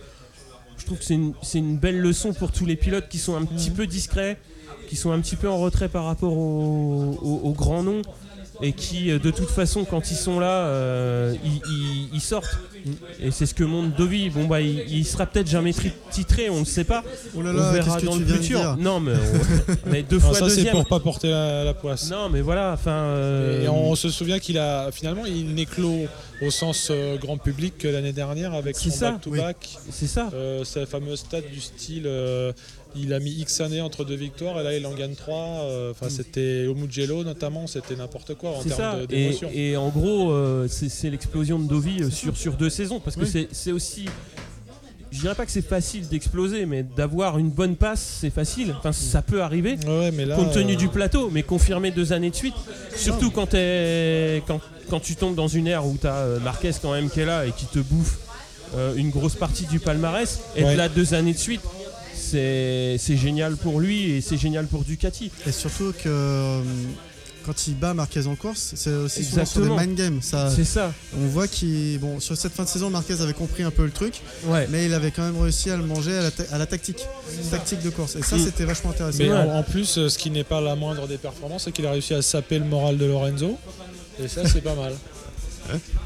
je 0.78 0.86
trouve 0.86 0.98
que 0.98 1.04
c'est 1.04 1.14
une, 1.14 1.34
c'est 1.42 1.58
une 1.58 1.76
belle 1.76 2.00
leçon 2.00 2.32
pour 2.32 2.50
tous 2.50 2.64
les 2.64 2.76
pilotes 2.76 3.08
qui 3.10 3.18
sont 3.18 3.36
un 3.36 3.44
petit 3.44 3.70
peu 3.70 3.86
discrets, 3.86 4.38
qui 4.88 4.96
sont 4.96 5.10
un 5.10 5.20
petit 5.20 5.36
peu 5.36 5.50
en 5.50 5.58
retrait 5.58 5.90
par 5.90 6.04
rapport 6.04 6.32
aux 6.32 7.18
au, 7.20 7.40
aux 7.44 7.52
grands 7.52 7.82
noms 7.82 8.00
et 8.62 8.72
qui, 8.72 9.10
euh, 9.10 9.18
de 9.18 9.30
toute 9.30 9.50
façon, 9.50 9.84
quand 9.84 10.10
ils 10.10 10.16
sont 10.16 10.40
là, 10.40 10.66
euh, 10.66 11.34
ils, 11.44 11.60
ils- 11.70 12.08
ils 12.14 12.20
sortent. 12.20 12.58
Et 13.20 13.30
c'est 13.32 13.46
ce 13.46 13.54
que 13.54 13.64
montre 13.64 13.96
Dovi. 13.96 14.30
Bon, 14.30 14.44
bah, 14.46 14.60
il, 14.60 14.78
il 14.88 15.04
sera 15.04 15.26
peut-être 15.26 15.48
jamais 15.50 15.74
titré, 16.10 16.48
on 16.50 16.60
ne 16.60 16.64
sait 16.64 16.84
pas. 16.84 17.02
Oh 17.36 17.42
là 17.42 17.50
on 17.50 17.52
là, 17.54 17.72
verra 17.72 17.94
qu'est-ce 17.96 18.00
que 18.02 18.06
dans 18.06 18.12
tu 18.12 18.18
le 18.20 18.24
viens 18.26 18.36
de 18.36 18.40
futur. 18.42 18.58
dire 18.60 18.76
Non, 18.78 19.00
mais, 19.00 19.12
on- 19.14 19.72
mais 19.90 20.02
deux 20.04 20.16
Non, 20.16 20.22
fois 20.22 20.34
ça, 20.34 20.48
c'est 20.48 20.56
deuxième. 20.56 20.72
pour 20.72 20.86
pas 20.86 21.00
porter 21.00 21.28
la, 21.30 21.64
la 21.64 21.74
poisse. 21.74 22.08
Non, 22.10 22.28
mais 22.28 22.40
voilà, 22.42 22.72
enfin. 22.72 22.92
euh, 22.92 23.64
Et 23.64 23.68
on 23.68 23.94
se 23.96 24.08
souvient 24.08 24.38
qu'il 24.38 24.56
a 24.58 24.90
finalement 24.92 25.26
il 25.26 25.52
n'éclot 25.54 26.06
au 26.42 26.50
sens 26.50 26.88
euh, 26.90 27.16
grand 27.16 27.38
public 27.38 27.76
que 27.78 27.88
l'année 27.88 28.12
dernière 28.12 28.54
avec 28.54 28.76
C'est 28.76 28.90
son 28.90 28.96
ça, 28.96 29.10
back-to-back. 29.12 29.68
C'est 29.90 30.06
ça. 30.06 30.30
Euh, 30.34 30.62
sa 30.64 30.86
fameuse 30.86 31.18
stat 31.20 31.40
du 31.40 31.60
style 31.60 32.04
euh, 32.06 32.52
il 32.98 33.12
a 33.12 33.18
mis 33.20 33.30
X 33.32 33.60
années 33.60 33.80
entre 33.80 34.04
deux 34.04 34.14
victoires 34.14 34.60
et 34.60 34.64
là 34.64 34.76
il 34.76 34.86
en 34.86 34.94
gagne 34.94 35.14
trois. 35.14 35.60
Euh, 35.64 35.90
Enfin 35.92 36.08
c'était 36.08 36.66
au 36.66 36.74
Mugello 36.74 37.24
notamment, 37.24 37.66
c'était 37.66 37.96
n'importe 37.96 38.34
quoi 38.34 38.50
en 38.50 38.62
termes 38.62 39.02
Et, 39.02 39.06
d'émotion. 39.06 39.50
et 39.54 39.76
en 39.76 39.88
gros, 39.88 40.30
euh, 40.32 40.66
c'est 40.68 41.10
l'explosion 41.10 41.58
de 41.58 41.68
Dovi 41.68 42.10
sur, 42.12 42.36
sur 42.36 42.54
deux 42.54 42.70
saisons. 42.70 43.00
Parce 43.00 43.16
que 43.16 43.22
Oui. 43.24 43.48
c'est- 43.52 43.72
aussi. 43.72 44.06
Je 45.12 45.20
dirais 45.20 45.34
pas 45.36 45.46
que 45.46 45.52
c'est 45.52 45.66
facile 45.66 46.06
d'exploser, 46.08 46.66
mais 46.66 46.82
d'avoir 46.82 47.38
une 47.38 47.48
bonne 47.48 47.76
passe, 47.76 48.18
c'est 48.20 48.28
facile. 48.30 48.74
Enfin, 48.76 48.92
ça 48.92 49.22
peut 49.22 49.40
arriver. 49.40 49.76
Ouais, 49.86 49.98
ouais, 49.98 50.10
mais 50.10 50.26
là, 50.26 50.36
compte 50.36 50.52
tenu 50.52 50.74
euh, 50.74 50.76
du 50.76 50.88
plateau, 50.88 51.30
mais 51.32 51.42
confirmé 51.42 51.90
deux 51.90 52.12
années 52.12 52.30
de 52.30 52.34
suite. 52.34 52.54
Surtout 52.94 53.30
quand, 53.30 53.46
t'es- 53.46 54.42
quand, 54.46 54.60
quand 54.90 55.00
tu 55.00 55.14
tombes 55.16 55.34
dans 55.36 55.48
une 55.48 55.68
ère 55.68 55.86
où 55.86 55.96
tu 55.98 56.06
as 56.06 56.26
Marquez 56.44 56.72
quand 56.82 56.92
même 56.92 57.08
qui 57.08 57.20
est 57.20 57.24
là 57.24 57.46
et 57.46 57.52
qui 57.52 57.66
te 57.66 57.78
bouffe 57.78 58.18
euh, 58.76 58.94
une 58.96 59.10
grosse 59.10 59.36
partie 59.36 59.64
du 59.66 59.78
palmarès, 59.78 60.40
être 60.56 60.66
Ouais. 60.66 60.76
là 60.76 60.88
deux 60.88 61.14
années 61.14 61.32
de 61.32 61.38
suite, 61.38 61.60
c'est 62.30 62.96
c'est 62.98 63.16
génial 63.16 63.56
pour 63.56 63.80
lui 63.80 64.10
et 64.12 64.20
c'est 64.20 64.36
génial 64.36 64.66
pour 64.66 64.82
Ducati. 64.84 65.30
Et 65.46 65.52
surtout 65.52 65.92
que 65.92 66.08
euh, 66.08 66.60
quand 67.44 67.68
il 67.68 67.76
bat 67.78 67.94
Marquez 67.94 68.26
en 68.26 68.34
course, 68.34 68.72
c'est 68.74 68.92
aussi 68.92 69.22
souvent 69.24 69.44
sur 69.44 69.62
des 69.62 69.68
mind 69.70 69.94
games. 69.96 70.18
Ça, 70.20 70.50
C'est 70.54 70.64
ça. 70.64 70.92
on 71.16 71.26
voit 71.28 71.46
qu'il. 71.46 71.98
Bon, 72.00 72.18
sur 72.18 72.36
cette 72.36 72.52
fin 72.52 72.64
de 72.64 72.68
saison, 72.68 72.90
Marquez 72.90 73.20
avait 73.20 73.32
compris 73.34 73.62
un 73.62 73.70
peu 73.70 73.84
le 73.84 73.92
truc, 73.92 74.20
Ouais. 74.46 74.66
mais 74.70 74.86
il 74.86 74.92
avait 74.94 75.12
quand 75.12 75.22
même 75.22 75.40
réussi 75.40 75.70
à 75.70 75.76
le 75.76 75.84
manger 75.84 76.16
à 76.16 76.22
la, 76.22 76.30
ta- 76.32 76.52
à 76.54 76.58
la 76.58 76.66
tactique. 76.66 77.06
Tactique 77.52 77.82
de 77.82 77.90
course. 77.90 78.16
Et 78.16 78.22
ça, 78.22 78.36
Mm. 78.36 78.40
c'était 78.44 78.64
vachement 78.64 78.90
intéressant. 78.90 79.18
Mais 79.20 79.30
Ouais. 79.30 79.36
en, 79.38 79.58
en 79.58 79.62
plus, 79.62 79.96
euh, 79.98 80.08
ce 80.08 80.18
qui 80.18 80.30
n'est 80.30 80.42
pas 80.44 80.60
la 80.60 80.74
moindre 80.74 81.06
des 81.06 81.18
performances, 81.18 81.64
c'est 81.64 81.72
qu'il 81.72 81.86
a 81.86 81.92
réussi 81.92 82.14
à 82.14 82.22
saper 82.22 82.58
le 82.58 82.64
moral 82.64 82.98
de 82.98 83.04
Lorenzo. 83.06 83.56
Et 84.22 84.26
ça, 84.28 84.42
c'est 84.48 84.60
pas 84.62 84.74
mal. 84.74 84.94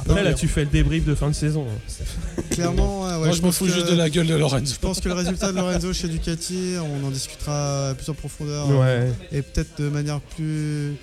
Après, 0.00 0.22
là, 0.22 0.34
tu 0.34 0.48
fais 0.48 0.64
le 0.64 0.70
débrief 0.70 1.04
de 1.04 1.14
fin 1.14 1.28
de 1.28 1.34
saison. 1.34 1.66
Clairement, 2.50 3.02
ouais, 3.04 3.12
ouais, 3.12 3.18
Moi, 3.18 3.32
je, 3.32 3.36
me 3.38 3.42
pense 3.46 3.56
fous 3.58 3.66
que- 3.66 3.72
juste 3.72 3.88
de 3.90 3.94
la 3.96 4.10
gueule 4.10 4.26
de 4.26 4.34
Lorenzo. 4.34 4.74
Je 4.74 4.78
pense 4.80 5.00
que 5.00 5.08
le 5.08 5.14
résultat 5.14 5.52
de 5.52 5.56
Lorenzo 5.56 5.92
chez 5.94 6.08
Ducati, 6.08 6.74
on 6.80 7.06
en 7.06 7.10
discutera 7.10 7.94
plus 7.96 8.08
en 8.10 8.14
profondeur 8.14 8.68
Ouais. 8.70 9.12
et 9.32 9.42
peut-être 9.42 9.80
de 9.80 9.88
manière 9.88 10.20
plus 10.20 10.96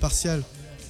partielle 0.00 0.42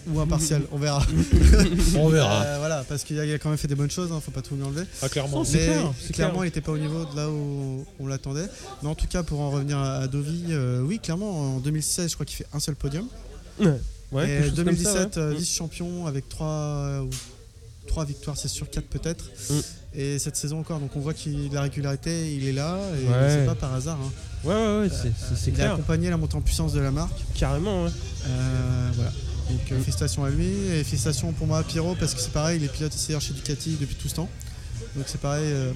ou 0.06 0.20
impartiale, 0.20 0.62
on 0.70 0.76
verra. 0.76 1.02
On 1.96 2.08
verra. 2.08 2.42
Euh, 2.44 2.56
voilà, 2.58 2.84
parce 2.86 3.04
qu'il 3.04 3.18
a, 3.18 3.38
quand 3.38 3.48
même 3.48 3.56
fait 3.56 3.68
des 3.68 3.74
bonnes 3.74 3.90
choses, 3.90 4.12
hein, 4.12 4.20
faut 4.22 4.30
pas 4.30 4.42
tout 4.42 4.54
lui 4.54 4.62
enlever. 4.62 4.82
Ah, 5.00 5.08
clairement. 5.08 5.42
Mais 5.50 5.58
clair, 5.58 5.92
clairement, 6.12 6.34
clair. 6.34 6.44
il 6.44 6.48
n'était 6.48 6.60
pas 6.60 6.72
au 6.72 6.78
niveau 6.78 7.06
de 7.06 7.16
là 7.16 7.30
où 7.30 7.86
on 7.98 8.06
l'attendait. 8.06 8.44
Mais 8.82 8.88
en 8.90 8.94
tout 8.94 9.06
cas, 9.06 9.22
pour 9.22 9.40
en 9.40 9.50
revenir 9.50 9.78
à, 9.78 10.06
Dovi, 10.06 10.44
euh, 10.50 10.82
oui, 10.82 10.98
clairement, 10.98 11.56
en 11.56 11.58
2016, 11.58 12.10
je 12.10 12.14
crois 12.14 12.26
qu'il 12.26 12.36
fait 12.36 12.46
un 12.52 12.60
seul 12.60 12.74
podium. 12.74 13.06
Ouais. 13.58 13.68
Ouais, 14.12 14.24
et 14.24 14.26
quelque 14.26 14.44
chose 14.44 14.54
comme 14.56 14.64
2017, 14.66 14.92
ça, 14.92 15.00
ouais. 15.20 15.26
euh, 15.26 15.34
vice-champion 15.34 16.06
avec 16.06 16.28
trois, 16.28 17.00
ou 17.02 17.10
trois 17.86 18.04
victoires, 18.04 18.36
c'est 18.36 18.48
sûr, 18.48 18.68
quatre 18.70 18.86
peut-être. 18.88 19.24
Mm. 19.50 19.54
Et 19.96 20.18
cette 20.18 20.36
saison 20.36 20.58
encore, 20.60 20.80
donc 20.80 20.90
on 20.96 21.00
voit 21.00 21.14
qu'il 21.14 21.52
la 21.52 21.60
régularité, 21.62 22.34
il 22.34 22.48
est 22.48 22.52
là, 22.52 22.78
et 23.00 23.06
Ouais. 23.06 23.28
c'est 23.30 23.46
pas 23.46 23.54
par 23.54 23.72
hasard. 23.74 23.98
hein. 24.02 24.10
Ouais, 24.42 24.54
ouais, 24.54 24.80
ouais, 24.80 24.88
c'est- 24.90 25.12
c'est 25.16 25.36
c'est 25.36 25.50
Il 25.50 25.54
a 25.54 25.56
clair. 25.56 25.72
accompagné 25.74 26.10
la 26.10 26.16
montée 26.16 26.34
en 26.36 26.40
puissance 26.40 26.72
de 26.72 26.80
la 26.80 26.90
marque. 26.90 27.12
Carrément, 27.34 27.84
ouais. 27.84 27.90
Euh, 28.26 28.90
voilà. 28.94 29.10
Donc 29.50 29.60
euh, 29.72 29.78
Mm. 29.78 29.80
félicitations 29.82 30.24
à 30.24 30.30
lui 30.30 30.46
et 30.72 30.82
félicitations 30.84 31.32
pour 31.32 31.46
moi 31.46 31.58
à 31.58 31.62
Pierrot 31.62 31.94
parce 32.00 32.14
que 32.14 32.20
c'est 32.20 32.32
pareil, 32.32 32.58
il 32.60 32.64
est 32.64 32.68
pilote 32.68 32.94
essayeur 32.94 33.20
chez 33.20 33.34
Ducati 33.34 33.76
depuis 33.80 33.94
tout 33.94 34.08
ce 34.08 34.14
temps. 34.16 34.28
Donc 34.96 35.04
c'est 35.06 35.20
pareil. 35.20 35.44
euh, 35.46 35.72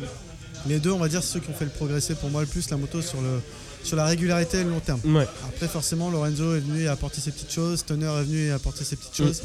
les 0.67 0.81
deux, 0.81 0.91
on 0.91 0.99
va 0.99 1.09
dire, 1.09 1.23
c'est 1.23 1.35
ceux 1.35 1.41
qui 1.41 1.51
ont 1.51 1.55
fait 1.55 1.65
le 1.67 1.71
progresser 1.71 2.15
pour 2.17 2.31
moi 2.31 2.41
le 2.41 2.47
plus 2.49 2.69
la 2.71 2.77
moto 2.77 3.01
sur, 3.01 3.21
le, 3.21 3.41
sur 3.85 3.97
la 3.97 4.05
régularité 4.07 4.59
et 4.59 4.65
le 4.65 4.71
long 4.71 4.81
terme. 4.81 5.01
Ouais. 5.05 5.27
Après, 5.49 5.69
forcément, 5.69 6.11
Lorenzo 6.11 6.57
est 6.57 6.61
venu 6.61 6.83
et 6.83 6.89
a 6.89 6.93
apporté 6.93 7.21
ses 7.21 7.31
petites 7.31 7.53
choses, 7.53 7.79
Stoner 7.81 8.07
est 8.07 8.25
venu 8.25 8.47
et 8.47 8.51
a 8.51 8.57
apporté 8.57 8.83
ses 8.85 8.97
petites 8.97 9.21
Mm. 9.21 9.27
choses. 9.27 9.43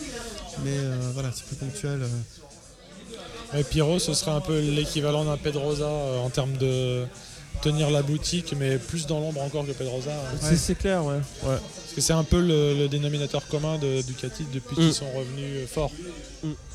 Mais 0.64 0.72
euh, 0.72 1.11
voilà, 1.14 1.31
c'est 1.35 1.45
plus 1.45 1.56
ponctuel. 1.56 2.02
euh. 2.02 2.07
Et 3.57 3.63
Pyro, 3.63 3.99
ce 3.99 4.13
serait 4.13 4.31
un 4.31 4.41
peu 4.41 4.59
l'équivalent 4.59 5.25
d'un 5.25 5.38
Pedrosa 5.38 5.85
euh, 5.85 6.19
en 6.19 6.30
termes 6.30 6.57
de, 6.57 7.03
tenir 7.61 7.91
la 7.91 8.01
boutique, 8.01 8.53
mais 8.59 8.77
plus 8.77 9.05
dans 9.05 9.19
l'ombre 9.21 9.41
encore 9.41 9.65
que 9.65 9.71
Pedrosa. 9.71 10.11
hein. 10.11 10.38
C'est- 10.41 10.57
C'est 10.57 10.75
clair, 10.75 11.05
ouais. 11.05 11.13
ouais. 11.43 11.55
Parce 11.84 11.93
que 11.95 12.01
c'est 12.01 12.11
un 12.11 12.23
peu 12.25 12.41
le, 12.41 12.73
le 12.75 12.89
dénominateur 12.89 13.47
commun 13.47 13.77
de 13.77 14.01
Ducati 14.01 14.43
depuis 14.51 14.73
Mm. 14.75 14.80
qu'ils 14.80 14.93
sont 14.93 15.11
revenus 15.15 15.45
euh, 15.63 15.67
forts. 15.67 15.91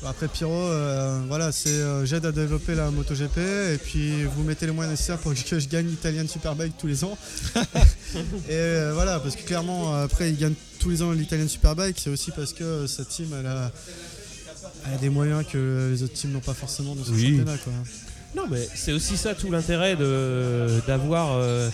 Après 0.03 0.27
Pyro, 0.27 0.51
euh, 0.51 1.21
voilà, 1.27 1.51
c'est 1.51 1.69
euh, 1.69 2.05
j'aide 2.05 2.25
à 2.25 2.31
développer 2.31 2.73
la 2.73 2.89
MotoGP 2.89 3.37
et 3.37 3.77
puis 3.77 4.23
vous 4.23 4.43
mettez 4.43 4.65
les 4.65 4.71
moyens 4.71 4.93
nécessaires 4.93 5.19
pour 5.19 5.33
que 5.33 5.59
je 5.59 5.67
gagne 5.67 5.85
l'Italian 5.85 6.27
Superbike 6.27 6.75
tous 6.79 6.87
les 6.87 7.03
ans. 7.03 7.15
et 8.15 8.19
euh, 8.51 8.91
voilà, 8.95 9.19
parce 9.19 9.35
que 9.35 9.43
clairement, 9.43 9.93
euh, 9.95 10.05
après, 10.05 10.29
il 10.29 10.37
gagne 10.37 10.53
tous 10.79 10.89
les 10.89 11.03
ans 11.03 11.11
l'Italian 11.11 11.47
Superbike, 11.49 11.97
c'est 11.99 12.09
aussi 12.09 12.31
parce 12.31 12.53
que 12.53 12.63
euh, 12.63 12.87
sa 12.87 13.05
team, 13.05 13.27
elle 13.39 13.45
a, 13.45 13.71
a 14.85 14.97
des 14.97 15.09
moyens 15.09 15.43
que 15.51 15.89
les 15.91 16.03
autres 16.03 16.13
teams 16.13 16.31
n'ont 16.31 16.39
pas 16.39 16.53
forcément 16.53 16.95
dans 16.95 17.03
ce 17.03 17.11
Oui. 17.11 17.37
championnat. 17.37 17.57
Quoi. 17.63 17.73
Non, 18.35 18.43
mais 18.49 18.67
c'est 18.75 18.91
aussi 18.93 19.17
ça 19.17 19.33
tout 19.35 19.49
l'intérêt 19.51 19.95
de- 19.95 20.81
d'avoir 20.87 21.33
euh, 21.37 21.69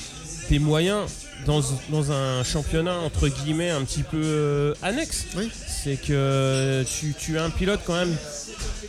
des 0.49 0.59
moyens 0.59 1.01
dans, 1.45 1.61
dans 1.89 2.11
un 2.11 2.43
championnat 2.43 2.95
entre 2.99 3.27
guillemets 3.27 3.69
un 3.69 3.83
petit 3.83 4.03
peu 4.03 4.21
euh, 4.23 4.73
annexe. 4.81 5.25
Oui. 5.35 5.51
C'est 5.67 5.97
que 5.97 6.83
tu, 6.83 7.13
tu 7.17 7.37
as 7.37 7.43
un 7.43 7.49
pilote 7.49 7.81
quand 7.85 7.93
même 7.95 8.09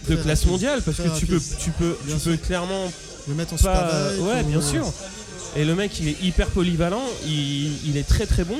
de 0.08 0.14
Très 0.14 0.22
classe 0.22 0.38
rapide, 0.40 0.50
mondiale 0.52 0.82
parce 0.82 0.96
très 0.98 1.08
que 1.08 1.18
tu 1.18 1.26
peux, 1.26 1.34
rapide. 1.36 1.56
tu 1.58 1.70
peux, 1.72 1.96
Bien 2.04 2.16
tu 2.16 2.30
peux 2.30 2.36
clairement 2.36 2.92
Le 3.28 3.34
mettre 3.34 3.54
en 3.54 3.56
pas. 3.56 4.10
Superbike. 4.12 4.22
ouais, 4.34 4.42
ou- 4.42 4.48
bien 4.48 4.62
sûr. 4.62 4.92
Et 5.56 5.64
le 5.64 5.74
mec, 5.74 5.98
il 6.00 6.08
est 6.08 6.22
hyper 6.22 6.48
polyvalent, 6.48 7.02
il, 7.26 7.72
il 7.88 7.96
est 7.96 8.06
très 8.06 8.26
très 8.26 8.44
bon. 8.44 8.58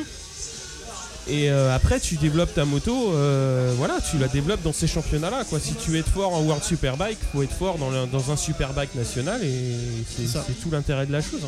Et 1.29 1.51
euh, 1.51 1.75
après, 1.75 1.99
tu 1.99 2.15
développes 2.17 2.55
ta 2.55 2.65
moto, 2.65 3.13
euh, 3.13 3.75
voilà, 3.77 3.99
tu 4.01 4.17
la 4.19 4.29
développes 4.29 4.63
dans 4.63 4.73
ces 4.73 4.87
championnats-là. 4.87 5.45
Quoi. 5.45 5.59
Si 5.59 5.75
tu 5.75 5.91
veux 5.91 5.99
être 5.99 6.09
fort 6.11 6.33
en 6.33 6.41
World 6.43 6.63
Superbike, 6.63 7.19
faut 7.33 7.43
être 7.43 7.53
fort 7.53 7.79
dans, 7.79 7.91
le- 7.91 8.07
dans 8.07 8.31
un 8.31 8.37
Superbike 8.37 8.95
national 8.95 9.43
et 9.43 9.75
c'est 10.17 10.61
tout 10.63 10.71
l'intérêt 10.71 11.05
de 11.07 11.13
la 11.13 11.21
chose. 11.21 11.41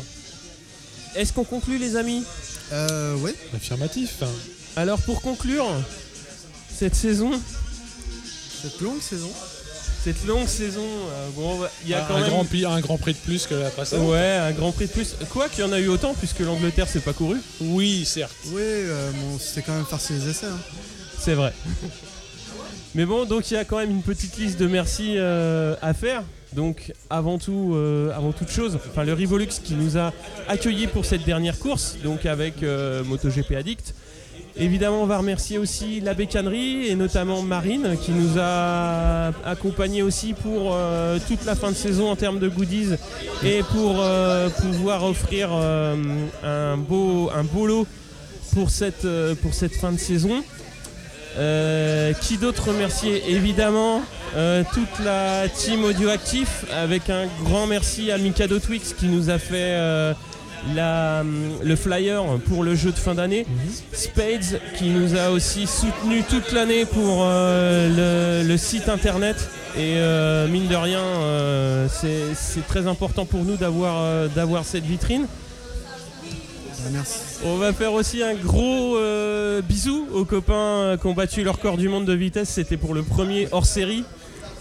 Est-ce 1.15 1.31
qu'on 1.31 1.45
conclut, 1.45 1.77
les 1.77 1.95
amis? 1.95 2.23
Euh, 2.73 3.15
oui, 3.21 3.31
Affirmatif. 3.55 4.15
hein. 4.21 4.27
Alors, 4.75 4.99
pour 5.01 5.21
conclure 5.21 5.65
cette 6.77 6.95
saison, 6.95 7.31
cette 8.61 8.79
longue 8.81 9.01
saison. 9.01 9.31
Cette 10.03 10.25
longue 10.25 10.47
saison, 10.47 10.81
euh, 10.83 11.27
bon, 11.35 11.59
il 11.83 11.89
y 11.89 11.93
a 11.93 12.03
un, 12.03 12.07
quand 12.07 12.15
un 12.15 12.21
même. 12.21 12.29
grand, 12.29 12.45
prix- 12.45 12.65
un 12.65 12.79
grand 12.79 12.97
prix 12.97 13.13
de 13.13 13.17
plus 13.19 13.45
que 13.47 13.55
la 13.55 13.69
précédente. 13.69 14.07
Ouais, 14.09 14.37
un 14.41 14.51
grand 14.51 14.71
prix 14.71 14.87
de 14.87 14.91
plus. 14.91 15.15
Quoi 15.29 15.49
qu'il 15.49 15.63
y 15.63 15.67
en 15.67 15.71
a 15.73 15.79
eu 15.79 15.87
autant, 15.87 16.13
puisque 16.13 16.39
l'Angleterre 16.39 16.87
s'est 16.87 16.99
pas 17.01 17.13
couru. 17.13 17.37
Oui, 17.61 18.05
certes. 18.05 18.33
Oui, 18.47 18.61
euh, 18.61 19.11
bon, 19.11 19.37
c'était 19.39 19.61
quand 19.61 19.73
même 19.75 19.85
farci 19.85 20.13
les 20.13 20.29
essais. 20.29 20.47
hein. 20.47 20.57
C'est 21.19 21.33
vrai. 21.33 21.53
Mais 22.95 23.05
bon, 23.05 23.25
donc 23.25 23.51
il 23.51 23.53
y 23.53 23.57
a 23.57 23.65
quand 23.65 23.77
même 23.77 23.91
une 23.91 24.01
petite 24.01 24.37
liste 24.37 24.59
de 24.59 24.67
merci 24.67 25.13
euh, 25.17 25.75
à 25.81 25.93
faire. 25.93 26.23
Donc 26.53 26.91
avant 27.11 27.37
tout, 27.37 27.73
euh, 27.75 28.11
avant 28.15 28.31
toute 28.31 28.49
chose, 28.49 28.79
enfin 28.89 29.03
le 29.03 29.13
Revolux 29.13 29.45
qui 29.63 29.75
nous 29.75 29.97
a 29.99 30.11
accueillis 30.47 30.87
pour 30.87 31.05
cette 31.05 31.23
dernière 31.23 31.59
course, 31.59 31.97
donc 32.03 32.25
avec 32.25 32.63
euh, 32.63 33.03
MotoGP 33.03 33.51
Addict. 33.55 33.93
Évidemment, 34.61 35.03
on 35.03 35.05
va 35.05 35.19
remercier 35.19 35.57
aussi 35.57 36.01
la 36.01 36.13
bécannerie 36.13 36.87
et 36.87 36.95
notamment 36.95 37.41
Marine 37.41 37.95
qui 38.01 38.11
nous 38.11 38.37
a 38.37 39.31
accompagnés 39.45 40.01
aussi 40.03 40.33
pour 40.33 40.73
euh, 40.73 41.17
toute 41.29 41.45
la 41.45 41.55
fin 41.55 41.71
de 41.71 41.77
saison 41.77 42.11
en 42.11 42.17
termes 42.17 42.39
de 42.39 42.49
goodies 42.49 42.89
et 43.41 43.63
pour 43.71 44.01
euh, 44.01 44.49
pouvoir 44.49 45.05
offrir 45.05 45.47
euh, 45.53 45.95
un, 46.43 46.75
beau, 46.75 47.31
un 47.33 47.65
lot 47.65 47.87
pour 48.53 48.69
cette, 48.69 49.07
pour 49.41 49.53
cette 49.53 49.75
fin 49.75 49.93
de 49.93 49.97
saison. 49.97 50.43
Qui 52.21 52.37
d'autre 52.37 52.67
remercier? 52.67 53.23
Évidemment, 53.29 54.01
toute 54.73 55.05
la 55.05 55.47
team 55.47 55.85
Audioactif, 55.85 56.65
avec 56.75 57.09
un 57.09 57.27
grand 57.45 57.65
merci 57.65 58.11
à 58.11 58.17
Mikado 58.17 58.59
Twix 58.59 58.93
qui 58.93 59.05
nous 59.05 59.29
a 59.29 59.37
fait 59.37 60.13
la, 60.75 61.23
le 61.63 61.75
flyer 61.75 62.23
pour 62.47 62.63
le 62.63 62.75
jeu 62.75 62.91
de 62.91 62.97
fin 62.97 63.15
d'année. 63.15 63.45
Spades 63.93 64.59
qui 64.77 64.89
nous 64.89 65.15
a 65.15 65.29
aussi 65.31 65.67
soutenu 65.67 66.23
toute 66.23 66.51
l'année 66.51 66.85
pour 66.85 67.23
euh, 67.23 68.41
le, 68.43 68.47
le 68.47 68.57
site 68.57 68.89
internet. 68.89 69.49
Et 69.75 69.97
euh, 69.97 70.47
mine 70.47 70.67
de 70.67 70.75
rien, 70.75 70.99
euh, 70.99 71.87
c'est 71.89 72.67
très 72.67 72.87
important 72.87 73.25
pour 73.25 73.43
nous 73.43 73.55
d'avoir 73.55 73.97
euh, 73.99 74.27
cette 74.63 74.83
vitrine. 74.83 75.27
Ah, 76.85 76.89
merci. 76.91 77.19
On 77.45 77.57
va 77.57 77.71
faire 77.71 77.93
aussi 77.93 78.23
un 78.23 78.33
gros 78.33 78.97
euh, 78.97 79.61
bisou 79.61 80.07
aux 80.13 80.25
copains 80.25 80.53
euh, 80.55 80.97
qui 80.97 81.07
ont 81.07 81.13
battu 81.13 81.43
leur 81.43 81.59
corps 81.59 81.77
du 81.77 81.87
monde 81.87 82.05
de 82.05 82.13
vitesse. 82.13 82.49
C'était 82.49 82.77
pour 82.77 82.93
le 82.93 83.03
premier 83.03 83.47
hors 83.51 83.65
série. 83.65 84.03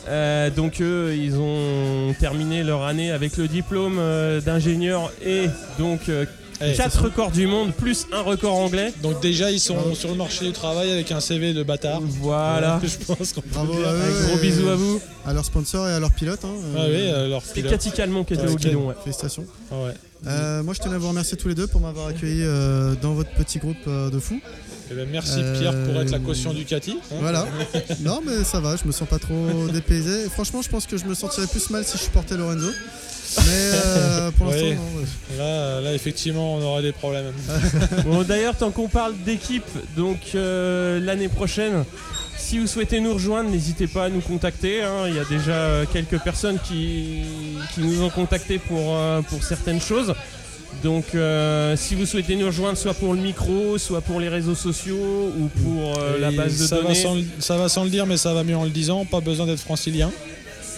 Euh, 0.09 0.51
donc 0.51 0.81
eux, 0.81 1.15
ils 1.17 1.37
ont 1.37 2.15
terminé 2.19 2.63
leur 2.63 2.83
année 2.85 3.11
avec 3.11 3.37
le 3.37 3.47
diplôme 3.49 3.99
euh, 3.99 4.41
d'ingénieur 4.41 5.13
et 5.25 5.47
donc 5.79 6.09
euh, 6.09 6.25
Eh, 6.61 6.75
4 6.75 7.05
records 7.05 7.31
du 7.31 7.47
monde 7.47 7.73
plus 7.73 8.07
un 8.13 8.23
record 8.23 8.57
anglais. 8.57 8.93
Donc 9.03 9.21
déjà, 9.21 9.51
ils 9.53 9.61
sont 9.61 9.95
sur 9.95 10.09
le 10.09 10.17
marché 10.17 10.45
du 10.47 10.53
travail 10.53 10.91
avec 10.91 11.13
un 11.13 11.21
CV 11.21 11.53
de 11.53 11.63
bâtard. 11.63 12.01
Voilà. 12.03 12.81
Je 12.83 12.97
pense 13.05 13.33
qu'on 13.33 13.43
peut 13.43 13.49
Bravo 13.53 13.75
dire. 13.75 13.87
à 13.87 13.93
eux. 13.93 14.27
Gros 14.27 14.39
et 14.39 14.41
bisou 14.41 14.69
à 14.69 14.75
vous. 14.75 15.01
À 15.27 15.33
leurs 15.35 15.45
sponsors 15.45 15.87
et 15.89 15.93
à 15.93 16.01
leurs 16.01 16.11
pilotes. 16.13 16.45
hein. 16.45 16.55
Ah 16.77 16.81
oui, 16.89 16.95
euh, 16.97 17.29
leur 17.29 17.43
C'est 17.45 17.53
pilote. 17.55 17.71
Cathy 17.73 17.93
Calmont 17.93 18.25
qui 18.25 18.35
était 18.35 18.49
au 18.49 18.57
guidon. 18.57 18.89
ouais. 18.89 18.95
Félicitations. 19.05 19.45
Ah 19.71 19.75
ouais. 19.85 19.93
Euh, 20.27 20.65
moi, 20.65 20.75
je 20.75 20.81
tenais 20.81 20.97
à 20.97 20.99
vous 20.99 21.09
remercier 21.11 21.37
tous 21.37 21.47
les 21.49 21.55
deux 21.55 21.69
pour 21.69 21.81
m'avoir 21.81 22.09
accueilli 22.09 22.43
euh, 22.43 22.95
dans 23.01 23.13
votre 23.13 23.31
petit 23.35 23.59
groupe 23.61 23.77
euh, 23.87 24.11
de 24.11 24.19
fous. 24.19 24.41
Eh 24.90 24.94
ben, 24.94 25.06
merci 25.10 25.40
Euh, 25.43 25.59
Pierre 25.59 25.73
pour 25.85 26.01
être 26.01 26.10
la 26.10 26.19
caution 26.19 26.52
Ducati. 26.55 26.93
hein. 27.12 27.16
Voilà. 27.20 27.47
non, 28.01 28.20
mais 28.24 28.43
ça 28.44 28.60
va, 28.60 28.77
je 28.77 28.86
me 28.86 28.93
sens 28.93 29.09
pas 29.09 29.19
trop 29.19 29.69
dépaysé. 29.73 30.24
Et 30.27 30.28
franchement, 30.31 30.62
je 30.62 30.69
pense 30.70 30.86
que 30.86 30.97
je 30.97 31.05
me 31.05 31.15
sentirais 31.15 31.47
plus 31.47 31.69
mal 31.70 31.85
si 31.85 31.98
je 31.98 32.09
portais 32.10 32.36
Lorenzo. 32.36 32.70
Mais 33.36 33.43
euh, 33.51 34.31
pour 34.39 34.47
l'instant, 34.47 34.66
non. 34.66 35.36
Là, 35.39 35.81
là, 35.82 35.93
effectivement, 35.94 36.55
on 36.55 36.62
aurait 36.62 36.82
des 36.82 36.93
problèmes. 36.93 37.32
Bon, 38.06 38.23
d'ailleurs, 38.23 38.56
tant 38.56 38.70
qu'on 38.70 38.89
parle 38.89 39.15
d'équipe, 39.27 39.65
donc 39.97 40.19
euh, 40.35 40.98
l'année 41.01 41.28
prochaine, 41.28 41.85
si 42.39 42.59
vous 42.59 42.66
souhaitez 42.66 43.01
nous 43.01 43.12
rejoindre, 43.12 43.51
n'hésitez 43.51 43.86
pas 43.86 44.05
à 44.06 44.09
nous 44.09 44.20
contacter. 44.23 44.82
hein. 44.82 45.05
Il 45.09 45.15
y 45.15 45.19
a 45.19 45.24
déjà 45.27 45.52
euh, 45.52 45.85
quelques 45.93 46.19
personnes 46.20 46.59
qui, 46.66 47.19
qui 47.74 47.81
nous 47.82 48.01
ont 48.02 48.09
contactés 48.09 48.59
pour, 48.59 48.97
euh, 48.97 49.20
pour 49.20 49.43
certaines 49.43 49.82
choses. 49.82 50.15
Donc, 50.85 51.07
euh, 51.15 51.77
si 51.77 51.95
vous 51.97 52.07
souhaitez 52.07 52.36
nous 52.36 52.47
rejoindre, 52.47 52.78
soit 52.78 52.95
pour 52.95 53.12
le 53.15 53.20
micro, 53.20 53.78
soit 53.78 54.01
pour 54.01 54.20
les 54.20 54.28
réseaux 54.28 54.55
sociaux 54.55 55.32
ou 55.36 55.49
pour 55.62 55.99
euh, 55.99 56.19
la 56.20 56.31
base 56.31 56.57
de 56.59 56.66
ça 56.66 56.77
Va 56.77 56.82
données. 56.82 56.95
sans, 56.95 57.15
le- 57.16 57.24
ça 57.40 57.57
va 57.57 57.69
sans 57.69 57.85
le 57.85 57.90
dire, 57.90 58.07
mais 58.07 58.16
ça 58.16 58.32
va 58.32 58.45
mieux 58.45 58.57
en 58.57 58.65
le 58.65 58.70
disant. 58.70 59.05
Pas 59.05 59.20
besoin 59.20 59.47
d'être 59.47 59.61
francilien. 59.61 60.11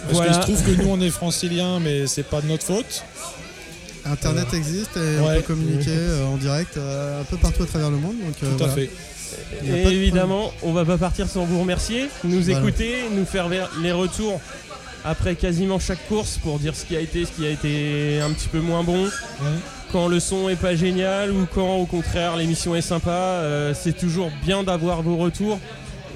Parce 0.02 0.14
Voilà. 0.14 0.32
qu'il 0.32 0.40
se 0.40 0.46
trouve 0.62 0.62
que 0.76 0.82
nous, 0.82 0.88
on 0.88 1.00
est 1.02 1.10
francilien, 1.10 1.80
mais 1.80 2.06
c'est 2.06 2.22
pas 2.22 2.40
de 2.40 2.46
notre 2.46 2.64
faute. 2.64 3.04
Internet 4.06 4.46
existe 4.54 4.96
et 4.96 5.18
on 5.20 5.26
peut 5.34 5.42
communiquer 5.42 5.90
euh, 5.90 6.24
en 6.26 6.38
direct 6.38 6.78
euh, 6.78 7.20
un 7.20 7.24
peu 7.24 7.36
partout 7.36 7.64
à 7.64 7.66
travers 7.66 7.90
le 7.90 7.98
monde. 7.98 8.14
Donc, 8.24 8.34
euh, 8.42 8.46
Tout 8.56 8.64
à 8.64 8.68
voilà. 8.68 8.72
fait. 8.74 8.90
Et 9.66 9.82
évidemment, 9.92 10.52
on 10.62 10.72
va 10.72 10.86
pas 10.86 10.96
partir 10.96 11.28
sans 11.28 11.44
vous 11.44 11.60
remercier, 11.60 12.06
nous 12.24 12.40
Voilà. 12.40 12.58
écouter, 12.60 12.94
nous 13.14 13.26
faire 13.26 13.48
ver- 13.48 13.70
les 13.82 13.92
retours 13.92 14.40
après 15.04 15.34
quasiment 15.34 15.78
chaque 15.78 16.08
course 16.08 16.38
pour 16.42 16.58
dire 16.58 16.74
ce 16.74 16.84
qui 16.86 16.96
a 16.96 17.00
été, 17.00 17.26
ce 17.26 17.30
qui 17.32 17.46
a 17.46 17.50
été 17.50 18.20
un 18.22 18.30
petit 18.32 18.48
peu 18.48 18.60
moins 18.60 18.82
bon. 18.82 19.06
Quand 19.92 20.06
le 20.06 20.20
son 20.20 20.48
est 20.48 20.56
pas 20.60 20.76
génial 20.76 21.32
ou 21.32 21.46
quand 21.52 21.76
au 21.76 21.84
contraire 21.86 22.36
l'émission 22.36 22.76
est 22.76 22.80
sympa, 22.80 23.10
euh, 23.10 23.74
c'est 23.74 23.92
toujours 23.96 24.30
bien 24.44 24.62
d'avoir 24.62 25.02
vos 25.02 25.16
retours. 25.16 25.58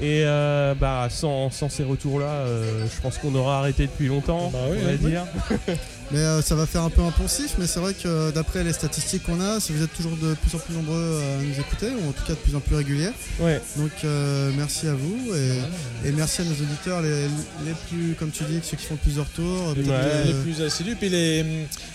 Et 0.00 0.22
euh, 0.24 0.74
bah, 0.74 1.06
sans, 1.10 1.50
sans 1.50 1.68
ces 1.68 1.82
retours-là, 1.84 2.26
euh, 2.26 2.84
je 2.94 3.00
pense 3.00 3.18
qu'on 3.18 3.34
aura 3.34 3.58
arrêté 3.58 3.86
depuis 3.86 4.06
longtemps, 4.08 4.50
Bah 4.52 4.58
oui, 4.70 4.78
on 4.80 4.84
va 4.86 4.90
oui. 4.92 4.98
dire. 4.98 5.24
Mais 6.10 6.18
euh, 6.18 6.42
ça 6.42 6.54
va 6.54 6.66
faire 6.66 6.82
un 6.82 6.90
peu 6.90 7.00
impensif, 7.00 7.54
mais 7.58 7.66
c'est 7.66 7.80
vrai 7.80 7.94
que 7.94 8.06
euh, 8.06 8.30
d'après 8.30 8.62
les 8.62 8.72
statistiques 8.74 9.22
qu'on 9.24 9.40
a, 9.40 9.58
si 9.58 9.72
vous 9.72 9.82
êtes 9.82 9.92
toujours 9.94 10.16
de 10.16 10.34
plus 10.34 10.54
en 10.54 10.58
plus 10.58 10.74
nombreux 10.74 11.20
à 11.22 11.42
nous 11.42 11.58
écouter, 11.58 11.86
ou 11.90 12.08
en 12.08 12.12
tout 12.12 12.22
cas 12.24 12.34
de 12.34 12.38
plus 12.38 12.54
en 12.54 12.60
plus 12.60 12.76
réguliers, 12.76 13.08
Ouais. 13.40 13.60
donc 13.76 13.90
euh, 14.04 14.50
merci 14.56 14.86
à 14.86 14.92
vous 14.94 15.34
et, 15.34 16.08
et 16.08 16.12
merci 16.12 16.42
à 16.42 16.44
nos 16.44 16.52
auditeurs 16.52 17.00
les, 17.00 17.22
les 17.64 17.72
plus, 17.88 18.14
comme 18.18 18.30
tu 18.30 18.44
dis, 18.44 18.60
ceux 18.62 18.76
qui 18.76 18.84
font 18.84 18.96
plusieurs 18.96 19.26
tours. 19.30 19.68
Ouais. 19.76 19.82
les- 20.26 20.32
Les 20.32 20.40
plus 20.42 20.62
assidus. 20.62 20.94
Puis 20.94 21.08
les, 21.08 21.44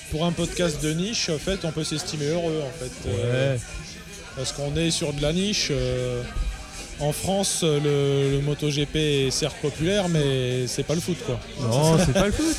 pour 0.09 0.25
un 0.25 0.31
podcast 0.31 0.81
de 0.83 0.91
niche, 0.91 1.29
en 1.29 1.37
fait, 1.37 1.59
on 1.63 1.71
peut 1.71 1.83
s'estimer 1.83 2.29
heureux, 2.29 2.61
en 2.65 2.83
fait. 2.83 3.09
Euh, 3.09 3.53
Ouais. 3.53 3.59
parce 4.35 4.51
qu'on 4.53 4.75
est 4.75 4.89
sur 4.91 5.13
de 5.13 5.21
la 5.21 5.33
niche. 5.33 5.67
euh, 5.71 6.23
en 6.99 7.13
France, 7.13 7.59
le, 7.63 8.31
le 8.31 8.41
MotoGP 8.41 8.95
est 8.95 9.31
certes 9.31 9.55
populaire, 9.61 10.09
mais 10.09 10.67
c'est 10.67 10.83
pas 10.83 10.95
le 10.95 10.99
foot, 11.01 11.17
quoi. 11.25 11.39
Non, 11.61 11.97
c'est 12.03 12.11
pas 12.11 12.25
le 12.25 12.31
foot. 12.33 12.57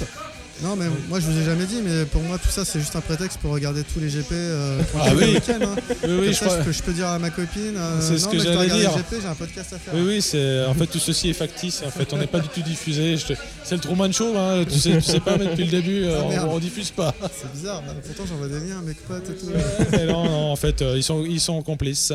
Non, 0.63 0.77
mais 0.77 0.85
moi 1.09 1.21
je 1.21 1.27
vous 1.27 1.39
ai 1.41 1.45
jamais 1.45 1.65
dit, 1.65 1.81
mais 1.83 2.05
pour 2.05 2.23
moi 2.23 2.37
tout 2.37 2.51
ça 2.51 2.67
c'est 2.67 2.79
juste 2.81 2.95
un 2.95 3.01
prétexte 3.01 3.39
pour 3.39 3.51
regarder 3.53 3.83
tous 3.83 3.99
les 3.99 4.09
GP 4.09 4.33
euh, 4.33 4.81
Ah 5.01 5.07
oui. 5.15 5.21
le 5.21 5.27
week-end, 5.33 5.59
hein. 5.63 5.77
Oui, 6.05 6.11
oui, 6.21 6.27
je 6.29 6.33
ça, 6.35 6.45
crois. 6.47 6.59
je, 6.59 6.65
peux, 6.65 6.73
je 6.73 6.83
peux 6.83 6.93
dire 6.93 7.09
à 7.09 7.19
ma 7.19 7.31
copine, 7.31 7.75
euh, 7.79 7.99
C'est 8.01 8.19
ce 8.19 8.25
non, 8.27 8.31
que 8.33 8.37
mais 8.37 8.43
j'allais 8.43 8.69
dire. 8.81 8.91
j'ai 9.11 9.27
un 9.27 9.35
podcast 9.35 9.73
à 9.73 9.79
faire. 9.79 9.95
Oui, 9.95 10.03
oui, 10.07 10.23
c'est 10.23 10.65
en 10.67 10.75
fait 10.75 10.87
tout 10.87 10.99
ceci 10.99 11.31
est 11.31 11.35
factice. 11.35 11.83
En 11.87 11.91
fait, 11.91 12.13
on 12.13 12.19
n'est 12.19 12.27
pas 12.27 12.41
du 12.41 12.49
tout 12.49 12.61
diffusé. 12.61 13.17
Te- 13.17 13.33
C'est 13.65 13.75
le 13.77 13.81
Truman 13.81 14.13
Show. 14.13 14.35
Hein. 14.37 14.65
Tu 14.71 14.79
sais, 14.79 14.93
tu 14.97 15.01
sais 15.01 15.21
pas, 15.21 15.39
mais 15.39 15.47
depuis 15.47 15.65
le 15.65 15.71
début, 15.71 16.05
euh, 16.05 16.21
Ah, 16.25 16.29
merde. 16.29 16.49
on, 16.51 16.57
on 16.57 16.59
diffuse 16.59 16.91
pas. 16.91 17.15
C'est 17.41 17.51
bizarre, 17.53 17.83
bah, 17.87 17.95
pourtant 18.05 18.25
j'envoie 18.29 18.49
des 18.49 18.61
liens 18.67 18.79
à 18.81 18.83
mes 18.83 18.93
potes 18.95 19.31
et 19.31 19.35
tout. 19.35 19.51
Mais 19.93 20.05
non, 20.07 20.25
non, 20.25 20.53
en 20.53 20.57
fait, 20.57 20.83
euh, 20.83 20.95
ils 20.97 21.03
sont, 21.03 21.25
ils 21.25 21.41
sont 21.41 21.63
complices. 21.63 22.13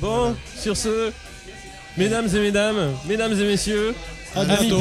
Bon, 0.00 0.34
sur 0.60 0.76
ce, 0.76 1.10
mesdames 1.96 2.28
et 2.34 2.38
mesdames, 2.40 2.92
mesdames 3.08 3.32
et 3.32 3.44
messieurs, 3.44 3.94
À 4.36 4.44
bientôt. 4.44 4.80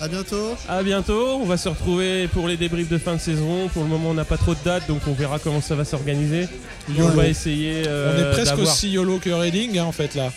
À 0.00 0.08
bientôt. 0.08 0.56
à 0.68 0.82
bientôt. 0.82 1.38
On 1.40 1.44
va 1.44 1.56
se 1.56 1.68
retrouver 1.68 2.28
pour 2.28 2.48
les 2.48 2.56
débriefs 2.56 2.88
de 2.88 2.98
fin 2.98 3.14
de 3.14 3.20
saison. 3.20 3.68
Pour 3.72 3.82
le 3.84 3.88
moment, 3.88 4.10
on 4.10 4.14
n'a 4.14 4.24
pas 4.24 4.36
trop 4.36 4.54
de 4.54 4.58
dates, 4.64 4.86
donc 4.88 5.00
on 5.06 5.12
verra 5.12 5.38
comment 5.38 5.60
ça 5.60 5.74
va 5.74 5.84
s'organiser. 5.84 6.48
on 6.88 6.92
YOLO. 6.94 7.14
va 7.14 7.26
essayer. 7.28 7.84
euh, 7.86 8.14
On 8.14 8.20
est 8.20 8.42
presque 8.44 8.58
aussi 8.58 8.90
YOLO 8.90 9.18
que 9.18 9.30
Reading 9.30 9.78
hein, 9.78 9.84
en 9.84 9.92
fait 9.92 10.14
là. 10.14 10.32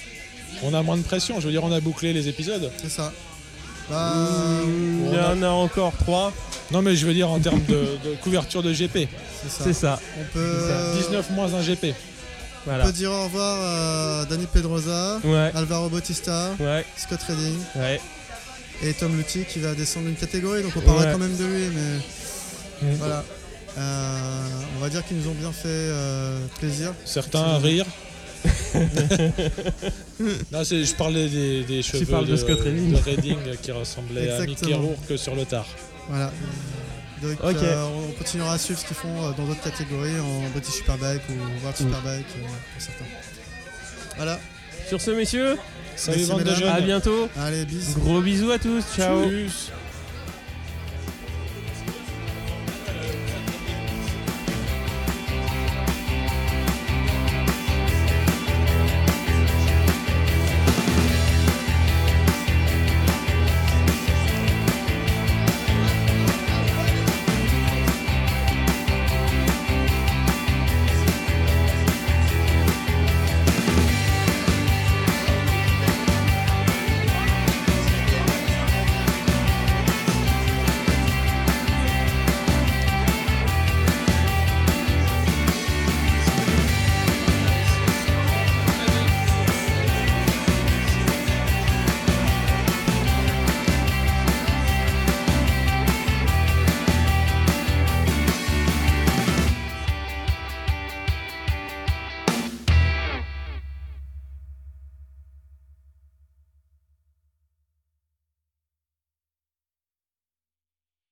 On 0.63 0.73
a 0.73 0.81
moins 0.83 0.97
de 0.97 1.01
pression, 1.03 1.39
je 1.39 1.45
veux 1.47 1.51
dire 1.51 1.63
on 1.63 1.71
a 1.71 1.79
bouclé 1.79 2.13
les 2.13 2.27
épisodes. 2.27 2.69
C'est 2.81 2.91
ça. 2.91 3.11
Bah, 3.89 4.13
Mmh, 4.15 5.07
Il 5.07 5.13
y 5.13 5.17
on 5.17 5.39
en 5.39 5.43
a 5.43 5.49
encore 5.49 5.93
trois. 5.97 6.31
Non 6.71 6.81
mais 6.81 6.95
je 6.95 7.05
veux 7.05 7.13
dire 7.13 7.29
en 7.29 7.39
termes 7.39 7.63
de, 7.67 7.73
de 8.05 8.15
couverture 8.21 8.61
de 8.63 8.71
GP. 8.71 9.07
c'est 9.43 9.49
ça. 9.49 9.63
C'est 9.63 9.73
ça. 9.73 9.99
On 10.19 10.23
peut, 10.33 10.57
19 10.97 11.31
moins 11.31 11.53
un 11.53 11.61
GP. 11.61 11.93
on 12.67 12.85
peut 12.85 12.91
dire 12.91 13.11
au 13.11 13.23
revoir 13.25 14.21
à 14.21 14.25
Dani 14.25 14.45
Pedrosa, 14.53 15.19
Ouais. 15.23 15.51
Alvaro 15.55 15.89
Bautista, 15.89 16.51
Ouais. 16.59 16.85
Scott 16.95 17.19
Redding 17.27 17.57
Ouais. 17.75 17.99
Et 18.83 18.93
Tom 18.93 19.15
Lutti 19.17 19.43
qui 19.45 19.59
va 19.59 19.73
descendre 19.75 20.07
une 20.07 20.15
catégorie. 20.15 20.63
Donc 20.63 20.73
on 20.75 20.81
parlera 20.81 21.05
Ouais. 21.05 21.11
quand 21.13 21.19
même 21.19 21.35
de 21.37 21.45
lui, 21.45 21.65
mais 21.75 21.99
voilà. 22.95 23.23
Euh, 23.77 24.47
on 24.77 24.79
va 24.81 24.89
dire 24.89 25.05
qu'ils 25.05 25.17
nous 25.17 25.29
ont 25.29 25.33
bien 25.33 25.51
fait 25.51 25.67
euh, 25.69 26.39
plaisir. 26.59 26.93
Certains 27.05 27.41
à 27.43 27.57
rire. 27.57 27.85
Là, 30.51 30.63
c'est- 30.65 30.83
je 30.83 30.95
parlais 30.95 31.29
des, 31.29 31.63
des 31.63 31.81
cheveux 31.81 32.25
de 32.25 32.35
Scott 32.35 32.59
Redding. 32.61 32.91
de 32.91 32.97
Redding 32.97 33.37
qui 33.61 33.71
ressemblaient 33.71 34.29
à 34.31 34.39
Mickey. 34.45 34.73
Rourke 34.73 35.17
sur 35.17 35.35
le 35.35 35.45
tard. 35.45 35.67
Voilà. 36.09 36.31
Donc 37.21 37.37
Ok. 37.43 37.55
euh, 37.61 37.85
on 37.85 38.11
continuera 38.13 38.53
à 38.53 38.57
suivre 38.57 38.79
ce 38.79 38.85
qu'ils 38.85 38.95
font 38.95 39.31
dans 39.37 39.45
d'autres 39.45 39.61
catégories, 39.61 40.19
en 40.19 40.49
British 40.51 40.73
Superbike 40.75 41.21
ou 41.29 41.33
World. 41.63 41.77
Superbike 41.77 42.25
euh, 42.37 42.41
pour 42.73 42.81
certains. 42.81 43.05
Voilà. 44.17 44.39
Sur 44.89 44.99
ce, 44.99 45.11
messieurs, 45.11 45.55
Salut 45.95 46.17
Merci, 46.17 46.31
bande 46.31 46.39
de 46.39 46.43
mesdames. 46.45 46.59
jeunes. 46.59 46.69
à 46.75 46.81
bientôt. 46.81 47.29
Allez, 47.39 47.65
bis. 47.65 47.95
Gros 47.97 48.21
bisous 48.21 48.51
à 48.51 48.57
tous. 48.59 48.83
Ciao. 48.95 49.23
Tchuss. 49.29 49.71